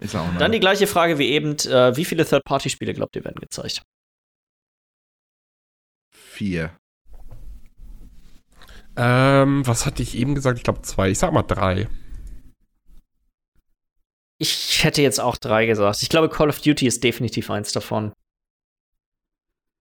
ich 0.00 0.10
sag 0.10 0.22
auch. 0.22 0.38
Dann 0.38 0.50
die 0.52 0.60
gleiche 0.60 0.86
Frage 0.86 1.18
wie 1.18 1.28
eben, 1.28 1.56
äh, 1.68 1.94
wie 1.94 2.06
viele 2.06 2.24
Third-Party-Spiele 2.24 2.94
glaubt 2.94 3.16
ihr 3.16 3.24
werden 3.24 3.38
gezeigt? 3.38 3.82
Vier. 6.10 6.70
Ähm, 8.96 9.66
was 9.66 9.86
hatte 9.86 10.02
ich 10.02 10.14
eben 10.16 10.34
gesagt? 10.34 10.58
Ich 10.58 10.64
glaube 10.64 10.82
zwei. 10.82 11.10
Ich 11.10 11.18
sag 11.18 11.32
mal 11.32 11.42
drei. 11.42 11.88
Ich 14.38 14.82
hätte 14.84 15.02
jetzt 15.02 15.20
auch 15.20 15.36
drei 15.36 15.66
gesagt. 15.66 16.02
Ich 16.02 16.08
glaube, 16.08 16.28
Call 16.28 16.48
of 16.48 16.60
Duty 16.60 16.86
ist 16.86 17.02
definitiv 17.02 17.50
eins 17.50 17.72
davon. 17.72 18.12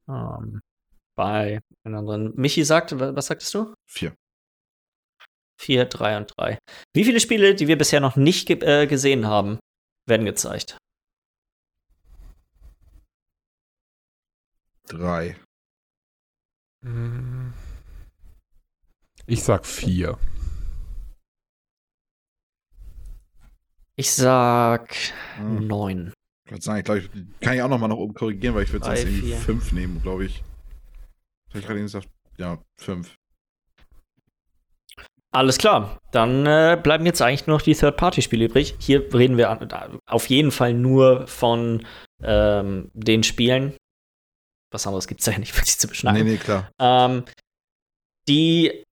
Ähm, 0.07 0.61
bei 1.15 1.59
den 1.85 1.95
anderen. 1.95 2.33
Michi 2.35 2.63
sagt, 2.63 2.97
wa- 2.99 3.15
was 3.15 3.27
sagtest 3.27 3.53
du? 3.53 3.73
Vier. 3.89 4.15
Vier, 5.59 5.85
drei 5.85 6.17
und 6.17 6.31
drei. 6.37 6.57
Wie 6.93 7.05
viele 7.05 7.19
Spiele, 7.19 7.55
die 7.55 7.67
wir 7.67 7.77
bisher 7.77 7.99
noch 7.99 8.15
nicht 8.15 8.47
ge 8.47 8.59
äh, 8.63 8.87
gesehen 8.87 9.27
haben, 9.27 9.59
werden 10.07 10.25
gezeigt? 10.25 10.77
Drei. 14.87 15.35
Ich 19.25 19.43
sag 19.43 19.65
vier. 19.65 20.17
Ich 23.95 24.11
sag 24.11 24.93
Hm. 25.37 25.67
neun. 25.67 26.13
Ich 26.45 26.51
würde 26.51 26.63
sagen, 26.63 26.79
ich 26.79 26.85
glaube, 26.85 27.09
kann 27.39 27.55
ich 27.55 27.61
auch 27.61 27.69
noch 27.69 27.79
mal 27.79 27.87
nach 27.87 27.95
oben 27.95 28.13
korrigieren, 28.13 28.55
weil 28.55 28.63
ich 28.63 28.73
würde 28.73 28.85
Drei, 28.85 28.95
sonst 28.97 29.09
irgendwie 29.09 29.33
fünf 29.33 29.71
nehmen, 29.71 30.01
glaube 30.01 30.25
ich. 30.25 30.43
Hab 31.49 31.55
ich 31.55 31.61
gerade 31.65 31.79
eben 31.79 31.85
gesagt? 31.85 32.09
Ja, 32.37 32.59
fünf. 32.77 33.15
Alles 35.31 35.57
klar. 35.57 35.97
Dann 36.11 36.45
äh, 36.45 36.79
bleiben 36.81 37.05
jetzt 37.05 37.21
eigentlich 37.21 37.47
nur 37.47 37.57
noch 37.57 37.63
die 37.63 37.73
Third-Party-Spiele 37.75 38.45
übrig. 38.45 38.75
Hier 38.79 39.11
reden 39.13 39.37
wir 39.37 39.49
an, 39.49 39.67
da- 39.67 39.89
auf 40.05 40.27
jeden 40.27 40.51
Fall 40.51 40.73
nur 40.73 41.25
von 41.27 41.85
ähm, 42.21 42.91
den 42.93 43.23
Spielen. 43.23 43.75
Was 44.71 44.85
anderes 44.85 45.07
gibt 45.07 45.21
es 45.21 45.27
ja 45.27 45.37
nicht 45.37 45.55
wirklich 45.55 45.77
zu 45.79 45.87
beschneiden. 45.87 46.25
Nee, 46.25 46.33
nee, 46.33 46.37
klar. 46.37 46.69
Ähm, 46.79 47.23
die, 48.27 48.82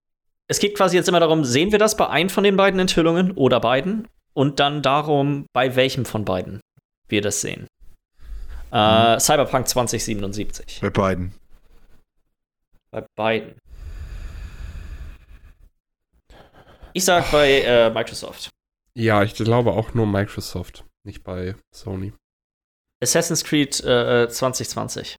es 0.52 0.60
geht 0.60 0.76
quasi 0.76 0.98
jetzt 0.98 1.08
immer 1.08 1.22
darum, 1.22 1.46
sehen 1.46 1.72
wir 1.72 1.80
das 1.80 1.96
bei 1.96 2.10
einem 2.10 2.30
von 2.30 2.44
den 2.44 2.58
beiden 2.58 2.78
Enthüllungen 2.78 3.32
oder 3.32 3.62
beiden? 3.62 4.10
Und 4.34 4.60
dann 4.60 4.82
darum, 4.82 5.46
bei 5.54 5.78
welchem 5.78 6.04
von 6.04 6.26
beiden 6.26 6.60
wir 7.08 7.22
das 7.22 7.40
sehen. 7.40 7.68
Äh, 8.70 9.18
Cyberpunk 9.18 9.70
2077. 9.70 10.80
Bei 10.82 10.90
beiden. 10.90 11.34
Bei 12.92 13.06
beiden. 13.16 13.56
Ich 16.92 17.06
sag 17.06 17.32
bei 17.32 17.62
äh, 17.62 17.90
Microsoft. 17.90 18.50
Ja, 18.94 19.24
ich 19.24 19.36
glaube 19.36 19.72
auch 19.72 19.94
nur 19.94 20.06
Microsoft, 20.06 20.84
nicht 21.06 21.24
bei 21.24 21.56
Sony. 21.74 22.12
Assassin's 23.02 23.46
Creed 23.46 23.80
äh, 23.86 24.28
2020. 24.28 25.16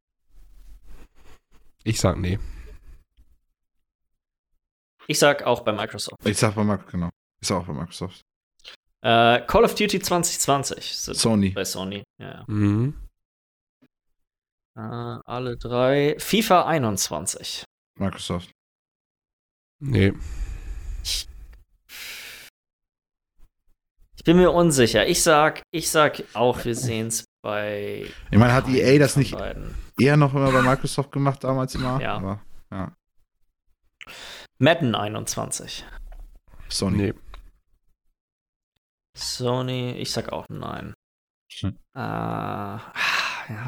Ich 1.85 2.01
sag 2.01 2.19
nee. 2.19 2.39
Ich 5.13 5.19
sag 5.19 5.43
auch 5.43 5.61
bei 5.61 5.73
Microsoft. 5.73 6.17
Ich 6.25 6.39
sag 6.39 6.55
bei 6.55 6.65
Microsoft, 6.65 6.91
genau. 6.93 7.11
Ich 7.43 7.49
sag 7.49 7.59
auch 7.61 7.67
bei 7.67 7.75
Microsoft. 7.75 8.23
Äh, 9.05 9.43
Call 9.47 9.65
of 9.65 9.75
Duty 9.75 10.01
2020 10.01 10.97
sind 10.97 11.15
Sony. 11.17 11.51
bei 11.51 11.67
Sony. 11.67 12.03
Ja. 12.19 12.45
Mhm. 12.47 12.95
Äh, 14.75 14.81
alle 14.81 15.59
drei. 15.59 16.17
FIFA 16.19 16.65
21. 16.67 17.65
Microsoft. 17.99 18.51
Nee. 19.81 20.15
Ich 24.17 24.25
bin 24.25 24.39
mir 24.39 24.51
unsicher. 24.53 25.07
Ich 25.07 25.23
sag, 25.23 25.61
ich 25.75 25.91
sag 25.91 26.23
auch, 26.33 26.65
wir 26.65 26.75
sehen 26.75 27.09
es 27.09 27.25
bei. 27.43 28.07
Ich 28.31 28.39
meine, 28.39 28.55
hat 28.55 28.67
EA 28.69 28.99
das 28.99 29.17
nicht 29.17 29.33
beiden. 29.33 29.75
eher 29.99 30.17
noch 30.17 30.33
immer 30.33 30.53
bei 30.53 30.63
Microsoft 30.63 31.13
gemacht 31.13 31.45
damals 31.45 31.75
immer? 31.75 32.01
Ja. 32.01 32.15
Aber, 32.15 32.41
ja. 32.71 32.93
Madden 34.63 34.95
21. 34.95 35.85
Sony. 36.69 36.97
Nee. 36.97 37.15
Sony, 39.19 39.91
ich 39.99 40.13
sag 40.13 40.33
auch 40.33 40.47
nein. 40.49 40.95
Hm. 41.59 41.77
Äh, 41.97 41.99
ja, 41.99 42.81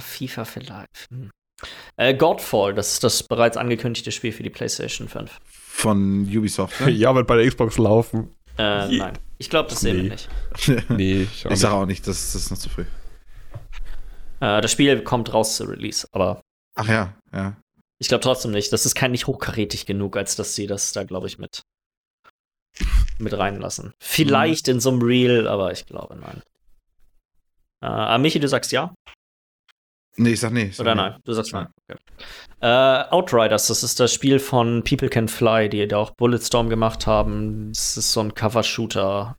FIFA 0.00 0.44
vielleicht. 0.44 1.08
Hm. 1.10 1.30
Äh, 1.96 2.14
Godfall, 2.14 2.74
das 2.74 2.92
ist 2.92 3.02
das 3.02 3.24
bereits 3.24 3.56
angekündigte 3.56 4.12
Spiel 4.12 4.30
für 4.30 4.44
die 4.44 4.50
PlayStation 4.50 5.08
5. 5.08 5.36
Von 5.50 6.22
Ubisoft, 6.28 6.80
ne? 6.80 6.90
Ja, 6.92 7.12
wird 7.16 7.26
bei 7.26 7.36
der 7.38 7.48
Xbox 7.48 7.76
laufen. 7.76 8.32
Äh, 8.56 8.86
nein. 8.96 9.18
Ich 9.38 9.50
glaube, 9.50 9.68
das 9.70 9.80
sehen 9.80 9.96
wir 9.96 10.02
Nee. 10.04 10.08
nicht. 10.10 10.28
Nee, 10.90 11.22
ich, 11.22 11.44
ich 11.44 11.58
sag 11.58 11.70
nicht. 11.70 11.76
auch 11.76 11.86
nicht, 11.86 12.06
das, 12.06 12.32
das 12.32 12.42
ist 12.42 12.50
noch 12.52 12.58
zu 12.58 12.68
früh. 12.68 12.84
Äh, 14.38 14.60
das 14.60 14.70
Spiel 14.70 15.02
kommt 15.02 15.34
raus 15.34 15.56
zu 15.56 15.64
Release, 15.64 16.06
aber 16.12 16.40
Ach 16.76 16.88
ja, 16.88 17.14
ja. 17.32 17.56
Ich 18.04 18.08
glaube 18.08 18.22
trotzdem 18.22 18.50
nicht. 18.50 18.70
Das 18.70 18.84
ist 18.84 18.94
kein 18.94 19.12
nicht 19.12 19.26
hochkarätig 19.26 19.86
genug, 19.86 20.18
als 20.18 20.36
dass 20.36 20.54
sie 20.54 20.66
das 20.66 20.92
da, 20.92 21.04
glaube 21.04 21.26
ich, 21.26 21.38
mit 21.38 21.62
mit 23.18 23.32
reinlassen. 23.32 23.94
Vielleicht 23.98 24.68
in 24.68 24.78
so 24.78 24.90
einem 24.90 25.00
Reel, 25.00 25.48
aber 25.48 25.72
ich 25.72 25.86
glaube 25.86 26.14
nein. 26.14 26.42
Äh, 27.80 28.18
Michi, 28.18 28.38
du 28.40 28.46
sagst 28.46 28.72
ja? 28.72 28.92
Nee, 30.16 30.34
ich 30.34 30.40
sag 30.40 30.52
nee. 30.52 30.64
Ich 30.64 30.76
sag 30.76 30.84
Oder 30.84 30.94
nee. 30.94 31.00
nein? 31.00 31.20
Du 31.24 31.32
sagst 31.32 31.54
nein. 31.54 31.68
Okay. 31.88 31.98
Äh, 32.60 33.08
Outriders, 33.10 33.68
das 33.68 33.82
ist 33.82 33.98
das 33.98 34.12
Spiel 34.12 34.38
von 34.38 34.84
People 34.84 35.08
Can 35.08 35.28
Fly, 35.28 35.70
die 35.70 35.88
da 35.88 35.96
auch 35.96 36.10
Bulletstorm 36.10 36.68
gemacht 36.68 37.06
haben. 37.06 37.72
Das 37.72 37.96
ist 37.96 38.12
so 38.12 38.20
ein 38.20 38.34
Cover-Shooter. 38.34 39.38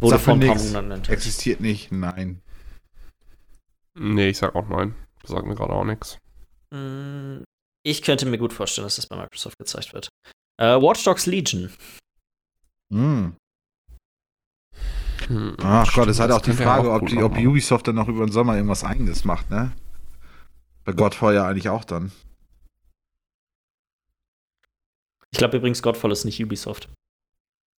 Wurde 0.00 0.36
nix. 0.38 0.72
Monaten. 0.72 1.12
Existiert 1.12 1.60
nicht, 1.60 1.92
nein. 1.92 2.40
Nee, 3.94 4.30
ich 4.30 4.38
sag 4.38 4.54
auch 4.54 4.68
nein. 4.68 4.94
Das 5.20 5.32
sagt 5.32 5.46
mir 5.46 5.54
gerade 5.54 5.74
auch 5.74 5.84
nichts. 5.84 6.18
Mm, 6.70 7.42
Ich 7.84 8.02
könnte 8.02 8.26
mir 8.26 8.38
gut 8.38 8.52
vorstellen, 8.52 8.86
dass 8.86 8.96
das 8.96 9.06
bei 9.06 9.16
Microsoft 9.16 9.58
gezeigt 9.58 9.92
wird. 9.94 10.08
Äh, 10.58 10.80
Watch 10.80 11.04
Dogs 11.04 11.26
Legion. 11.26 11.70
Hm. 12.92 13.36
Hm, 15.28 15.56
Ach 15.60 15.92
Gott, 15.92 16.08
es 16.08 16.20
hat 16.20 16.30
auch 16.30 16.40
die 16.40 16.52
Frage, 16.52 16.90
ob, 16.90 17.00
gut 17.00 17.10
die, 17.10 17.22
ob. 17.22 17.36
Ubisoft 17.36 17.88
dann 17.88 17.96
noch 17.96 18.08
über 18.08 18.24
den 18.24 18.32
Sommer 18.32 18.54
irgendwas 18.54 18.84
eigenes 18.84 19.24
macht, 19.24 19.50
ne? 19.50 19.72
Bei 20.84 20.92
Godfall 20.92 21.34
ja 21.34 21.48
eigentlich 21.48 21.68
auch 21.68 21.84
dann. 21.84 22.12
Ich 25.32 25.38
glaube 25.38 25.56
übrigens, 25.56 25.82
Godfall 25.82 26.12
ist 26.12 26.24
nicht 26.24 26.42
Ubisoft. 26.42 26.88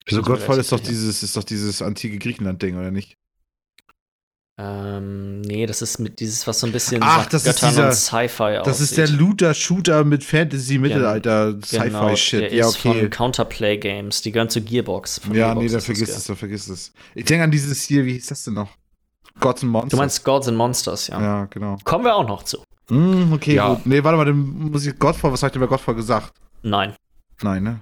Also 0.05 0.21
Bin 0.21 0.31
mir 0.31 0.37
Godfall 0.37 0.59
ist 0.59 0.71
doch 0.71 0.79
dieses, 0.79 1.23
ist 1.23 1.35
doch 1.37 1.43
dieses 1.43 1.81
antike 1.81 2.19
Griechenland-Ding, 2.19 2.77
oder 2.77 2.91
nicht? 2.91 3.15
Ähm, 4.59 5.41
nee, 5.41 5.67
das 5.67 5.83
ist 5.83 5.99
mit 5.99 6.19
dieses, 6.19 6.47
was 6.47 6.59
so 6.59 6.65
ein 6.65 6.73
bisschen 6.73 7.03
Ach, 7.03 7.19
nach 7.19 7.25
das 7.27 7.45
ist 7.45 7.53
Göttern 7.55 7.69
dieser- 7.69 7.85
und 7.85 7.93
Sci-Fi 7.93 8.59
Das 8.65 8.81
ist 8.81 8.97
der. 8.97 9.07
Looter-Shooter 9.07 10.03
mit 10.03 10.23
Fantasy-Mittelalter, 10.23 11.53
Genau, 11.69 12.07
ja, 12.09 12.67
ist 12.67 12.77
von 12.77 12.91
okay. 12.91 13.09
Counterplay 13.09 13.77
Games. 13.77 14.23
Die 14.23 14.31
gehören 14.31 14.49
zu 14.49 14.61
Gearbox. 14.61 15.19
Von 15.19 15.35
Ja, 15.35 15.53
Gearbox 15.53 15.59
nee, 15.61 15.65
ist 15.67 15.75
das 15.75 15.85
vergiss 15.85 16.09
es, 16.09 16.23
dann 16.23 16.35
vergiss 16.37 16.67
es. 16.69 16.91
Ich 17.13 17.25
denke 17.25 17.43
an 17.43 17.51
dieses 17.51 17.83
hier, 17.83 18.03
wie 18.05 18.13
hieß 18.13 18.25
das 18.27 18.45
denn 18.45 18.55
noch? 18.55 18.69
Gods 19.39 19.61
and 19.61 19.71
Monsters. 19.71 19.91
Du 19.91 19.97
meinst 19.97 20.23
Gods 20.23 20.47
and 20.47 20.57
Monsters, 20.57 21.07
ja. 21.07 21.21
Ja, 21.21 21.45
genau. 21.45 21.77
Kommen 21.83 22.05
wir 22.05 22.15
auch 22.15 22.27
noch 22.27 22.41
zu. 22.41 22.63
Hm, 22.89 23.33
okay, 23.33 23.53
Ja. 23.55 23.75
gut. 23.75 23.85
Nee, 23.85 24.03
warte 24.03 24.17
mal, 24.17 24.25
dann 24.25 24.37
muss 24.71 24.87
ich 24.87 24.97
Godfall, 24.97 25.31
was 25.31 25.43
habe 25.43 25.49
ich 25.49 25.53
denn 25.53 25.61
bei 25.61 25.67
Godfall 25.67 25.93
gesagt? 25.93 26.33
Nein. 26.63 26.93
Nein, 27.43 27.61
ne? 27.61 27.81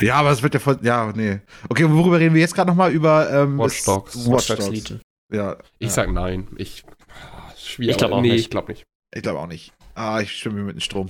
Ja, 0.00 0.14
aber 0.16 0.30
es 0.30 0.44
wird 0.44 0.54
ja 0.54 0.60
voll. 0.60 0.78
Ja, 0.82 1.12
nee. 1.12 1.40
Okay, 1.68 1.90
worüber 1.90 2.20
reden 2.20 2.34
wir 2.34 2.40
jetzt 2.40 2.54
gerade 2.54 2.70
nochmal? 2.70 2.92
Über 2.92 3.28
ähm, 3.32 3.58
Watch 3.58 3.84
Dogs. 3.84 4.14
Watch 4.28 4.46
Dogs 4.46 4.68
Legion. 4.68 5.00
Ja. 5.30 5.58
Ich 5.78 5.88
ja. 5.88 5.92
sag 5.92 6.12
nein. 6.12 6.48
Ich. 6.56 6.84
ah, 7.08 7.52
Schwierig. 7.56 7.92
Ich 7.92 7.98
glaub 7.98 8.12
auch 8.12 8.20
nee, 8.22 8.32
nicht. 8.32 8.40
ich 8.40 8.50
glaube 8.50 8.72
nicht. 8.72 8.86
Ich 9.14 9.22
glaube 9.22 9.38
auch 9.38 9.46
nicht. 9.46 9.72
Ah, 9.94 10.20
ich 10.20 10.32
schwimme 10.32 10.62
mit 10.62 10.76
dem 10.76 10.80
Strom. 10.80 11.08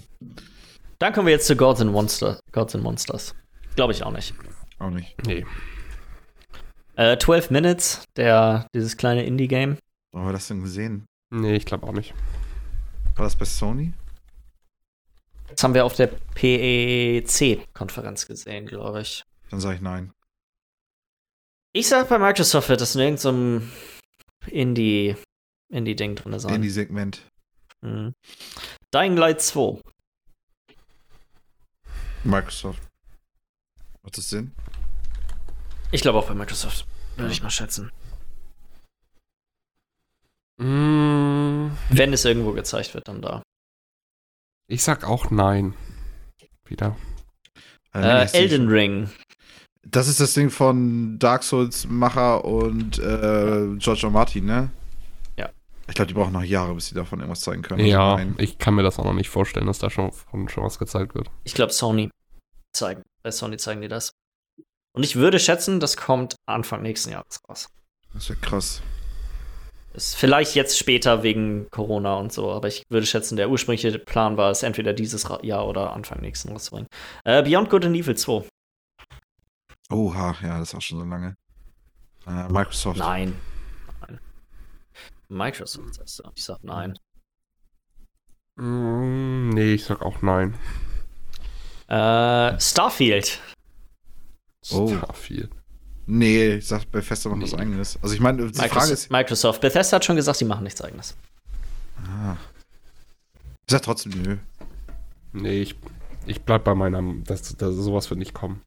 Dann 0.99 1.12
kommen 1.12 1.27
wir 1.27 1.35
jetzt 1.35 1.47
zu 1.47 1.57
Gods 1.57 1.81
and 1.81 1.93
Monsters. 1.93 2.40
Gods 2.53 2.74
and 2.74 2.82
Monsters. 2.82 3.35
Glaube 3.77 3.93
ich 3.93 4.03
auch 4.03 4.12
nicht. 4.12 4.35
Auch 4.78 4.90
nicht. 4.90 5.15
Nee. 5.27 5.45
Äh, 6.97 7.16
12 7.16 7.51
Minutes, 7.51 8.05
der, 8.16 8.66
dieses 8.74 8.97
kleine 8.97 9.24
Indie-Game. 9.24 9.78
Wo 10.12 10.19
haben 10.19 10.27
wir 10.27 10.32
das 10.32 10.49
denn 10.49 10.62
gesehen? 10.62 11.07
Nee, 11.31 11.55
ich 11.57 11.65
glaube 11.65 11.86
auch 11.86 11.93
nicht. 11.93 12.15
War 13.15 13.24
das 13.24 13.36
bei 13.36 13.45
Sony? 13.45 13.93
Das 15.49 15.62
haben 15.62 15.74
wir 15.74 15.85
auf 15.85 15.95
der 15.95 16.09
PEC-Konferenz 16.35 18.27
gesehen, 18.27 18.66
glaube 18.66 19.03
ich. 19.03 19.23
Dann 19.51 19.61
sage 19.61 19.77
ich 19.77 19.81
nein. 19.81 20.12
Ich 21.73 21.86
sag, 21.89 22.09
bei 22.09 22.19
Microsoft 22.19 22.69
wird 22.69 22.81
das 22.81 22.97
in 22.97 23.03
irgendeinem 23.03 23.70
Indie, 24.49 25.16
Indie-Ding 25.70 26.15
drin 26.16 26.39
sein. 26.39 26.55
In 26.55 26.62
die 26.62 26.70
Segment. 26.70 27.23
Mhm. 27.81 28.15
Dying 28.93 29.16
Light 29.16 29.41
2. 29.41 29.81
Microsoft. 32.25 32.83
Macht 34.03 34.16
das 34.16 34.29
Sinn? 34.31 34.53
Ich 35.93 36.03
glaube 36.03 36.19
auch 36.19 36.27
bei 36.27 36.35
Microsoft. 36.35 36.87
Würde 37.16 37.33
ich 37.33 37.43
mal 37.43 37.51
schätzen. 37.51 37.91
Mm, 40.59 41.70
Wenn 41.91 42.12
es 42.12 42.25
irgendwo 42.25 42.53
gezeigt 42.53 42.95
wird, 42.95 43.09
dann 43.09 43.23
da. 43.23 43.43
ich 44.66 44.83
sag 44.83 45.05
auch 45.05 45.31
nein. 45.31 45.75
Wieder. 46.66 46.97
Äh, 47.95 48.31
Elden. 48.33 48.69
Ring. 48.69 49.11
Das 49.90 50.09
ist 50.09 50.20
das 50.20 50.35
Ding 50.35 50.51
von 50.51 51.19
Dark 51.19 51.43
Souls 51.43 51.86
Macher 51.89 52.44
und 52.44 52.98
äh, 52.98 53.77
George 53.78 54.01
R. 54.05 54.10
Martin, 54.10 54.44
ne? 54.47 54.70
Ja. 55.36 55.48
Ich 55.89 55.94
glaube, 55.94 56.09
die 56.09 56.15
brauchen 56.15 56.32
noch 56.32 56.43
Jahre, 56.43 56.74
bis 56.74 56.89
sie 56.89 56.94
davon 56.94 57.20
irgendwas 57.20 57.40
zeigen 57.40 57.62
können. 57.62 57.81
Also 57.81 57.90
Ja, 57.90 58.16
nein. 58.16 58.35
ich 58.39 58.59
kann 58.59 58.74
mir 58.74 58.82
das 58.82 58.98
auch 58.98 59.05
noch 59.05 59.15
nicht 59.15 59.28
vorstellen, 59.31 59.66
dass 59.66 59.78
da 59.78 59.89
schon, 59.90 60.12
von- 60.12 60.48
schon 60.48 60.65
was 60.65 60.78
gezeigt 60.78 61.15
wird. 61.15 61.31
Ich 61.44 61.55
glaube, 61.55 61.73
Sony 61.73 62.10
zeigen. 62.73 63.02
Bei 63.23 63.31
Sony 63.31 63.56
zeigen 63.56 63.81
die 63.81 63.89
das. 63.89 64.12
Und 64.94 65.05
ich 65.05 65.16
würde 65.16 65.39
schätzen, 65.39 65.81
das 65.81 65.97
kommt 65.97 66.36
Anfang 66.47 66.82
nächsten 66.82 67.10
Jahres 67.10 67.40
raus. 67.48 67.69
Das 68.12 68.28
wäre 68.28 68.39
krass. 68.40 68.82
Ist 69.94 70.16
vielleicht 70.16 70.55
jetzt 70.55 70.78
später 70.78 71.23
wegen 71.23 71.66
Corona 71.70 72.15
und 72.16 72.32
so, 72.32 72.51
aber 72.52 72.69
ich 72.69 72.82
würde 72.89 73.06
schätzen, 73.06 73.36
der 73.36 73.48
ursprüngliche 73.51 73.98
Plan 73.98 74.36
war 74.36 74.51
es, 74.51 74.62
entweder 74.62 74.93
dieses 74.93 75.27
Jahr 75.43 75.66
oder 75.66 75.93
Anfang 75.93 76.20
nächsten 76.20 76.51
rauszubringen. 76.52 76.89
Äh, 77.24 77.43
Beyond 77.43 77.70
Good 77.70 77.86
and 77.86 77.97
Evil 77.97 78.16
2. 78.16 78.44
Oha, 79.90 80.36
ja, 80.43 80.59
das 80.59 80.69
ist 80.69 80.74
auch 80.74 80.82
schon 80.82 80.98
so 80.98 81.05
lange. 81.05 81.36
Äh, 82.27 82.48
Microsoft. 82.48 82.98
Nein. 82.98 83.35
Nein. 84.01 84.20
Microsoft 85.28 85.94
sagst 85.94 86.19
du. 86.19 86.31
Ich 86.35 86.44
sag 86.44 86.62
nein. 86.62 86.98
Mm, 88.56 89.51
nee, 89.51 89.74
ich 89.74 89.85
sag 89.85 90.02
auch 90.02 90.20
nein. 90.20 90.55
Äh, 91.86 92.60
Starfield. 92.60 93.40
Oh. 94.70 94.89
Starfield. 94.94 95.51
Nee, 96.06 96.55
ich 96.56 96.66
sag 96.66 96.82
Fester 97.02 97.31
macht 97.31 97.43
was 97.43 97.52
Nee. 97.52 97.59
eigenes. 97.59 97.98
Also 98.02 98.15
ich 98.15 98.20
meine, 98.20 98.47
die 98.47 98.55
Frage 98.55 98.69
Microsoft, 98.69 98.93
ist. 98.93 99.10
Microsoft. 99.10 99.60
Bethesda 99.60 99.97
hat 99.97 100.05
schon 100.05 100.16
gesagt, 100.16 100.39
sie 100.39 100.44
machen 100.44 100.65
nichts 100.65 100.82
eigenes. 100.82 101.16
Ah. 102.06 102.36
Ich 103.66 103.73
sag 103.73 103.82
trotzdem 103.82 104.12
nö. 104.23 104.36
Nee, 105.32 105.60
ich, 105.62 105.77
ich 106.27 106.43
bleib 106.43 106.65
bei 106.65 106.74
meiner. 106.74 107.02
Das, 107.24 107.56
das, 107.56 107.74
sowas 107.74 108.09
wird 108.10 108.19
nicht 108.19 108.35
kommen. 108.35 108.62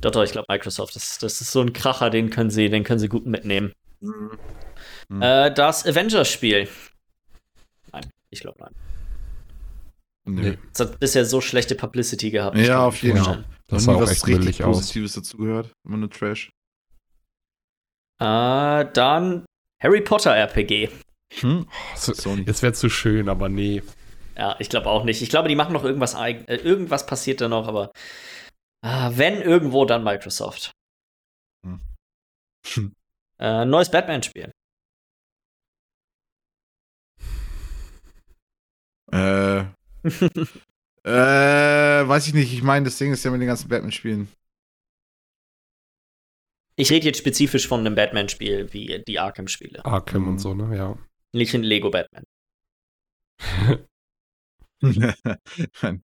Doch, 0.00 0.10
doch, 0.10 0.22
ich 0.22 0.32
glaube 0.32 0.46
Microsoft. 0.48 0.96
Das, 0.96 1.18
das 1.18 1.40
ist 1.40 1.52
so 1.52 1.60
ein 1.60 1.72
Kracher, 1.72 2.10
den 2.10 2.30
können 2.30 2.50
sie, 2.50 2.68
den 2.68 2.84
können 2.84 3.00
sie 3.00 3.08
gut 3.08 3.26
mitnehmen. 3.26 3.72
Mhm. 4.00 5.22
Äh, 5.22 5.52
das 5.52 5.86
Avengers-Spiel. 5.86 6.68
Nein, 7.92 8.10
ich 8.30 8.40
glaube 8.40 8.58
nein. 8.60 8.74
Nee. 10.26 10.58
Es 10.72 10.80
hat 10.80 10.98
bisher 11.00 11.26
so 11.26 11.40
schlechte 11.40 11.74
Publicity 11.74 12.30
gehabt. 12.30 12.56
Ja, 12.56 12.86
auf 12.86 13.02
jeden 13.02 13.22
Fall. 13.22 13.44
Das 13.68 13.84
sah 13.84 13.94
auch 13.94 14.00
was 14.00 14.10
echt 14.10 14.26
richtig 14.26 14.40
billig 14.40 14.64
aus. 14.64 14.78
Positives 14.78 15.12
dazu 15.14 15.36
gehört. 15.36 15.70
Immer 15.84 15.98
nur 15.98 16.10
Trash. 16.10 16.50
Äh, 18.20 18.86
dann 18.92 19.44
Harry 19.80 20.00
Potter 20.00 20.34
RPG. 20.34 20.88
Hm? 21.40 21.66
So. 21.96 22.12
Es 22.46 22.62
wäre 22.62 22.72
zu 22.72 22.88
schön, 22.88 23.28
aber 23.28 23.48
nee. 23.48 23.82
Ja, 24.36 24.56
ich 24.58 24.68
glaube 24.68 24.88
auch 24.88 25.04
nicht. 25.04 25.20
Ich 25.20 25.28
glaube, 25.28 25.48
die 25.48 25.56
machen 25.56 25.72
noch 25.72 25.84
irgendwas 25.84 26.14
eigen. 26.14 26.46
Äh, 26.48 26.56
irgendwas 26.56 27.06
passiert 27.06 27.40
da 27.40 27.48
noch, 27.48 27.68
aber 27.68 27.92
ah, 28.84 29.10
wenn 29.14 29.40
irgendwo, 29.42 29.84
dann 29.84 30.04
Microsoft. 30.04 30.72
Hm. 31.64 31.80
Äh, 33.40 33.64
neues 33.64 33.90
Batman-Spiel. 33.90 34.52
Äh. 39.12 39.60
äh, 41.04 42.08
weiß 42.08 42.28
ich 42.28 42.34
nicht. 42.34 42.52
Ich 42.52 42.62
meine, 42.62 42.84
das 42.84 42.96
Ding 42.96 43.12
ist 43.12 43.24
ja 43.24 43.32
mit 43.32 43.40
den 43.40 43.48
ganzen 43.48 43.68
Batman-Spielen. 43.68 44.28
Ich 46.76 46.90
rede 46.92 47.06
jetzt 47.06 47.18
spezifisch 47.18 47.66
von 47.66 47.80
einem 47.80 47.96
Batman-Spiel 47.96 48.72
wie 48.72 49.02
die 49.06 49.18
Arkham-Spiele. 49.18 49.84
Arkham 49.84 50.22
Mhm. 50.22 50.28
und 50.28 50.38
so, 50.38 50.54
ne? 50.54 50.76
Ja. 50.76 50.96
Nicht 51.32 51.54
in 51.54 51.64
Lego 51.64 51.90
Batman. 51.90 52.24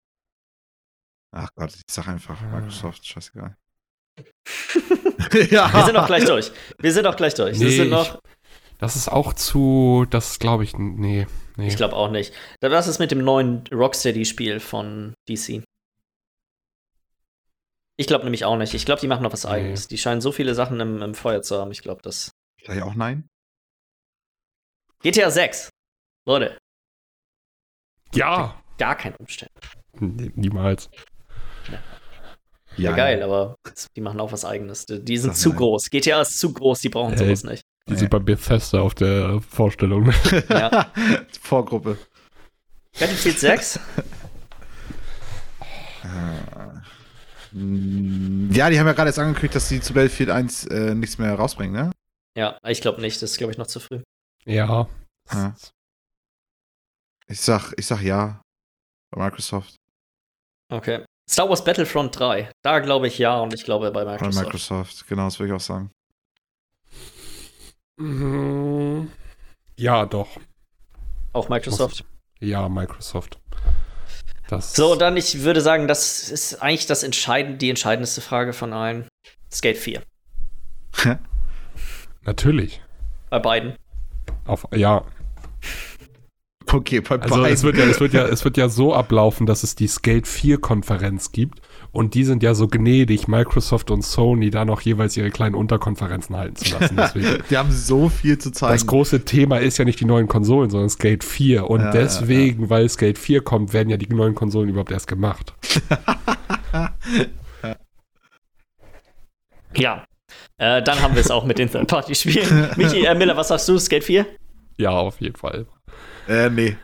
Ach 1.38 1.50
Gott, 1.54 1.74
ich 1.74 1.82
sag 1.90 2.08
einfach 2.08 2.40
Microsoft, 2.40 3.06
scheißegal. 3.06 3.54
ja. 5.50 5.72
Wir 5.72 5.84
sind 5.84 5.96
auch 5.96 6.06
gleich 6.06 6.24
durch. 6.24 6.50
Wir 6.78 6.92
sind 6.92 7.06
auch 7.06 7.16
gleich 7.16 7.34
durch. 7.34 7.52
das 7.52 7.58
Nee, 7.60 7.76
sind 7.76 7.90
noch, 7.90 8.18
Das 8.78 8.96
ist 8.96 9.08
auch 9.08 9.34
zu. 9.34 10.06
Das 10.08 10.38
glaube 10.38 10.64
ich. 10.64 10.78
Nee. 10.78 11.26
nee. 11.56 11.68
ich 11.68 11.76
glaube 11.76 11.94
auch 11.94 12.10
nicht. 12.10 12.32
Das 12.60 12.86
ist 12.86 12.98
mit 13.00 13.10
dem 13.10 13.22
neuen 13.22 13.66
Rocksteady-Spiel 13.70 14.60
von 14.60 15.12
DC. 15.28 15.62
Ich 17.98 18.06
glaube 18.06 18.24
nämlich 18.24 18.46
auch 18.46 18.56
nicht. 18.56 18.72
Ich 18.72 18.86
glaube, 18.86 19.02
die 19.02 19.06
machen 19.06 19.22
noch 19.22 19.32
was 19.32 19.44
Nee. 19.44 19.50
eigenes. 19.50 19.88
Die 19.88 19.98
scheinen 19.98 20.22
so 20.22 20.32
viele 20.32 20.54
Sachen 20.54 20.80
im, 20.80 21.02
im 21.02 21.14
Feuer 21.14 21.42
zu 21.42 21.58
haben. 21.58 21.70
Ich 21.70 21.82
glaube, 21.82 22.00
das. 22.00 22.30
Sag 22.64 22.76
ich 22.76 22.82
auch 22.82 22.94
nein? 22.94 23.28
GTA 25.02 25.30
6. 25.30 25.68
Leute, 26.26 26.56
ja! 28.14 28.60
gar 28.78 28.96
kein 28.96 29.14
Umstand. 29.16 29.50
Nee, 30.00 30.32
niemals. 30.34 30.88
Ja, 32.76 32.92
geil, 32.94 33.22
aber 33.22 33.56
die 33.96 34.00
machen 34.02 34.20
auch 34.20 34.32
was 34.32 34.44
eigenes. 34.44 34.84
Die, 34.86 35.16
sind 35.16 35.34
zu 35.36 35.48
nein. 35.50 35.58
groß. 35.58 35.88
GTA 35.90 36.20
ist 36.20 36.38
zu 36.38 36.52
groß, 36.52 36.80
die 36.80 36.90
brauchen 36.90 37.14
Äh, 37.14 37.18
sowas 37.18 37.44
nicht. 37.44 37.62
Die 37.88 37.92
Nee. 37.92 37.98
sind 38.00 38.10
bei 38.10 38.18
Bethesda 38.18 38.80
auf 38.80 38.94
der 38.94 39.40
Vorstellung. 39.48 40.12
Ja. 40.50 40.92
Vorgruppe. 41.40 41.96
Battlefield 42.98 43.38
6? 43.38 43.76
Äh, 46.02 46.08
Ja, 48.54 48.68
die 48.70 48.78
haben 48.78 48.86
ja 48.86 48.92
gerade 48.92 49.08
jetzt 49.08 49.18
angekündigt, 49.18 49.54
dass 49.54 49.68
die 49.68 49.80
zu 49.80 49.94
Battlefield 49.94 50.30
1 50.30 50.66
äh, 50.66 50.94
nichts 50.94 51.16
mehr 51.18 51.34
rausbringen, 51.34 51.72
ne? 51.86 51.92
Ja, 52.36 52.58
ich 52.66 52.80
glaube 52.82 53.00
nicht. 53.00 53.22
Das 53.22 53.30
ist, 53.30 53.38
glaube 53.38 53.52
ich, 53.52 53.58
noch 53.58 53.66
zu 53.66 53.80
früh. 53.80 54.02
Ja. 54.44 54.86
Ja. 55.32 55.54
Ich 57.28 57.40
sag, 57.40 57.72
ich 57.78 57.86
sag 57.86 58.02
ja. 58.02 58.42
Bei 59.10 59.24
Microsoft. 59.24 59.76
Okay. 60.70 61.04
Star 61.28 61.48
Wars 61.48 61.64
Battlefront 61.64 62.18
3. 62.18 62.50
Da 62.62 62.78
glaube 62.78 63.08
ich 63.08 63.18
ja 63.18 63.38
und 63.40 63.52
ich 63.52 63.64
glaube 63.64 63.90
bei 63.90 64.04
Bei 64.04 64.12
Microsoft. 64.12 64.44
Microsoft, 64.44 65.08
genau, 65.08 65.24
das 65.24 65.38
würde 65.38 65.52
ich 65.52 65.56
auch 65.56 65.60
sagen. 65.60 65.90
Mhm. 67.96 69.10
Ja, 69.76 70.06
doch. 70.06 70.28
Auch 71.32 71.48
Microsoft. 71.48 72.04
Ja, 72.40 72.68
Microsoft. 72.68 73.38
Das 74.48 74.74
So, 74.74 74.94
dann 74.94 75.16
ich 75.16 75.42
würde 75.42 75.60
sagen, 75.60 75.88
das 75.88 76.28
ist 76.28 76.62
eigentlich 76.62 76.86
das 76.86 77.02
entscheidend, 77.02 77.60
die 77.62 77.70
entscheidendste 77.70 78.20
Frage 78.20 78.52
von 78.52 78.72
allen. 78.72 79.08
Skate 79.52 79.78
4. 79.78 80.02
Natürlich. 82.22 82.80
Bei 83.30 83.38
beiden. 83.38 83.76
Auf, 84.44 84.66
ja, 84.72 85.04
Okay, 86.72 87.00
bei 87.00 87.20
also 87.20 87.44
es 87.44 87.62
wird, 87.62 87.76
ja, 87.76 87.84
es, 87.84 88.00
wird 88.00 88.12
ja, 88.12 88.26
es 88.26 88.44
wird 88.44 88.56
ja 88.56 88.68
so 88.68 88.92
ablaufen, 88.92 89.46
dass 89.46 89.62
es 89.62 89.74
die 89.76 89.86
Skate 89.86 90.26
4 90.26 90.58
Konferenz 90.58 91.30
gibt 91.32 91.60
und 91.92 92.14
die 92.14 92.24
sind 92.24 92.42
ja 92.42 92.54
so 92.54 92.66
gnädig, 92.66 93.28
Microsoft 93.28 93.90
und 93.90 94.02
Sony 94.02 94.50
da 94.50 94.64
noch 94.64 94.80
jeweils 94.80 95.16
ihre 95.16 95.30
kleinen 95.30 95.54
Unterkonferenzen 95.54 96.36
halten 96.36 96.56
zu 96.56 96.74
lassen. 96.74 96.96
Deswegen. 96.96 97.42
die 97.50 97.56
haben 97.56 97.70
so 97.70 98.08
viel 98.08 98.38
zu 98.38 98.50
zeigen. 98.50 98.72
Das 98.72 98.86
große 98.86 99.24
Thema 99.24 99.58
ist 99.58 99.78
ja 99.78 99.84
nicht 99.84 100.00
die 100.00 100.04
neuen 100.04 100.28
Konsolen, 100.28 100.70
sondern 100.70 100.90
Skate 100.90 101.24
4. 101.24 101.70
Und 101.70 101.80
Ja, 101.80 101.86
ja, 101.86 101.92
deswegen, 101.92 102.68
weil 102.68 102.88
Skate 102.88 103.18
4 103.18 103.42
kommt, 103.42 103.72
werden 103.72 103.88
ja 103.88 103.96
die 103.96 104.12
neuen 104.12 104.34
Konsolen 104.34 104.68
überhaupt 104.68 104.92
erst 104.92 105.06
gemacht. 105.06 105.54
Ja. 109.78 110.04
Äh, 110.58 110.82
dann 110.82 111.02
haben 111.02 111.14
wir 111.14 111.20
es 111.20 111.30
auch 111.30 111.44
mit 111.44 111.58
den 111.58 111.70
Third-Party-Spielen. 111.70 112.70
Michi, 112.76 113.04
äh, 113.04 113.14
Miller, 113.14 113.36
was 113.36 113.48
sagst 113.48 113.68
du? 113.68 113.78
Skate 113.78 114.04
4? 114.04 114.26
Ja, 114.78 114.90
auf 114.90 115.20
jeden 115.20 115.36
Fall. 115.36 115.66
Äh, 116.28 116.50
nee. 116.50 116.76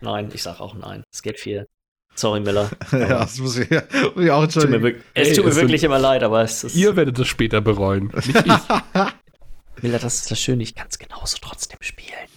Nein, 0.00 0.30
ich 0.32 0.42
sag 0.42 0.60
auch 0.60 0.74
nein. 0.74 1.02
Skate 1.14 1.40
4. 1.40 1.66
Sorry, 2.14 2.40
Miller. 2.40 2.70
ja, 2.92 3.06
das 3.20 3.38
muss 3.38 3.56
ich, 3.58 3.70
muss 3.70 3.80
ich 4.24 4.30
auch 4.30 4.46
Tut 4.46 4.68
mir, 4.68 4.76
entschuldigen. 4.76 4.82
wirk- 4.84 5.02
es 5.14 5.34
tut 5.34 5.44
mir 5.44 5.50
es 5.50 5.56
wirklich 5.56 5.84
immer 5.84 5.98
leid, 5.98 6.22
aber 6.22 6.42
es 6.42 6.64
ist. 6.64 6.74
Ihr 6.76 6.96
werdet 6.96 7.18
es 7.18 7.28
später 7.28 7.60
bereuen, 7.60 8.12
nicht 8.14 8.28
ich. 8.34 9.82
Miller, 9.82 10.00
das 10.00 10.16
ist 10.16 10.30
das 10.30 10.40
Schöne, 10.40 10.64
ich 10.64 10.74
kann 10.74 10.88
es 10.90 10.98
genauso 10.98 11.36
trotzdem 11.40 11.78
spielen. 11.80 12.28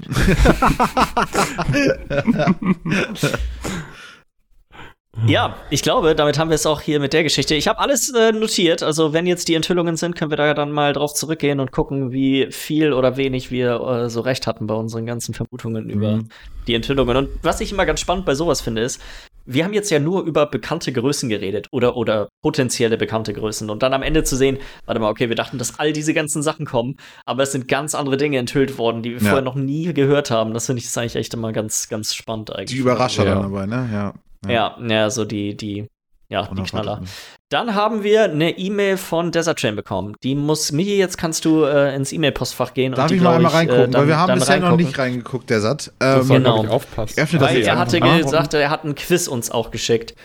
Ja, 5.27 5.57
ich 5.69 5.83
glaube, 5.83 6.15
damit 6.15 6.39
haben 6.39 6.49
wir 6.49 6.55
es 6.55 6.65
auch 6.65 6.79
hier 6.79 7.01
mit 7.01 7.11
der 7.11 7.23
Geschichte. 7.23 7.53
Ich 7.53 7.67
habe 7.67 7.79
alles 7.79 8.13
äh, 8.13 8.31
notiert. 8.31 8.81
Also, 8.81 9.11
wenn 9.11 9.27
jetzt 9.27 9.49
die 9.49 9.55
Enthüllungen 9.55 9.97
sind, 9.97 10.15
können 10.15 10.31
wir 10.31 10.37
da 10.37 10.53
dann 10.53 10.71
mal 10.71 10.93
drauf 10.93 11.13
zurückgehen 11.13 11.59
und 11.59 11.73
gucken, 11.73 12.13
wie 12.13 12.47
viel 12.49 12.93
oder 12.93 13.17
wenig 13.17 13.51
wir 13.51 13.81
äh, 13.81 14.09
so 14.09 14.21
recht 14.21 14.47
hatten 14.47 14.67
bei 14.67 14.73
unseren 14.73 15.05
ganzen 15.05 15.33
Vermutungen 15.33 15.89
über 15.89 16.15
Mhm. 16.17 16.29
die 16.67 16.75
Enthüllungen. 16.75 17.17
Und 17.17 17.29
was 17.43 17.59
ich 17.59 17.73
immer 17.73 17.85
ganz 17.85 17.99
spannend 17.99 18.25
bei 18.25 18.35
sowas 18.35 18.61
finde, 18.61 18.83
ist, 18.83 19.01
wir 19.45 19.65
haben 19.65 19.73
jetzt 19.73 19.91
ja 19.91 19.99
nur 19.99 20.23
über 20.23 20.45
bekannte 20.45 20.93
Größen 20.93 21.27
geredet 21.27 21.67
oder, 21.71 21.97
oder 21.97 22.29
potenzielle 22.41 22.97
bekannte 22.97 23.33
Größen. 23.33 23.69
Und 23.69 23.83
dann 23.83 23.93
am 23.93 24.03
Ende 24.03 24.23
zu 24.23 24.37
sehen, 24.37 24.59
warte 24.85 25.01
mal, 25.01 25.09
okay, 25.09 25.27
wir 25.27 25.35
dachten, 25.35 25.57
dass 25.57 25.77
all 25.77 25.91
diese 25.91 26.13
ganzen 26.13 26.41
Sachen 26.41 26.65
kommen, 26.65 26.95
aber 27.25 27.43
es 27.43 27.51
sind 27.51 27.67
ganz 27.67 27.95
andere 27.95 28.15
Dinge 28.15 28.37
enthüllt 28.37 28.77
worden, 28.77 29.03
die 29.03 29.09
wir 29.09 29.17
Ja. 29.17 29.23
vorher 29.25 29.41
noch 29.41 29.55
nie 29.55 29.93
gehört 29.93 30.31
haben. 30.31 30.53
Das 30.53 30.67
finde 30.67 30.79
ich 30.79 30.85
ist 30.85 30.97
eigentlich 30.97 31.17
echt 31.17 31.33
immer 31.33 31.51
ganz, 31.51 31.89
ganz 31.89 32.13
spannend 32.15 32.51
eigentlich. 32.55 32.69
Die 32.69 32.77
Überrascher 32.77 33.25
Ja. 33.25 33.33
dann 33.33 33.43
dabei, 33.51 33.65
ne? 33.65 33.89
Ja. 33.91 34.13
Ja, 34.47 34.77
ja, 34.87 35.09
so 35.09 35.23
die, 35.25 35.55
die, 35.55 35.87
ja, 36.29 36.43
die 36.47 36.63
Knaller. 36.63 36.93
Unerwartet. 36.93 37.09
Dann 37.49 37.75
haben 37.75 38.03
wir 38.03 38.23
eine 38.23 38.57
E-Mail 38.57 38.97
von 38.97 39.31
Desert 39.31 39.57
Chain 39.59 39.75
bekommen. 39.75 40.15
Die 40.23 40.35
muss, 40.35 40.71
Michi, 40.71 40.97
jetzt 40.97 41.17
kannst 41.17 41.43
du 41.45 41.63
äh, 41.65 41.95
ins 41.95 42.11
E-Mail-Postfach 42.13 42.73
gehen. 42.73 42.93
Darf 42.93 43.03
und 43.05 43.11
die, 43.11 43.15
ich 43.17 43.21
mal 43.21 43.35
einmal 43.35 43.51
reingucken? 43.51 43.83
äh, 43.83 43.89
dann- 43.89 44.01
weil 44.01 44.07
wir 44.07 44.17
haben 44.17 44.33
bisher 44.39 44.55
noch 44.57 44.63
reingucken. 44.69 44.85
nicht 44.85 44.97
reingeguckt. 44.97 45.51
Das 45.51 45.91
Ähm, 45.99 46.23
soll, 46.23 46.37
genau. 46.37 46.65
aufpassen. 46.67 47.19
Öffne 47.19 47.39
das 47.39 47.49
Weil 47.49 47.57
jetzt 47.57 47.67
er 47.67 47.77
hatte 47.77 47.99
mal. 47.99 48.23
gesagt, 48.23 48.53
er 48.53 48.69
hat 48.69 48.83
ein 48.85 48.95
Quiz 48.95 49.27
uns 49.27 49.51
auch 49.51 49.69
geschickt, 49.71 50.15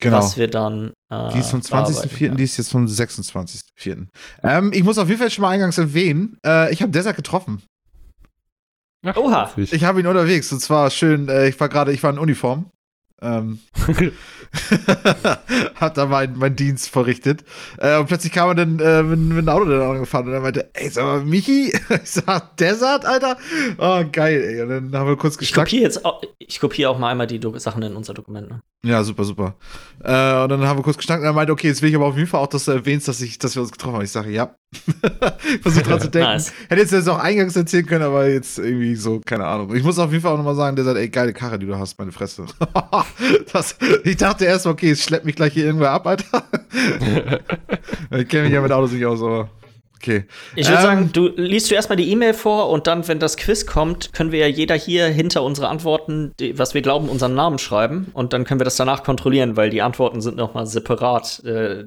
Genau. 0.00 0.18
was 0.18 0.36
wir 0.36 0.48
dann. 0.48 0.92
Äh, 1.10 1.32
Die 1.32 1.38
ist 1.40 1.50
vom 1.50 1.60
bearbeiten. 1.60 1.94
20.04., 1.96 2.34
die 2.36 2.44
ist 2.44 2.56
jetzt 2.56 2.70
vom 2.70 2.86
26.04. 2.86 4.06
Ähm, 4.44 4.70
ich 4.72 4.84
muss 4.84 4.98
auf 4.98 5.08
jeden 5.08 5.20
Fall 5.20 5.30
schon 5.30 5.42
mal 5.42 5.50
eingangs 5.50 5.76
erwähnen, 5.78 6.38
äh, 6.46 6.72
ich 6.72 6.80
habe 6.82 6.92
Desert 6.92 7.16
getroffen. 7.16 7.62
Ach, 9.04 9.16
Oha. 9.16 9.50
Ich 9.56 9.84
habe 9.84 10.00
ihn 10.00 10.06
unterwegs 10.06 10.50
und 10.52 10.60
zwar 10.60 10.90
schön, 10.90 11.28
äh, 11.28 11.48
ich 11.48 11.58
war 11.60 11.68
gerade, 11.68 11.92
ich 11.92 12.02
war 12.02 12.10
in 12.12 12.18
Uniform. 12.18 12.70
Ähm, 13.22 13.60
hat 15.74 15.96
da 15.96 16.06
mein, 16.06 16.36
mein 16.36 16.54
Dienst 16.54 16.90
verrichtet. 16.90 17.44
Äh, 17.78 17.98
und 17.98 18.06
plötzlich 18.06 18.32
kam 18.32 18.48
er 18.48 18.54
dann 18.54 18.78
äh, 18.78 19.02
mit, 19.02 19.18
mit 19.18 19.38
einem 19.38 19.48
Auto 19.48 19.64
dann 19.64 19.80
angefahren 19.82 20.26
und 20.28 20.34
er 20.34 20.40
meinte, 20.40 20.70
ey, 20.74 20.90
sag 20.90 21.04
mal, 21.04 21.24
Michi? 21.24 21.72
Ich 22.02 22.10
sag, 22.10 22.56
Desert, 22.58 23.06
Alter? 23.06 23.38
Oh, 23.78 24.04
geil, 24.12 24.42
ey. 24.42 24.62
Und 24.62 24.68
dann 24.68 25.00
haben 25.00 25.08
wir 25.08 25.16
kurz 25.16 25.34
Ich 25.34 25.38
geschnackt. 25.40 25.68
kopiere 25.70 25.84
jetzt 25.84 26.04
auch, 26.04 26.22
ich 26.38 26.60
kopiere 26.60 26.90
auch 26.90 26.98
mal 26.98 27.10
einmal 27.10 27.26
die 27.26 27.40
Do 27.40 27.56
Sachen 27.58 27.82
in 27.82 27.96
unser 27.96 28.12
Dokument. 28.14 28.50
Ne? 28.50 28.62
Ja, 28.84 29.02
super, 29.02 29.24
super. 29.24 29.56
Äh, 30.04 30.42
und 30.42 30.48
dann 30.48 30.64
haben 30.66 30.78
wir 30.78 30.82
kurz 30.84 30.96
geschnackt 30.96 31.20
und 31.20 31.26
er 31.26 31.32
meinte, 31.32 31.52
okay, 31.52 31.66
jetzt 31.66 31.82
will 31.82 31.88
ich 31.88 31.96
aber 31.96 32.06
auf 32.06 32.16
jeden 32.16 32.28
Fall 32.28 32.40
auch, 32.40 32.46
dass 32.46 32.66
du 32.66 32.70
erwähnst, 32.70 33.08
dass, 33.08 33.20
ich, 33.20 33.38
dass 33.38 33.56
wir 33.56 33.62
uns 33.62 33.72
getroffen 33.72 33.96
haben. 33.96 34.04
Ich 34.04 34.12
sage, 34.12 34.30
ja. 34.30 34.54
versuche 35.62 35.82
dran 35.82 36.00
zu 36.00 36.08
denken. 36.08 36.28
Nice. 36.28 36.52
Hätte 36.68 36.82
jetzt 36.82 36.92
das 36.92 37.08
auch 37.08 37.18
eingangs 37.18 37.56
erzählen 37.56 37.86
können, 37.86 38.04
aber 38.04 38.28
jetzt 38.28 38.58
irgendwie 38.58 38.94
so, 38.94 39.20
keine 39.24 39.46
Ahnung. 39.46 39.74
Ich 39.74 39.82
muss 39.82 39.98
auf 39.98 40.12
jeden 40.12 40.22
Fall 40.22 40.34
auch 40.34 40.36
nochmal 40.36 40.54
sagen, 40.54 40.76
der 40.76 40.84
sagt, 40.84 40.98
ey, 40.98 41.08
geile 41.08 41.32
Karre, 41.32 41.58
die 41.58 41.66
du 41.66 41.76
hast, 41.76 41.98
meine 41.98 42.12
Fresse. 42.12 42.46
das, 43.52 43.76
ich 44.04 44.16
dachte 44.16 44.44
erst, 44.44 44.66
okay, 44.66 44.90
es 44.90 45.02
schleppt 45.02 45.24
mich 45.24 45.34
gleich 45.34 45.54
hier 45.54 45.64
irgendwer 45.64 45.90
ab, 45.90 46.06
Alter. 46.06 46.44
ich 48.10 48.28
kenne 48.28 48.44
mich 48.44 48.52
ja 48.52 48.60
mit 48.60 48.70
Autos 48.70 48.92
nicht 48.92 49.06
aus, 49.06 49.20
aber 49.20 49.50
okay. 49.96 50.24
Ich 50.54 50.66
würde 50.68 50.78
Ähm, 50.78 50.82
sagen, 50.82 51.10
du 51.12 51.28
liest 51.36 51.70
du 51.70 51.74
erstmal 51.74 51.96
die 51.96 52.10
E-Mail 52.10 52.34
vor 52.34 52.70
und 52.70 52.86
dann, 52.86 53.06
wenn 53.08 53.18
das 53.18 53.36
Quiz 53.36 53.66
kommt, 53.66 54.12
können 54.12 54.32
wir 54.32 54.38
ja 54.40 54.46
jeder 54.46 54.74
hier 54.74 55.06
hinter 55.06 55.42
unsere 55.42 55.68
Antworten, 55.68 56.32
die, 56.38 56.58
was 56.58 56.74
wir 56.74 56.82
glauben, 56.82 57.08
unseren 57.08 57.34
Namen 57.34 57.58
schreiben 57.58 58.10
und 58.12 58.32
dann 58.32 58.44
können 58.44 58.60
wir 58.60 58.64
das 58.64 58.76
danach 58.76 59.02
kontrollieren, 59.02 59.56
weil 59.56 59.70
die 59.70 59.82
Antworten 59.82 60.20
sind 60.20 60.36
noch 60.36 60.54
mal 60.54 60.66
separat, 60.66 61.42
äh, 61.44 61.86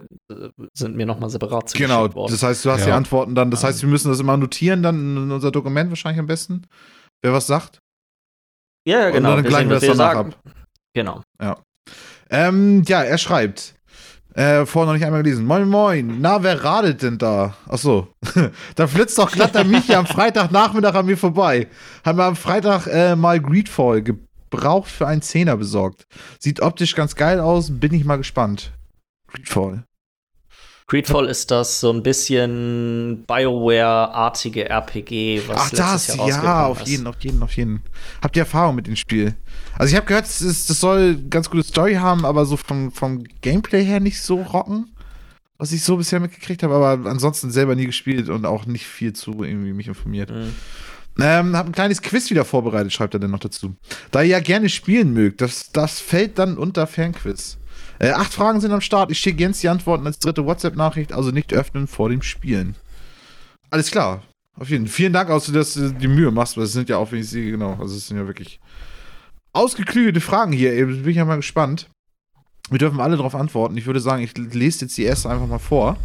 sind 0.74 0.96
mir 0.96 1.06
noch 1.06 1.20
mal 1.20 1.30
separat 1.30 1.74
Genau, 1.74 2.14
worden. 2.14 2.32
das 2.32 2.44
heißt, 2.44 2.66
du 2.66 2.72
hast 2.72 2.82
Ja. 2.82 2.86
die 2.88 2.92
Antworten 2.94 3.36
dann. 3.36 3.52
Das 3.52 3.64
heißt, 3.64 3.82
wir 3.82 3.90
müssen 3.90 4.10
das 4.10 4.20
immer 4.20 4.38
notieren, 4.38 4.84
dann 4.84 5.18
in 5.18 5.32
unser 5.32 5.52
Dokument 5.52 5.90
wahrscheinlich 5.90 6.20
am 6.20 6.28
besten. 6.28 6.68
Wer 7.22 7.34
was 7.34 7.48
sagt. 7.48 7.80
ja, 8.88 9.00
ja, 9.02 9.08
und 9.08 9.14
genau. 9.14 9.36
dann 9.36 9.44
gleichen 9.46 9.70
wir 9.70 9.76
was 9.78 9.86
das 9.86 9.98
danach 9.98 10.14
sagen. 10.14 10.36
Genau. 10.94 11.22
Ähm, 12.32 12.84
ja, 12.88 13.02
er 13.04 13.18
schreibt. 13.18 13.76
Äh, 14.36 14.66
vorher 14.66 14.88
noch 14.88 14.94
nicht 14.94 15.06
einmal 15.06 15.24
gelesen. 15.24 15.46
Moin, 15.46 15.68
moin. 15.68 16.22
Na, 16.22 16.44
wer 16.44 16.64
radelt 16.64 17.02
denn 17.02 17.18
da? 17.18 17.56
Ach 17.68 17.78
so. 17.78 18.08
da 18.76 18.88
flitzt 18.88 19.18
doch 19.18 19.32
glatt 19.32 19.56
der 19.56 19.66
Michi 19.66 19.96
am 19.96 20.06
Freitagnachmittag 20.06 20.94
an 20.94 21.06
mir 21.08 21.18
vorbei. 21.18 21.68
Haben 22.06 22.18
wir 22.20 22.26
am 22.26 22.36
Freitag 22.36 22.88
äh, 22.88 23.16
mal 23.16 23.40
Greedfall 23.42 24.04
gebraucht 24.04 24.90
für 24.90 25.08
einen 25.08 25.24
Zehner 25.24 25.58
besorgt. 25.58 26.06
Sieht 26.40 26.62
optisch 26.62 26.96
ganz 26.96 27.16
geil 27.16 27.40
aus. 27.40 27.70
Bin 27.72 27.94
ich 27.94 28.06
mal 28.06 28.18
gespannt. 28.18 28.72
Greedfall. 29.28 29.84
Greedfall 30.90 31.28
ist 31.28 31.52
das 31.52 31.80
so 31.80 31.92
ein 31.92 32.02
bisschen 32.02 33.24
Bioware-artige 33.28 34.68
RPG, 34.68 35.44
was 35.48 35.58
Ach, 35.60 35.70
das. 35.70 36.16
Ja, 36.18 36.66
auf 36.66 36.82
jeden, 36.82 37.06
auf 37.06 37.16
jeden, 37.22 37.44
auf 37.44 37.56
jeden. 37.56 37.84
Habt 38.24 38.36
ihr 38.36 38.42
Erfahrung 38.42 38.76
mit 38.76 38.88
dem 38.88 38.96
Spiel? 38.96 39.36
Also, 39.80 39.92
ich 39.92 39.96
habe 39.96 40.06
gehört, 40.06 40.26
es 40.26 40.42
ist, 40.42 40.70
das 40.70 40.82
soll 40.82 41.16
ganz 41.30 41.50
gute 41.50 41.64
Story 41.64 41.96
haben, 41.96 42.26
aber 42.26 42.46
so 42.46 42.58
vom, 42.58 42.92
vom 42.92 43.24
Gameplay 43.42 43.84
her 43.84 44.02
nicht 44.02 44.22
so 44.22 44.42
rocken. 44.42 44.94
Was 45.58 45.72
ich 45.72 45.84
so 45.84 45.98
bisher 45.98 46.20
mitgekriegt 46.20 46.64
habe, 46.64 46.76
aber 46.76 47.10
ansonsten 47.10 47.50
selber 47.50 47.76
nie 47.76 47.86
gespielt 47.86 48.30
und 48.30 48.46
auch 48.46 48.66
nicht 48.66 48.86
viel 48.86 49.14
zu 49.14 49.44
irgendwie 49.44 49.74
mich 49.74 49.88
informiert. 49.88 50.32
Mhm. 50.32 50.54
Ähm, 51.22 51.56
hab 51.56 51.66
ein 51.66 51.72
kleines 51.72 52.02
Quiz 52.02 52.30
wieder 52.30 52.44
vorbereitet, 52.44 52.92
schreibt 52.94 53.14
er 53.14 53.22
dann 53.22 53.32
noch 53.32 53.40
dazu. 53.40 53.76
Da 54.12 54.22
ihr 54.22 54.30
ja 54.30 54.40
gerne 54.42 54.68
spielen 54.68 55.14
mögt, 55.14 55.42
das, 55.42 55.72
das 55.72 56.00
fällt 56.00 56.40
dann 56.40 56.58
unter 56.58 56.86
Fernquiz. 56.86 57.58
Äh, 58.00 58.12
acht 58.12 58.34
Fragen 58.34 58.60
sind 58.60 58.72
am 58.72 58.82
Start. 58.82 59.12
Ich 59.12 59.20
schicke 59.20 59.42
Jens 59.42 59.62
die 59.62 59.70
Antworten 59.70 60.06
als 60.06 60.20
dritte 60.20 60.46
WhatsApp-Nachricht, 60.46 61.14
also 61.14 61.32
nicht 61.32 61.54
öffnen 61.54 61.88
vor 61.88 62.10
dem 62.10 62.22
Spielen. 62.22 62.76
Alles 63.70 63.92
klar. 63.92 64.24
Auf 64.58 64.70
jeden 64.70 64.88
Fall. 64.88 64.94
Vielen 64.94 65.14
Dank, 65.14 65.30
auch, 65.30 65.42
dass 65.46 65.74
du 65.74 65.92
die 65.92 66.08
Mühe 66.10 66.32
machst, 66.32 66.58
weil 66.58 66.66
es 66.66 66.74
sind 66.74 66.90
ja 66.90 66.98
auch, 66.98 67.12
wenn 67.12 67.20
ich 67.20 67.30
sehe, 67.30 67.52
genau, 67.52 67.78
also 67.80 67.96
es 67.96 68.08
sind 68.08 68.18
ja 68.18 68.28
wirklich 68.28 68.60
ausgeklügelte 69.54 70.22
Fragen 70.22 70.52
hier. 70.52 70.72
Bin 70.86 71.08
ich 71.08 71.18
ja 71.18 71.26
mal 71.26 71.38
gespannt. 71.38 71.90
Wir 72.70 72.80
dürfen 72.80 73.00
alle 73.00 73.18
darauf 73.18 73.36
antworten. 73.36 73.78
Ich 73.78 73.86
würde 73.86 74.00
sagen, 74.00 74.24
ich 74.24 74.38
lese 74.38 74.86
jetzt 74.86 74.98
die 74.98 75.04
erste 75.04 75.30
einfach 75.30 75.48
mal 75.48 75.60
vor. 75.60 75.98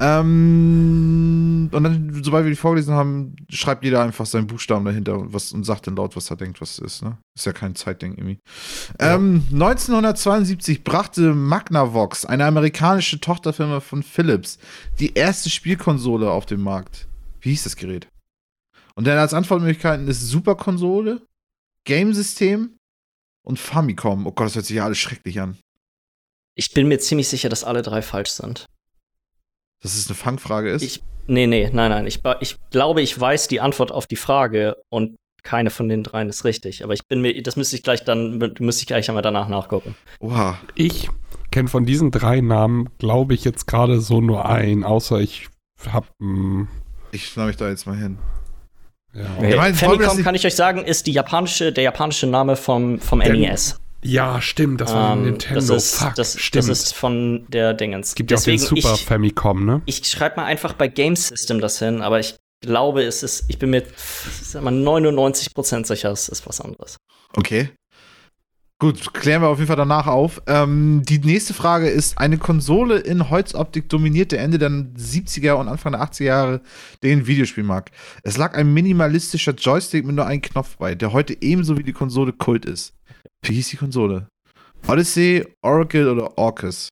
Ähm, 0.00 1.68
und 1.70 1.82
dann, 1.84 2.20
sobald 2.22 2.44
wir 2.44 2.50
die 2.50 2.56
vorgelesen 2.56 2.94
haben, 2.94 3.36
schreibt 3.48 3.84
jeder 3.84 4.02
einfach 4.02 4.26
seinen 4.26 4.48
Buchstaben 4.48 4.84
dahinter 4.84 5.18
und, 5.18 5.32
was, 5.32 5.52
und 5.52 5.64
sagt 5.64 5.86
dann 5.86 5.94
laut, 5.94 6.16
was 6.16 6.30
er 6.30 6.36
denkt, 6.36 6.60
was 6.60 6.72
es 6.72 6.78
ist. 6.78 7.02
Ne? 7.04 7.16
Ist 7.36 7.46
ja 7.46 7.52
kein 7.52 7.76
Zeitding 7.76 8.12
irgendwie. 8.12 8.38
Ähm, 8.98 9.44
1972 9.52 10.82
brachte 10.82 11.32
Magnavox, 11.32 12.24
eine 12.24 12.44
amerikanische 12.44 13.20
Tochterfirma 13.20 13.78
von 13.78 14.02
Philips, 14.02 14.58
die 14.98 15.14
erste 15.14 15.48
Spielkonsole 15.48 16.28
auf 16.28 16.46
den 16.46 16.60
Markt. 16.60 17.06
Wie 17.40 17.50
hieß 17.50 17.62
das 17.64 17.76
Gerät? 17.76 18.08
Und 18.96 19.06
dann 19.06 19.18
als 19.18 19.34
Antwortmöglichkeiten 19.34 20.08
ist 20.08 20.22
Superkonsole, 20.22 21.22
Game-System 21.84 22.76
und 23.44 23.58
Famicom. 23.58 24.26
Oh 24.26 24.32
Gott, 24.32 24.46
das 24.46 24.54
hört 24.56 24.66
sich 24.66 24.76
ja 24.76 24.84
alles 24.84 24.98
schrecklich 24.98 25.40
an. 25.40 25.58
Ich 26.54 26.72
bin 26.72 26.88
mir 26.88 26.98
ziemlich 26.98 27.28
sicher, 27.28 27.48
dass 27.48 27.64
alle 27.64 27.82
drei 27.82 28.00
falsch 28.02 28.30
sind. 28.30 28.66
Dass 29.82 29.96
es 29.96 30.06
eine 30.08 30.14
Fangfrage 30.14 30.70
ist? 30.70 30.82
Ich, 30.82 31.02
nee, 31.26 31.46
nee, 31.46 31.68
nein, 31.72 31.90
nein. 31.90 32.06
Ich, 32.06 32.20
ich 32.40 32.56
glaube, 32.70 33.02
ich 33.02 33.18
weiß 33.18 33.48
die 33.48 33.60
Antwort 33.60 33.92
auf 33.92 34.06
die 34.06 34.16
Frage 34.16 34.76
und 34.88 35.16
keine 35.42 35.70
von 35.70 35.88
den 35.88 36.02
dreien 36.02 36.30
ist 36.30 36.44
richtig. 36.44 36.84
Aber 36.84 36.94
ich 36.94 37.06
bin 37.06 37.20
mir, 37.20 37.42
das 37.42 37.56
müsste 37.56 37.76
ich 37.76 37.82
gleich 37.82 38.02
dann, 38.04 38.38
müsste 38.60 38.82
ich 38.82 38.86
gleich 38.86 39.08
einmal 39.08 39.22
danach 39.22 39.48
nachgucken. 39.48 39.94
Oha. 40.20 40.58
Ich 40.74 41.10
kenne 41.50 41.68
von 41.68 41.84
diesen 41.84 42.10
drei 42.10 42.40
Namen, 42.40 42.88
glaube 42.98 43.34
ich, 43.34 43.44
jetzt 43.44 43.66
gerade 43.66 44.00
so 44.00 44.20
nur 44.20 44.48
einen, 44.48 44.84
außer 44.84 45.20
ich 45.20 45.48
hab. 45.92 46.10
Mh, 46.18 46.66
ich 47.12 47.26
schnapp 47.26 47.48
mich 47.48 47.56
da 47.56 47.68
jetzt 47.68 47.86
mal 47.86 47.96
hin. 47.96 48.18
Ja. 49.14 49.24
Okay. 49.38 49.56
Meine, 49.56 49.74
Famicom, 49.74 50.22
kann 50.22 50.34
ich 50.34 50.46
euch 50.46 50.54
sagen, 50.54 50.84
ist 50.84 51.06
die 51.06 51.12
japanische, 51.12 51.72
der 51.72 51.84
japanische 51.84 52.26
Name 52.26 52.56
vom, 52.56 53.00
vom 53.00 53.20
NES. 53.20 53.80
Ja, 54.02 54.42
stimmt, 54.42 54.82
das 54.82 54.92
war 54.92 55.14
ähm, 55.14 55.24
Nintendo. 55.24 55.60
Das 55.60 55.70
ist, 55.70 55.96
Fuck, 55.96 56.14
das, 56.16 56.38
stimmt. 56.38 56.68
das 56.68 56.78
ist 56.78 56.94
von 56.94 57.46
der 57.48 57.72
Dingens. 57.72 58.08
Es 58.08 58.14
gibt 58.14 58.30
ja 58.30 58.36
auch 58.36 58.42
den 58.42 58.58
Super 58.58 58.94
ich, 58.94 59.04
Famicom, 59.04 59.64
ne? 59.64 59.82
Ich 59.86 60.04
schreibe 60.04 60.36
mal 60.36 60.44
einfach 60.44 60.74
bei 60.74 60.88
Game 60.88 61.16
System 61.16 61.60
das 61.60 61.78
hin, 61.78 62.02
aber 62.02 62.20
ich 62.20 62.34
glaube, 62.60 63.02
es 63.02 63.22
ist, 63.22 63.44
ich 63.48 63.58
bin 63.58 63.70
mir 63.70 63.82
sag 64.42 64.62
mal, 64.62 64.74
99% 64.74 65.86
sicher, 65.86 66.10
es 66.10 66.28
ist 66.28 66.46
was 66.46 66.60
anderes. 66.60 66.98
Okay. 67.34 67.70
Gut, 68.80 69.14
klären 69.14 69.40
wir 69.40 69.48
auf 69.48 69.58
jeden 69.58 69.68
Fall 69.68 69.76
danach 69.76 70.08
auf. 70.08 70.42
Ähm, 70.46 71.02
die 71.08 71.18
nächste 71.18 71.54
Frage 71.54 71.88
ist: 71.88 72.18
Eine 72.18 72.38
Konsole 72.38 72.98
in 72.98 73.30
Holzoptik 73.30 73.88
dominierte 73.88 74.36
Ende 74.36 74.58
der 74.58 74.68
70er 74.68 75.52
und 75.52 75.68
Anfang 75.68 75.92
der 75.92 76.02
80er 76.02 76.24
Jahre 76.24 76.60
den 77.02 77.26
Videospielmarkt. 77.26 77.94
Es 78.24 78.36
lag 78.36 78.54
ein 78.54 78.74
minimalistischer 78.74 79.52
Joystick 79.52 80.04
mit 80.04 80.16
nur 80.16 80.26
einem 80.26 80.42
Knopf 80.42 80.76
bei, 80.76 80.96
der 80.96 81.12
heute 81.12 81.40
ebenso 81.40 81.78
wie 81.78 81.84
die 81.84 81.92
Konsole 81.92 82.32
Kult 82.32 82.64
ist. 82.64 82.94
Wie 83.42 83.54
hieß 83.54 83.68
die 83.68 83.76
Konsole? 83.76 84.28
Odyssey, 84.88 85.46
Oracle 85.62 86.08
oder 86.08 86.36
Orcus? 86.36 86.88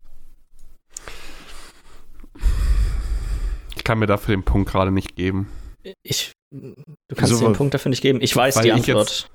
Ich 3.76 3.84
kann 3.84 3.98
mir 3.98 4.06
dafür 4.06 4.36
den 4.36 4.44
Punkt 4.44 4.70
gerade 4.70 4.92
nicht 4.92 5.16
geben. 5.16 5.48
Ich, 6.04 6.30
du 6.52 6.74
kannst 7.16 7.34
so, 7.34 7.44
den 7.44 7.54
Punkt 7.54 7.74
dafür 7.74 7.90
nicht 7.90 8.02
geben. 8.02 8.20
Ich 8.22 8.34
weiß 8.34 8.60
die 8.60 8.70
Antwort. 8.70 9.28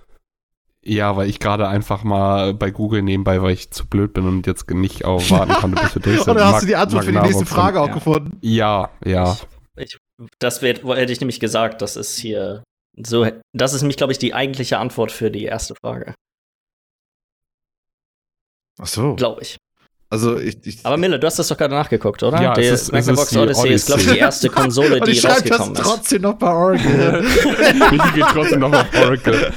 Ja, 0.90 1.18
weil 1.18 1.28
ich 1.28 1.42
gerade 1.42 1.68
einfach 1.68 2.06
mal 2.06 2.54
bei 2.54 2.72
Google 2.72 3.02
nebenbei, 3.02 3.42
weil 3.42 3.52
ich 3.52 3.72
zu 3.72 3.86
blöd 3.86 4.14
bin 4.14 4.26
und 4.26 4.48
jetzt 4.48 4.70
nicht 4.70 5.04
auch 5.04 5.30
warten 5.30 5.54
konnte, 5.54 5.82
bis 5.82 5.96
wir 5.96 6.02
durch 6.02 6.20
sind. 6.24 6.30
Oder 6.30 6.46
hast 6.46 6.52
Mag 6.54 6.62
du 6.62 6.68
die 6.68 6.76
Antwort 6.78 7.04
für 7.04 7.12
die 7.12 7.20
nächste 7.20 7.46
Frage 7.46 7.82
auch 7.82 7.88
ja. 7.88 7.94
gefunden? 7.94 8.38
Ja, 8.42 8.90
ja. 9.04 9.38
Ich, 9.76 9.96
ich, 9.96 9.98
das 10.40 10.62
wär, 10.62 10.76
hätte 10.76 11.12
ich 11.12 11.20
nämlich 11.20 11.42
gesagt, 11.42 11.82
das 11.82 11.98
ist 11.98 12.18
hier 12.18 12.64
so, 12.96 13.28
das 13.54 13.74
ist 13.74 13.82
nämlich, 13.82 13.98
glaube 13.98 14.14
ich, 14.14 14.18
die 14.18 14.34
eigentliche 14.34 14.78
Antwort 14.78 15.12
für 15.12 15.30
die 15.30 15.44
erste 15.44 15.76
Frage. 15.76 16.16
Ach 18.80 18.88
so. 18.88 19.16
Glaube 19.16 19.42
ich. 19.42 19.58
Also 20.10 20.40
ich, 20.40 20.66
ich, 20.66 20.86
Aber 20.86 20.96
Miller, 20.96 21.18
du 21.20 21.28
hast 21.28 21.38
das 21.38 21.50
doch 21.50 21.58
gerade 21.58 21.74
nachgeguckt, 21.74 22.24
oder? 22.24 22.42
Ja, 22.42 22.54
Der 22.54 22.74
es 22.74 22.84
ist, 22.84 22.92
Magnavox 22.94 23.36
Odyssey, 23.36 23.62
Odyssey, 23.62 23.74
ist, 23.74 23.86
glaube 23.88 24.02
ich, 24.04 24.12
die 24.12 24.18
erste 24.18 24.50
Konsole, 24.50 25.02
die 25.06 25.20
rausgekommen 25.20 25.74
das 25.74 25.86
ist. 25.86 25.92
trotzdem 25.92 26.22
noch 26.22 26.36
bei 26.36 26.50
Oracle. 26.50 27.26
ich 27.26 28.14
gehe 28.14 28.26
trotzdem 28.32 28.60
noch 28.62 28.74
auf 28.74 28.86
Oracle. 28.96 29.54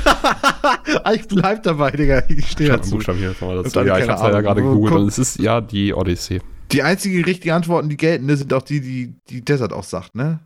ich 1.14 1.28
bleib 1.28 1.62
dabei, 1.62 1.92
Digga. 1.92 2.24
Ich 2.28 2.50
stehe 2.50 2.70
dazu. 2.70 2.90
Buchstabieren 2.90 3.36
mal 3.40 3.62
dazu. 3.62 3.80
Ja, 3.80 3.98
ich 3.98 4.08
hab's 4.08 4.22
ja 4.22 4.40
gerade 4.40 4.60
gegoogelt 4.60 4.94
und 4.96 5.08
es 5.08 5.18
ist 5.18 5.38
ja 5.38 5.60
die 5.60 5.94
Odyssey. 5.94 6.40
Die 6.72 6.82
einzigen 6.82 7.24
richtigen 7.24 7.52
Antworten, 7.52 7.88
die 7.88 7.96
gelten, 7.96 8.36
sind 8.36 8.52
auch 8.52 8.62
die, 8.62 8.80
die 8.80 9.14
die 9.28 9.44
Desert 9.44 9.72
auch 9.72 9.84
sagt, 9.84 10.16
ne? 10.16 10.40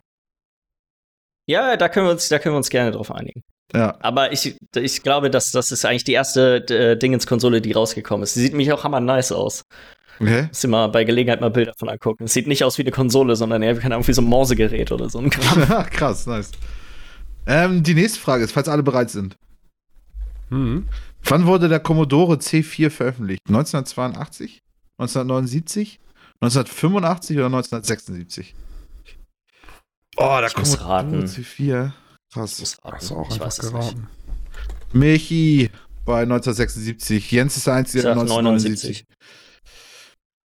Ja, 1.47 1.76
da 1.76 1.89
können 1.89 2.06
wir 2.06 2.12
uns, 2.12 2.28
da 2.28 2.39
können 2.39 2.55
wir 2.55 2.59
uns 2.59 2.70
gerne 2.70 2.90
drauf 2.90 3.10
einigen. 3.10 3.43
Ja. 3.72 3.97
Aber 4.01 4.32
ich, 4.32 4.56
ich 4.76 5.02
glaube, 5.02 5.31
dass 5.31 5.51
das 5.51 5.72
ist 5.72 5.85
eigentlich 5.85 6.05
die 6.05 6.12
erste 6.12 6.56
äh, 6.68 6.97
Dingens-Konsole, 6.97 7.60
die 7.60 7.72
rausgekommen 7.72 8.22
ist. 8.22 8.35
Sie 8.35 8.40
sieht 8.40 8.55
mich 8.55 8.72
auch 8.72 8.85
hammer 8.85 9.01
nice 9.01 9.32
aus. 9.32 9.64
Okay. 10.20 10.46
Muss 10.48 10.64
immer 10.64 10.88
bei 10.88 11.04
Gelegenheit 11.04 11.40
mal 11.40 11.50
Bilder 11.50 11.72
von 11.76 11.88
angucken. 11.88 12.24
Es 12.24 12.32
sieht 12.32 12.46
nicht 12.46 12.64
aus 12.64 12.78
wie 12.78 12.82
eine 12.82 12.90
Konsole, 12.90 13.36
sondern 13.36 13.62
eher 13.62 13.76
wie 13.82 14.12
so 14.12 14.22
ein 14.22 14.26
Morsegerät 14.26 14.92
oder 14.92 15.08
so. 15.08 15.22
Krass, 15.90 16.26
nice. 16.26 16.52
Ähm, 17.46 17.82
die 17.82 17.94
nächste 17.94 18.20
Frage 18.20 18.44
ist, 18.44 18.52
falls 18.52 18.68
alle 18.68 18.82
bereit 18.82 19.10
sind. 19.10 19.36
Mhm. 20.50 20.88
Wann 21.24 21.46
wurde 21.46 21.68
der 21.68 21.80
Commodore 21.80 22.36
C4 22.36 22.90
veröffentlicht? 22.90 23.40
1982? 23.48 24.62
1979? 24.98 26.00
1985 26.40 27.36
oder 27.36 27.46
1976? 27.46 28.54
Oh, 30.16 30.38
da 30.40 30.48
kommt 30.48 30.80
raten. 30.80 31.24
C4. 31.24 31.92
Krass. 32.32 32.60
Ich 32.60 32.76
Hast 32.82 33.10
du 33.10 33.16
auch 33.16 33.30
ich 33.30 33.40
weiß 33.40 33.58
geraten. 33.58 34.08
Michi 34.92 35.70
bei 36.04 36.22
1976. 36.22 37.30
Jens 37.32 37.56
ist 37.56 37.66
der 37.66 37.74
Einzige, 37.74 38.02
der 38.02 38.12
1979. 38.12 39.06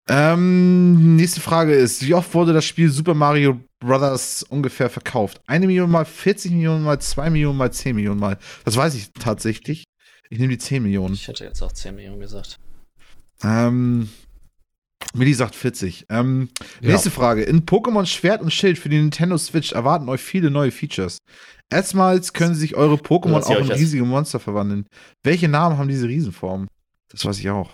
Ähm, 0.09 1.15
nächste 1.15 1.39
Frage 1.39 1.73
ist, 1.73 2.05
wie 2.05 2.15
oft 2.15 2.33
wurde 2.33 2.51
das 2.51 2.65
Spiel 2.65 2.89
Super 2.89 3.13
Mario 3.13 3.59
Brothers 3.79 4.43
ungefähr 4.43 4.89
verkauft? 4.89 5.39
Eine 5.45 5.67
Million 5.67 5.89
mal, 5.91 6.03
40 6.03 6.51
Millionen 6.51 6.83
mal, 6.83 6.99
2 6.99 7.29
Millionen 7.29 7.57
mal, 7.57 7.71
10 7.71 7.95
Millionen 7.95 8.19
mal. 8.19 8.39
Das 8.65 8.75
weiß 8.75 8.95
ich 8.95 9.11
tatsächlich. 9.13 9.83
Ich 10.31 10.39
nehme 10.39 10.51
die 10.51 10.57
10 10.57 10.81
Millionen. 10.81 11.13
Ich 11.13 11.27
hätte 11.27 11.43
jetzt 11.43 11.61
auch 11.61 11.71
10 11.71 11.93
Millionen 11.93 12.19
gesagt. 12.19 12.57
Ähm, 13.43 14.09
Milli 15.13 15.33
sagt 15.33 15.55
40. 15.55 16.07
Ähm, 16.09 16.49
ja. 16.81 16.91
Nächste 16.91 17.11
Frage. 17.11 17.43
In 17.43 17.65
Pokémon 17.65 18.05
Schwert 18.07 18.41
und 18.41 18.51
Schild 18.51 18.79
für 18.79 18.89
die 18.89 18.99
Nintendo 18.99 19.37
Switch 19.37 19.73
erwarten 19.73 20.09
euch 20.09 20.21
viele 20.21 20.49
neue 20.49 20.71
Features. 20.71 21.19
Erstmals 21.71 22.33
können 22.33 22.55
sich 22.55 22.75
eure 22.75 22.95
Pokémon 22.95 23.43
auch 23.43 23.59
in 23.59 23.71
riesige 23.71 24.03
Monster 24.03 24.39
verwandeln. 24.39 24.87
Welche 25.23 25.47
Namen 25.47 25.77
haben 25.77 25.87
diese 25.87 26.07
Riesenformen? 26.07 26.67
Das 27.11 27.25
weiß 27.25 27.39
ich 27.39 27.49
auch. 27.49 27.69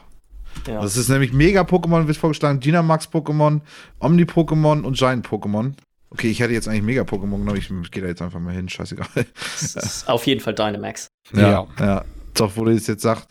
Ja. 0.68 0.82
Das 0.82 0.98
ist 0.98 1.10
nämlich 1.10 1.34
Mega-Pokémon, 1.34 2.08
wird 2.08 2.18
vorgeschlagen, 2.18 2.60
Dynamax-Pokémon, 2.60 3.62
Omni-Pokémon 4.00 4.82
und 4.82 4.98
Giant-Pokémon. 4.98 5.74
Okay, 6.10 6.30
ich 6.30 6.40
hätte 6.40 6.54
jetzt 6.54 6.68
eigentlich 6.68 6.84
Mega-Pokémon 6.84 7.40
genommen, 7.40 7.58
ich 7.58 7.92
gehe 7.92 8.02
da 8.02 8.10
jetzt 8.10 8.22
einfach 8.22 8.40
mal 8.40 8.54
hin, 8.54 8.70
scheißegal. 8.70 9.08
Das 9.16 9.76
ist 9.76 10.10
auf 10.10 10.26
jeden 10.26 10.42
Fall 10.42 10.56
Dynamax. 10.56 11.08
Ja, 11.34 11.42
ja. 11.42 11.68
ja. 11.80 12.06
Doch, 12.34 12.56
wo 12.56 12.66
du 12.66 12.72
es 12.72 12.88
jetzt 12.88 13.02
sagst. 13.02 13.28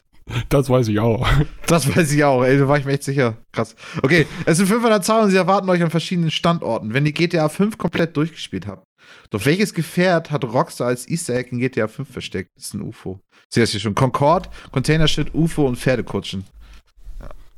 Das 0.49 0.71
weiß 0.71 0.89
ich 0.89 1.01
auch. 1.01 1.27
Das 1.67 1.95
weiß 1.95 2.13
ich 2.13 2.25
auch, 2.25 2.43
ey, 2.43 2.59
da 2.59 2.69
war 2.69 2.79
ich 2.79 2.85
mir 2.85 2.93
echt 2.93 3.05
sicher. 3.05 3.37
Krass. 3.53 3.75
Okay, 4.03 4.27
es 4.47 4.57
sind 4.57 4.67
500 4.67 5.05
Zahlen 5.05 5.25
und 5.25 5.31
sie 5.31 5.37
erwarten 5.37 5.69
euch 5.69 5.83
an 5.83 5.91
verschiedenen 5.91 6.31
Standorten, 6.31 6.95
wenn 6.95 7.05
ihr 7.07 7.13
GTA 7.13 7.49
5 7.49 7.79
komplett 7.79 8.17
durchgespielt 8.17 8.67
habt. 8.67 8.85
Doch 9.31 9.45
welches 9.45 9.75
Gefährt 9.75 10.31
hat 10.31 10.45
Rockstar 10.45 10.89
als 10.89 11.09
Easter 11.09 11.35
Egg 11.35 11.51
in 11.51 11.59
GTA 11.59 11.89
5 11.89 12.11
versteckt? 12.11 12.51
Das 12.57 12.67
ist 12.67 12.75
ein 12.75 12.83
UFO. 12.83 13.21
Sieh 13.53 13.61
das 13.61 13.71
hier 13.71 13.81
schon. 13.81 13.95
Concorde, 13.95 14.49
Container 14.73 15.09
Shit, 15.09 15.35
UFO 15.35 15.67
und 15.67 15.77
Pferdekutschen. 15.77 16.45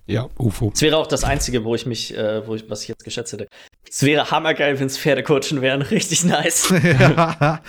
Ja, 0.07 0.29
UFO. 0.39 0.71
Es 0.73 0.83
wäre 0.83 0.97
auch 0.97 1.09
das 1.09 1.25
Einzige, 1.25 1.65
wo 1.65 1.75
ich 1.75 1.85
mich, 1.85 2.17
äh, 2.17 2.47
wo 2.47 2.55
ich, 2.55 2.71
was 2.71 2.83
ich 2.83 2.89
jetzt 2.89 3.05
geschätzt 3.05 3.33
hätte. 3.33 3.49
Es 3.89 4.03
wäre 4.03 4.31
hammergeil, 4.31 4.79
wenn 4.79 4.87
es 4.87 4.99
Pferdekutschen 4.99 5.63
wären. 5.63 5.83
Richtig 5.83 6.25
nice. 6.25 6.73
ja. 7.01 7.61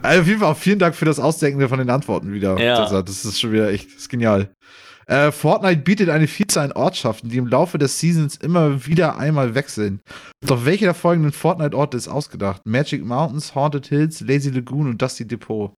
Also 0.00 0.20
auf 0.20 0.26
jeden 0.26 0.40
Fall 0.40 0.52
auch 0.52 0.56
vielen 0.56 0.78
Dank 0.78 0.94
für 0.94 1.04
das 1.04 1.18
Ausdenken 1.18 1.68
von 1.68 1.78
den 1.78 1.90
Antworten 1.90 2.32
wieder. 2.32 2.58
Ja. 2.58 3.02
Das 3.02 3.24
ist 3.24 3.40
schon 3.40 3.52
wieder 3.52 3.70
echt 3.70 3.88
ist 3.94 4.08
genial. 4.08 4.48
Äh, 5.06 5.32
Fortnite 5.32 5.82
bietet 5.82 6.08
eine 6.08 6.28
Vielzahl 6.28 6.66
an 6.66 6.72
Ortschaften, 6.72 7.28
die 7.28 7.36
im 7.36 7.48
Laufe 7.48 7.76
des 7.76 7.98
Seasons 7.98 8.36
immer 8.36 8.86
wieder 8.86 9.18
einmal 9.18 9.54
wechseln. 9.54 10.00
Doch 10.46 10.64
welche 10.64 10.84
der 10.84 10.94
folgenden 10.94 11.32
Fortnite-Orte 11.32 11.96
ist 11.96 12.08
ausgedacht? 12.08 12.62
Magic 12.64 13.04
Mountains, 13.04 13.54
Haunted 13.54 13.88
Hills, 13.88 14.20
Lazy 14.20 14.50
Lagoon 14.50 14.88
und 14.88 15.02
Dusty 15.02 15.26
Depot. 15.26 15.72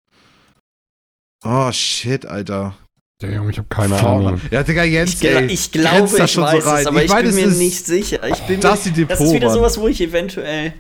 Oh 1.46 1.72
shit, 1.72 2.26
Alter. 2.26 2.76
Der 3.24 3.36
Junge, 3.36 3.52
ich 3.52 3.58
habe 3.58 3.68
keine 3.70 3.96
Fortnite. 3.96 4.28
Ahnung. 4.28 4.42
Ja, 4.52 4.64
Digga, 4.64 4.84
Jens, 4.84 5.22
ich, 5.22 5.30
ey, 5.30 5.46
ich 5.48 5.72
glaube, 5.72 6.06
ich 6.08 6.38
weiß 6.38 6.64
so 6.64 6.72
es, 6.72 6.88
aber 6.88 7.04
ich, 7.04 7.12
ich 7.12 7.18
bin 7.18 7.36
mir 7.36 7.48
nicht 7.48 7.86
sicher. 7.86 8.28
Ich 8.28 8.40
bin 8.42 8.60
Dusty 8.60 8.90
mir, 8.90 8.96
Depot, 8.96 9.12
das 9.12 9.22
ist 9.22 9.34
wieder 9.34 9.48
Mann. 9.48 9.56
sowas, 9.56 9.80
wo 9.80 9.88
ich 9.88 10.02
eventuell 10.02 10.74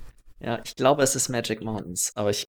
ja, 0.43 0.59
ich 0.63 0.75
glaube, 0.75 1.03
es 1.03 1.15
ist 1.15 1.29
Magic 1.29 1.63
Mountains, 1.63 2.11
aber 2.15 2.29
ich 2.29 2.47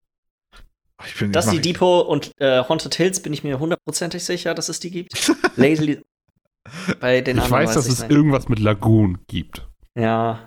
ich 1.06 1.16
bin, 1.18 1.32
Dusty 1.32 1.60
Depot 1.60 2.06
und 2.06 2.32
äh, 2.40 2.62
Haunted 2.68 2.94
Hills 2.94 3.20
bin 3.20 3.32
ich 3.32 3.44
mir 3.44 3.58
hundertprozentig 3.58 4.24
sicher, 4.24 4.54
dass 4.54 4.68
es 4.68 4.80
die 4.80 4.90
gibt. 4.90 5.32
Lazy 5.56 6.02
bei 6.98 7.20
den 7.20 7.38
ich 7.38 7.50
weiß, 7.50 7.74
dass 7.74 7.86
ich 7.86 7.94
es 7.94 8.00
nicht. 8.00 8.10
irgendwas 8.10 8.48
mit 8.48 8.58
Lagoon 8.58 9.18
gibt. 9.26 9.68
Ja. 9.94 10.46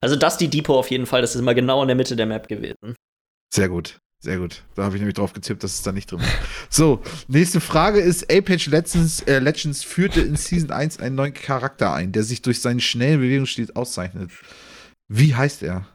Also 0.00 0.16
Dusty 0.16 0.48
Depot 0.48 0.76
auf 0.76 0.90
jeden 0.90 1.06
Fall, 1.06 1.20
das 1.20 1.34
ist 1.34 1.40
immer 1.40 1.54
genau 1.54 1.82
in 1.82 1.88
der 1.88 1.96
Mitte 1.96 2.16
der 2.16 2.26
Map 2.26 2.48
gewesen. 2.48 2.96
Sehr 3.52 3.68
gut. 3.68 3.98
Sehr 4.22 4.36
gut. 4.36 4.62
Da 4.74 4.84
habe 4.84 4.96
ich 4.96 5.00
nämlich 5.00 5.16
drauf 5.16 5.32
gezippt, 5.32 5.64
dass 5.64 5.72
es 5.72 5.82
da 5.82 5.92
nicht 5.92 6.12
drin 6.12 6.20
ist. 6.20 6.28
So, 6.68 7.00
nächste 7.26 7.60
Frage 7.60 8.00
ist: 8.00 8.30
Apex 8.30 8.66
Legends, 8.66 9.22
äh, 9.22 9.38
Legends 9.38 9.82
führte 9.82 10.20
in 10.20 10.36
Season 10.36 10.70
1 10.70 11.00
einen 11.00 11.14
neuen 11.14 11.32
Charakter 11.32 11.94
ein, 11.94 12.12
der 12.12 12.22
sich 12.22 12.42
durch 12.42 12.60
seinen 12.60 12.80
schnellen 12.80 13.20
Bewegungsstil 13.20 13.70
auszeichnet. 13.74 14.30
Wie 15.08 15.34
heißt 15.34 15.62
er? 15.62 15.86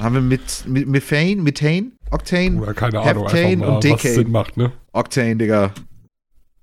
Haben 0.00 0.14
wir 0.16 0.20
mit, 0.22 0.66
mit 0.66 0.88
Methane, 0.88 1.36
Methane, 1.36 1.92
Octane, 2.10 2.60
Oder 2.60 2.74
keine 2.74 3.00
Ahnung, 3.00 3.28
Heftane 3.28 3.56
mal, 3.56 3.68
und 3.68 3.84
Decane. 3.84 4.02
Was 4.02 4.14
Sinn 4.14 4.30
macht, 4.30 4.56
ne? 4.56 4.72
Octane, 4.92 5.36
Digga. 5.36 5.72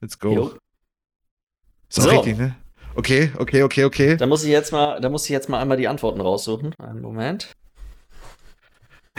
Let's 0.01 0.19
go. 0.19 0.35
Jo. 0.35 0.51
Ist 1.89 2.01
so. 2.01 2.09
richtig, 2.09 2.37
ne? 2.37 2.55
Okay, 2.95 3.31
okay, 3.37 3.63
okay, 3.63 3.85
okay. 3.85 4.17
Da 4.17 4.27
muss 4.27 4.43
ich 4.43 4.51
jetzt 4.51 4.71
mal, 4.71 4.99
da 4.99 5.09
muss 5.09 5.23
ich 5.23 5.29
jetzt 5.29 5.49
mal 5.49 5.59
einmal 5.59 5.77
die 5.77 5.87
Antworten 5.87 6.21
raussuchen. 6.21 6.75
Einen 6.77 7.01
Moment. 7.01 7.51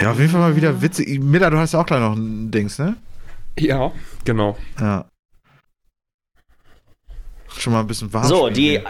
Ja, 0.00 0.10
auf 0.10 0.18
jeden 0.18 0.30
Fall 0.30 0.40
mal 0.40 0.56
wieder 0.56 0.82
witzig. 0.82 1.20
Miller, 1.20 1.50
du 1.50 1.58
hast 1.58 1.72
ja 1.72 1.80
auch 1.80 1.86
gleich 1.86 2.00
noch 2.00 2.16
ein 2.16 2.50
Dings, 2.50 2.78
ne? 2.78 2.96
Ja, 3.58 3.92
genau. 4.24 4.56
Ja. 4.80 5.08
Schon 7.56 7.72
mal 7.72 7.80
ein 7.80 7.86
bisschen 7.86 8.12
warm. 8.12 8.26
So, 8.26 8.50
die 8.50 8.80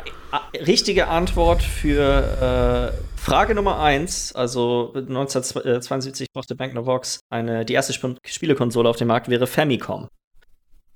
richtige 0.54 1.08
Antwort 1.08 1.62
für 1.62 2.92
äh, 2.94 3.18
Frage 3.20 3.54
Nummer 3.54 3.80
1, 3.80 4.34
also 4.34 4.92
1972 4.94 6.28
brachte 6.32 6.54
Banknovox 6.54 7.20
eine, 7.30 7.64
die 7.64 7.74
erste 7.74 7.92
Sp 7.92 8.16
Spielekonsole 8.26 8.88
auf 8.88 8.96
den 8.96 9.08
Markt, 9.08 9.28
wäre 9.28 9.46
Famicom. 9.46 10.08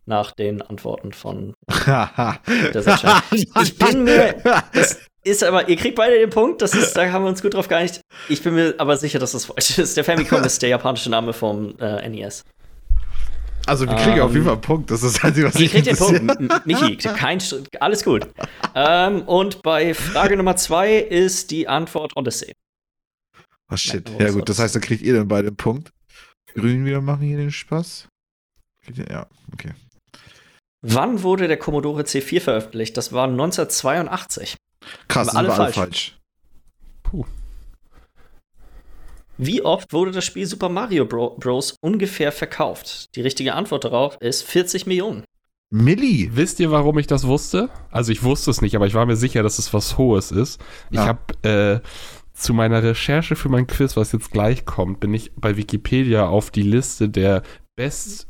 Nach 0.06 0.32
den 0.32 0.62
Antworten 0.62 1.12
von 1.12 1.52
der. 1.86 3.22
Ich 3.30 3.78
bin 3.78 4.04
mir, 4.04 4.36
das 4.72 5.00
ist 5.24 5.42
aber, 5.44 5.68
ihr 5.68 5.76
kriegt 5.76 5.96
beide 5.96 6.18
den 6.18 6.30
Punkt, 6.30 6.62
das 6.62 6.74
ist, 6.74 6.94
da 6.96 7.10
haben 7.10 7.24
wir 7.24 7.28
uns 7.28 7.42
gut 7.42 7.54
drauf 7.54 7.68
geeinigt. 7.68 8.00
Ich 8.28 8.42
bin 8.42 8.54
mir 8.54 8.74
aber 8.78 8.96
sicher, 8.96 9.18
dass 9.18 9.32
das 9.32 9.46
falsch 9.46 9.78
ist. 9.78 9.96
Der 9.96 10.04
Famicom 10.04 10.42
ist 10.44 10.62
der 10.62 10.68
japanische 10.70 11.10
Name 11.10 11.32
vom 11.32 11.76
äh, 11.78 12.08
NES. 12.08 12.44
Also, 13.66 13.86
wir 13.86 13.96
kriegen 13.96 14.20
auf 14.20 14.30
Ähm, 14.30 14.34
jeden 14.36 14.44
Fall 14.44 14.54
einen 14.54 14.62
Punkt. 14.62 14.90
Das 14.90 15.02
ist 15.02 15.22
Einzige, 15.22 15.48
was 15.48 15.58
mich 15.58 15.70
kriegt 15.70 15.86
den. 15.86 15.96
Punkt. 15.96 16.20
M- 16.40 16.48
Michi, 16.64 16.96
kein 16.96 17.38
Sch- 17.38 17.62
alles 17.80 18.02
gut. 18.02 18.26
ähm, 18.74 19.22
und 19.22 19.60
bei 19.62 19.92
Frage 19.92 20.36
Nummer 20.38 20.56
zwei 20.56 20.94
ist 20.96 21.50
die 21.50 21.68
Antwort 21.68 22.16
Odyssey. 22.16 22.54
Oh 23.70 23.76
shit. 23.76 24.08
Ja, 24.18 24.30
gut, 24.30 24.48
das 24.48 24.58
heißt, 24.58 24.74
dann 24.74 24.80
kriegt 24.82 25.02
ihr 25.02 25.12
dann 25.14 25.28
beide 25.28 25.48
einen 25.48 25.56
Punkt. 25.56 25.90
Grün 26.54 26.86
wieder 26.86 27.02
machen 27.02 27.20
hier 27.26 27.36
den 27.36 27.50
Spaß. 27.50 28.08
Ja, 29.10 29.26
okay. 29.52 29.72
Wann 30.80 31.22
wurde 31.22 31.46
der 31.48 31.58
Commodore 31.58 32.02
C4 32.04 32.40
veröffentlicht? 32.40 32.96
Das 32.96 33.12
war 33.12 33.24
1982. 33.28 34.56
Krass, 35.08 35.28
alle 35.28 35.48
wir 35.48 35.54
alle 35.54 35.72
falsch. 35.72 35.74
falsch. 35.76 36.18
Puh. 37.02 37.24
Wie 39.36 39.62
oft 39.62 39.92
wurde 39.92 40.10
das 40.10 40.24
Spiel 40.24 40.46
Super 40.46 40.68
Mario 40.68 41.04
Bro 41.06 41.36
Bros. 41.38 41.76
ungefähr 41.80 42.32
verkauft? 42.32 43.14
Die 43.14 43.20
richtige 43.20 43.54
Antwort 43.54 43.84
darauf 43.84 44.16
ist 44.20 44.42
40 44.42 44.86
Millionen. 44.86 45.24
Milli. 45.70 46.30
Wisst 46.34 46.60
ihr, 46.60 46.70
warum 46.70 46.98
ich 46.98 47.06
das 47.06 47.26
wusste? 47.26 47.68
Also 47.90 48.10
ich 48.10 48.22
wusste 48.22 48.50
es 48.50 48.62
nicht, 48.62 48.74
aber 48.74 48.86
ich 48.86 48.94
war 48.94 49.06
mir 49.06 49.16
sicher, 49.16 49.42
dass 49.42 49.58
es 49.58 49.72
was 49.74 49.98
Hohes 49.98 50.30
ist. 50.32 50.60
Ich 50.90 50.96
Ja. 50.96 51.06
habe 51.06 51.48
äh, 51.48 51.80
zu 52.32 52.54
meiner 52.54 52.82
Recherche 52.82 53.36
für 53.36 53.48
mein 53.48 53.66
Quiz, 53.66 53.96
was 53.96 54.12
jetzt 54.12 54.30
gleich 54.30 54.64
kommt, 54.64 54.98
bin 55.00 55.12
ich 55.14 55.30
bei 55.36 55.56
Wikipedia 55.56 56.26
auf 56.26 56.50
die 56.50 56.62
Liste 56.62 57.08
der 57.08 57.42
best, 57.78 58.26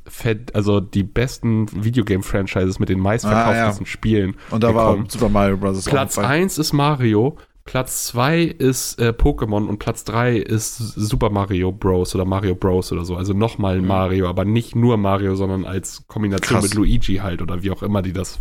also 0.52 0.78
die 0.78 1.02
besten 1.02 1.66
Videogame-Franchises 1.72 2.78
mit 2.78 2.90
den 2.90 3.00
meistverkauftesten 3.00 3.86
Spielen. 3.86 4.36
Und 4.50 4.62
da 4.62 4.74
war 4.74 4.90
gekommen. 4.90 5.08
Super 5.08 5.30
Mario 5.30 5.56
Bros. 5.56 5.86
Platz 5.86 6.16
dabei. 6.16 6.28
1 6.28 6.58
ist 6.58 6.74
Mario, 6.74 7.38
Platz 7.64 8.04
2 8.08 8.42
ist 8.42 9.00
äh, 9.00 9.14
Pokémon 9.16 9.66
und 9.66 9.78
Platz 9.78 10.04
3 10.04 10.36
ist 10.36 10.76
Super 10.76 11.30
Mario 11.30 11.72
Bros. 11.72 12.14
oder 12.14 12.26
Mario 12.26 12.54
Bros. 12.54 12.92
oder 12.92 13.06
so. 13.06 13.16
Also 13.16 13.32
nochmal 13.32 13.80
Mario, 13.80 14.28
aber 14.28 14.44
nicht 14.44 14.76
nur 14.76 14.98
Mario, 14.98 15.34
sondern 15.34 15.64
als 15.64 16.06
Kombination 16.08 16.60
Krass. 16.60 16.64
mit 16.64 16.74
Luigi 16.74 17.16
halt 17.16 17.40
oder 17.40 17.62
wie 17.62 17.70
auch 17.70 17.82
immer 17.82 18.02
die 18.02 18.12
das. 18.12 18.38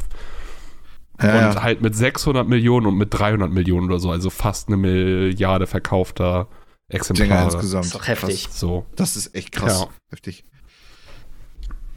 Ja, 1.22 1.48
und 1.48 1.56
ja. 1.56 1.64
halt 1.64 1.82
mit 1.82 1.96
600 1.96 2.46
Millionen 2.50 2.86
und 2.86 2.98
mit 2.98 3.14
300 3.14 3.50
Millionen 3.50 3.88
oder 3.88 4.00
so. 4.00 4.12
Also 4.12 4.30
fast 4.30 4.68
eine 4.68 4.76
Milliarde 4.76 5.68
verkaufter 5.68 6.50
Dinger 6.90 7.00
Exemplare. 7.00 7.46
insgesamt. 7.46 7.86
Das 7.86 7.88
ist 7.88 7.96
doch 7.96 8.08
heftig. 8.08 8.44
Krass. 8.46 8.60
So. 8.60 8.86
Das 8.96 9.16
ist 9.16 9.36
echt 9.36 9.54
krass. 9.54 9.84
Ja. 9.84 9.90
Heftig. 10.10 10.44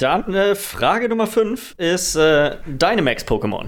Dann 0.01 0.33
äh, 0.35 0.55
Frage 0.55 1.11
Nummer 1.11 1.27
5 1.27 1.75
ist 1.77 2.17
äh, 2.17 2.57
Dynamax 2.67 3.27
Pokémon. 3.27 3.67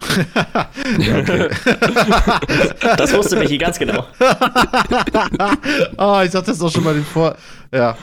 Das 2.96 3.12
wusste 3.14 3.36
Michi 3.36 3.58
ganz 3.58 3.78
genau. 3.78 4.06
oh, 5.98 6.20
ich 6.24 6.30
sag 6.30 6.44
das 6.46 6.60
auch 6.60 6.72
schon 6.72 6.84
mal 6.84 6.94
Vor. 7.02 7.36
Ja. 7.72 7.96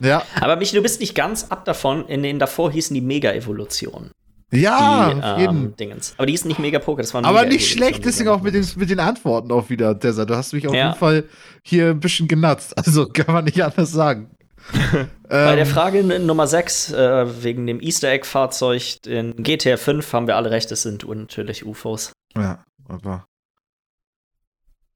Ja. 0.00 0.22
Aber 0.40 0.56
Michi, 0.56 0.76
du 0.76 0.82
bist 0.82 1.00
nicht 1.00 1.14
ganz 1.14 1.46
ab 1.50 1.64
davon. 1.64 2.06
In 2.06 2.22
den 2.22 2.38
davor 2.38 2.72
hießen 2.72 2.94
die 2.94 3.00
Mega-Evolution. 3.00 4.10
Ja, 4.52 5.10
die 5.10 5.22
auf 5.22 5.24
ähm, 5.24 5.40
jeden. 5.40 5.76
Dingens. 5.76 6.14
Aber 6.16 6.26
die 6.26 6.32
hießen 6.32 6.48
nicht 6.48 6.58
Mega-Poker, 6.58 7.02
das 7.02 7.14
waren 7.14 7.24
Aber 7.24 7.44
nicht 7.44 7.70
schlecht, 7.70 8.04
deswegen 8.04 8.30
auch 8.30 8.42
mit 8.42 8.54
den, 8.54 8.66
mit 8.76 8.90
den 8.90 8.98
Antworten 8.98 9.52
auch 9.52 9.70
wieder, 9.70 9.94
Dessa. 9.94 10.24
Du 10.24 10.34
hast 10.34 10.52
mich 10.52 10.66
auf 10.66 10.74
Ja. 10.74 10.86
jeden 10.86 10.98
Fall 10.98 11.24
hier 11.62 11.90
ein 11.90 12.00
bisschen 12.00 12.26
genutzt. 12.26 12.76
Also 12.76 13.06
kann 13.06 13.34
man 13.34 13.44
nicht 13.44 13.62
anders 13.62 13.92
sagen. 13.92 14.30
Bei 15.28 15.54
der 15.56 15.66
Ähm, 15.66 15.66
Frage 15.66 16.02
Nummer 16.02 16.46
6, 16.46 16.92
äh, 16.92 17.42
wegen 17.44 17.66
dem 17.66 17.80
Easter 17.80 18.08
Egg-Fahrzeug 18.10 18.98
in 19.06 19.34
GTA 19.42 19.76
5 19.76 20.12
haben 20.12 20.26
wir 20.26 20.36
alle 20.36 20.50
recht, 20.50 20.70
es 20.72 20.82
sind 20.82 21.06
natürlich 21.08 21.64
UFOs. 21.64 22.12
Ja, 22.36 22.64
aber. 22.88 23.26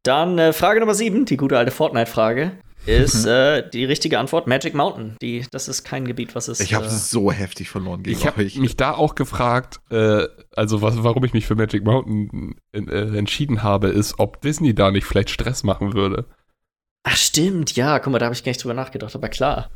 Dann 0.03 0.39
äh, 0.39 0.53
Frage 0.53 0.81
Nummer 0.81 0.95
7, 0.95 1.24
die 1.24 1.36
gute 1.36 1.57
alte 1.59 1.70
Fortnite-Frage, 1.70 2.53
Mhm. 2.86 2.93
ist 2.93 3.24
äh, 3.24 3.69
die 3.70 3.85
richtige 3.85 4.19
Antwort 4.19 4.47
Magic 4.47 4.74
Mountain. 4.74 5.16
Die, 5.23 5.47
das 5.51 5.69
ist 5.69 5.85
kein 5.85 6.05
Gebiet, 6.07 6.35
was 6.35 6.49
es. 6.49 6.61
Ich 6.61 6.74
habe 6.74 6.86
äh, 6.86 6.91
so 6.91 7.32
heftig 7.32 7.70
verloren 7.70 8.03
gegen 8.03 8.19
Ich 8.19 8.27
habe 8.27 8.43
mich 8.43 8.77
da 8.77 8.93
auch 8.93 9.15
gefragt, 9.15 9.81
äh, 9.91 10.27
also 10.55 10.82
was, 10.82 11.03
warum 11.03 11.24
ich 11.24 11.32
mich 11.32 11.47
für 11.47 11.55
Magic 11.55 11.85
Mountain 11.85 12.57
äh, 12.73 13.16
entschieden 13.16 13.62
habe, 13.62 13.89
ist, 13.89 14.19
ob 14.19 14.41
Disney 14.43 14.74
da 14.74 14.91
nicht 14.91 15.05
vielleicht 15.07 15.31
Stress 15.31 15.62
machen 15.62 15.95
würde. 15.95 16.27
Ach, 17.05 17.16
stimmt, 17.16 17.76
ja, 17.76 17.98
guck 18.01 18.12
mal, 18.12 18.18
da 18.18 18.26
habe 18.26 18.35
ich 18.35 18.43
gar 18.43 18.51
nicht 18.51 18.62
drüber 18.64 18.74
nachgedacht, 18.74 19.14
aber 19.14 19.28
klar. 19.28 19.70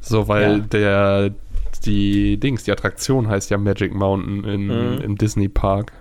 So, 0.00 0.28
weil 0.28 0.58
Ja. 0.58 0.58
der 0.58 1.34
die 1.84 2.38
Dings, 2.38 2.64
die 2.64 2.72
Attraktion 2.72 3.28
heißt 3.28 3.50
ja 3.50 3.58
Magic 3.58 3.94
Mountain 3.94 4.44
in, 4.44 4.66
Mhm. 4.66 5.00
im 5.00 5.18
Disney 5.18 5.48
Park. 5.48 5.92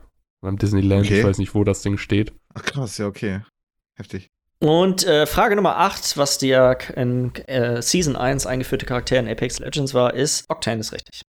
Oder 0.41 0.49
im 0.49 0.57
Disneyland, 0.57 1.05
Okay. 1.05 1.19
ich 1.19 1.25
weiß 1.25 1.37
nicht, 1.39 1.53
wo 1.55 1.63
das 1.63 1.81
Ding 1.81 1.97
steht. 1.97 2.31
Ach 2.53 2.63
krass, 2.63 2.97
ja, 2.97 3.07
okay. 3.07 3.41
Heftig. 3.95 4.29
Und 4.59 5.05
äh, 5.05 5.25
Frage 5.27 5.55
Nummer 5.55 5.77
8, 5.77 6.17
was 6.17 6.37
der 6.37 6.77
in 6.95 7.33
äh, 7.47 7.81
Season 7.81 8.15
1 8.15 8.45
eingeführte 8.47 8.85
Charakter 8.85 9.19
in 9.19 9.27
Apex 9.27 9.59
Legends 9.59 9.93
war, 9.93 10.13
ist 10.13 10.45
Octane 10.49 10.79
ist 10.81 10.93
richtig. 10.93 11.21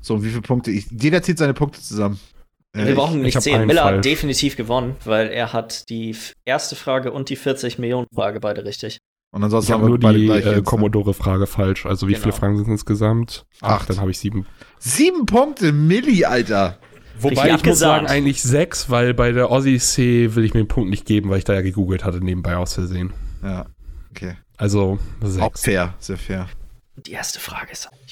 So, 0.00 0.22
wie 0.24 0.28
viele 0.30 0.42
Punkte? 0.42 0.70
Ich, 0.70 0.86
jeder 0.90 1.22
zieht 1.22 1.38
seine 1.38 1.54
Punkte 1.54 1.80
zusammen. 1.80 2.18
Äh, 2.74 2.86
Wir 2.86 2.94
brauchen 2.94 3.18
ich 3.20 3.22
nicht 3.26 3.36
hab 3.36 3.42
zählen. 3.42 3.56
einen 3.58 3.66
Miller 3.68 3.82
falsch. 3.82 3.96
hat 3.98 4.04
definitiv 4.04 4.56
gewonnen, 4.56 4.96
weil 5.04 5.28
er 5.28 5.52
hat 5.52 5.88
die 5.88 6.14
erste 6.44 6.76
Frage 6.76 7.12
und 7.12 7.28
die 7.30 7.36
40 7.36 7.78
Millionen 7.78 8.06
Frage 8.14 8.40
beide 8.40 8.64
richtig. 8.64 8.98
Und 9.32 9.42
ansonsten 9.42 9.70
Ich 9.70 9.72
habe 9.74 9.84
haben 9.84 10.00
wir 10.02 10.10
nur 10.10 10.12
die 10.14 10.28
äh, 10.28 10.54
ne? 10.56 10.62
Commodore-Frage 10.62 11.46
falsch. 11.46 11.86
Also 11.86 12.06
wie 12.06 12.12
Genau. 12.12 12.22
viele 12.24 12.32
Fragen 12.34 12.56
sind 12.56 12.66
es 12.66 12.70
insgesamt? 12.72 13.44
Acht, 13.60 13.82
Acht. 13.82 13.90
dann 13.90 14.00
habe 14.00 14.10
ich 14.10 14.18
sieben. 14.18 14.46
Sieben 14.78 15.26
Punkte, 15.26 15.72
Milli, 15.72 16.24
Alter. 16.24 16.78
Wobei 17.18 17.42
Richtig 17.42 17.60
ich 17.60 17.64
muss 17.66 17.78
sagen, 17.78 18.06
eigentlich 18.08 18.42
sechs, 18.42 18.90
weil 18.90 19.14
bei 19.14 19.30
der 19.32 19.50
Odyssey 19.50 20.34
will 20.34 20.44
ich 20.44 20.52
mir 20.54 20.60
den 20.62 20.68
Punkt 20.68 20.90
nicht 20.90 21.04
geben, 21.06 21.30
weil 21.30 21.38
ich 21.38 21.44
da 21.44 21.54
ja 21.54 21.62
gegoogelt 21.62 22.04
hatte 22.04 22.18
nebenbei 22.18 22.56
aus 22.56 22.74
Versehen. 22.74 23.12
Ja, 23.42 23.66
okay. 24.10 24.36
Also 24.56 24.98
Auch 25.20 25.26
sechs. 25.28 25.62
fair, 25.62 25.94
sehr 26.00 26.16
fair. 26.18 26.48
Die 26.96 27.12
erste 27.12 27.38
Frage 27.40 27.70
ist 27.72 27.86
auch 27.88 27.92
nicht. 27.92 28.03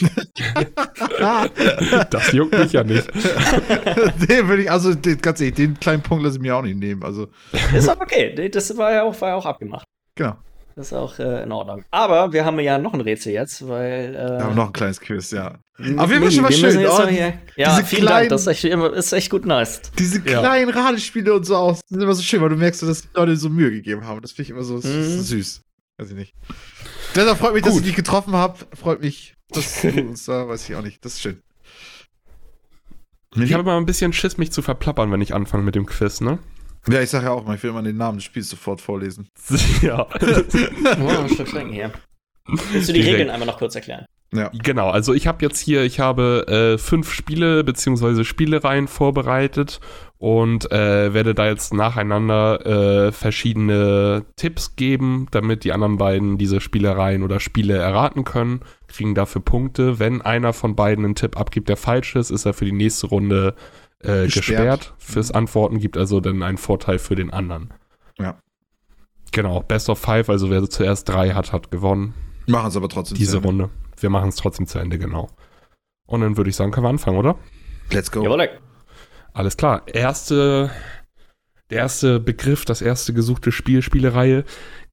Das 2.10 2.32
juckt 2.32 2.56
mich 2.58 2.72
ja 2.72 2.84
nicht. 2.84 3.06
den 4.28 4.48
würde 4.48 4.62
ich, 4.62 4.70
also 4.70 4.94
den, 4.94 5.18
ganz 5.18 5.40
ehrlich, 5.40 5.56
den 5.56 5.78
kleinen 5.78 6.02
Punkt 6.02 6.24
lasse 6.24 6.36
ich 6.36 6.42
mir 6.42 6.56
auch 6.56 6.62
nicht 6.62 6.78
nehmen. 6.78 7.02
Also, 7.02 7.28
Ist 7.74 7.88
auch 7.88 8.00
okay. 8.00 8.48
Das 8.50 8.76
war 8.76 8.92
ja 8.92 9.02
auch, 9.04 9.18
war 9.20 9.30
ja 9.30 9.34
auch 9.36 9.46
abgemacht. 9.46 9.84
genau. 10.14 10.36
Das 10.76 10.86
ist 10.86 10.92
auch 10.94 11.18
äh, 11.18 11.42
in 11.42 11.52
Ordnung. 11.52 11.84
Aber 11.90 12.32
wir 12.32 12.44
haben 12.44 12.58
ja 12.60 12.78
noch 12.78 12.94
ein 12.94 13.00
Rätsel 13.00 13.32
jetzt, 13.32 13.66
weil. 13.68 14.14
Äh, 14.14 14.38
Wir 14.38 14.44
haben 14.44 14.54
noch 14.54 14.68
ein 14.68 14.72
kleines 14.72 15.00
Quiz, 15.00 15.30
ja. 15.32 15.58
m- 15.78 15.98
Auf 15.98 16.08
jeden 16.10 16.22
Fall 16.22 16.30
schon 16.30 16.42
mal 16.42 16.48
wir 16.50 16.56
schön, 16.56 16.76
müssen 16.80 16.86
oh, 16.88 17.06
hier, 17.08 17.34
ja, 17.56 17.74
diese 17.74 17.84
vielen 17.86 18.02
kleinen- 18.02 18.18
Dank. 18.20 18.28
Das 18.30 18.42
ist 18.42 18.46
echt, 18.46 18.64
immer- 18.64 18.92
ist 18.94 19.12
echt 19.12 19.30
gut 19.30 19.44
nice. 19.44 19.82
Diese 19.98 20.18
Ja. 20.20 20.38
kleinen 20.40 20.70
Ratespiele 20.70 21.34
und 21.34 21.44
so 21.44 21.56
auch 21.56 21.76
sind 21.86 22.00
immer 22.00 22.14
so 22.14 22.22
schön, 22.22 22.40
weil 22.40 22.50
du 22.50 22.56
merkst, 22.56 22.82
dass 22.84 23.02
die 23.02 23.08
Leute 23.14 23.36
so 23.36 23.50
Mühe 23.50 23.70
gegeben 23.72 24.06
haben. 24.06 24.22
Das 24.22 24.30
finde 24.32 24.42
ich 24.44 24.50
immer 24.50 24.62
so 24.62 24.74
Mhm. 24.76 25.20
süß. 25.20 25.60
Weiß 25.98 26.10
ich 26.10 26.16
nicht. 26.16 26.34
Deshalb 27.16 27.36
freut 27.38 27.52
mich, 27.52 27.62
dass 27.64 27.72
Gut. 27.72 27.80
ich 27.82 27.88
dich 27.88 27.96
getroffen 27.96 28.32
habe. 28.34 28.56
Freut 28.74 29.00
mich, 29.02 29.34
uns 29.56 30.24
da, 30.24 30.48
weiß 30.48 30.68
ich 30.68 30.76
auch 30.76 30.82
nicht. 30.82 31.04
Das 31.04 31.14
ist 31.14 31.20
schön. 31.20 31.42
Ich 33.36 33.52
habe 33.52 33.62
immer 33.62 33.76
ein 33.76 33.86
bisschen 33.86 34.12
Schiss, 34.12 34.38
mich 34.38 34.50
zu 34.50 34.60
verplappern, 34.60 35.12
wenn 35.12 35.20
ich 35.20 35.34
anfange 35.34 35.62
mit 35.62 35.76
dem 35.76 35.86
Quiz, 35.86 36.20
ne? 36.20 36.40
Ja, 36.88 37.00
ich 37.00 37.10
sage 37.10 37.26
ja 37.26 37.32
auch 37.32 37.44
mal, 37.44 37.56
ich 37.56 37.62
will 37.62 37.70
immer 37.70 37.82
den 37.82 37.96
Namen 37.96 38.18
des 38.18 38.24
Spiels 38.24 38.48
sofort 38.48 38.80
vorlesen. 38.80 39.28
ja. 39.82 40.06
Oh, 41.00 41.08
ein 41.08 41.28
Stück 41.28 41.48
trinken 41.48 41.72
hier. 41.72 41.92
Willst 42.72 42.88
du 42.88 42.92
die 42.92 43.00
Direkt. 43.00 43.14
Regeln 43.14 43.30
einmal 43.30 43.46
noch 43.46 43.58
kurz 43.58 43.74
erklären? 43.74 44.06
Ja. 44.32 44.50
Genau, 44.52 44.90
also 44.90 45.12
ich 45.12 45.26
habe 45.26 45.44
jetzt 45.44 45.60
hier, 45.60 45.82
ich 45.82 46.00
habe 46.00 46.46
äh, 46.48 46.78
fünf 46.78 47.12
Spiele 47.12 47.64
beziehungsweise 47.64 48.24
Spielereien 48.24 48.88
vorbereitet 48.88 49.80
und 50.20 50.70
äh, 50.70 51.14
werde 51.14 51.34
da 51.34 51.46
jetzt 51.46 51.72
nacheinander 51.72 53.06
äh, 53.06 53.10
verschiedene 53.10 54.26
Tipps 54.36 54.76
geben, 54.76 55.28
damit 55.30 55.64
die 55.64 55.72
anderen 55.72 55.96
beiden 55.96 56.36
diese 56.36 56.60
Spielereien 56.60 57.22
oder 57.22 57.40
Spiele 57.40 57.78
erraten 57.78 58.24
können, 58.24 58.60
kriegen 58.86 59.14
dafür 59.14 59.40
Punkte. 59.40 59.98
Wenn 59.98 60.20
einer 60.20 60.52
von 60.52 60.76
beiden 60.76 61.06
einen 61.06 61.14
Tipp 61.14 61.40
abgibt, 61.40 61.70
der 61.70 61.78
falsch 61.78 62.16
ist, 62.16 62.28
ist 62.28 62.44
er 62.44 62.52
für 62.52 62.66
die 62.66 62.72
nächste 62.72 63.06
Runde 63.06 63.54
äh, 64.00 64.24
Gesperrt. 64.24 64.34
gesperrt. 64.34 64.94
Fürs 64.98 65.30
Antworten 65.30 65.78
gibt 65.78 65.96
also 65.96 66.20
dann 66.20 66.42
einen 66.42 66.58
Vorteil 66.58 66.98
für 66.98 67.14
den 67.16 67.30
anderen. 67.32 67.72
Ja. 68.18 68.38
Genau, 69.32 69.60
Best 69.60 69.88
of 69.88 69.98
Five, 69.98 70.28
also 70.28 70.50
wer 70.50 70.68
zuerst 70.68 71.08
drei 71.08 71.30
hat, 71.30 71.50
hat 71.50 71.70
gewonnen 71.70 72.12
Machen 72.46 72.68
es 72.68 72.76
aber 72.76 72.90
trotzdem. 72.90 73.16
diese 73.16 73.30
zu 73.30 73.36
Ende. 73.38 73.48
Runde. 73.48 73.70
Wir 73.98 74.10
machen 74.10 74.28
es 74.28 74.36
trotzdem 74.36 74.66
zu 74.66 74.78
Ende, 74.78 74.98
genau. 74.98 75.30
Und 76.06 76.20
dann 76.20 76.36
würde 76.36 76.50
ich 76.50 76.56
sagen, 76.56 76.72
können 76.72 76.84
wir 76.84 76.90
anfangen, 76.90 77.16
oder? 77.16 77.36
Let's 77.90 78.12
go. 78.12 78.22
Jawohl. 78.22 78.50
Alles 79.32 79.56
klar. 79.56 79.82
Erste, 79.86 80.70
Der 81.70 81.78
erste 81.78 82.18
Begriff, 82.18 82.64
das 82.64 82.82
erste 82.82 83.14
gesuchte 83.14 83.52
Spiel, 83.52 83.80
Spielereihe. 83.82 84.44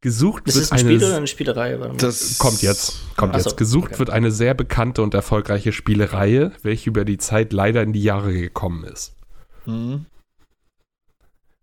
Gesucht 0.02 0.48
Ist 0.48 0.56
wird 0.56 0.66
es 0.66 0.72
ein 0.72 0.80
eine 0.80 0.90
Spiel 0.90 1.04
oder 1.08 1.18
eine 1.18 1.28
Spielerei? 1.28 1.80
Warte 1.80 1.94
mal. 1.94 1.98
Das 1.98 2.38
Kommt 2.38 2.62
jetzt. 2.62 3.00
Kommt 3.18 3.34
Ach 3.34 3.40
so, 3.40 3.50
jetzt. 3.50 3.58
Gesucht 3.58 3.92
okay. 3.92 4.00
wird 4.00 4.10
eine 4.12 4.32
sehr 4.32 4.54
bekannte 4.54 5.02
und 5.02 5.16
erfolgreiche 5.16 5.72
Spielereihe, 5.72 6.52
welche 6.62 6.90
über 6.92 7.04
die 7.04 7.18
Zeit 7.18 7.52
leider 7.52 7.82
in 7.82 7.94
die 7.94 8.04
Jahre 8.04 8.32
gekommen 8.32 8.84
ist. 8.84 9.16
Mhm. 9.66 10.06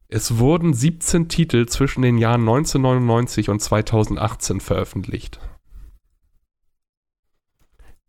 Es 0.09 0.39
wurden 0.39 0.75
17 0.75 1.29
Titel 1.29 1.67
zwischen 1.67 2.03
den 2.03 2.19
Jahren 2.19 2.41
1999 2.43 3.49
und 3.51 3.61
2018 3.61 4.61
veröffentlicht. 4.61 5.39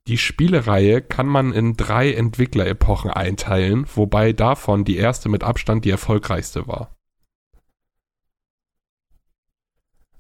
Die 0.08 0.18
Spielereihe 0.20 1.02
kann 1.02 1.26
man 1.26 1.52
in 1.52 1.76
drei 1.76 2.14
Entwicklerepochen 2.14 3.10
einteilen, 3.10 3.88
wobei 3.96 4.34
davon 4.34 4.86
die 4.86 4.98
erste 4.98 5.30
mit 5.30 5.44
Abstand 5.44 5.84
die 5.84 5.90
erfolgreichste 5.90 6.68
war. 6.68 6.96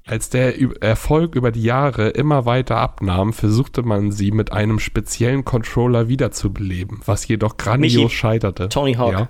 Als 0.07 0.29
der 0.29 0.59
Erfolg 0.81 1.35
über 1.35 1.51
die 1.51 1.63
Jahre 1.63 2.09
immer 2.09 2.45
weiter 2.45 2.77
abnahm, 2.77 3.33
versuchte 3.33 3.81
man 3.81 4.11
sie 4.11 4.31
mit 4.31 4.51
einem 4.51 4.79
speziellen 4.79 5.45
Controller 5.45 6.07
wiederzubeleben, 6.07 7.01
was 7.05 7.27
jedoch 7.27 7.57
grandios 7.57 8.03
Michi, 8.03 8.15
scheiterte. 8.15 8.69
Tony 8.69 8.93
Hawk. 8.93 9.13
Ja. 9.13 9.29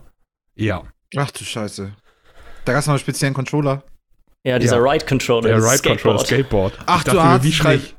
ja. 0.55 0.83
Ach 1.15 1.31
du 1.31 1.45
Scheiße. 1.45 1.93
Da 2.65 2.73
gab 2.73 2.79
es 2.81 2.87
noch 2.87 2.93
einen 2.93 2.99
speziellen 2.99 3.33
Controller. 3.33 3.83
Ja, 4.43 4.59
dieser 4.59 4.77
Ja. 4.77 4.91
Ride 4.91 5.05
Controller. 5.05 5.47
Der 5.47 5.55
dieses 5.55 5.71
Ride 5.71 5.89
Controller 5.89 6.19
Skateboard. 6.19 6.73
Skateboard. 6.73 6.79
Ach, 6.87 6.97
ich 6.97 7.03
du 7.05 7.11
dachte 7.11 7.21
ahnst 7.21 7.45
wie 7.45 7.73
ich? 7.73 7.94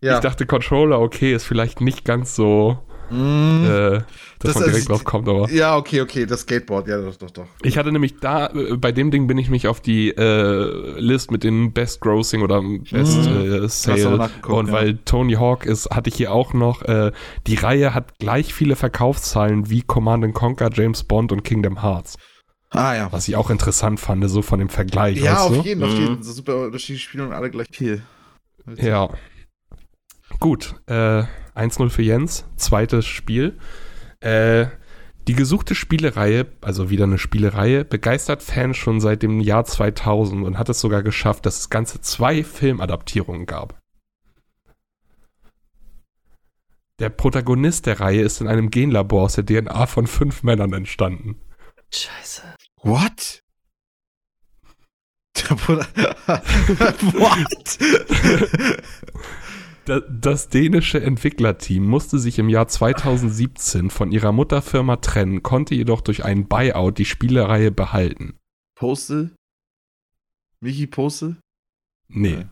Ja. 0.00 0.14
Ich 0.14 0.20
dachte 0.20 0.46
Controller, 0.46 1.00
okay, 1.00 1.34
ist 1.34 1.44
vielleicht 1.44 1.80
nicht 1.80 2.04
ganz 2.04 2.34
so, 2.34 2.78
Mhm. 3.10 3.64
äh, 3.64 3.90
dass 3.98 4.04
Das 4.38 4.54
man 4.54 4.64
direkt 4.64 4.78
ist- 4.78 4.88
drauf 4.88 5.04
kommt, 5.04 5.28
aber. 5.28 5.50
ja, 5.50 5.76
okay, 5.76 6.00
okay, 6.00 6.26
das 6.26 6.42
Skateboard, 6.42 6.86
ja, 6.88 6.98
doch, 7.00 7.16
doch, 7.16 7.30
doch. 7.30 7.46
Ich 7.62 7.76
hatte 7.76 7.90
nämlich 7.90 8.20
da, 8.20 8.46
äh, 8.48 8.76
bei 8.76 8.92
dem 8.92 9.10
Ding 9.10 9.26
bin 9.26 9.36
ich 9.36 9.50
mich 9.50 9.66
auf 9.66 9.80
die 9.80 10.10
äh, 10.10 10.98
List 11.00 11.30
mit 11.32 11.42
den 11.42 11.72
Best 11.72 12.00
Grossing 12.00 12.40
oder 12.42 12.62
Best 12.62 13.18
Mhm. 13.28 13.64
äh, 13.64 13.68
Sale. 13.68 14.30
Und 14.46 14.68
ja. 14.68 14.72
weil 14.72 14.98
Tony 15.04 15.34
Hawk 15.34 15.66
ist, 15.66 15.90
hatte 15.90 16.08
ich 16.08 16.14
hier 16.16 16.32
auch 16.32 16.54
noch, 16.54 16.82
äh, 16.82 17.10
die 17.48 17.56
Reihe 17.56 17.94
hat 17.94 18.18
gleich 18.20 18.54
viele 18.54 18.76
Verkaufszahlen 18.76 19.68
wie 19.70 19.82
Command 19.82 20.32
Conquer, 20.32 20.70
James 20.72 21.02
Bond 21.04 21.32
und 21.32 21.42
Kingdom 21.42 21.82
Hearts. 21.82 22.16
Ah 22.70 22.94
ja. 22.94 23.08
Was 23.10 23.26
ich 23.26 23.34
auch 23.34 23.50
interessant 23.50 23.98
fand, 23.98 24.30
so 24.30 24.42
von 24.42 24.60
dem 24.60 24.68
Vergleich. 24.68 25.18
Ja, 25.18 25.32
weißt 25.32 25.40
auf 25.42 25.56
du? 25.56 25.62
jeden, 25.62 25.82
auf 25.82 25.90
Mhm. 25.92 25.96
jeden. 26.00 26.22
So 26.22 26.32
super 26.32 26.66
unterschiedliche 26.66 27.08
Spiele 27.08 27.26
und 27.26 27.32
alle 27.32 27.50
gleich 27.50 27.66
viel. 27.72 28.02
Ja. 28.76 29.08
Gut, 30.40 30.74
äh, 30.86 31.24
1-0 31.54 31.90
für 31.90 32.02
Jens, 32.02 32.46
zweites 32.56 33.06
Spiel. 33.06 33.58
Äh, 34.20 34.66
die 35.28 35.34
gesuchte 35.34 35.74
Spielereihe, 35.74 36.46
also 36.62 36.88
wieder 36.88 37.04
eine 37.04 37.18
Spielereihe, 37.18 37.84
begeistert 37.84 38.42
Fans 38.42 38.78
schon 38.78 39.00
seit 39.00 39.22
dem 39.22 39.40
Jahr 39.40 39.66
2000 39.66 40.46
und 40.46 40.58
hat 40.58 40.70
es 40.70 40.80
sogar 40.80 41.02
geschafft, 41.02 41.44
dass 41.44 41.58
es 41.58 41.68
ganze 41.68 42.00
zwei 42.00 42.42
Filmadaptierungen 42.42 43.44
gab. 43.44 43.78
Der 47.00 47.10
Protagonist 47.10 47.84
der 47.84 48.00
Reihe 48.00 48.22
ist 48.22 48.40
in 48.40 48.48
einem 48.48 48.70
Genlabor 48.70 49.24
aus 49.24 49.34
der 49.34 49.44
DNA 49.44 49.86
von 49.86 50.06
fünf 50.06 50.42
Männern 50.42 50.72
entstanden. 50.72 51.38
Scheiße. 51.92 52.44
What? 52.82 53.42
What? 55.50 55.86
Da- 59.90 60.00
Das 60.08 60.48
dänische 60.48 61.02
Entwicklerteam 61.02 61.84
musste 61.84 62.20
sich 62.20 62.38
im 62.38 62.48
Jahr 62.48 62.68
2017 62.68 63.90
von 63.90 64.12
ihrer 64.12 64.30
Mutterfirma 64.30 64.96
trennen, 64.96 65.42
konnte 65.42 65.74
jedoch 65.74 66.00
durch 66.00 66.24
einen 66.24 66.46
Buyout 66.46 66.96
die 66.98 67.04
Spielereihe 67.04 67.72
behalten. 67.72 68.38
Postel? 68.76 69.32
Michi 70.60 70.86
Postel? 70.86 71.36
Nee. 72.08 72.46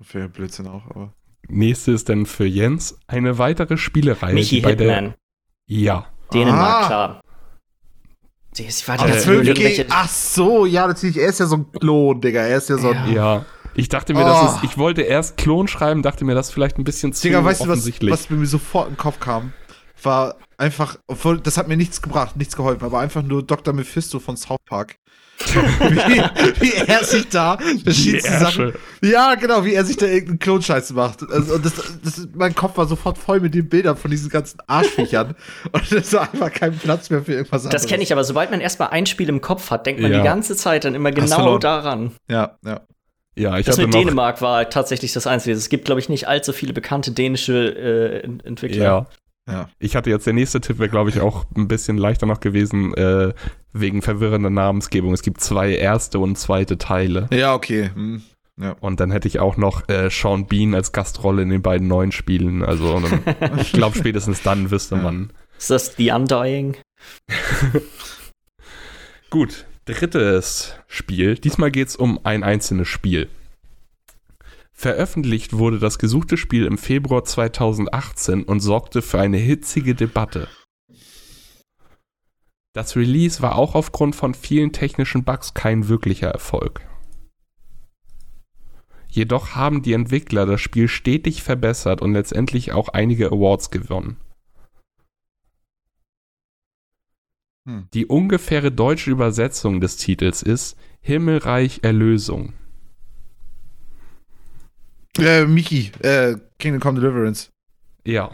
Für 0.00 0.28
Blödsinn 0.28 0.68
auch, 0.68 0.86
aber. 0.90 1.12
Nächste 1.48 1.90
ist 1.90 2.08
dann 2.08 2.24
für 2.26 2.46
Jens 2.46 2.98
eine 3.08 3.38
weitere 3.38 3.76
Spielereihe. 3.78 4.34
Michi 4.34 4.56
die 4.56 4.60
bei 4.60 4.74
der, 4.76 4.94
Hitman. 4.94 5.14
Ja. 5.66 6.06
Dänemark, 6.32 6.84
Ah. 6.84 6.86
klar. 6.86 7.20
Das 8.56 8.88
war 8.88 8.96
die 8.96 9.50
okay. 9.50 9.86
Ach 9.90 10.08
so, 10.08 10.64
ja, 10.66 10.86
natürlich. 10.86 11.18
Er 11.18 11.28
ist 11.28 11.40
ja 11.40 11.46
so 11.46 11.56
ein 11.56 11.72
Klon, 11.72 12.20
Digga. 12.20 12.42
Er 12.42 12.56
ist 12.58 12.70
ja 12.70 12.78
so 12.78 12.90
ein. 12.90 13.12
Ja. 13.12 13.12
Ja. 13.38 13.46
Ich 13.76 13.88
dachte 13.88 14.14
mir, 14.14 14.24
Oh. 14.24 14.28
das 14.28 14.56
ist, 14.56 14.64
ich 14.64 14.78
wollte 14.78 15.02
erst 15.02 15.36
Klon 15.36 15.68
schreiben, 15.68 16.02
dachte 16.02 16.24
mir, 16.24 16.34
das 16.34 16.48
ist 16.48 16.54
vielleicht 16.54 16.78
ein 16.78 16.84
bisschen 16.84 17.12
zu 17.12 17.22
Digga, 17.22 17.44
weißt 17.44 17.60
du, 17.60 17.64
was, 17.64 17.70
offensichtlich. 17.72 18.10
was 18.12 18.30
mir 18.30 18.44
sofort 18.46 18.88
in 18.88 18.94
den 18.94 18.98
Kopf 18.98 19.20
kam? 19.20 19.52
War 20.02 20.36
einfach, 20.58 20.98
obwohl, 21.06 21.40
das 21.40 21.56
hat 21.56 21.68
mir 21.68 21.76
nichts 21.76 22.00
gebracht, 22.02 22.36
nichts 22.36 22.56
geholfen, 22.56 22.84
aber 22.84 23.00
einfach 23.00 23.22
nur 23.22 23.42
Dr. 23.42 23.74
Mephisto 23.74 24.18
von 24.18 24.36
South 24.36 24.58
Park. 24.66 24.96
wie, 25.46 26.60
wie 26.62 26.72
er 26.86 27.04
sich 27.04 27.28
da 27.28 27.58
verschiedenste 27.84 28.30
Die 28.30 28.36
Sachen. 28.38 28.72
Ja, 29.02 29.34
genau, 29.34 29.66
wie 29.66 29.74
er 29.74 29.84
sich 29.84 29.98
da 29.98 30.06
irgendeinen 30.06 30.38
Klonscheiß 30.38 30.94
macht. 30.94 31.22
Also, 31.30 31.56
und 31.56 31.64
das, 31.66 31.74
das, 32.02 32.26
mein 32.34 32.54
Kopf 32.54 32.78
war 32.78 32.86
sofort 32.86 33.18
voll 33.18 33.40
mit 33.40 33.54
den 33.54 33.68
Bildern 33.68 33.98
von 33.98 34.10
diesen 34.10 34.30
ganzen 34.30 34.60
Arschviechern. 34.66 35.34
und 35.72 35.92
es 35.92 36.12
war 36.14 36.22
einfach 36.32 36.50
kein 36.50 36.78
Platz 36.78 37.10
mehr 37.10 37.22
für 37.22 37.32
irgendwas 37.34 37.64
anderes. 37.66 37.82
Das 37.82 37.90
kenne 37.90 38.02
ich 38.02 38.12
aber, 38.12 38.24
sobald 38.24 38.50
man 38.50 38.62
erstmal 38.62 38.88
ein 38.88 39.04
Spiel 39.04 39.28
im 39.28 39.42
Kopf 39.42 39.70
hat, 39.70 39.84
denkt 39.84 40.00
man 40.00 40.10
Ja. 40.10 40.18
die 40.18 40.24
ganze 40.24 40.56
Zeit 40.56 40.86
dann 40.86 40.94
immer 40.94 41.10
genau 41.12 41.58
daran. 41.58 42.12
Ja, 42.30 42.56
ja. 42.64 42.80
Ja, 43.38 43.58
ich 43.58 43.66
Das 43.66 43.76
mit 43.76 43.92
Dänemark 43.92 44.40
war 44.40 44.68
tatsächlich 44.70 45.12
das 45.12 45.26
Einzige. 45.26 45.54
Es 45.54 45.68
gibt, 45.68 45.84
glaube 45.84 46.00
ich, 46.00 46.08
nicht 46.08 46.26
allzu 46.26 46.52
viele 46.52 46.72
bekannte 46.72 47.12
dänische 47.12 47.54
äh, 47.76 48.20
Ent- 48.24 48.44
Entwickler. 48.46 48.82
Ja. 48.84 49.06
Ja. 49.48 49.68
Ich 49.78 49.94
hatte 49.94 50.10
jetzt, 50.10 50.26
der 50.26 50.32
nächste 50.32 50.60
Tipp 50.60 50.78
wäre, 50.80 50.88
glaube 50.88 51.10
ich, 51.10 51.20
auch 51.20 51.44
ein 51.56 51.68
bisschen 51.68 51.98
leichter 51.98 52.26
noch 52.26 52.40
gewesen, 52.40 52.94
äh, 52.94 53.32
wegen 53.72 54.02
verwirrender 54.02 54.50
Namensgebung. 54.50 55.12
Es 55.12 55.22
gibt 55.22 55.40
zwei 55.40 55.72
erste 55.76 56.18
und 56.18 56.36
zweite 56.36 56.78
Teile. 56.78 57.28
Ja, 57.32 57.54
okay. 57.54 57.90
Hm. 57.94 58.22
Und 58.80 59.00
dann 59.00 59.10
hätte 59.10 59.28
ich 59.28 59.38
auch 59.38 59.58
noch 59.58 59.86
äh, 59.90 60.08
Sean 60.10 60.46
Bean 60.46 60.74
als 60.74 60.90
Gastrolle 60.92 61.42
in 61.42 61.50
den 61.50 61.60
beiden 61.62 61.86
neuen 61.86 62.10
Spielen. 62.10 62.64
Also 62.64 62.98
dann, 62.98 63.58
ich 63.60 63.70
glaube, 63.72 63.96
spätestens 63.98 64.42
dann 64.42 64.70
wüsste 64.70 64.96
Ja. 64.96 65.02
man. 65.02 65.30
Ist 65.58 65.70
das 65.70 65.94
The 65.96 66.10
Undying? 66.10 66.76
Gut, 69.30 69.65
drittes 69.86 70.74
Spiel. 70.88 71.36
Diesmal 71.36 71.70
geht 71.70 71.88
es 71.88 71.96
um 71.96 72.20
ein 72.24 72.42
einzelnes 72.42 72.88
Spiel. 72.88 73.28
Veröffentlicht 74.72 75.54
wurde 75.54 75.78
das 75.78 75.98
gesuchte 75.98 76.36
Spiel 76.36 76.66
im 76.66 76.76
Februar 76.76 77.24
2018 77.24 78.42
und 78.42 78.60
sorgte 78.60 79.00
für 79.00 79.18
eine 79.18 79.38
hitzige 79.38 79.94
Debatte. 79.94 80.48
Das 82.74 82.94
Release 82.94 83.40
war 83.40 83.56
auch 83.56 83.74
aufgrund 83.74 84.14
von 84.14 84.34
vielen 84.34 84.72
technischen 84.72 85.24
Bugs 85.24 85.54
kein 85.54 85.88
wirklicher 85.88 86.28
Erfolg. 86.28 86.82
Jedoch 89.08 89.54
haben 89.54 89.80
die 89.80 89.94
Entwickler 89.94 90.44
das 90.44 90.60
Spiel 90.60 90.88
stetig 90.88 91.42
verbessert 91.42 92.02
und 92.02 92.12
letztendlich 92.12 92.72
auch 92.72 92.90
einige 92.90 93.28
Awards 93.28 93.70
gewonnen. 93.70 94.18
Hm. 97.66 97.88
Die 97.94 98.06
ungefähre 98.06 98.70
deutsche 98.70 99.10
Übersetzung 99.10 99.80
des 99.80 99.96
Titels 99.96 100.42
ist 100.42 100.76
Himmelreich 101.00 101.80
Erlösung. 101.82 102.52
Äh, 105.18 105.46
Miki, 105.46 105.90
äh, 106.02 106.36
Kingdom 106.58 106.80
Come 106.80 107.00
Deliverance. 107.00 107.50
Ja. 108.04 108.30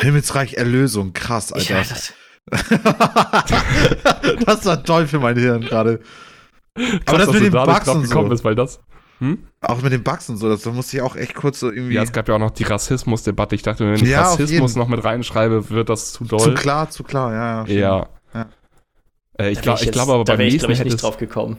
Himmelsreich 0.00 0.54
Erlösung, 0.54 1.12
krass, 1.12 1.52
Ja, 1.56 1.78
Alter. 1.78 1.94
das, 1.94 2.14
das 4.46 4.64
war 4.64 4.82
toll 4.82 5.06
für 5.06 5.18
mein 5.18 5.36
Hirn 5.36 5.60
gerade. 5.60 6.00
Aber 7.04 7.18
das 7.18 7.26
dass 7.26 7.34
mit 7.34 7.36
du 7.36 7.50
den 7.50 7.52
Bugs 7.52 7.88
und 7.88 8.02
gekommen 8.04 8.26
so. 8.26 8.30
bist, 8.30 8.44
weil 8.44 8.54
das. 8.54 8.80
Hm? 9.20 9.38
Auch 9.60 9.80
mit 9.82 9.92
den 9.92 10.02
Bugs 10.02 10.28
und 10.28 10.38
so, 10.38 10.48
das, 10.48 10.62
da 10.62 10.70
musste 10.70 10.96
ich 10.96 11.02
auch 11.02 11.14
echt 11.14 11.34
kurz 11.34 11.60
so 11.60 11.70
irgendwie. 11.70 11.94
Ja, 11.94 12.02
es 12.02 12.12
gab 12.12 12.28
ja 12.28 12.34
auch 12.34 12.38
noch 12.38 12.50
die 12.50 12.64
Rassismusdebatte. 12.64 13.54
Ich 13.54 13.62
dachte, 13.62 13.86
wenn 13.86 13.94
ich 13.94 14.02
Ja, 14.02 14.22
Rassismus 14.22 14.76
noch 14.76 14.88
mit 14.88 15.04
reinschreibe, 15.04 15.70
wird 15.70 15.88
das 15.90 16.12
zu 16.12 16.24
doll. 16.24 16.40
zu 16.40 16.54
klar, 16.54 16.90
zu 16.90 17.04
klar, 17.04 17.32
ja. 17.32 17.64
ja. 17.66 17.80
Ja. 17.80 18.08
Ja. 18.34 18.46
Äh, 19.38 19.50
ich 19.50 19.58
da 19.58 19.62
glaube 19.62 19.84
ich 19.84 19.92
glaub 19.92 20.08
aber 20.08 20.24
da 20.24 20.32
beim 20.34 20.40
ich, 20.46 20.54
nächsten 20.54 20.66
glaub 20.66 20.72
ich, 20.72 20.78
hätte 20.78 20.88
nicht 20.88 20.94
es, 20.96 21.02
drauf 21.02 21.16
gekommen. 21.18 21.58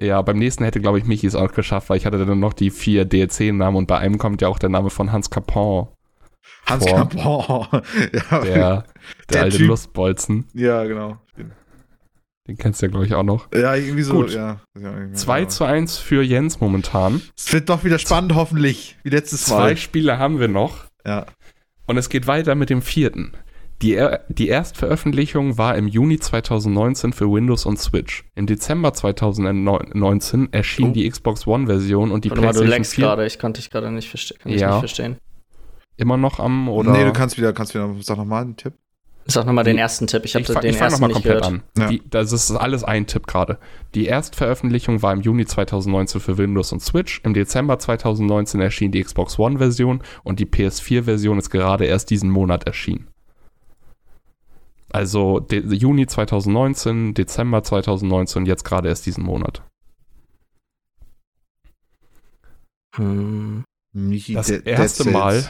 ja, 0.00 0.22
beim 0.22 0.38
nächsten 0.38 0.64
hätte, 0.64 0.80
glaube 0.80 0.98
ich, 0.98 1.04
Michi 1.04 1.26
es 1.26 1.34
auch 1.34 1.52
geschafft, 1.52 1.90
weil 1.90 1.96
ich 1.96 2.06
hatte 2.06 2.24
dann 2.24 2.38
noch 2.40 2.52
die 2.52 2.70
vier 2.70 3.04
DLC-Namen 3.04 3.76
und 3.76 3.86
bei 3.86 3.98
einem 3.98 4.18
kommt 4.18 4.40
ja 4.42 4.48
auch 4.48 4.58
der 4.58 4.68
Name 4.68 4.90
von 4.90 5.10
Hans 5.12 5.30
Capon, 5.30 5.88
Hans 6.66 6.84
Vor. 6.88 6.96
Capon. 7.08 7.66
ja, 8.30 8.40
der, 8.40 8.42
der, 8.42 8.84
Der 9.32 9.42
alte 9.42 9.56
Typ. 9.58 9.66
Lustbolzen. 9.66 10.46
ja, 10.54 10.84
genau. 10.84 11.18
Den 12.50 12.58
kennst 12.58 12.82
du 12.82 12.86
ja, 12.86 12.90
glaube 12.90 13.06
ich, 13.06 13.14
auch 13.14 13.22
noch. 13.22 13.46
Ja, 13.54 13.76
irgendwie 13.76 14.02
so, 14.02 14.14
Gut. 14.14 14.34
ja. 14.34 14.60
ja 14.76 15.12
2 15.12 15.44
zu 15.44 15.62
1 15.64 15.98
für 15.98 16.20
Jens 16.20 16.58
momentan. 16.60 17.22
Es 17.38 17.52
wird 17.52 17.68
doch 17.68 17.84
wieder 17.84 18.00
spannend, 18.00 18.34
hoffentlich, 18.34 18.98
wie 19.04 19.10
letztes 19.10 19.44
Zwei 19.44 19.56
Mal. 19.58 19.76
Spiele 19.76 20.18
haben 20.18 20.40
wir 20.40 20.48
noch. 20.48 20.86
Ja. 21.06 21.26
Und 21.86 21.96
es 21.96 22.08
geht 22.08 22.26
weiter 22.26 22.56
mit 22.56 22.68
dem 22.68 22.82
vierten. 22.82 23.34
Die, 23.82 23.94
er 23.94 24.24
die 24.28 24.48
Erstveröffentlichung 24.48 25.58
war 25.58 25.76
im 25.76 25.86
Juni 25.86 26.18
2019 26.18 27.12
für 27.12 27.30
Windows 27.30 27.66
und 27.66 27.78
Switch. 27.78 28.24
Im 28.34 28.46
Dezember 28.46 28.92
2019 28.94 30.52
erschien 30.52 30.88
Oh. 30.90 30.92
die 30.92 31.08
Xbox 31.08 31.46
One-Version 31.46 32.10
und 32.10 32.24
die 32.24 32.30
Warte 32.30 32.42
mal, 32.42 32.48
du 32.48 32.52
PlayStation 32.54 32.68
lenkst 32.70 32.94
4 32.96 33.04
gerade. 33.04 33.26
Ich 33.26 33.38
konnte 33.38 33.60
dich 33.60 33.70
gerade 33.70 33.92
nicht, 33.92 34.08
verste 34.08 34.34
Ja. 34.44 34.70
nicht 34.70 34.78
verstehen. 34.80 35.18
immer 35.96 36.16
noch 36.16 36.40
am 36.40 36.68
oder 36.68 36.90
Nee, 36.90 37.04
du 37.04 37.12
kannst 37.12 37.36
wieder, 37.38 37.52
kannst 37.52 37.74
wieder, 37.74 37.94
sag 38.00 38.16
nochmal 38.16 38.42
einen 38.42 38.56
Tipp. 38.56 38.74
Sag 39.26 39.46
nochmal 39.46 39.64
den 39.64 39.78
ersten 39.78 40.06
Tipp. 40.06 40.24
Ich 40.24 40.34
habe 40.34 40.42
ich, 40.42 40.48
fa- 40.50 40.60
den 40.60 40.70
ich 40.70 40.76
fange 40.76 40.90
ersten 40.92 41.02
nochmal 41.02 41.08
nicht 41.08 41.24
komplett 41.24 41.42
gehört. 41.42 41.62
an. 41.78 41.82
Ja. 41.82 41.88
Die, 41.88 42.02
das 42.10 42.32
ist 42.32 42.50
alles 42.50 42.82
ein 42.82 43.06
Tipp 43.06 43.26
gerade. 43.26 43.58
Die 43.94 44.06
Erstveröffentlichung 44.06 45.02
war 45.02 45.12
im 45.12 45.20
Juni 45.20 45.46
2019 45.46 46.20
für 46.20 46.36
Windows 46.38 46.72
und 46.72 46.80
Switch. 46.82 47.20
Im 47.24 47.34
Dezember 47.34 47.78
2019 47.78 48.60
erschien 48.60 48.90
die 48.90 49.02
Xbox 49.02 49.38
One-Version 49.38 50.02
und 50.24 50.40
die 50.40 50.46
PS4-Version 50.46 51.38
ist 51.38 51.50
gerade 51.50 51.84
erst 51.84 52.10
diesen 52.10 52.30
Monat 52.30 52.64
erschienen. 52.64 53.06
Also 54.92 55.38
de 55.38 55.72
Juni 55.72 56.06
2019, 56.08 57.14
Dezember 57.14 57.62
2019 57.62 58.42
und 58.42 58.46
jetzt 58.46 58.64
gerade 58.64 58.88
erst 58.88 59.06
diesen 59.06 59.22
Monat. 59.22 59.62
Hm. 62.96 63.64
Das 63.92 64.50
erste. 64.50 65.10
Mal 65.10 65.44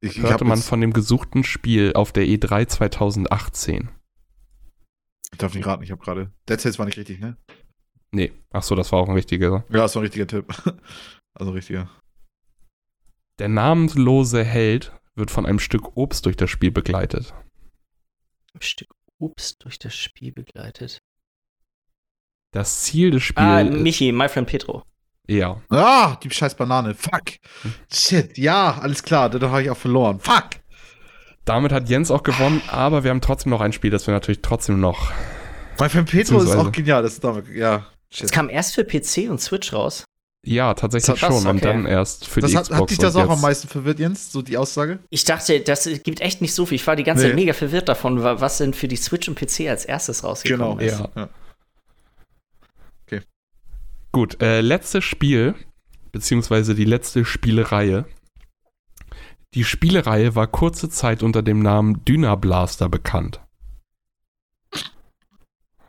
ich, 0.00 0.16
ich 0.16 0.22
hörte 0.22 0.44
man 0.44 0.58
von 0.60 0.80
dem 0.80 0.92
gesuchten 0.92 1.44
Spiel 1.44 1.92
auf 1.94 2.12
der 2.12 2.26
E 2.26 2.34
E3 2.36 2.66
2018. 2.68 3.90
Ich 5.32 5.38
darf 5.38 5.54
nicht 5.54 5.66
raten, 5.66 5.82
ich 5.82 5.90
habe 5.90 6.02
gerade. 6.02 6.32
Dead 6.48 6.60
Cells 6.60 6.78
war 6.78 6.86
nicht 6.86 6.98
richtig, 6.98 7.20
ne? 7.20 7.36
Nee, 8.10 8.32
ach 8.50 8.62
so, 8.64 8.74
das 8.74 8.90
war 8.90 8.98
auch 9.00 9.08
ein 9.08 9.14
richtiger. 9.14 9.64
Ja, 9.68 9.78
das 9.82 9.94
war 9.94 10.02
ein 10.02 10.06
richtiger 10.06 10.26
Tipp. 10.26 10.46
Also 11.32 11.52
richtiger. 11.52 11.88
Der 13.38 13.48
namenlose 13.48 14.42
Held 14.44 14.92
wird 15.14 15.30
von 15.30 15.46
einem 15.46 15.60
Stück 15.60 15.96
Obst 15.96 16.26
durch 16.26 16.36
das 16.36 16.50
Spiel 16.50 16.72
begleitet. 16.72 17.32
Ein 18.52 18.62
Stück 18.62 18.92
Obst 19.20 19.62
durch 19.64 19.78
das 19.78 19.94
Spiel 19.94 20.32
begleitet. 20.32 20.98
Das 22.52 22.82
Ziel 22.82 23.12
des 23.12 23.22
Spiels 23.22 23.46
Ah, 23.46 23.60
ist, 23.60 23.80
Michi, 23.80 24.10
My 24.10 24.28
Friend 24.28 24.46
Petro. 24.48 24.82
Ja, 25.30 25.56
Ah, 25.70 26.16
die 26.22 26.30
scheiß 26.30 26.54
Banane. 26.56 26.94
Fuck. 26.94 27.38
Shit, 27.92 28.36
ja, 28.38 28.78
alles 28.80 29.02
klar, 29.02 29.30
da 29.30 29.50
habe 29.50 29.62
ich 29.62 29.70
auch 29.70 29.76
verloren. 29.76 30.20
Fuck. 30.20 30.50
damit 31.44 31.72
hat 31.72 31.88
Jens 31.88 32.10
auch 32.10 32.22
gewonnen, 32.22 32.62
aber 32.70 33.02
wir 33.02 33.10
haben 33.10 33.20
trotzdem 33.20 33.50
noch 33.50 33.60
ein 33.60 33.72
Spiel, 33.72 33.90
das 33.90 34.06
wir 34.06 34.12
natürlich 34.14 34.40
trotzdem 34.42 34.78
noch. 34.80 35.10
Mein 35.78 35.90
Fan 35.90 36.04
Petro 36.04 36.18
ist 36.20 36.28
Beziehungsweise- 36.44 36.60
auch 36.68 36.72
genial, 36.72 37.02
das 37.02 37.14
ist 37.14 37.24
damit, 37.24 37.48
ja. 37.48 37.86
Es 38.10 38.18
Shit. 38.18 38.32
kam 38.32 38.48
erst 38.50 38.74
für 38.74 38.84
PC 38.84 39.28
und 39.30 39.40
Switch 39.40 39.72
raus. 39.72 40.04
Ja, 40.44 40.72
tatsächlich 40.74 41.18
Krass, 41.20 41.34
schon 41.34 41.46
und 41.46 41.56
okay. 41.58 41.66
dann 41.66 41.86
erst 41.86 42.26
für 42.26 42.40
Das 42.40 42.50
die 42.50 42.56
hat, 42.56 42.64
Xbox. 42.64 42.80
hat 42.80 42.90
dich 42.90 42.98
das 42.98 43.14
und 43.14 43.22
auch 43.22 43.30
am 43.30 43.40
meisten 43.42 43.68
verwirrt, 43.68 43.98
Jens, 43.98 44.32
so 44.32 44.40
die 44.42 44.56
Aussage? 44.56 44.98
Ich 45.10 45.24
dachte, 45.24 45.60
das 45.60 45.84
gibt 46.02 46.20
echt 46.22 46.40
nicht 46.40 46.54
so 46.54 46.64
viel. 46.66 46.76
Ich 46.76 46.86
war 46.86 46.96
die 46.96 47.02
ganze 47.04 47.24
Zeit 47.24 47.34
Nee. 47.34 47.40
mega 47.42 47.52
verwirrt 47.52 47.88
davon, 47.90 48.22
wa- 48.22 48.40
was 48.40 48.56
denn 48.58 48.72
für 48.72 48.88
die 48.88 48.96
Switch 48.96 49.28
und 49.28 49.34
PC 49.38 49.68
als 49.68 49.84
erstes 49.84 50.24
rausgekommen 50.24 50.78
Genau. 50.78 50.92
ist. 50.92 50.98
Ja. 51.00 51.08
Ja. 51.14 51.28
Gut, 54.12 54.42
äh, 54.42 54.60
letztes 54.60 55.04
Spiel, 55.04 55.54
beziehungsweise 56.12 56.74
die 56.74 56.84
letzte 56.84 57.24
Spielereihe. 57.24 58.06
Die 59.54 59.64
Spielereihe 59.64 60.34
war 60.34 60.46
kurze 60.46 60.88
Zeit 60.88 61.22
unter 61.22 61.42
dem 61.42 61.60
Namen 61.60 62.04
Dynablaster 62.04 62.88
bekannt. 62.88 63.40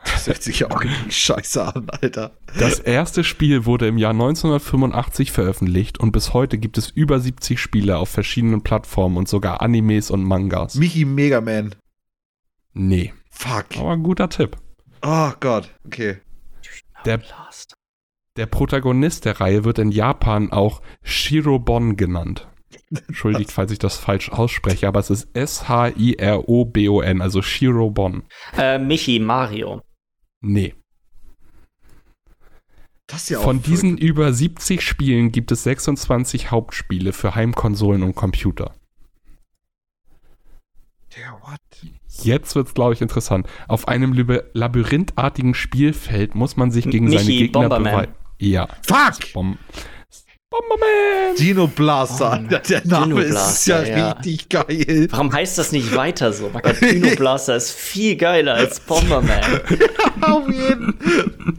Das 0.03 0.27
hört 0.27 0.41
sich 0.41 0.60
ja 0.60 0.69
auch 0.72 0.81
richtig 0.84 1.15
scheiße 1.15 1.64
an, 1.76 1.89
Alter. 1.89 2.38
Das 2.57 2.80
erste 2.80 3.23
Spiel 3.23 3.65
wurde 3.65 3.88
im 3.88 3.98
Jahr 3.98 4.11
1985 4.11 5.31
veröffentlicht 5.31 5.99
und 5.99 6.11
bis 6.11 6.34
heute 6.34 6.57
gibt 6.57 6.77
es 6.77 6.89
über 6.89 7.19
70 7.19 7.60
Spiele 7.60 7.98
auf 7.98 8.10
verschiedenen 8.10 8.61
Plattformen 8.64 9.18
und 9.18 9.27
sogar 9.30 9.61
Animes 9.61 10.10
und 10.11 10.23
Mangas. 10.23 10.76
Michi 10.76 11.06
Mega 11.06 11.39
Man. 11.41 11.76
Nee, 12.73 13.14
Fuck. 13.31 13.65
aber 13.77 13.91
ein 13.91 14.03
guter 14.03 14.30
Tipp. 14.30 14.57
Oh 15.03 15.31
Gott, 15.39 15.69
okay. 15.85 16.19
Der- 17.06 17.18
Blast. 17.18 17.73
Der 18.38 18.45
Protagonist 18.45 19.26
der 19.26 19.40
Reihe 19.41 19.64
wird 19.66 19.78
in 19.80 19.91
Japan 19.91 20.52
auch 20.52 20.82
Shirobon 21.03 21.98
genannt. 21.98 22.48
Entschuldigt, 23.08 23.52
falls 23.52 23.72
ich 23.72 23.80
das 23.80 23.98
falsch 23.98 24.30
ausspreche, 24.32 24.88
aber 24.88 24.99
es 25.02 25.10
ist 25.10 25.28
S-H-I-R-O-B-O-N, 25.36 27.22
also 27.22 27.41
Shirobon. 27.41 28.24
Äh, 28.58 28.80
Michi, 28.80 29.20
Mario. 29.20 29.82
Nee. 30.40 30.74
Das 33.08 33.28
ja 33.28 33.40
auch 33.40 33.44
Von 33.44 33.62
diesen 33.62 33.98
verrückt. 33.98 34.03
über 34.03 34.32
70 34.32 34.82
Spielen 34.82 35.34
gibt 35.34 35.52
es 35.52 35.64
26 35.64 36.52
Hauptspiele 36.52 37.12
für 37.12 37.36
Heimkonsolen 37.36 38.03
und 38.03 38.16
Computer. 38.16 38.74
Der, 41.18 41.34
what? 41.41 41.60
Jetzt 42.24 42.56
wird's, 42.56 42.74
glaube 42.74 42.94
ich, 42.94 43.02
interessant. 43.02 43.48
Auf 43.68 43.90
einem 43.90 44.14
Lab- 44.14 44.45
labyrinthartigen 44.53 45.53
Spielfeld 45.53 46.36
muss 46.36 46.56
man 46.56 46.72
sich 46.72 46.90
gegen 46.90 47.10
seine 47.12 47.26
Michi, 47.26 47.38
Gegner 47.40 47.62
Bomberman. 47.68 47.91
beweisen. 47.91 48.16
Ja. 48.41 48.68
Fuck! 48.81 49.35
Bom 50.52 50.60
Bomberman! 50.68 51.36
Dino 51.40 51.68
Blaster, 51.68 52.41
Oh. 52.44 52.57
Der 52.69 52.86
Name 52.86 53.06
Dino 53.06 53.19
ist 53.19 53.65
ja, 53.68 53.84
ja. 53.84 54.11
richtig 54.11 54.49
geil. 54.49 55.07
Warum 55.10 55.32
heißt 55.32 55.57
das 55.57 55.72
nicht 55.72 55.95
weiter 55.95 56.34
so? 56.34 56.52
Dino 56.82 57.15
Blaster 57.15 57.56
ist 57.56 57.72
viel 57.72 58.18
geiler 58.18 58.56
als 58.56 58.82
Bomberman. 58.82 59.40
Auf 60.22 60.49
jeden. 60.49 60.94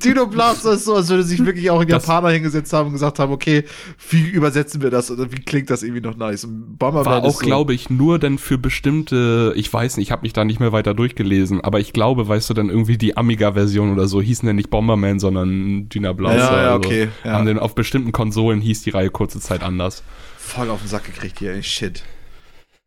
Dino 0.04 0.26
Blaster 0.26 0.74
ist 0.74 0.84
so, 0.84 0.94
als 0.94 1.08
würde 1.08 1.22
sich 1.22 1.42
wirklich 1.42 1.70
auch 1.70 1.80
ein 1.80 1.88
Japaner 1.88 2.28
hingesetzt 2.28 2.70
haben 2.74 2.88
und 2.88 2.92
gesagt 2.92 3.18
haben, 3.18 3.32
okay, 3.32 3.64
wie 4.10 4.28
übersetzen 4.28 4.82
wir 4.82 4.90
das 4.90 5.10
oder 5.10 5.32
wie 5.32 5.40
klingt 5.40 5.70
das 5.70 5.82
irgendwie 5.82 6.02
noch 6.02 6.16
nice? 6.18 6.44
Und 6.44 6.76
Bomberman 6.78 7.06
War 7.06 7.18
ist 7.20 7.24
auch, 7.24 7.40
so, 7.40 7.46
glaube 7.46 7.72
ich, 7.72 7.88
nur 7.88 8.18
dann 8.18 8.36
für 8.36 8.58
bestimmte, 8.58 9.54
ich 9.56 9.72
weiß 9.72 9.96
nicht, 9.96 10.08
ich 10.08 10.12
habe 10.12 10.22
mich 10.22 10.34
da 10.34 10.44
nicht 10.44 10.60
mehr 10.60 10.72
weiter 10.72 10.92
durchgelesen, 10.92 11.62
aber 11.62 11.80
ich 11.80 11.94
glaube, 11.94 12.28
weißt 12.28 12.50
du, 12.50 12.54
dann 12.54 12.68
irgendwie 12.68 12.98
die 12.98 13.16
Amiga-Version 13.16 13.90
oder 13.90 14.06
so 14.06 14.20
hießen 14.20 14.46
ja 14.46 14.52
nicht 14.52 14.68
Bomberman, 14.68 15.18
sondern 15.18 15.88
Dyna 15.88 16.12
Blaster. 16.12 16.38
Ja, 16.38 16.62
ja, 16.62 16.74
also 16.74 16.88
okay, 16.88 17.08
ja. 17.24 17.32
Haben 17.32 17.46
den, 17.46 17.58
auf 17.58 17.74
bestimmten 17.74 18.12
Konsolen 18.12 18.60
hieß 18.60 18.81
die 18.82 18.90
Reihe 18.90 19.10
kurze 19.10 19.40
Zeit 19.40 19.62
anders. 19.62 20.02
voll 20.38 20.70
auf 20.70 20.80
den 20.80 20.88
Sack 20.88 21.04
gekriegt 21.04 21.38
hier, 21.38 21.52
ey, 21.52 21.62
shit. 21.62 22.02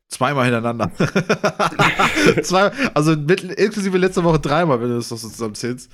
Zweimal 0.09 0.45
hintereinander. 0.45 0.91
Zwei, 2.43 2.72
also 2.93 3.15
mit, 3.15 3.43
inklusive 3.43 3.97
letzte 3.97 4.23
Woche 4.23 4.39
dreimal, 4.39 4.80
wenn 4.81 4.89
du 4.89 4.95
das 4.95 5.09
doch 5.09 5.17
so 5.17 5.27
zusammenzählst. 5.30 5.91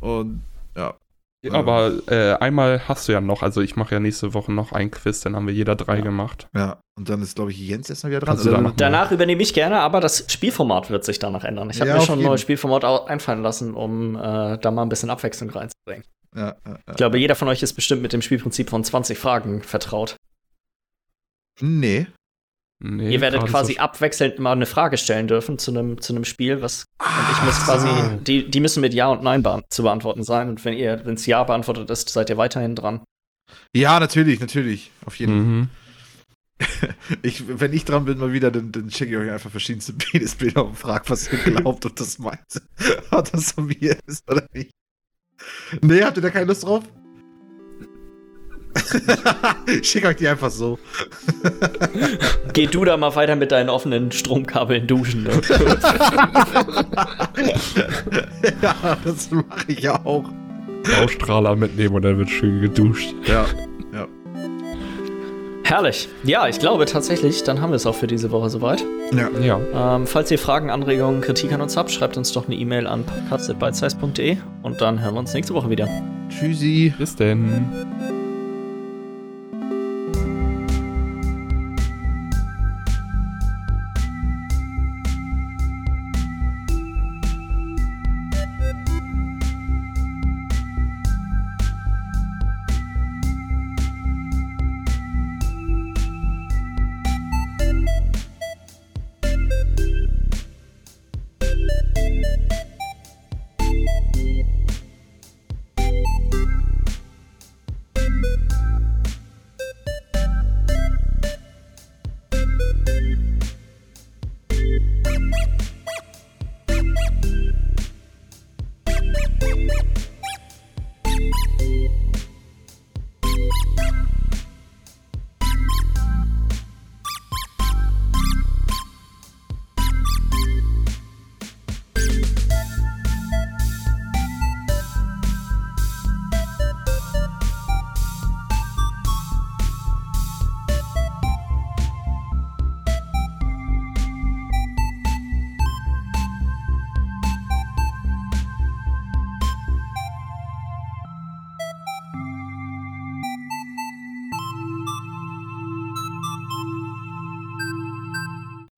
Und 0.00 0.42
ja. 0.76 0.94
Ja. 1.42 1.54
Aber 1.54 1.92
äh, 2.06 2.34
einmal 2.34 2.82
hast 2.86 3.08
du 3.08 3.12
ja 3.12 3.20
noch, 3.22 3.42
also 3.42 3.62
ich 3.62 3.74
mache 3.74 3.94
ja 3.94 4.00
nächste 4.00 4.34
Woche 4.34 4.52
noch 4.52 4.72
ein 4.72 4.90
Quiz, 4.90 5.20
dann 5.22 5.34
haben 5.34 5.46
wir 5.46 5.54
jeder 5.54 5.74
drei 5.74 6.02
gemacht. 6.02 6.48
Ja. 6.54 6.80
Und 6.98 7.08
dann 7.08 7.22
ist, 7.22 7.34
glaube 7.34 7.50
ich, 7.50 7.58
Jens 7.58 7.88
erstmal 7.88 8.10
wieder 8.12 8.20
dran. 8.20 8.38
Oder? 8.38 8.50
danach- 8.52 8.72
Danach 8.76 9.10
übernehme 9.10 9.42
ich 9.42 9.54
gerne, 9.54 9.80
aber 9.80 10.00
das 10.00 10.26
Spielformat 10.30 10.90
wird 10.90 11.02
sich 11.04 11.18
danach 11.18 11.44
ändern. 11.44 11.70
Ich 11.70 11.80
habe 11.80 11.88
Ja, 11.88 11.96
mir 11.96 12.02
schon 12.02 12.18
ein 12.18 12.24
neues 12.26 12.42
Spielformat 12.42 12.84
einfallen 13.08 13.42
lassen, 13.42 13.72
um 13.74 14.16
äh, 14.16 14.58
da 14.58 14.70
mal 14.70 14.82
ein 14.82 14.90
bisschen 14.90 15.08
Abwechslung 15.08 15.48
reinzubringen. 15.48 16.04
Ja, 16.34 16.56
ja. 16.66 16.78
Ich 16.90 16.96
glaube, 16.96 17.18
jeder 17.18 17.34
von 17.34 17.48
euch 17.48 17.62
ist 17.62 17.72
bestimmt 17.74 18.02
mit 18.02 18.12
dem 18.12 18.22
Spielprinzip 18.22 18.70
von 18.70 18.84
20 18.84 19.18
Fragen 19.18 19.62
vertraut. 19.62 20.16
Nee. 21.60 22.06
Nee, 22.82 23.10
Ihr 23.12 23.20
werdet 23.20 23.44
quasi 23.44 23.74
so- 23.74 23.80
abwechselnd 23.80 24.38
mal 24.38 24.52
eine 24.52 24.64
Frage 24.64 24.96
stellen 24.96 25.28
dürfen 25.28 25.58
zu 25.58 25.70
einem 25.70 26.00
zu 26.00 26.14
einem 26.14 26.24
Spiel, 26.24 26.62
was 26.62 26.86
und 26.98 27.30
ich 27.36 27.42
muss 27.42 27.56
Ach 27.60 27.64
quasi 27.66 27.88
die 28.22 28.50
die 28.50 28.60
müssen 28.60 28.80
mit 28.80 28.94
ja 28.94 29.08
und 29.08 29.22
nein 29.22 29.42
beant 29.42 29.64
zu 29.68 29.82
beantworten 29.82 30.22
sein 30.22 30.48
und 30.48 30.64
wenn 30.64 30.72
ihr 30.72 31.04
wenns 31.04 31.26
ja 31.26 31.44
beantwortet 31.44 31.90
ist, 31.90 32.08
seid 32.08 32.30
ihr 32.30 32.38
weiterhin 32.38 32.74
dran. 32.74 33.04
Ja, 33.76 34.00
natürlich, 34.00 34.40
natürlich. 34.40 34.90
Auf 35.04 35.16
jeden 35.16 35.32
Fall. 35.32 35.42
Mhm. 35.42 35.68
Ich, 37.22 37.42
wenn 37.58 37.72
ich 37.72 37.84
dran 37.84 38.04
bin, 38.04 38.18
mal 38.18 38.32
wieder, 38.32 38.50
dann, 38.50 38.70
dann 38.72 38.90
schicke 38.90 39.12
ich 39.12 39.16
euch 39.18 39.30
einfach 39.30 39.50
verschiedenste 39.50 39.92
Penisbilder 39.98 40.64
und 40.64 40.76
frage, 40.76 41.08
was 41.10 41.30
ihr 41.32 41.38
glaubt 41.38 41.84
und 41.84 41.98
das 42.00 42.18
meint. 42.18 42.62
Ob 43.10 43.30
das 43.32 43.52
von 43.52 43.66
mir 43.66 43.98
ist 44.06 44.30
oder 44.30 44.46
nicht. 44.52 44.70
Nee, 45.80 46.02
habt 46.02 46.16
ihr 46.16 46.22
da 46.22 46.30
keine 46.30 46.46
Lust 46.46 46.64
drauf? 46.64 46.84
ich 49.80 49.88
schicke 49.88 50.08
euch 50.08 50.16
die 50.16 50.28
einfach 50.28 50.50
so. 50.50 50.78
Geh 52.52 52.66
du 52.66 52.84
da 52.84 52.96
mal 52.96 53.14
weiter 53.14 53.36
mit 53.36 53.52
deinen 53.52 53.68
offenen 53.68 54.12
Stromkabeln 54.12 54.86
duschen. 54.86 55.24
Ne? 55.24 55.30
ja, 58.62 58.98
das 59.04 59.30
mache 59.30 59.64
ich 59.68 59.80
ja 59.80 60.04
auch. 60.04 60.24
Baustrahler 60.96 61.56
mitnehmen 61.56 61.96
und 61.96 62.02
dann 62.02 62.18
wird 62.18 62.30
schön 62.30 62.60
geduscht. 62.60 63.14
Ja. 63.26 63.46
Herrlich. 65.64 66.08
Ja, 66.24 66.48
ich 66.48 66.58
glaube 66.58 66.84
tatsächlich, 66.84 67.44
dann 67.44 67.60
haben 67.60 67.70
wir 67.70 67.76
es 67.76 67.86
auch 67.86 67.94
für 67.94 68.06
diese 68.06 68.30
Woche 68.30 68.50
soweit. 68.50 68.84
Ja. 69.12 69.28
Ja. 69.40 69.96
Ähm, 69.96 70.06
falls 70.06 70.30
ihr 70.30 70.38
Fragen, 70.38 70.70
Anregungen, 70.70 71.20
Kritik 71.20 71.52
an 71.52 71.60
uns 71.60 71.76
habt, 71.76 71.90
schreibt 71.90 72.16
uns 72.16 72.32
doch 72.32 72.46
eine 72.46 72.56
E-Mail 72.56 72.86
an 72.86 73.04
podcast.bitesize.de 73.28 74.36
und 74.62 74.80
dann 74.80 75.00
hören 75.00 75.14
wir 75.14 75.20
uns 75.20 75.32
nächste 75.32 75.54
Woche 75.54 75.70
wieder. 75.70 75.88
Tschüssi. 76.28 76.92
Bis 76.98 77.14
denn. 77.16 78.19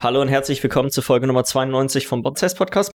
Hallo 0.02 0.20
und 0.20 0.26
herzlich 0.26 0.60
willkommen 0.64 0.90
zu 0.90 1.00
Folge 1.00 1.28
Nummer 1.28 1.44
92 1.44 2.08
vom 2.08 2.22
Botzest 2.22 2.58
Podcast. 2.58 2.90